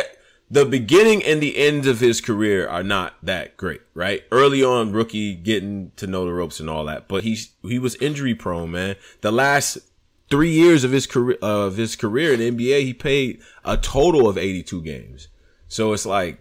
[0.51, 4.23] the beginning and the end of his career are not that great, right?
[4.31, 7.95] Early on, rookie getting to know the ropes and all that, but he's he was
[7.95, 8.97] injury prone, man.
[9.21, 9.77] The last
[10.29, 14.27] three years of his career of his career in the NBA, he played a total
[14.27, 15.29] of eighty two games.
[15.69, 16.39] So it's like.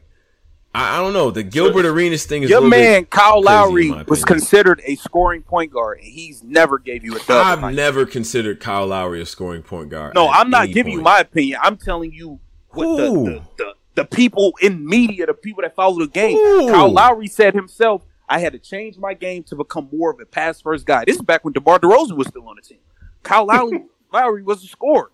[0.73, 1.33] I, I don't know.
[1.33, 5.73] The Gilbert Arenas thing is a Your man Kyle Lowry was considered a scoring point
[5.73, 7.21] guard, and he's never gave you a.
[7.29, 10.15] I've never considered Kyle Lowry a scoring point guard.
[10.15, 11.59] No, I'm not giving you my opinion.
[11.61, 12.39] I'm telling you
[12.73, 13.25] what the, Who?
[13.25, 16.37] the, the, the people in media, the people that follow the game.
[16.37, 16.71] Ooh.
[16.71, 20.25] Kyle Lowry said himself, I had to change my game to become more of a
[20.25, 21.05] pass first guy.
[21.05, 22.79] This is back when DeMar DeRozan was still on the team.
[23.23, 25.11] Kyle Lowry, Lowry was a scorer.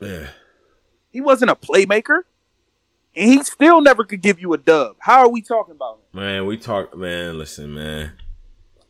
[0.00, 0.26] Yeah.
[1.10, 2.22] He wasn't a playmaker.
[3.14, 4.96] And he still never could give you a dub.
[4.98, 6.20] How are we talking about him?
[6.20, 6.94] Man, we talk.
[6.94, 8.12] Man, listen, man.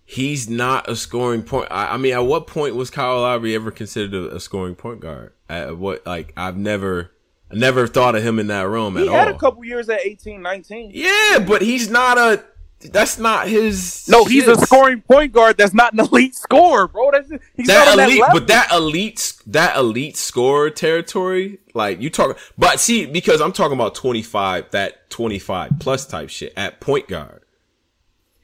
[0.04, 1.68] He's not a scoring point.
[1.70, 4.98] I, I mean, at what point was Kyle Lowry ever considered a, a scoring point
[4.98, 5.32] guard?
[5.48, 6.04] At what?
[6.04, 7.12] Like, I've never,
[7.50, 9.14] I never thought of him in that room He at all.
[9.14, 10.90] He had a couple years at 18, 19.
[10.94, 12.44] yeah, but he's not a.
[12.92, 14.06] That's not his.
[14.08, 17.10] No, he's a scoring point guard that's not an elite scorer, bro.
[17.10, 18.38] That's he's not that on that elite, level.
[18.40, 23.72] but that elite, that elite scorer territory, like you talk, but see, because I'm talking
[23.74, 27.42] about 25, that 25 plus type shit at point guard.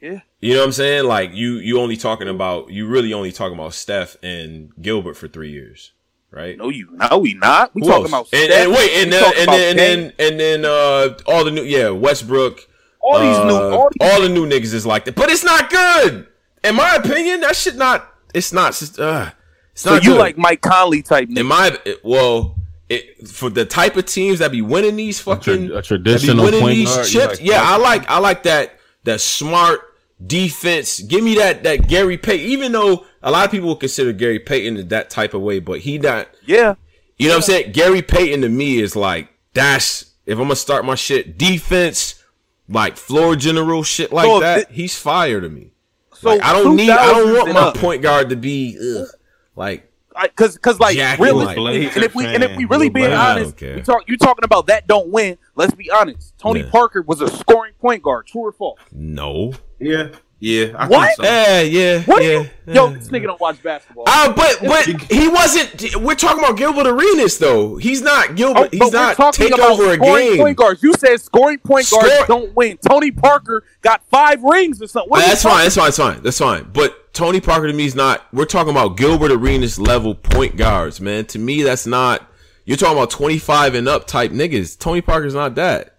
[0.00, 0.20] Yeah.
[0.40, 1.04] You know what I'm saying?
[1.04, 5.28] Like you, you only talking about, you really only talking about Steph and Gilbert for
[5.28, 5.92] three years,
[6.32, 6.56] right?
[6.58, 7.74] No, you no, we not.
[7.74, 8.28] We Who talking else?
[8.28, 8.64] about and, Steph.
[8.66, 11.62] and wait, and We then and then, and then and then uh all the new
[11.62, 12.58] yeah Westbrook,
[13.00, 15.44] all these new, uh, all these, all the new niggas is like that, but it's
[15.44, 16.26] not good.
[16.64, 18.08] In my opinion, that shit not.
[18.34, 18.72] It's not.
[18.74, 19.30] just, Uh,
[19.72, 20.18] it's so you good.
[20.18, 22.56] like Mike Conley type in my it- well,
[22.88, 26.44] it, for the type of teams that be winning these fucking a that be traditional
[26.44, 27.40] winning these guard, you chips.
[27.40, 29.80] like yeah, I like I like that that smart
[30.26, 31.00] defense.
[31.00, 32.46] Give me that that Gary Payton.
[32.46, 35.58] Even though a lot of people would consider Gary Payton in that type of way,
[35.60, 36.28] but he not.
[36.46, 36.74] yeah,
[37.18, 37.72] You know what I'm saying?
[37.72, 42.22] Gary Payton to me is like that's if I'm gonna start my shit defense,
[42.68, 44.68] like floor general shit like So that.
[44.68, 45.72] thi- he's fire to me.
[46.14, 46.90] so Like, I don't need.
[46.90, 47.76] I don't want my up.
[47.76, 49.08] point guard to be ugh,
[49.56, 49.91] like
[50.22, 51.58] because because like Jackie really, White.
[51.94, 53.36] and if we and if we really Blazer being fan.
[53.38, 53.76] Honest, care.
[53.76, 55.38] we talk you talking about that don't win.
[55.54, 56.36] Let's be honest.
[56.38, 56.70] Tony Yeah.
[56.70, 58.26] Parker was a scoring point guard.
[58.26, 58.78] True or false?
[58.92, 59.52] no.
[59.78, 60.10] Yeah,
[60.42, 60.74] yeah.
[60.76, 61.06] I What?
[61.06, 61.22] Think so.
[61.22, 62.22] Yeah, yeah, What?
[62.24, 62.46] yeah.
[62.66, 64.04] Yo, this nigga don't watch basketball.
[64.08, 65.94] Uh, but but he wasn't.
[66.02, 67.76] We're talking about Gilbert Arenas though.
[67.76, 68.70] He's not Gilbert.
[68.72, 70.38] Oh, he's not talking take over a scoring game.
[70.38, 70.82] Point guards.
[70.82, 72.76] You said scoring point guards Score- don't win.
[72.78, 75.10] Tony Parker got five rings or something.
[75.10, 75.52] What Uh, are you that's fine.
[75.52, 75.84] talking- That's fine.
[75.84, 76.22] That's fine.
[76.22, 76.70] That's fine.
[76.72, 78.26] But Tony Parker to me is not.
[78.32, 81.24] We're talking about Gilbert Arenas level point guards, man.
[81.26, 82.28] To me, that's not.
[82.64, 84.78] You're talking about 25 and up type niggas.
[84.78, 85.96] Tony Parker's not that.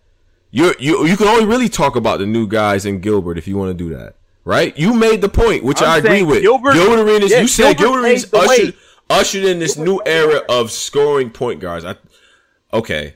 [0.52, 3.57] You you you can only really talk about the new guys in Gilbert if you
[3.57, 4.15] want to do that,
[4.45, 4.78] right?
[4.78, 6.41] You made the point, which i agree with.
[6.41, 7.32] Gilbert- Gilbert, Arenas.
[7.32, 8.56] yeah, you said Gilbert Gilbert Arenas paved the way.
[8.56, 8.74] ushered
[9.10, 11.86] ushered in this new era of scoring point guards.
[11.86, 11.95] I,
[12.74, 13.15] okay,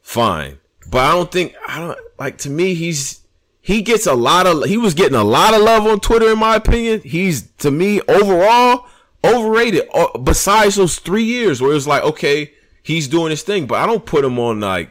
[0.00, 2.38] fine, but I don't think I don't like.
[2.38, 3.20] To me, he's
[3.60, 6.30] he gets a lot of he was getting a lot of love on Twitter.
[6.32, 8.86] In my opinion, he's to me overall
[9.24, 9.88] overrated.
[9.94, 12.52] uh, Besides those three years where it was like, okay,
[12.82, 14.90] he's doing his thing, but I don't put him on like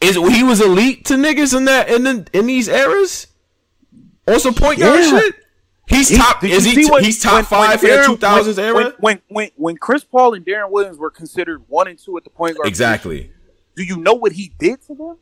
[0.00, 3.26] is he was elite to niggas in that in the, in these eras
[4.34, 5.18] on some point guard Yeah.
[5.20, 5.34] shit.
[5.88, 6.40] He's top.
[6.42, 6.74] did Is he?
[6.84, 8.94] see when- he's top when- five when for the two thousands when- era.
[9.00, 12.30] When, when when Chris Paul and Deron Williams were considered one and two at the
[12.30, 13.16] point guard, exactly.
[13.18, 13.34] position,
[13.76, 15.16] Do you know what he did to them?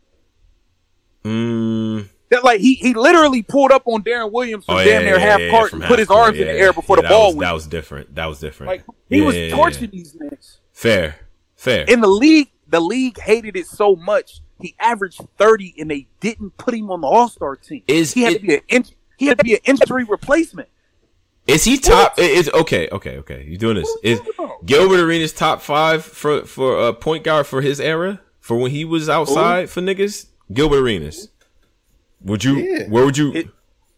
[1.24, 2.08] Mm.
[2.30, 5.40] That like he he literally pulled up on Deron Williams from Oh, damn near half
[5.50, 7.46] court and put his arms in the air before yeah, the ball was, went.
[7.48, 8.14] That was different.
[8.16, 8.68] That was different.
[8.68, 9.88] like he was Yeah, yeah, torching yeah.
[9.92, 10.56] these niggas.
[10.72, 11.16] Fair,
[11.54, 11.84] fair.
[11.84, 14.40] In the league, the league hated it so much.
[14.60, 17.82] He averaged thirty, and they didn't put him on the All Star team.
[17.86, 18.84] Is he had it- to be an in,
[19.16, 20.68] he had to be an injury replacement.
[21.46, 22.18] Is he top?
[22.18, 23.44] Is okay, okay, okay.
[23.46, 23.96] You're doing this.
[24.02, 24.20] Is
[24.64, 28.84] Gilbert Arenas top five for for a point guard for his era for when he
[28.84, 30.26] was outside for niggas?
[30.52, 31.28] Gilbert Arenas.
[32.22, 32.56] Would you?
[32.56, 32.88] Yeah.
[32.88, 33.32] Where would you?
[33.32, 33.48] It-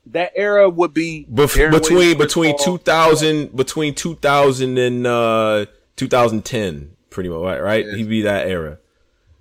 [0.07, 5.67] That era would be bef- between between 2000 between 2000 and uh
[5.97, 7.87] 2010 pretty much right, right?
[7.95, 8.79] he'd be that era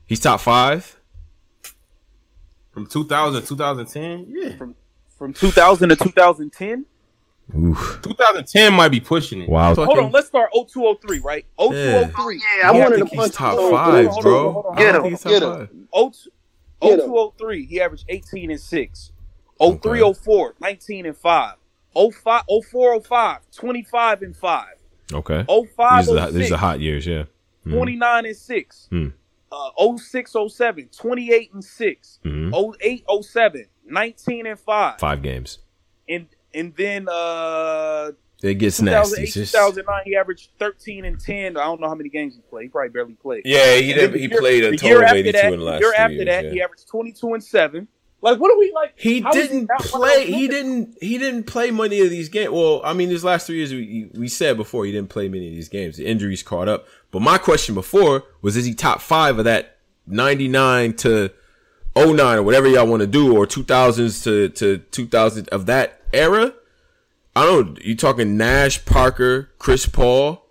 [0.06, 0.98] he's top five
[2.72, 4.56] From 2000 to 2010, yeah.
[4.58, 4.76] from
[5.20, 6.86] 2000 to 2010.
[7.52, 9.50] 2010 might be pushing it.
[9.50, 11.46] wow Hold on, let's start 0203, right?
[11.58, 12.36] 0203.
[12.60, 14.94] Yeah, I I wanted think to he's punch top five bro hold on, I don't
[14.94, 15.02] hold on.
[15.02, 15.50] think he's top Get him.
[15.94, 16.14] five.
[16.14, 16.30] 02
[16.82, 17.06] Get him.
[17.10, 19.12] 0203, he averaged 18 and 6.
[19.60, 21.56] 0304, 19 and 5.
[21.96, 22.42] 05,
[22.72, 24.66] 04, 05, 25 and 5.
[25.14, 27.24] okay 05, these are, the, these are hot years yeah
[27.66, 27.74] Mhm.
[27.74, 28.88] 29 and 6.
[28.92, 29.08] Hmm.
[29.52, 32.20] Uh, 06, 07, 28 and 6.
[32.26, 32.76] Mhm.
[32.82, 35.00] 08, 07, 19 and 5.
[35.00, 35.60] five games
[36.08, 38.12] And and then uh
[38.44, 41.58] it gets nasty 2008, It's 2009, he averaged 13 and 10.
[41.58, 42.64] I don't know how many games he played.
[42.64, 43.42] He probably barely played.
[43.46, 45.82] yeah he did he year- played a total of after 82 that, in the last
[45.82, 46.52] year after years, that, yeah.
[46.52, 47.88] he averaged 22 and 7.
[48.20, 48.94] Like, what are we like?
[48.96, 50.26] He he didn't of play.
[50.26, 50.98] He didn't.
[51.00, 52.50] He didn't play many of these games.
[52.50, 55.50] Well, I mean, his last three years, we we said before he didn't play many
[55.50, 55.98] of these games.
[55.98, 56.88] The injuries caught up.
[57.12, 59.78] But my question before was: Is he top five of that
[60.08, 61.32] ninety nine to
[62.06, 65.66] 09 or whatever y'all want to do, or two thousands to to two thousand of
[65.68, 66.54] that era?
[67.36, 67.74] I don't.
[67.74, 67.78] know.
[67.84, 70.44] You talking Nash, Parker, Chris Paul?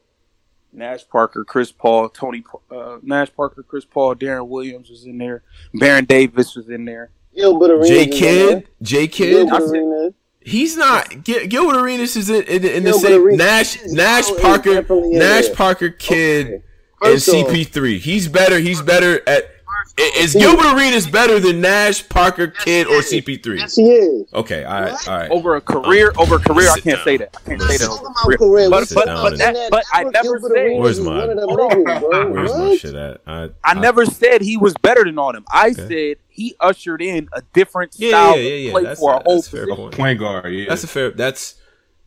[0.72, 5.42] Nash Parker, Chris Paul, Tony uh, Nash Parker, Chris Paul, Deron Williams was in there,
[5.74, 7.10] Baron Davis was in there.
[7.34, 8.68] Gilbert Arenas J is in Kidd.
[8.82, 9.30] J Kidd.
[9.48, 10.12] Gilbert I said- Arenas.
[10.40, 11.24] He's not.
[11.24, 15.50] Gil- Gilbert Arenas is in, in, in the same Arenas Nash Nash Parker Nash.
[15.54, 16.62] Parker Kidd
[17.02, 17.12] Okay.
[17.12, 17.98] and CP3.
[17.98, 18.58] He's better.
[18.60, 19.50] He's better at.
[19.98, 23.58] I- Is Gilbert Arenas better than Nash Parker Kidd or CP3?
[23.58, 24.30] Yes, he is.
[24.34, 25.30] Okay, all right, all right.
[25.30, 27.04] Over a career, um, over a career, I can't down.
[27.04, 27.34] say that.
[27.34, 28.36] I can't say that over a career.
[28.38, 31.04] career, But we but but and- that but I never Gilbert said Arenas Where's is
[31.04, 31.16] mine?
[31.16, 31.70] one of them Hold on.
[31.84, 32.30] niggas, bro.
[32.32, 33.20] Where's my shit at?
[33.26, 35.46] I, I never said he was better than all them.
[35.50, 35.88] I Okay.
[35.88, 38.66] said he ushered in a different Yeah, style yeah, yeah, yeah.
[38.68, 39.76] of play That's, for a whole that's position.
[39.76, 39.94] point.
[39.96, 40.68] Point guard, yeah.
[40.68, 41.10] That's a fair.
[41.12, 41.54] That's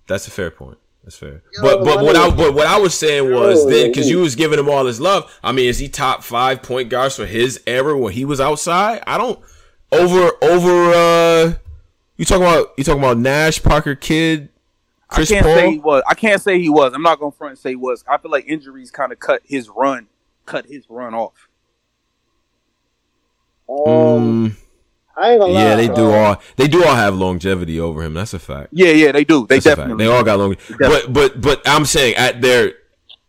[0.05, 0.77] that's a fair point.
[1.09, 1.41] That's fair.
[1.53, 4.19] Yo, but but what I but what I was saying was Yo, then because you
[4.19, 5.35] was giving him all his love.
[5.43, 9.01] I mean, is he top five point guards for his era when he was outside?
[9.07, 9.39] I don't
[9.91, 10.91] over over.
[10.93, 11.53] uh
[12.17, 14.49] You talking about you talking about Nash Parker Kidd,
[15.07, 15.55] Chris I can't Paul?
[15.55, 16.03] say he was.
[16.07, 16.93] I can't say he was.
[16.93, 18.03] I'm not gonna front and say he was.
[18.07, 20.09] I feel like injuries kind of cut his run,
[20.45, 21.47] cut his run off.
[23.67, 24.55] Um, Mm,
[25.19, 25.61] I ain't gonna lie.
[25.63, 28.13] yeah, they do uh, all they do all have longevity over him.
[28.13, 28.69] That's a fact.
[28.71, 29.45] Yeah, yeah, they do.
[29.47, 30.05] They That's definitely.
[30.05, 30.55] They all got long.
[30.79, 32.73] But but but I'm saying at their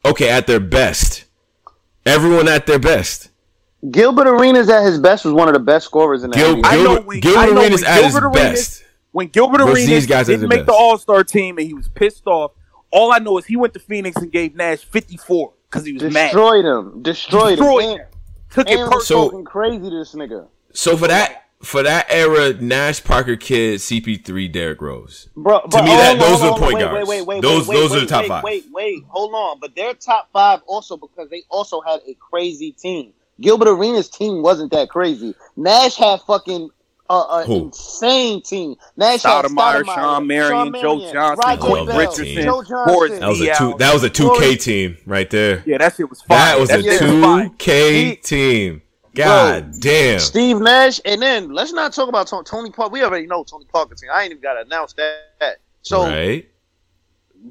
[0.05, 1.25] okay at their best,
[2.07, 3.29] everyone at their best.
[3.91, 6.61] Gilbert Arenas at his best was one of the best scorers in the Gil- NBA.
[6.65, 8.85] I know Gilbert, when- Gilbert I know Arenas when at his Gilbert Arenas- best.
[9.12, 10.73] when Gilbert Arenas these guys didn't their make the.
[10.73, 12.53] All Star team and he was pissed off,
[12.91, 16.03] all I know is he went to Phoenix and gave Nash 54 because he was
[16.12, 16.27] mad.
[16.27, 17.03] Destroyed him.
[17.03, 17.99] Destroyed, Destroyed him.
[18.01, 18.07] him.
[18.51, 19.31] Took it And, and personal.
[19.31, 20.47] So- crazy to this nigga.
[20.75, 25.28] So for that for that era, Nash Parker Kidd, CP3, Derrick Rose.
[25.37, 27.09] Bro, To me, that- those are the point wait, guards.
[27.09, 28.45] Wait, wait, wait, Those- wait, those wait, are the top wait, five.
[28.45, 29.59] Wait, wait, hold on.
[29.61, 33.12] But they're top five also because they also had a crazy team.
[33.41, 35.35] Gilbert Arenas' team wasn't that crazy.
[35.57, 36.70] Nash had fucking
[37.09, 37.65] uh, a Who?
[37.65, 38.77] insane team.
[38.97, 43.19] Nash Stoudemire, had Stoudemire, Shawn Marion, Joe Marion, Johnson, Raja Clint Bell, Richardson, Joe Horace
[43.19, 43.20] Johnson.
[43.20, 43.74] That was a two.
[43.78, 45.62] That was a two K team right there.
[45.66, 46.39] Yeah, that shit was fire.
[46.39, 47.45] That was a shit was fire.
[47.49, 48.82] two K He- team.
[49.15, 50.19] God damn.
[50.20, 52.93] Steve Nash, and then let's not talk about Tony, Tony Parker.
[52.93, 53.97] We already know Tony Parker.
[54.12, 55.59] I ain't even got to announce that.
[55.82, 56.49] So right.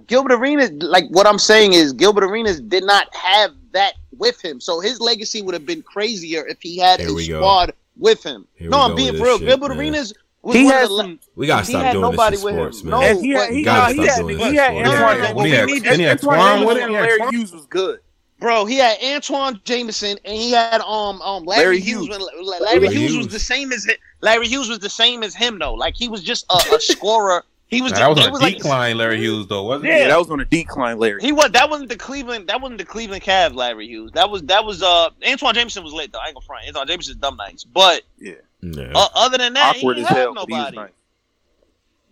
[0.08, 4.60] Gilbert Arenas, like what I'm saying is, Gilbert Arenas did not have that with him.
[4.62, 7.40] So his legacy would have been crazier if he had Here a we go.
[7.40, 8.48] squad with him.
[8.56, 9.38] Here no, I'm go being with for real.
[9.40, 9.80] this Gilbert shit, man.
[9.80, 10.14] Arenas
[10.44, 10.94] was He one had of the.
[10.96, 11.20] le- some.
[11.36, 12.74] We gotta he stop had doing nobody this in with him.
[12.74, 13.10] sports, No, man.
[13.18, 14.96] And he had, he, Gotta nah, he stop had, doing he this had in sports.
[15.00, 15.36] Antawn Yeah, Jamison.
[15.36, 17.02] when he had- And when he had Antawn Twan Jamison with him, and he had
[17.02, 17.32] Larry Twan.
[17.32, 18.00] Hughes was good.
[18.40, 22.08] Bro, he had Antawn Jamison and he had um um Larry, Larry Hughes.
[22.08, 22.10] Hughes.
[22.20, 23.18] Larry, Larry Larry Hughes Hughes.
[23.26, 23.90] was the same as
[24.22, 25.74] Larry Hughes was the same as him though.
[25.74, 27.44] Like he was just a, a scorer.
[27.68, 27.92] He was.
[27.92, 30.08] Nah, that was it on a like- decline, Larry Hughes, though, wasn't Yeah, it?
[30.08, 31.22] that was on a decline, Larry.
[31.22, 34.12] He was that wasn't the Cleveland that wasn't the Cleveland Cavs Larry Hughes.
[34.14, 36.20] That was that was uh Antawn Jamison was lit though.
[36.20, 36.66] I ain't gonna front.
[36.66, 37.64] Antawn Jamison's dumb nice.
[37.66, 38.34] But Yeah.
[38.62, 38.92] Yeah.
[38.96, 40.78] uh, other than that, Awkward he as didn't have hell, but he was nobody.
[40.78, 40.90] nice.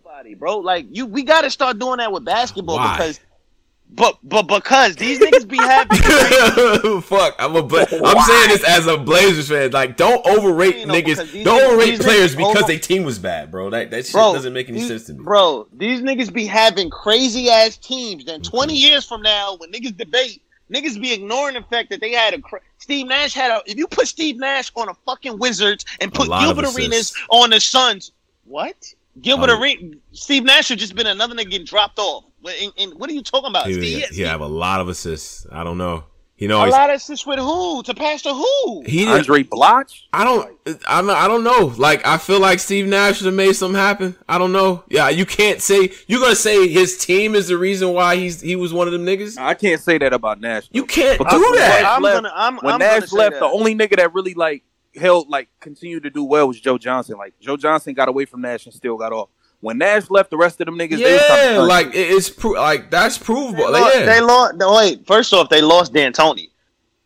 [0.04, 0.58] Nobody, bro.
[0.58, 2.96] Like you we gotta start doing that with basketball Why?
[2.96, 3.20] because
[3.90, 5.98] but but because these niggas be having
[7.02, 7.62] Fuck, I'm a.
[7.62, 9.70] Bla- I'm saying this as a Blazers fan.
[9.70, 11.16] Like, don't overrate You know, niggas.
[11.44, 13.70] Don't niggas- overrate players because over- their team was bad, bro.
[13.70, 15.24] That that shit bro, doesn't make any these- sense to me.
[15.24, 18.24] Bro, these niggas be having crazy ass teams.
[18.26, 18.50] Then mm-hmm.
[18.56, 20.42] 20 years from now, when niggas debate,
[20.72, 23.62] niggas be ignoring the fact that they had a cra- Steve Nash had a.
[23.66, 26.66] If you put Steve Nash on a fucking Wizards and put Gilbert.
[26.76, 28.12] Arenas on the Suns,
[28.44, 28.76] what?
[29.20, 32.24] Gilbert Um, Arenas, Steve Nash should just been another nigga getting dropped off.
[32.62, 33.66] And, and what are you talking about?
[33.66, 35.46] He, Steve, he have a lot of assists.
[35.50, 36.04] I don't know.
[36.36, 37.82] You know, a he's, lot of assists with who?
[37.82, 38.84] To pass to who?
[38.86, 39.08] he.
[39.08, 39.90] Andre Bloch?
[40.12, 40.48] I don't.
[40.86, 41.10] I don't.
[41.10, 41.74] I don't know.
[41.76, 44.14] Like I feel like Steve Nash should have made something happen.
[44.28, 44.84] I don't know.
[44.88, 48.54] Yeah, you can't say you're gonna say his team is the reason why he's he
[48.54, 49.36] was one of them niggas.
[49.36, 50.68] I can't say that about Nash.
[50.70, 51.82] You can't Because do when that.
[51.82, 54.62] Nash I'm left- gonna- I'm- when I'm Nash left, the only nigga that really like
[54.98, 57.16] held like continued to do well was Joe Johnson.
[57.16, 59.28] Like Joe Johnson got away from Nash and still got off.
[59.60, 61.22] When Nash left, the rest of them niggas, they was
[61.54, 63.66] Yeah, like it's pro- like that's provable.
[63.66, 64.04] They Like, lost, yeah.
[64.06, 64.54] they lost.
[64.56, 66.48] no, Wait, first off, they lost D'Antoni.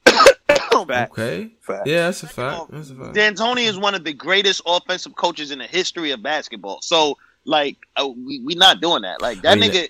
[0.07, 1.13] Facts.
[1.13, 1.51] Okay.
[1.61, 1.83] Facts.
[1.87, 2.71] Yeah, that's a fact.
[2.71, 3.15] That's a fact.
[3.15, 6.81] D'Antoni is one of the greatest offensive coaches in the history of basketball.
[6.83, 9.23] So, like, uh, we we not doing that.
[9.23, 9.89] Like that I mean, nigga.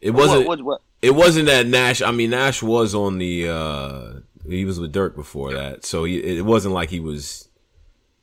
[0.00, 0.46] It wasn't.
[0.46, 0.80] What, what, what?
[1.02, 2.02] It wasn't that Nash.
[2.02, 3.48] I mean, Nash was on the.
[3.48, 4.12] uh
[4.48, 7.48] He was with Dirk before that, so he, it wasn't like he was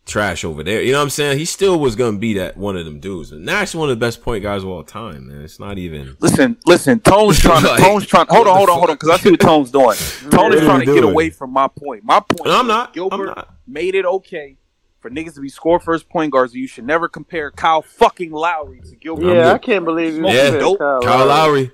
[0.08, 0.82] trash over there.
[0.82, 1.38] You know what I'm saying?
[1.38, 3.30] He still was gonna be that one of them dudes.
[3.30, 5.42] But Nash one of the best point guys of all time, man.
[5.42, 6.18] It's not even.
[6.20, 7.00] Listen, listen.
[7.02, 7.68] Tone's trying to.
[7.70, 8.28] Like, Tone's trying.
[8.30, 8.96] Hold on, hold on, hold on.
[8.96, 9.98] Because I see what Tone's doing.
[10.32, 12.04] Tone is trying we to get away from my point.
[12.04, 12.46] My point.
[12.46, 12.88] No, I'm is not.
[12.88, 13.56] I'm Gilbert not.
[13.68, 14.58] made it okay
[15.00, 16.56] for niggas to be score first point guards.
[16.56, 19.26] You should never compare Kyle fucking Lowry to Gilbert.
[19.28, 20.28] Yeah, Yeah, I I can't believe you.
[20.28, 20.80] Yeah, dope.
[20.80, 21.28] Kyle Kyle Lowry.
[21.28, 21.72] Lowry.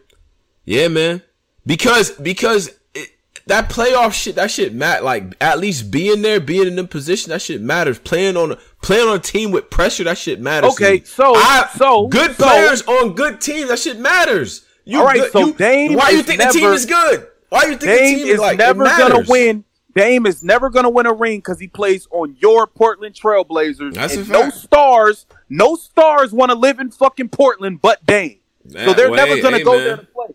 [0.65, 1.21] Yeah, man.
[1.65, 2.77] Because because it,
[3.47, 7.29] that playoff shit, that shit mat like at least being there, being in the position,
[7.31, 7.99] that shit matters.
[7.99, 10.71] Playing on a playing on a team with pressure, that shit matters.
[10.73, 14.65] Okay, so- I- so- good so- players on good teams, that shit matters.
[14.85, 17.27] You All right, good- so you- Dame why you think the team is good?
[17.49, 19.63] Why you think Dame team is like, never gonna win.
[19.95, 23.93] Dame is never gonna win a ring because he plays on your Portland Trailblazers.
[23.93, 28.37] That's a and no stars, no stars want to live in fucking Portland, but Dame.
[28.71, 29.83] So they're Nah, never wait, gonna hey, go man.
[29.85, 30.25] there to play.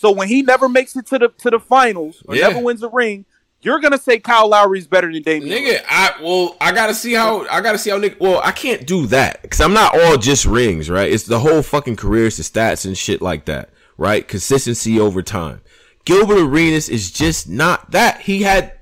[0.00, 2.48] So when he never makes it to the to the finals or Yeah.
[2.48, 3.24] never wins a ring,
[3.62, 5.42] you're gonna say Kyle Lowry's better than Dame.
[5.42, 8.20] Nigga, I well, I gotta see how I gotta see how nigga.
[8.20, 11.10] Well, I can't do that because I'm not all just rings, right?
[11.10, 14.28] It's the whole fucking career, it's the stats and shit like that, right?
[14.28, 15.62] Consistency over time.
[16.04, 18.20] Gilbert Arenas is just not that.
[18.20, 18.74] He had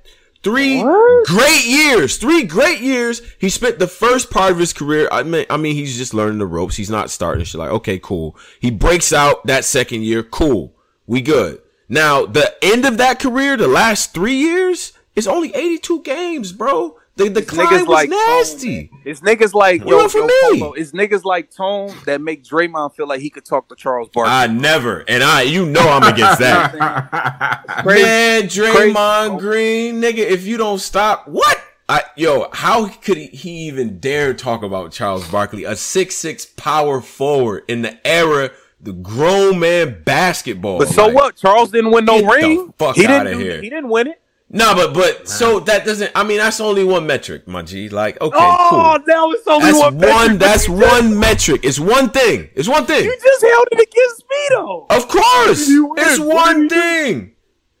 [0.43, 0.83] three
[1.25, 3.23] great years, three great years.
[3.39, 5.09] He spent the first part of his career.
[5.11, 6.75] I mean, I mean, he's just learning the ropes.
[6.75, 8.37] He's not starting shit like, okay, cool.
[8.59, 10.75] He breaks out that second year, cool.
[11.07, 11.61] We good.
[11.89, 16.97] Now, the end of that career, the last three years, is only 82 games, bro.
[17.15, 18.91] The decline niggas was like nasty.
[19.03, 20.59] It's niggas like What yo, for yo, me?
[20.59, 20.73] Polo.
[20.73, 24.31] It's niggas like Tone that make Draymond feel like he could talk to Charles Barkley.
[24.31, 27.63] I never, and I, you know, I'm against that.
[27.83, 28.03] Crazy.
[28.03, 29.47] Man, Draymond Crazy.
[29.47, 31.59] Green, nigga, if you don't stop, what?
[31.89, 36.45] I, yo, how could he, he even dare talk about Charles Barkley, a six six
[36.45, 40.79] power forward in the era, the grown man basketball?
[40.79, 41.35] but so Like, what?
[41.35, 42.73] Charles didn't win no Get the ring.
[42.77, 43.39] fuck he outta didn't.
[43.39, 43.61] do- here.
[43.61, 44.21] He didn't win it.
[44.49, 46.09] No, but but so that doesn't.
[46.15, 47.89] I mean, that's only one metric, my G.
[47.89, 49.05] Like, okay, oh, cool.
[49.05, 49.97] now it's only That's one.
[49.97, 49.99] one.
[49.99, 51.61] metric, That's but just- one metric.
[51.65, 52.49] It's one thing.
[52.55, 53.03] It's one thing.
[53.03, 54.85] You just held it against me though.
[54.89, 57.33] Of course, it's one thing.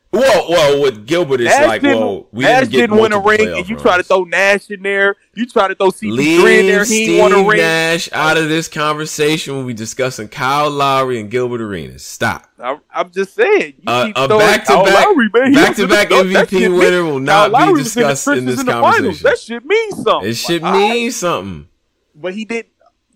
[0.09, 3.19] Well, well, with Gilbert, it's Nash like, well, we Nash didn't, get didn't win a
[3.19, 5.17] ring, and you try to throw Nash in there.
[5.35, 6.79] You try to throw CP3 in there.
[6.85, 7.57] He Steve won a ring.
[7.57, 12.05] Nash out of this conversation when we discussing Kyle Lowry and Gilbert Arenas.
[12.05, 12.49] Stop.
[12.57, 13.73] I, I'm just saying.
[13.79, 17.65] You Uh, a Lowry, back-to-back was in the- that MVP winner will not Kyle be
[17.65, 18.95] Lowry was in the discussed in this finals.
[18.95, 19.23] conversation.
[19.23, 20.29] That shit means something.
[20.29, 21.67] It should Like, mean something.
[22.15, 22.67] But he did.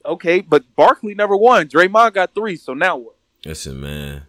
[0.05, 1.67] Okay, but Barkley never won.
[1.67, 2.57] Draymond got three.
[2.57, 3.15] So now what?
[3.45, 4.23] Listen, man.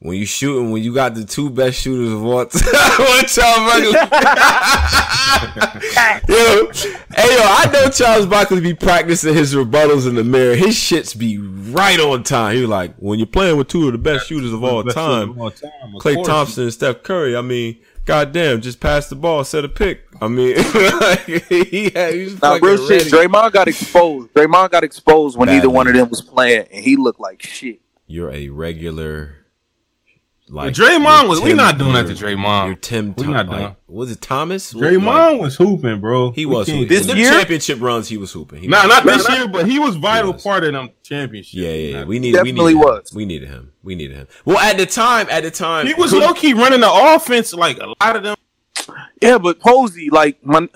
[0.00, 2.62] When you shooting, when you got the two best shooters of all time,
[2.98, 3.92] what Charles Barkley?
[6.28, 6.70] yo,
[7.16, 10.54] hey yo, I know Charles Barkley be practicing his rebuttals in the mirror.
[10.54, 12.54] His shits be right on time.
[12.56, 16.24] He like when you're playing with two of the best shooters of all time, Klay
[16.24, 17.36] Thompson and Steph Curry.
[17.36, 20.02] I mean, goddamn, just pass the ball, set a pick.
[20.20, 20.56] I mean,
[21.00, 23.10] like, he had, he was Now, real shit.
[23.12, 23.28] ready.
[23.28, 24.32] Draymond got exposed.
[24.32, 25.58] Draymond got exposed when Badly.
[25.58, 27.80] neither one of them was playing, and he looked like shit.
[28.06, 29.34] You're a regular.
[30.50, 32.66] Like Draymond you're was- we Tim- not doing that to Draymond.
[32.66, 33.14] You're Tim.
[33.16, 34.72] We Thom- not like, doing- Was it Thomas?
[34.72, 36.30] Draymond Like, was hooping, bro.
[36.30, 36.88] he was can't hooping.
[36.96, 37.30] This the year?
[37.30, 38.08] championship runs.
[38.08, 38.62] He was hooping.
[38.62, 39.18] He Nah, was not hooping.
[39.18, 40.42] this year, but he was vital was.
[40.42, 41.60] part of them championship.
[41.60, 42.04] Yeah, yeah, yeah.
[42.04, 42.38] We needed.
[42.38, 43.10] Definitely we needed was.
[43.12, 43.16] Him.
[43.16, 43.72] We needed him.
[43.82, 44.26] We needed him.
[44.44, 47.78] Well, at the time, at the time, He was low key running the offense like
[47.78, 48.36] a lot of them.
[49.20, 50.68] Yeah, but Posey, like, my, my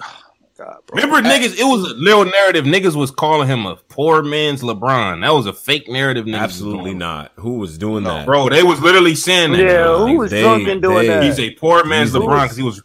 [0.65, 1.03] God, bro.
[1.03, 2.65] Remember, niggas, it was a little narrative.
[2.65, 5.23] Niggas was calling him a poor man's LeBron.
[5.23, 6.27] That was a fake narrative.
[6.27, 7.33] Niggas Absolutely not.
[7.37, 8.49] Who was doing No, that, bro.
[8.49, 9.59] They was literally saying that.
[9.59, 10.07] Yeah, bro.
[10.07, 11.23] who was they- drunk and doing they- that?
[11.25, 12.83] He's a poor man's Who LeBron because he was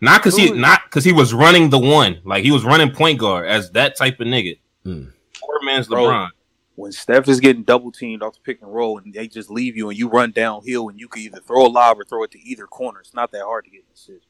[0.00, 2.20] not because he was- not because he was running the one.
[2.24, 4.58] Like he was running point guard as that type of nigga.
[4.84, 5.04] Hmm.
[5.40, 6.04] Poor man's Bro.
[6.06, 6.28] LeBron.
[6.76, 9.76] when Steph is getting double teamed off the pick and roll, and they just leave
[9.76, 12.30] you, and you run downhill, and you can either throw a lob or throw it
[12.30, 13.00] to either corner.
[13.00, 14.26] It's not that hard to get an assist.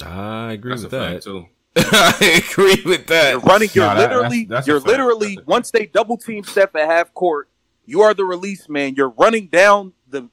[0.00, 1.12] I agree That's a with that.
[1.12, 1.46] fact too.
[1.76, 3.30] I agree with that.
[3.32, 3.46] You're that.
[3.48, 3.68] running.
[3.72, 4.44] You're Nah, that- literally.
[4.44, 5.38] that's- that's you're literally.
[5.40, 7.48] A- Once they double team Steph at half court,
[7.86, 8.94] you are the release man.
[8.94, 10.28] You're running down the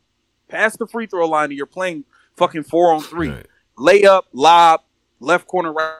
[0.48, 2.04] past the free throw line, and you're playing
[2.36, 3.30] fucking four on three.
[3.30, 3.46] Right.
[3.78, 4.82] Layup, lob,
[5.20, 5.94] left corner, right,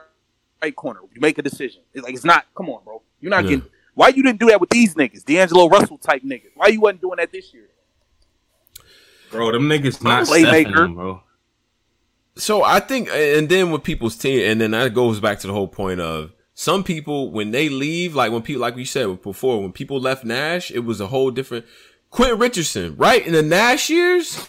[0.62, 1.00] right corner.
[1.14, 1.82] You make a decision.
[1.94, 2.44] It's like it's not.
[2.54, 3.00] Come on, bro.
[3.20, 3.50] You're not Yeah.
[3.50, 3.70] getting.
[3.94, 6.50] Why you didn't do that with these niggas, D'Angelo Russell type niggas?
[6.54, 7.68] Why you wasn't doing that this year?
[9.30, 10.64] Bro, them niggas not Playmaker.
[10.64, 10.74] Playmaker.
[10.74, 11.22] Them, bro.
[12.36, 15.52] So I think, and then with people's team, and then that goes back to the
[15.52, 19.60] whole point of some people when they leave, like when people, like we said before,
[19.60, 21.66] when people left Nash, it was a whole different.
[22.10, 24.46] Quentin Richardson, right in the Nash years,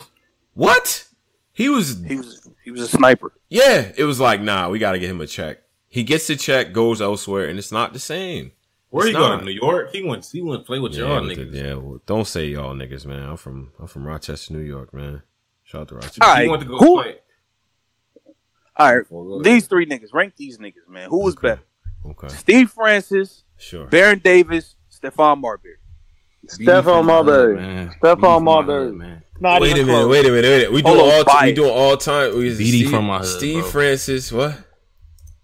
[0.54, 1.08] what
[1.54, 2.02] he was?
[2.04, 2.48] He was.
[2.64, 3.34] He was a sniper.
[3.50, 5.64] Yeah, it was like, nah, we got to get him a check.
[5.88, 8.52] He gets the check, goes elsewhere, and it's not the same.
[8.90, 9.90] Where It's he going New York?
[9.92, 10.26] He went.
[10.32, 11.54] He went play with Yeah, y'all with the- niggas.
[11.56, 11.74] yeah.
[11.76, 13.24] Well, don't say y'all niggas, man.
[13.30, 15.24] I'm from I'm from Rochester, New York, man.
[15.64, 16.24] Shout out to Rochester.
[16.24, 17.16] All He right, went to go who- play.
[18.82, 20.14] All right, Well, these three niggas.
[20.14, 21.10] Rank these niggas, man.
[21.10, 21.50] Who was Okay.
[21.50, 21.62] better?
[22.10, 23.86] Okay, Steve Francis, sure.
[23.86, 25.76] Baron Davis, Stephon Marbury.
[26.48, 27.58] Stephon Marbury.
[28.02, 28.92] Stephon Marbury.
[28.94, 29.22] man.
[29.40, 30.72] Not Wait a minute, wait a minute, wait a minute.
[30.72, 31.56] We do Hold on, all we bias.
[31.56, 32.36] do all time.
[32.38, 33.72] We BD Steve, from my hood, Steve bro.
[33.72, 34.32] Francis.
[34.32, 34.52] What?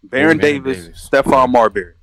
[0.03, 1.09] Baron Baron Davis, Davis.
[1.11, 1.93] Stephon Marbury.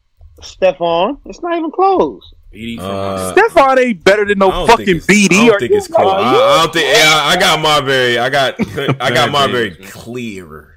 [0.41, 1.19] Stephon.
[1.27, 2.23] It's not even close.
[2.53, 5.37] BD from Uh, my Stephon ain't better than I no don't fucking think it's- BD.
[5.45, 6.13] I don't think it's close.
[6.13, 6.87] I, I don't think.
[6.97, 8.19] Yeah, I got Marbury.
[8.19, 9.91] I got I got Baron Marbury Davis, man.
[9.91, 10.74] clear.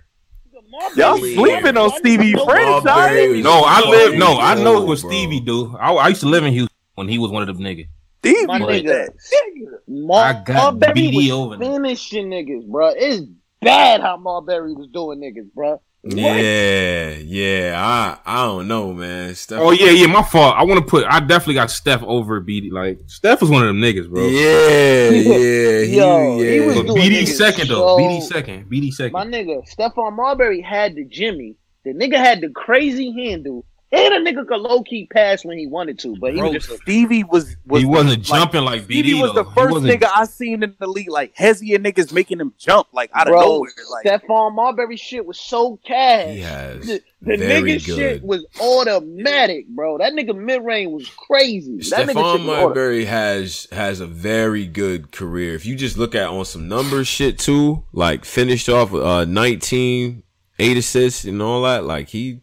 [0.96, 1.36] Y'all Clear.
[1.36, 2.84] sleeping on Stevie Francis.
[2.86, 4.16] Marbury No, I live.
[4.16, 5.00] No, I know Whoa, what.
[5.00, 5.76] Stevie do.
[5.78, 7.88] I, I used to live in Houston when he was one of them niggas.
[8.20, 9.80] Stevie, My like nigga, that.
[9.88, 11.72] Mar- I got Marbury BD was over there.
[11.74, 12.90] finishing niggas, bro.
[12.96, 13.26] It's
[13.62, 15.82] bad how Marbury was doing niggas, bro.
[16.16, 17.74] Yeah, yeah.
[17.78, 19.36] I I don't know, man.
[19.36, 20.08] Steph- Oh yeah, yeah.
[20.08, 20.56] My fault.
[20.58, 21.06] I want to put.
[21.08, 22.72] I definitely got Steph over BD.
[22.72, 24.26] Like Steph was one of them niggas, bro.
[24.26, 25.82] Yeah, yeah.
[25.86, 27.98] He, Yo, he was But BD niggas second though.
[27.98, 28.70] so- BD second.
[28.70, 29.14] BD second.
[29.14, 31.56] My nigga, Stephon Marbury had the Jimmy.
[31.86, 33.66] The nigga had the crazy handle.
[33.90, 36.66] And a nigga could low key pass when he wanted to, but he Bro, was
[36.66, 39.22] just a Stevie was, was he wasn't like, jumping like, Stevie BD.
[39.22, 39.50] was the though.
[39.50, 42.90] He first nigga I seen in the league, like Hezzy and niggas making him jump
[42.92, 43.72] like out of nowhere.
[43.90, 46.34] Like Stephon Marbury shit was so cash.
[46.34, 50.00] He has The, the very nigga shit was automatic, bro.
[50.00, 51.78] That nigga mid range was crazy.
[51.78, 55.56] That nigga shit Stephon Marbury has has a very good career.
[55.56, 60.24] If you just look at on some numbers shit too, like finished off uh 19,
[60.60, 62.42] 8 assists and all that, like he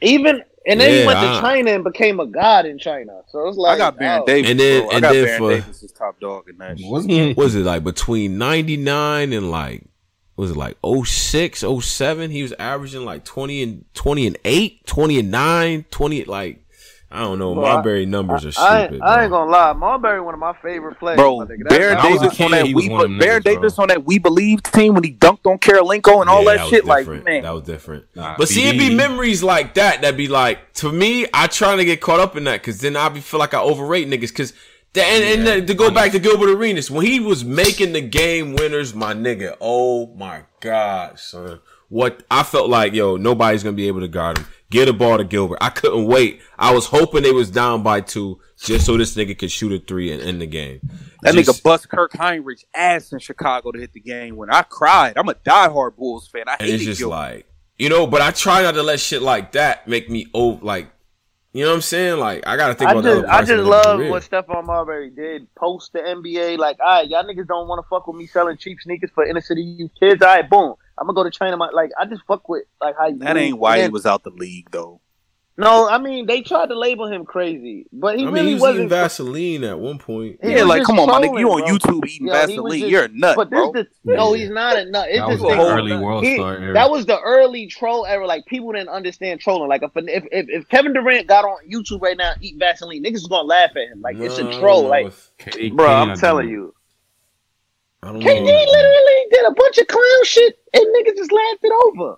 [0.00, 3.22] Even and then he Yeah, went to I- China and became a god in China.
[3.28, 4.90] So it's like I got Baron oh, Davis, And then- bro.
[4.90, 6.76] I and got then Baron for- Davis as top dog in that.
[6.82, 9.82] Wasn't was it like between 99 and like
[10.36, 12.30] was it like 06, 07?
[12.30, 16.64] He was averaging like 20 and 20 and 8, 20 and 9, 20 like
[17.10, 17.54] I don't know.
[17.54, 19.00] Bro, I- Marbury numbers are I, stupid.
[19.02, 21.16] I ain't gonna lie, Marbury one of my favorite players.
[21.16, 23.18] Bro, my Baron when I was a Davis kid, on that we one of them
[23.18, 23.54] Baron niggas, bro.
[23.54, 26.62] Davis on that we believe team when he dunked on Kirilenko and all Yeah, that,
[26.64, 26.84] was shit.
[26.84, 28.04] Like man, that was different.
[28.14, 31.26] Nah, but see, it be memories like that that be like to me.
[31.32, 33.60] I try to get caught up in that because then I be feel like I
[33.60, 34.52] overrate niggas because.
[34.94, 38.54] The, and, and to go back to Gilbert Arenas, when he was making the game
[38.54, 43.88] winners, my nigga, oh my god, son, what I felt like, yo, nobody's gonna be
[43.88, 44.46] able to guard him.
[44.70, 45.58] Get a ball to Gilbert.
[45.62, 46.40] I couldn't wait.
[46.58, 49.78] I was hoping they was down by two just so this nigga could shoot a
[49.78, 50.80] three and end the game.
[51.22, 54.62] that Just- nigga bust Kirk Hinrich ass in Chicago to hit the game when I
[54.62, 55.16] cried.
[55.16, 56.44] I'm a diehard Bulls fan.
[56.48, 57.46] I and hate it's just like
[57.78, 60.90] you know but i try not to let shit like that make me oh like
[61.52, 63.40] you know what i'm saying like i gotta think I about the just, other I
[63.40, 64.10] just of the love career.
[64.10, 66.58] what Stephon Marbury did post the NBA.
[66.58, 69.24] Like, all right, y'all niggas don't want to fuck with me selling cheap sneakers for
[69.24, 70.20] inner city youth kids.
[70.22, 70.74] All right, boom.
[71.00, 71.56] I'm gonna go to China.
[71.56, 73.42] My, like, I just fuck with like how you that move.
[73.42, 75.00] ain't why And he was out the league though.
[75.60, 78.54] No, I mean they tried to label him crazy, but he I mean, really he
[78.54, 78.76] was wasn't.
[78.78, 80.38] eating Vaseline at one point.
[80.40, 81.68] He yeah, like come on, my nigga, you on bro.
[81.76, 82.78] YouTube eating Yeah, he was Vaseline?
[82.82, 83.72] just- You're a nut, But bro.
[83.72, 85.08] this the no, he's not a nut.
[85.08, 86.74] It's That was just the that- early World he- Star era.
[86.74, 88.24] That was the early troll era.
[88.24, 89.68] Like people didn't understand trolling.
[89.68, 93.14] Like if if if, if Kevin Durant got on YouTube right now, eat Vaseline, niggas
[93.16, 94.00] is gonna laugh at him.
[94.00, 94.82] Like it's a troll.
[94.84, 95.12] no, Like,
[95.56, 96.74] if- bro, I'm telling doing you.
[98.02, 98.44] I don't KD know.
[98.44, 102.16] literally did a bunch of clown shit and niggas just laughed it over.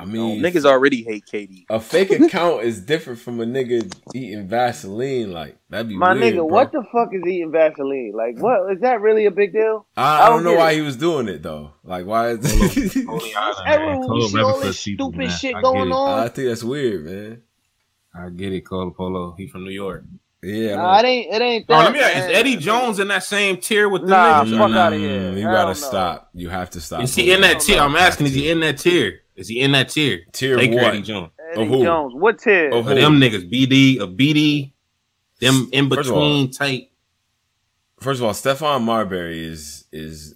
[0.00, 1.66] I mean, niggas already hate KD.
[1.68, 5.30] a fake account is different from a nigga eating Vaseline.
[5.32, 6.44] Like that'd be My weird, nigga, bro.
[6.46, 8.12] what the fuck is eating Vaseline?
[8.16, 9.86] Like, what is that really a big deal?
[9.94, 10.76] I, I I don't don't know why it.
[10.76, 11.72] he was doing it though.
[11.84, 12.30] Like why?
[12.30, 13.98] Is Holy Island, Era man.
[14.00, 15.28] when Cole we see all this stupid man.
[15.28, 16.18] shit going get on.
[16.20, 17.42] I think that's weird, man.
[18.14, 19.34] I get it, Cole Polo.
[19.36, 20.04] He from New York.
[20.42, 20.74] Yeah.
[20.76, 21.34] Nah, it ain't.
[21.34, 21.74] It ain't that.
[21.74, 22.36] Bro, let me ask, is.
[22.36, 24.58] Eddie Jones in that same tier with the Nah, niggas?
[24.58, 25.32] fuck Mm, outta here.
[25.34, 25.72] You gotta no.
[25.74, 26.30] stop.
[26.34, 27.02] You have to stop.
[27.02, 27.80] Is he in that tier?
[27.80, 29.20] I'm asking, is he in that tier?
[29.36, 30.22] Is he in that tier?
[30.32, 30.84] Tier Take of what?
[30.86, 31.30] Eddie Jones.
[31.52, 31.82] Eddie Of who?
[31.84, 32.14] Jones.
[32.16, 32.70] What tier?
[32.70, 33.02] Of But who?
[33.02, 34.72] them niggas, BD, a BD,
[35.40, 36.90] them in First of all- between type.
[38.00, 40.34] First of all, Stephon Marbury is is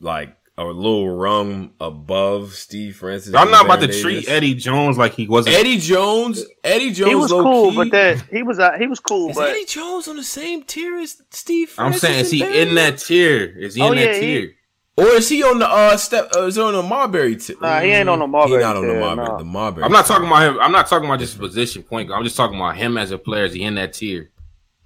[0.00, 3.34] like a little rung above Steve Francis.
[3.34, 5.56] I'm and not about to Baron treat Eddie Jones like he wasn't.
[5.56, 6.44] Eddie Jones.
[6.62, 7.08] Eddie Jones.
[7.08, 7.76] he was low cool, key.
[7.76, 10.62] but that he was uh, he was cool, is but Eddie Jones on the same
[10.62, 13.44] tier as Steve Francis I'm saying, is he Baron in that tier?
[13.58, 14.52] Is he Oh, in yeah, that he- tier?
[14.96, 16.30] or is he on the uh step?
[16.36, 17.56] Uh, is he on the Marbury tier?
[17.60, 19.26] Nah, he ain't on the He Marbury not on the tier, Marbury.
[19.26, 19.36] nah.
[19.38, 19.84] The Marbury.
[19.84, 20.60] I'm not talking about him.
[20.60, 22.12] I'm not talking about just position point.
[22.12, 23.44] I'm just talking about him as a player.
[23.46, 24.30] Is he in that tier?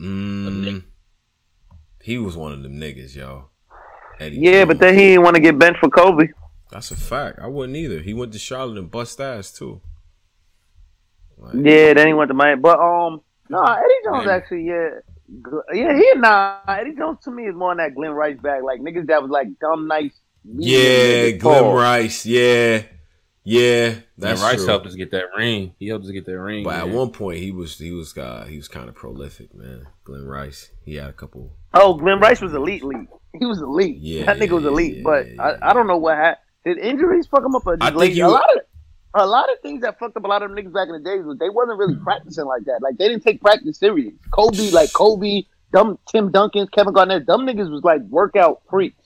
[0.00, 0.84] Mm,
[2.02, 3.50] he was one of them niggas, yo.
[4.20, 6.28] Eddie yeah, but then he didn't want to get benched for Kobe.
[6.70, 7.38] That's a fact.
[7.40, 8.00] I wouldn't either.
[8.00, 9.80] He went to Charlotte and bust ass too.
[11.38, 12.60] Like, Yeah, then he went to Miami.
[12.60, 14.88] But um, no, Eddie Jones actually, yeah,
[15.72, 16.58] yeah, he nah.
[16.68, 19.30] Eddie Jones to me is more on that Glen Rice bag, like niggas that was
[19.30, 20.12] like dumb, nice.
[20.44, 21.74] Yeah, Glen.
[21.74, 22.26] Rice.
[22.26, 22.82] Yeah,
[23.48, 23.88] yeah.
[24.16, 24.66] That's That's Rice true.
[24.66, 25.74] helped us get that ring.
[25.78, 26.64] He helped us get that ring.
[26.64, 29.86] But at one point, he was he was uh, he was kind of prolific, man.
[30.04, 30.70] Glen Rice.
[30.84, 31.52] He had a couple.
[31.74, 33.08] Oh, Glen Rice was elite, elite.
[33.38, 33.98] He was elite.
[33.98, 34.96] Yeah, that nigga was elite.
[34.96, 36.44] yeah, but yeah, I, I don't know what happened.
[36.64, 37.66] Did injuries fuck him up?
[37.66, 38.18] Or just I think lazy?
[38.18, 38.62] you- a lot of
[39.14, 41.00] a lot of things that fucked up a lot of them niggas back in the
[41.10, 42.80] days was they wasn't really practicing like that.
[42.82, 44.12] Like they didn't take practice serious.
[44.32, 48.97] Kobe, like Kobe, dumb Tim Duncan, Kevin Garnett, dumb niggas was like workout freaks.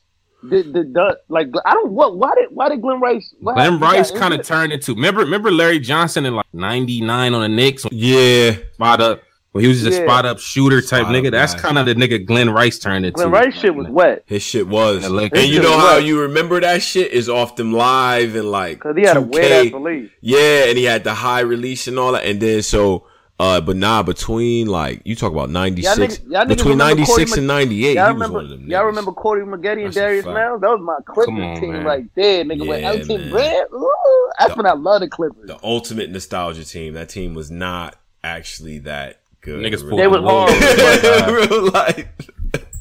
[0.43, 3.79] The, the, the, like I don't what why did why did Glen Rice what Glen
[3.79, 4.95] Rice kind of turned into.
[4.95, 9.23] Remember, remember Larry Johnson in like '99 on the Knicks, Yeah, spot up.
[9.53, 11.27] When he was just a spot up shooter type Spot nigga.
[11.27, 13.17] up That's kind of the nigga Glen Rice turned into.
[13.17, 15.03] Glen Rice shit was wet his shit was.
[15.03, 15.41] The Lakers.
[15.43, 16.05] And you know how was.
[16.05, 19.33] you remember that shit is off them live and like because he had a 2K.
[19.33, 20.11] weird ass release.
[20.23, 22.25] Yeah, and he had the high release and all that.
[22.25, 23.07] And then so
[23.43, 26.79] Uh, but nah, between like you talk about ninety Y'all six, niggas- y'all niggas between
[26.79, 28.35] ninety six and ninety eight, he Y'all was remember?
[28.37, 28.71] one of them.
[28.71, 30.35] Y'all remember Corey Maggette and That's Darius fact.
[30.35, 30.61] Miles?
[30.61, 31.85] That was my Clippers team man.
[31.85, 32.69] right there, nigga.
[32.69, 33.31] with Yeah, Elton man.
[33.31, 33.67] Brand.
[33.75, 35.47] Ooh, that's when I love the Clippers.
[35.49, 36.95] the ultimate nostalgia team.
[36.95, 39.65] That team was not actually that good.
[39.65, 41.51] Niggas Real- They was hard.
[41.51, 42.07] Real life.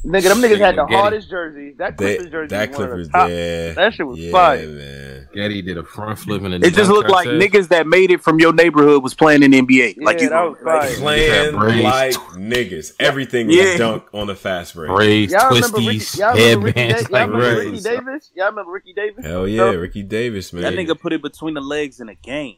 [0.04, 0.94] Nigga, them niggas had the Getty.
[0.94, 1.76] hardest jerseys.
[1.78, 3.28] That They- Clippers jersey that was one of Clippers, the top.
[3.30, 4.66] yeah, That shit was yeah, fire.
[4.68, 5.11] man.
[5.34, 7.52] Getty did a front flip and a It just looked like contest.
[7.52, 9.96] niggas that made it from your neighborhood was playing in the NBA.
[10.02, 10.96] like Yeah, you, that was like.
[10.98, 13.76] Playing like niggas, everything was Yeah.
[13.78, 14.90] dunk on the fast break.
[14.90, 15.98] braids, Y'all remember Ricky?
[15.98, 17.02] twisties, Y'all remember Ricky, da- headbands.
[17.02, 17.66] y'all like remember right.
[17.66, 18.30] Ricky Davis?
[18.34, 19.24] Y'all remember Ricky Davis?
[19.26, 20.62] Hell yeah, Ricky Davis, man.
[20.62, 22.56] that nigga put it between the legs in a game.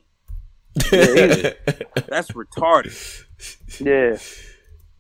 [0.93, 1.53] yeah.
[2.09, 3.25] That's retarded.
[3.81, 4.17] Yeah.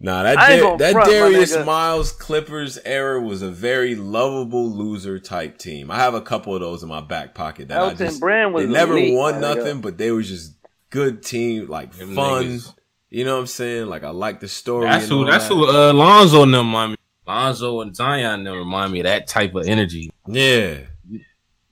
[0.01, 1.57] Nah, that Da- that front, Darius.
[1.65, 5.91] Miles Clippers era was a very lovable loser type team.
[5.91, 8.53] I have a couple of those in my back pocket that I Elton just Brand
[8.53, 10.55] was they never elite, won nothing, but they was just
[10.91, 12.45] good team, like Them fun.
[12.45, 12.75] niggas.
[13.11, 13.87] You know what I'm saying?
[13.87, 14.87] Like I like the story.
[14.87, 15.25] That's and who.
[15.25, 15.55] That's that.
[15.55, 15.69] who.
[15.69, 16.97] Uh, Lonzo and them remind me.
[17.27, 20.11] Lonzo and Zion them remind me of that type of energy.
[20.27, 20.79] Yeah,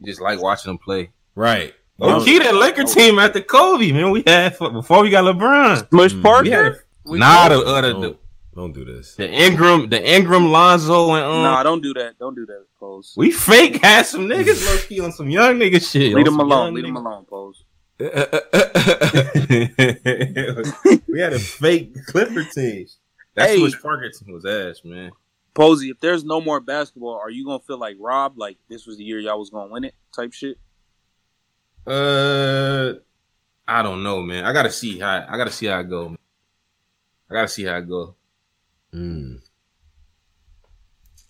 [0.04, 1.10] Just like watching them play.
[1.34, 1.74] right.
[2.00, 4.10] Oh, key that Laker team after Kobe, man.
[4.10, 5.88] We had before we got LeBron.
[5.88, 6.22] Smush Mm.
[6.22, 6.81] Parker?
[7.04, 8.16] We had We nah the other Don't, the,
[8.54, 9.14] don't do this.
[9.16, 12.18] the Ingram, the Ingram, Lonzo, and um, Nah, don't do that.
[12.18, 13.14] Don't do that, Pose.
[13.16, 16.14] we fake had some niggas low key on some young nigga shit.
[16.14, 16.74] Leave them alone.
[16.74, 17.64] Leave them alone, Pose.
[21.08, 22.98] we had a fake Clipper teams.
[23.34, 23.62] That's Hey.
[23.62, 25.12] which Parker team was ass, man.
[25.54, 28.96] Posey, if there's no more basketball, are you gonna feel like Rob, like this was
[28.96, 30.58] the year y'all was gonna win it, type shit?
[31.86, 32.94] Uh,
[33.68, 34.44] I don't know, man.
[34.44, 36.08] I gotta see how I gotta see how it go.
[36.10, 36.18] Man.
[37.32, 38.14] I gotta see how it go
[38.94, 39.40] Mm.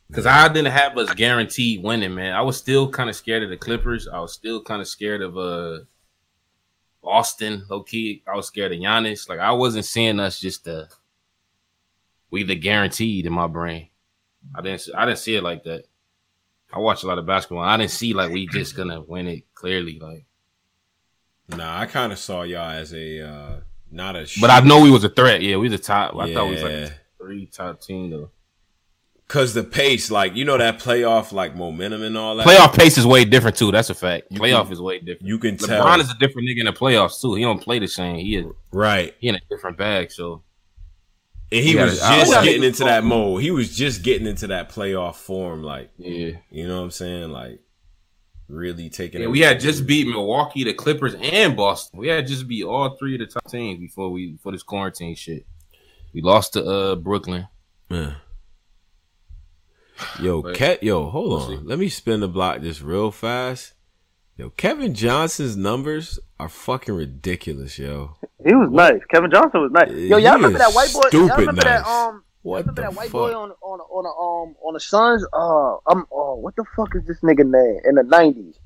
[0.09, 2.35] because I didn't have us guaranteed winning, man.
[2.35, 4.09] I was still kind of scared of the Clippers.
[4.09, 5.85] I was still kind of scared of uh
[7.03, 8.23] Boston, low key.
[8.27, 9.29] I was scared of Giannis.
[9.29, 10.87] Like I wasn't seeing us just uh
[12.33, 13.89] we the guaranteed in my brain.
[14.57, 15.85] I didn't I didn't see it like that.
[16.73, 17.63] I watched a lot of basketball.
[17.63, 20.25] I didn't see like we just gonna win it clearly, like.
[21.49, 23.61] Nah, I kind of saw y'all as a uh
[23.93, 24.29] not a.
[24.41, 25.43] But I know we was a threat.
[25.43, 26.17] Yeah, we was a top.
[26.17, 28.31] I thought we was like a three top team though.
[29.29, 32.47] Cause the pace, like you know, that playoff like momentum and all that.
[32.47, 33.71] Playoff pace is way different too.
[33.73, 34.27] That's a fact.
[34.31, 35.23] You Playoff can- is way different.
[35.23, 37.35] You can tell, LeBron is a different nigga in the playoffs too.
[37.35, 38.17] He don't play the same.
[38.17, 39.15] He is right?
[39.21, 40.11] he in a different bag.
[40.13, 40.43] So
[41.51, 43.41] And he Yeah, was I- just getting into that mode.
[43.43, 47.31] He was just getting into that playoff form, like yeah, you know what I'm saying,
[47.31, 47.61] like
[48.53, 49.23] really taking.
[49.23, 49.29] yeah.
[49.29, 51.99] We had just beat Milwaukee, the Clippers, and Boston.
[51.99, 55.15] We had just beat all three of the top teams before we before this quarantine
[55.17, 55.47] shit.
[56.15, 57.49] We lost to uh Brooklyn.
[57.89, 58.15] Yeah.
[60.21, 61.49] Yo, But- Ke- yo, hold We'll on.
[61.49, 61.57] see.
[61.65, 63.75] Let me spin the block just real fast.
[64.37, 68.17] Yo, Kevin Johnson's numbers are fucking ridiculous, yo.
[68.45, 69.01] He was nice.
[69.11, 69.91] Kevin Johnson was nice.
[69.93, 71.01] Yo, y'all remember that white boy?
[71.13, 72.25] Y'all stupid remember that um?
[72.43, 73.13] What the that white fuck?
[73.13, 74.09] boy on on on a,
[74.49, 75.25] um on the Suns?
[75.33, 78.59] Uh, I'm oh, what the fuck is this nigga name in the nineties?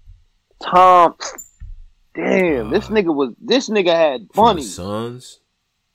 [0.62, 1.14] Tom.
[2.14, 4.74] Damn, this Uh, nigga was this nigga had bunnies.
[4.74, 5.40] Suns,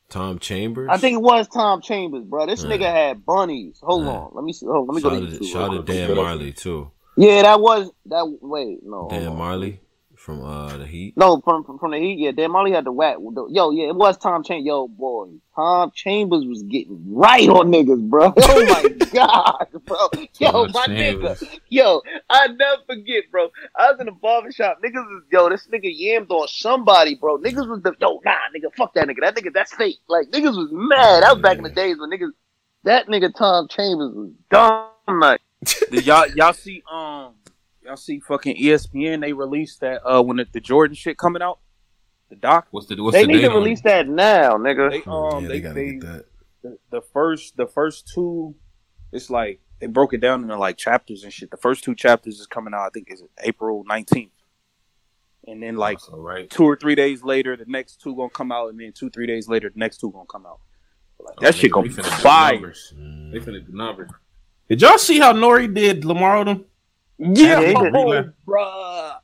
[0.10, 0.90] Tom Chambers.
[0.92, 2.45] I think it was Tom Chambers, bro.
[2.45, 3.80] This nigga had bunnies.
[3.82, 4.68] Hold on, let me see.
[4.68, 5.51] Hold let me go shout to out to, YouTube.
[5.51, 6.92] shout out to Dan Majerle too.
[7.18, 8.38] Yeah, that was that.
[8.42, 9.32] Wait, no, Dan.
[9.32, 9.80] Majerle
[10.22, 11.17] from uh the Heat.
[11.17, 12.19] No, from from, from the Heat.
[12.19, 13.17] Yeah, Dan Majerle had the whack.
[13.50, 14.66] Yo, yeah, it was Tom Chambers.
[14.66, 18.33] Yo, boy, Tom Chambers was getting right on niggas, bro.
[18.43, 18.83] Oh my
[19.14, 19.98] god, bro.
[20.40, 21.40] Yo, Tom my Chambers.
[21.41, 21.59] nigga.
[21.69, 23.50] Yo, I never forget, bro.
[23.75, 24.80] I was in the barbershop.
[24.83, 27.38] Niggas was yo, this nigga yammed on somebody, bro.
[27.40, 29.22] Niggas was the yo, nah, nigga, fuck that nigga.
[29.22, 30.00] That nigga, that's fake.
[30.08, 31.24] Like niggas was mad.
[31.24, 32.32] That was back in the days when niggas.
[32.83, 35.19] That nigga Tom Chambers was dumb.
[35.19, 35.41] Like
[35.91, 37.33] Did y'all y'all see um
[37.84, 39.22] y'all see fucking ESPN?
[39.22, 41.60] They released that uh when the, the Jordan shit coming out,
[42.30, 42.68] the doc.
[42.72, 44.90] What's the what's they the need to on release that now, nigga.
[44.92, 46.26] They Oh, um yeah, they they gotta they get that.
[46.64, 48.56] the, the first the first two
[49.11, 51.50] it's like they broke it down into like chapters and shit.
[51.51, 54.32] The first two chapters is coming out I think is April nineteenth,
[55.48, 56.50] and then like All right.
[56.50, 59.27] two or three days later the next two gonna come out, and then two three
[59.27, 60.60] days later the next two gonna come out.
[61.19, 62.53] Like, that Oh, shit nigga, gonna be fire.
[62.53, 62.93] numbers.
[62.95, 64.10] They finna do numbers.
[64.69, 66.66] Did y'all see how Nori did Lamar Odom?
[67.22, 69.16] Yeah, Yeah, oh, bruh.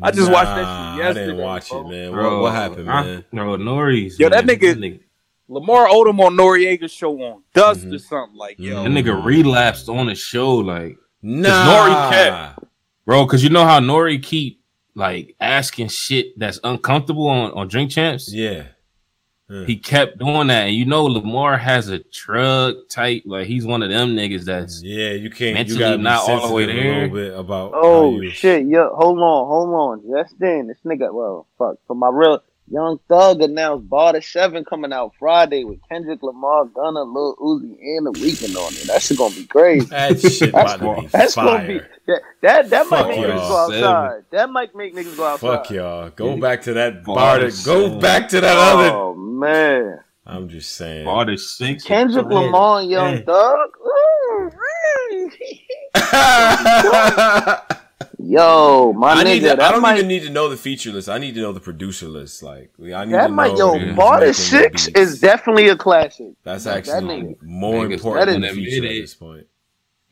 [0.00, 1.80] I just watched that shit Nah, I yesterday, didn't watch bro.
[1.86, 2.10] it, man.
[2.12, 3.24] Bro, what, what happened, I- man?
[3.30, 4.18] No, Nori's.
[4.18, 5.00] Yo, that man, nigga-
[5.48, 7.94] Lamar Odom on Noriega's show on Dust Mhm.
[7.94, 8.82] or something like yo.
[8.84, 12.60] That nigga relapsed on the show, like, Nah, Nori kept-
[13.04, 14.60] bro, because you know how Nori keep
[14.94, 18.32] like asking shit that's uncomfortable on, on Drink Champs.
[18.32, 18.62] Yeah,
[19.66, 23.22] He kept doing that, and you know Lamar has a drug type.
[23.26, 25.10] Like he's one of them niggas that's yeah.
[25.10, 25.54] You can't.
[25.54, 26.92] Mentally you gotta be not all the way sensitive there.
[26.92, 27.72] A little bit about.
[27.74, 30.02] Oh shit, yo, hold on, hold on.
[30.10, 31.76] Just then, this nigga, well, fuck.
[31.86, 32.40] For my real,
[32.72, 38.06] Young Thug announced Barter Seven coming out Friday with Kendrick Lamar, Gunna, Lil Uzi, and
[38.06, 38.86] The Weeknd on it.
[38.86, 39.84] That shit gonna be crazy.
[39.86, 41.90] That shit That's, about to be that's gonna be fire.
[42.06, 43.48] that that, that might Fuck make niggas y'all.
[43.48, 44.24] go outside.
[44.30, 45.48] That might make niggas go outside.
[45.58, 46.10] Fuck y'all.
[46.10, 47.38] Go back to that Bar bar.
[47.40, 48.90] to To, go back to that other.
[48.90, 51.04] Oh man, I'm just saying.
[51.04, 51.84] Barter six.
[51.84, 52.44] Kendrick Man.
[52.46, 53.24] Lamar and Young Man.
[53.24, 53.68] Thug.
[53.86, 54.50] Ooh,
[58.18, 59.40] Yo, my I nigga, need.
[59.40, 61.08] To, I don't might even need to know the feature list.
[61.08, 62.42] I need to know the producer list.
[62.42, 66.32] Like I need that to might know yo who's Barter Six is definitely a classic.
[66.44, 67.42] That's that actually nigga.
[67.42, 69.00] more Niggas important that than is- the feature at admit it.
[69.02, 69.46] this point.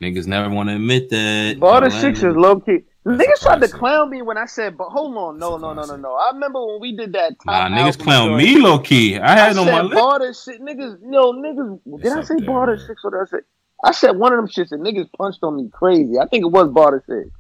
[0.01, 1.57] Niggas never want to admit that.
[1.60, 2.78] Barter Atlanta- Six is low key.
[3.05, 3.77] That's Niggas tried to classic.
[3.78, 6.65] clown me when I said, "But hold on, no, no, no, no, no." I remember
[6.67, 7.31] when we did that.
[7.44, 9.17] Top Nah, niggas album clown me low key.
[9.19, 9.94] I I had it on my said list.
[9.94, 10.59] Barter Six.
[10.59, 12.02] Niggas, yo, niggas.
[12.02, 12.77] Did I say there, Barter.
[12.78, 13.44] Six or did I say?
[13.83, 16.19] I said one of them shits that niggas punched on me crazy.
[16.19, 17.31] I think it was Barter Six.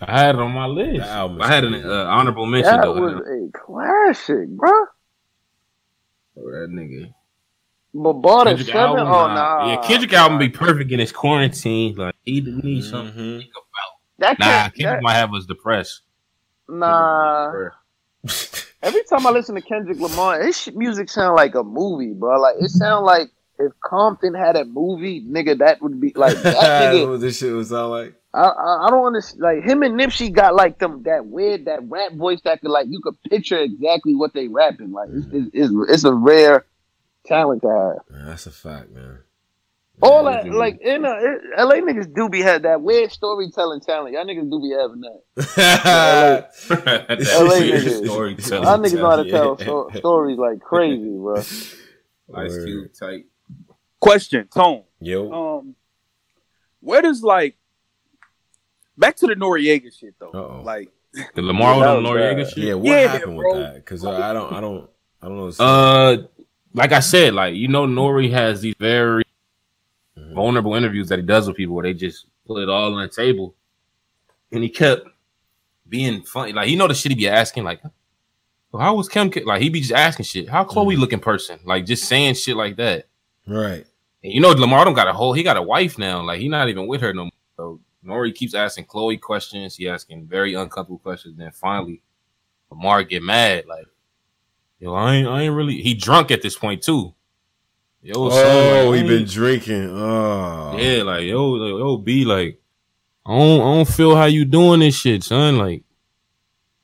[0.00, 1.00] I had it on my list.
[1.06, 3.00] Album I had an uh, honorable mention That though.
[3.00, 4.70] was a classic, bro.
[6.36, 7.12] that nigga.
[7.94, 9.34] But Barter Kendrick Seven, album, oh nah.
[9.34, 9.66] nah.
[9.70, 11.96] Yeah, Kendrick album be perfect in his quarantine.
[11.96, 13.14] Like he need something.
[13.14, 13.98] to think about.
[14.18, 14.46] That Nah.
[14.68, 16.02] Kendrick that- might have us depressed.
[16.68, 17.52] nah.
[18.80, 22.40] Every time I listen to Kendrick Lamar, his music sound like a movie, bro.
[22.40, 26.54] Like it sound like if Compton had a movie, nigga, that would be like that
[26.94, 27.08] nigga.
[27.10, 28.14] what this shit was all like.
[28.34, 29.40] I, I I don't understand.
[29.42, 32.86] Like him and Nipsey got like them that weird that rap voice that could like
[32.90, 34.92] you could picture exactly what they rapping.
[34.92, 36.66] Like it's it's, it's, it's a rare
[37.26, 38.10] talent to have.
[38.18, 39.20] Man, that's a fact, man.
[40.00, 44.14] All that like in uh, it, LA niggas do be had that weird storytelling talent.
[44.14, 45.22] Y'all niggas do be having that.
[46.76, 48.04] That LA shit is niggas.
[48.06, 48.64] storytelling.
[48.64, 49.36] Y'all niggas know how to Yeah.
[49.38, 51.34] tell sto- stories like crazy, bro.
[52.34, 53.26] Ice Cube type.
[54.00, 54.84] Question, Tone.
[55.00, 55.74] Yo, Um,
[56.80, 57.56] where does like
[58.98, 60.30] back to the Noriega shit though?
[60.30, 60.62] Uh-oh.
[60.64, 60.88] Like,
[61.34, 62.48] The Lamar Yeah, that Odom was Noriega bad.
[62.52, 62.64] shit.
[62.64, 63.54] yeah, what Yeah, happened bro.
[63.54, 63.74] with that?
[63.76, 64.90] Because I don't, I don't,
[65.22, 65.64] I don't know.
[65.64, 66.16] Uh,
[66.74, 69.24] like I said, like you know, Nori has these very
[70.18, 70.34] Mhm.
[70.34, 73.08] vulnerable interviews that he does with people where they just put it all on the
[73.08, 73.54] table,
[74.52, 75.06] and he kept
[75.88, 76.52] being funny.
[76.52, 77.80] Like you know the shit he be asking, like,
[78.72, 80.48] well, "How was Kim?" Like he be just asking shit.
[80.48, 81.00] How Chloe Mhm.
[81.00, 81.58] looking person?
[81.64, 83.06] Like just saying shit like that.
[83.46, 83.86] right.
[84.22, 85.32] And you know, Lamar don't got a whole.
[85.32, 86.22] He got a wife now.
[86.22, 87.30] Like he not even with her no more.
[87.56, 89.76] So Nori keeps asking Chloe questions.
[89.76, 91.36] He asking very uncomfortable questions.
[91.36, 92.02] Then finally,
[92.70, 93.64] Lamar get mad.
[93.68, 93.86] Like,
[94.78, 95.82] yo, I ain't, I ain't really.
[95.82, 97.14] He drunk at this point too.
[98.00, 98.44] Yo, son,
[98.86, 99.90] Oh, like, he been drinking.
[99.90, 102.60] Oh, Yeah, like yo, like, yo, be like,
[103.26, 105.58] I don't, I don't feel how you doing this shit, son.
[105.58, 105.82] Like,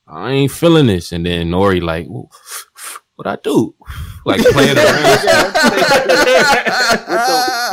[0.07, 1.13] I ain't feeling this.
[1.13, 2.31] And then Nori like, well,
[3.15, 3.75] what I do?
[4.27, 5.03] Like playing around.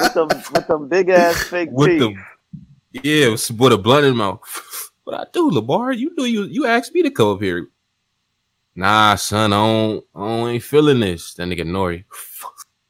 [0.04, 2.00] with them, with them, with them big ass fake with teeth.
[2.00, 2.14] the
[2.92, 4.42] yeah, with with a blunt in mouth.
[5.04, 5.98] What I do, Labar?
[5.98, 7.68] You do you you asked me to come up here.
[8.76, 11.34] Nah, son, I don't, I don't ain't feeling this.
[11.34, 12.06] That nigga Nori.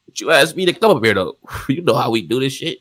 [0.06, 1.38] But you asked me to come up here though.
[1.70, 2.80] You know how we do this shit.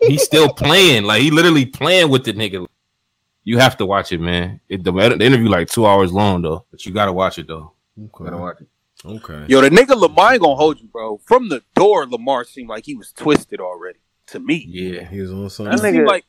[0.00, 2.66] He's still playing, like he literally playing with the nigga.
[3.44, 4.60] You have to watch it, man.
[4.68, 7.72] It, the, the interview like two hours long though, but you gotta watch it though.
[7.98, 8.24] Okay.
[8.24, 8.68] Gotta watch it.
[9.04, 9.44] Okay.
[9.48, 11.18] yo, the nigga Lamar ain't gonna hold you, bro.
[11.18, 13.98] From the door, Lamar seemed like he was twisted already.
[14.32, 15.76] To me, Yeah, He was on he something.
[15.76, 16.24] That nigga- seemed like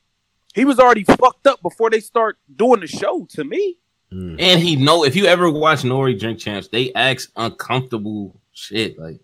[0.54, 3.26] he was already fucked up before they start doing the show.
[3.32, 3.78] To me,
[4.12, 4.36] Mm.
[4.40, 9.20] and he know if you ever watch Nori Drink Champs, they ask uncomfortable shit like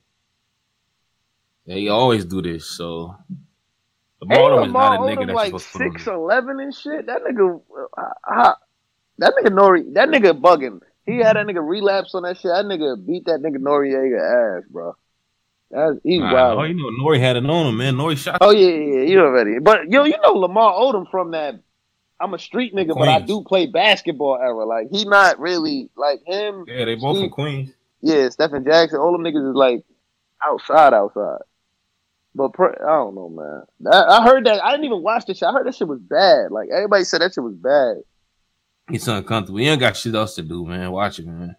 [1.68, 2.66] they always do this.
[2.66, 3.16] So
[4.20, 6.06] the Ain't bottom is not a nigga Odom that's like supposed to put on six
[6.06, 7.06] the- eleven and shit.
[7.06, 7.62] That nigga,
[7.98, 8.02] uh,
[8.34, 8.54] uh,
[9.20, 10.80] that nigga Nori, that nigga bugging.
[11.06, 12.52] He had that nigga relapse on that shit.
[12.52, 14.96] That nigga beat that nigga Noriega ass, bro.
[15.72, 16.60] That's he's Nah, wild.
[16.60, 17.96] Oh, you know Nori had it on him, man.
[17.96, 18.40] Nori shot.
[18.42, 19.60] Oh yeah, yeah, yeah, you already.
[19.60, 21.60] But yo, you know Lamar Odom from that.
[22.20, 24.66] I'm a street nigga, but I do play basketball era.
[24.66, 26.66] Like he not really like him.
[26.68, 27.72] Yeah, they both he- from Queens.
[28.02, 29.00] Yeah, Stephen Jackson.
[29.00, 29.84] All them niggas is like
[30.44, 31.40] outside, outside.
[32.36, 33.64] But pr- I don't know, man.
[33.82, 34.64] That, I heard that.
[34.64, 35.48] I didn't even watch this shit.
[35.48, 36.52] I heard that shit was bad.
[36.52, 37.98] Like everybody said that shit was bad.
[38.92, 39.60] It's uncomfortable.
[39.60, 40.92] He ain't got shit else to do, man.
[40.92, 41.56] Watch it, man.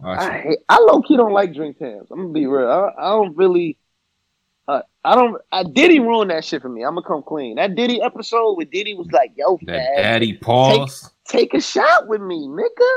[0.00, 2.10] Watch I hate, I low key don't like Drink Champs.
[2.10, 2.68] I'm gonna be real.
[2.68, 3.78] I, I don't really.
[4.66, 5.40] Uh, I don't.
[5.52, 6.82] I Diddy ruined that shit for me.
[6.84, 7.56] I'm gonna come clean.
[7.56, 11.10] That Diddy episode with Diddy was like, "Yo, That Fab, daddy pause.
[11.28, 12.92] take a shot with me, nigga."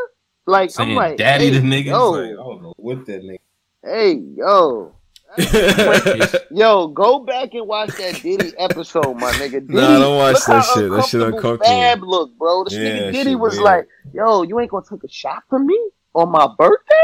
[0.46, 1.86] Like Saying I'm like, daddy hey, to niggas.
[1.88, 3.40] Yo, Like, I don't know what that nigga.
[3.84, 4.94] hey, yo,
[6.52, 9.60] yo, go back and watch that Diddy episode, my nigga.
[9.60, 10.90] Diddy, Nah, don't watch that shit.
[10.90, 11.66] That shit uncomfortable uncomfortable.
[11.66, 12.64] Fab look, bro.
[12.64, 13.64] This Yeah, nigga Diddy was weird.
[13.64, 15.78] like, "Yo, you ain't gonna take a shot for me
[16.18, 16.96] on my birthday?"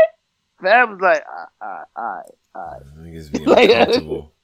[0.61, 1.23] Fab was like,
[1.61, 2.25] "Alright, alright,
[2.55, 4.31] alright." Niggas be uncomfortable.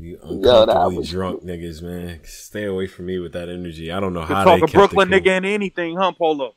[0.00, 2.20] You that uncomfortably was- drunk niggas, man.
[2.22, 3.90] Stay away from me with that energy.
[3.90, 6.12] I don't know the how talk they of kept Brooklyn it nigga and anything, huh,
[6.12, 6.54] Polo?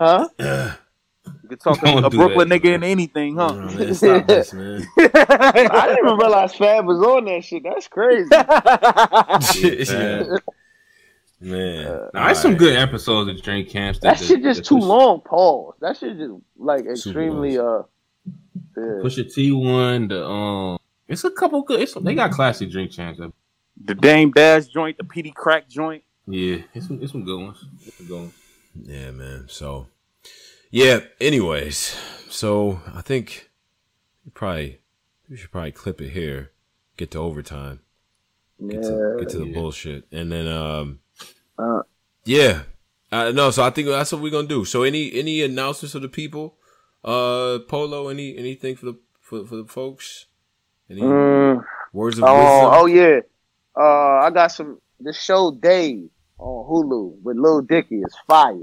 [0.00, 0.28] Huh?
[0.36, 0.44] You
[1.48, 2.60] can talk Don't a do Brooklyn that.
[2.60, 3.52] nigga in anything, huh?
[3.52, 4.84] Nah, man, stop this, man.
[4.98, 7.62] I didn't even realize Fab was on that shit.
[7.62, 8.28] That's crazy.
[9.94, 10.38] yeah.
[11.40, 13.98] Man, Nah, it's some good episodes of Drink Champs.
[14.00, 15.20] That that- shit just that too push- long.
[15.22, 15.74] Pause.
[15.80, 17.82] That shit just like extremely uh.
[18.76, 19.00] yeah.
[19.02, 20.78] Pusha T one, the um,
[21.08, 21.80] it's a couple good.
[21.80, 23.20] It's, they got classic Drink Champs.
[23.82, 26.04] The Dame Dash joint, the PD Crack joint.
[26.26, 27.64] Yeah, it's some, it's some good ones.
[27.96, 28.34] Some good ones.
[28.82, 29.46] Yeah, man.
[29.48, 29.86] So,
[30.70, 31.00] yeah.
[31.20, 31.96] Anyways,
[32.28, 33.50] so I think
[34.26, 34.80] we probably
[35.30, 36.50] we should probably clip it here.
[36.98, 37.80] Get to overtime.
[38.68, 39.54] Get to, get to the Yeah.
[39.54, 41.00] bullshit, and then um,
[41.60, 41.82] Uh.
[42.24, 42.62] yeah.
[43.12, 44.64] Uh, no, so I think that's what we're gonna do.
[44.64, 46.54] So any any announcements for the people?
[47.04, 50.26] Uh, Polo, any anything for the for, for the folks?
[50.88, 52.70] Any Mm, words of oh, wisdom?
[52.72, 53.20] oh yeah.
[53.76, 54.78] Uh, I got some.
[55.00, 56.08] The show Dave
[56.38, 58.54] on Hulu with Lil Dicky is fire.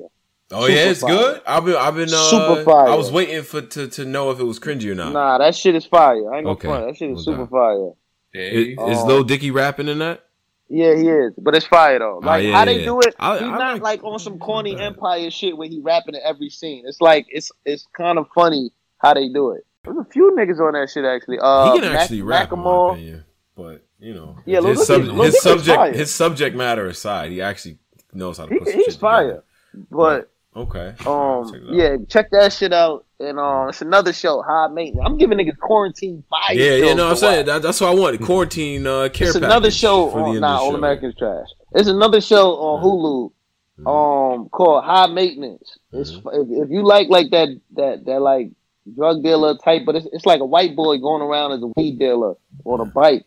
[0.51, 1.41] Oh yeah, it's Super good.
[1.45, 2.87] I've been, I've been, uh, Super fire.
[2.89, 5.11] I was waiting for to, to know if it was cringy or not.
[5.11, 6.31] Nah, that shit is fire.
[6.33, 6.67] I ain't no Okay.
[6.69, 6.87] front.
[6.87, 7.47] That shit is Well super done.
[7.49, 7.91] fire.
[8.33, 9.03] Is, is.
[9.05, 10.23] Lil Dicky rapping in that?
[10.69, 12.19] Yeah, he is, but it's fire though.
[12.23, 12.85] Ah, Like yeah, how they yeah.
[12.85, 14.83] do it, I- he's I not like- like on some corny Not.
[14.83, 16.83] Empire shit where he rapping in every scene.
[16.85, 19.65] It's like it's it's kind of funny how they do it.
[19.85, 21.39] There's a few niggas on that shit actually.
[21.41, 22.91] Uh, he can Mac- actually rap, in my Macklemore.
[22.93, 23.23] opinion.
[23.55, 27.31] But you know, Yeah, his, Dicky- sub- Lil his Dicky's subject, his subject matter aside,
[27.31, 27.79] he actually
[28.13, 28.67] knows how to He, put.
[28.67, 29.43] some he's shit fire, together.
[29.89, 30.93] but Okay.
[31.05, 33.05] um, Check yeah, check that shit out.
[33.19, 35.03] And um, it's another show, High Maintenance.
[35.05, 36.53] I'm giving niggas quarantine fire.
[36.55, 38.21] Yeah, yeah, shows no, to I'm saying that, that's what I wanted.
[38.21, 40.75] Quarantine uh, care It's another show on nah, All.
[40.75, 41.47] Americans Trash.
[41.73, 43.31] It's another show on Hulu
[43.79, 44.33] Mhm.
[44.39, 45.77] um called High Maintenance.
[45.93, 46.27] It's Mm-hmm.
[46.53, 48.49] if, if you like like that that that like
[48.95, 51.99] drug dealer type, but it's, it's like a white boy going around as a weed
[51.99, 52.33] dealer
[52.65, 53.25] on a bike,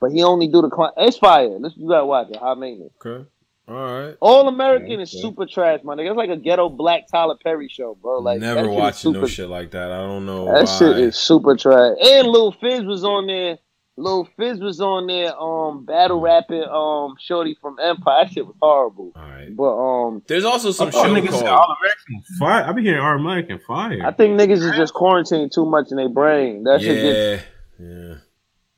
[0.00, 1.48] but he only do the cli- it's fire.
[1.48, 2.36] Let's you gotta watch it.
[2.36, 2.92] High Maintenance.
[3.04, 3.26] Okay.
[3.72, 4.16] All right.
[4.20, 6.10] All American is super trash, my nigga.
[6.10, 8.18] It's like a ghetto black Tyler Perry show, bro.
[8.18, 9.90] Like Never watching super, no shit like that.
[9.90, 10.78] I don't know That why.
[10.78, 11.96] shit is super trash.
[12.02, 13.58] And Lil Fizz was on there.
[13.98, 18.24] Lil Fizz was on there, um, battle rapping, um, Shorty from Empire.
[18.24, 19.12] That shit was horrible.
[19.14, 19.54] All right.
[19.54, 21.40] But um, There's also some show niggas called.
[21.42, 22.64] say All American fire.
[22.64, 24.00] I be hearing All American fire.
[24.04, 26.64] I think niggas is just quarantined too much in their brain.
[26.64, 27.46] That shit just
[27.78, 28.14] yeah.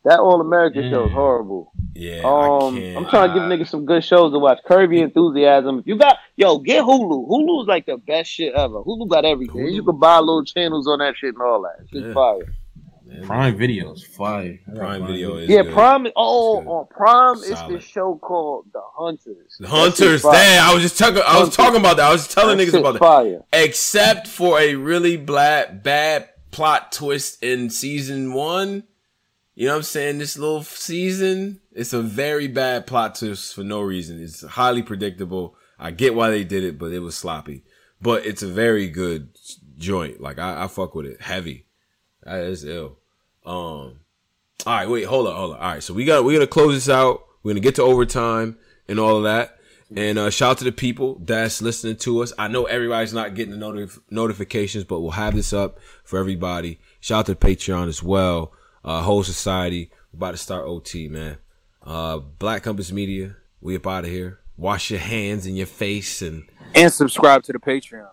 [0.04, 0.10] Yeah.
[0.16, 0.90] that All American Mm.
[0.90, 1.72] show is horrible.
[1.94, 2.22] Yeah.
[2.24, 2.96] Um, I can't.
[2.98, 4.58] I'm trying to give niggas some good shows to watch.
[4.66, 5.78] Curb Your Enthusiasm.
[5.78, 7.28] If you got yo, get Hulu.
[7.28, 8.82] Hulu's like the best shit ever.
[8.82, 9.56] Hulu got everything.
[9.66, 9.72] Hulu.
[9.72, 11.84] You can buy little channels on that shit and all that.
[11.92, 12.12] It's Yeah.
[12.12, 12.52] fire.
[13.26, 14.58] Prime Videos fire.
[14.66, 15.72] I got Prime Video is Yeah, good.
[15.72, 16.06] Prime.
[16.16, 17.76] Oh, on Prime is Solid.
[17.76, 19.56] this show called The Hunters.
[19.60, 20.22] The Hunters.
[20.22, 20.32] shit.
[20.32, 21.22] Damn, I was just talking.
[21.24, 22.08] I was talking about that.
[22.08, 22.98] I was telling That niggas shit about that.
[22.98, 23.44] Fire.
[23.52, 28.82] Except for a really bad, bad plot twist in season one.
[29.54, 30.18] You know what I'm saying?
[30.18, 34.20] This little season, it's a very bad plot twist for no reason.
[34.20, 35.54] It's highly predictable.
[35.78, 37.62] I get why they did it, but it was sloppy.
[38.00, 39.28] But it's a very good
[39.78, 40.20] joint.
[40.20, 41.20] Like I, I fuck with it.
[41.20, 41.66] Heavy.
[42.24, 42.98] That is ill.
[43.46, 44.00] Um.
[44.66, 45.60] All right, wait, hold on, hold on.
[45.60, 47.24] All right, so we got we're gonna close this out.
[47.42, 48.58] We're gonna get to overtime
[48.88, 49.58] and all of that.
[49.94, 52.32] And uh, shout out to the people that's listening to us.
[52.38, 56.80] I know everybody's not getting the notif- notifications, but we'll have this up for everybody.
[57.00, 58.52] Shout out to Patreon as well.
[58.84, 59.90] Uh, whole society.
[60.12, 61.38] We're about to start OT, man.
[61.82, 63.36] Uh, Black Compass Media.
[63.60, 64.40] We up out of here.
[64.56, 68.08] Wash your hands and your face and And subscribe to the Patreon.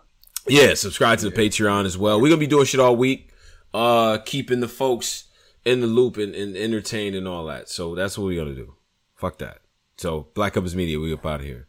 [0.48, 2.20] yeah, subscribe to the Patreon as well.
[2.20, 3.32] We're gonna be doing shit all week,
[3.74, 5.26] uh, keeping the folks
[5.66, 7.70] in the loop and, and entertained and all that.
[7.70, 8.74] So that's what we're gonna do.
[9.16, 9.60] Fuck that.
[9.98, 11.68] So Black Compass Media, we up out of here.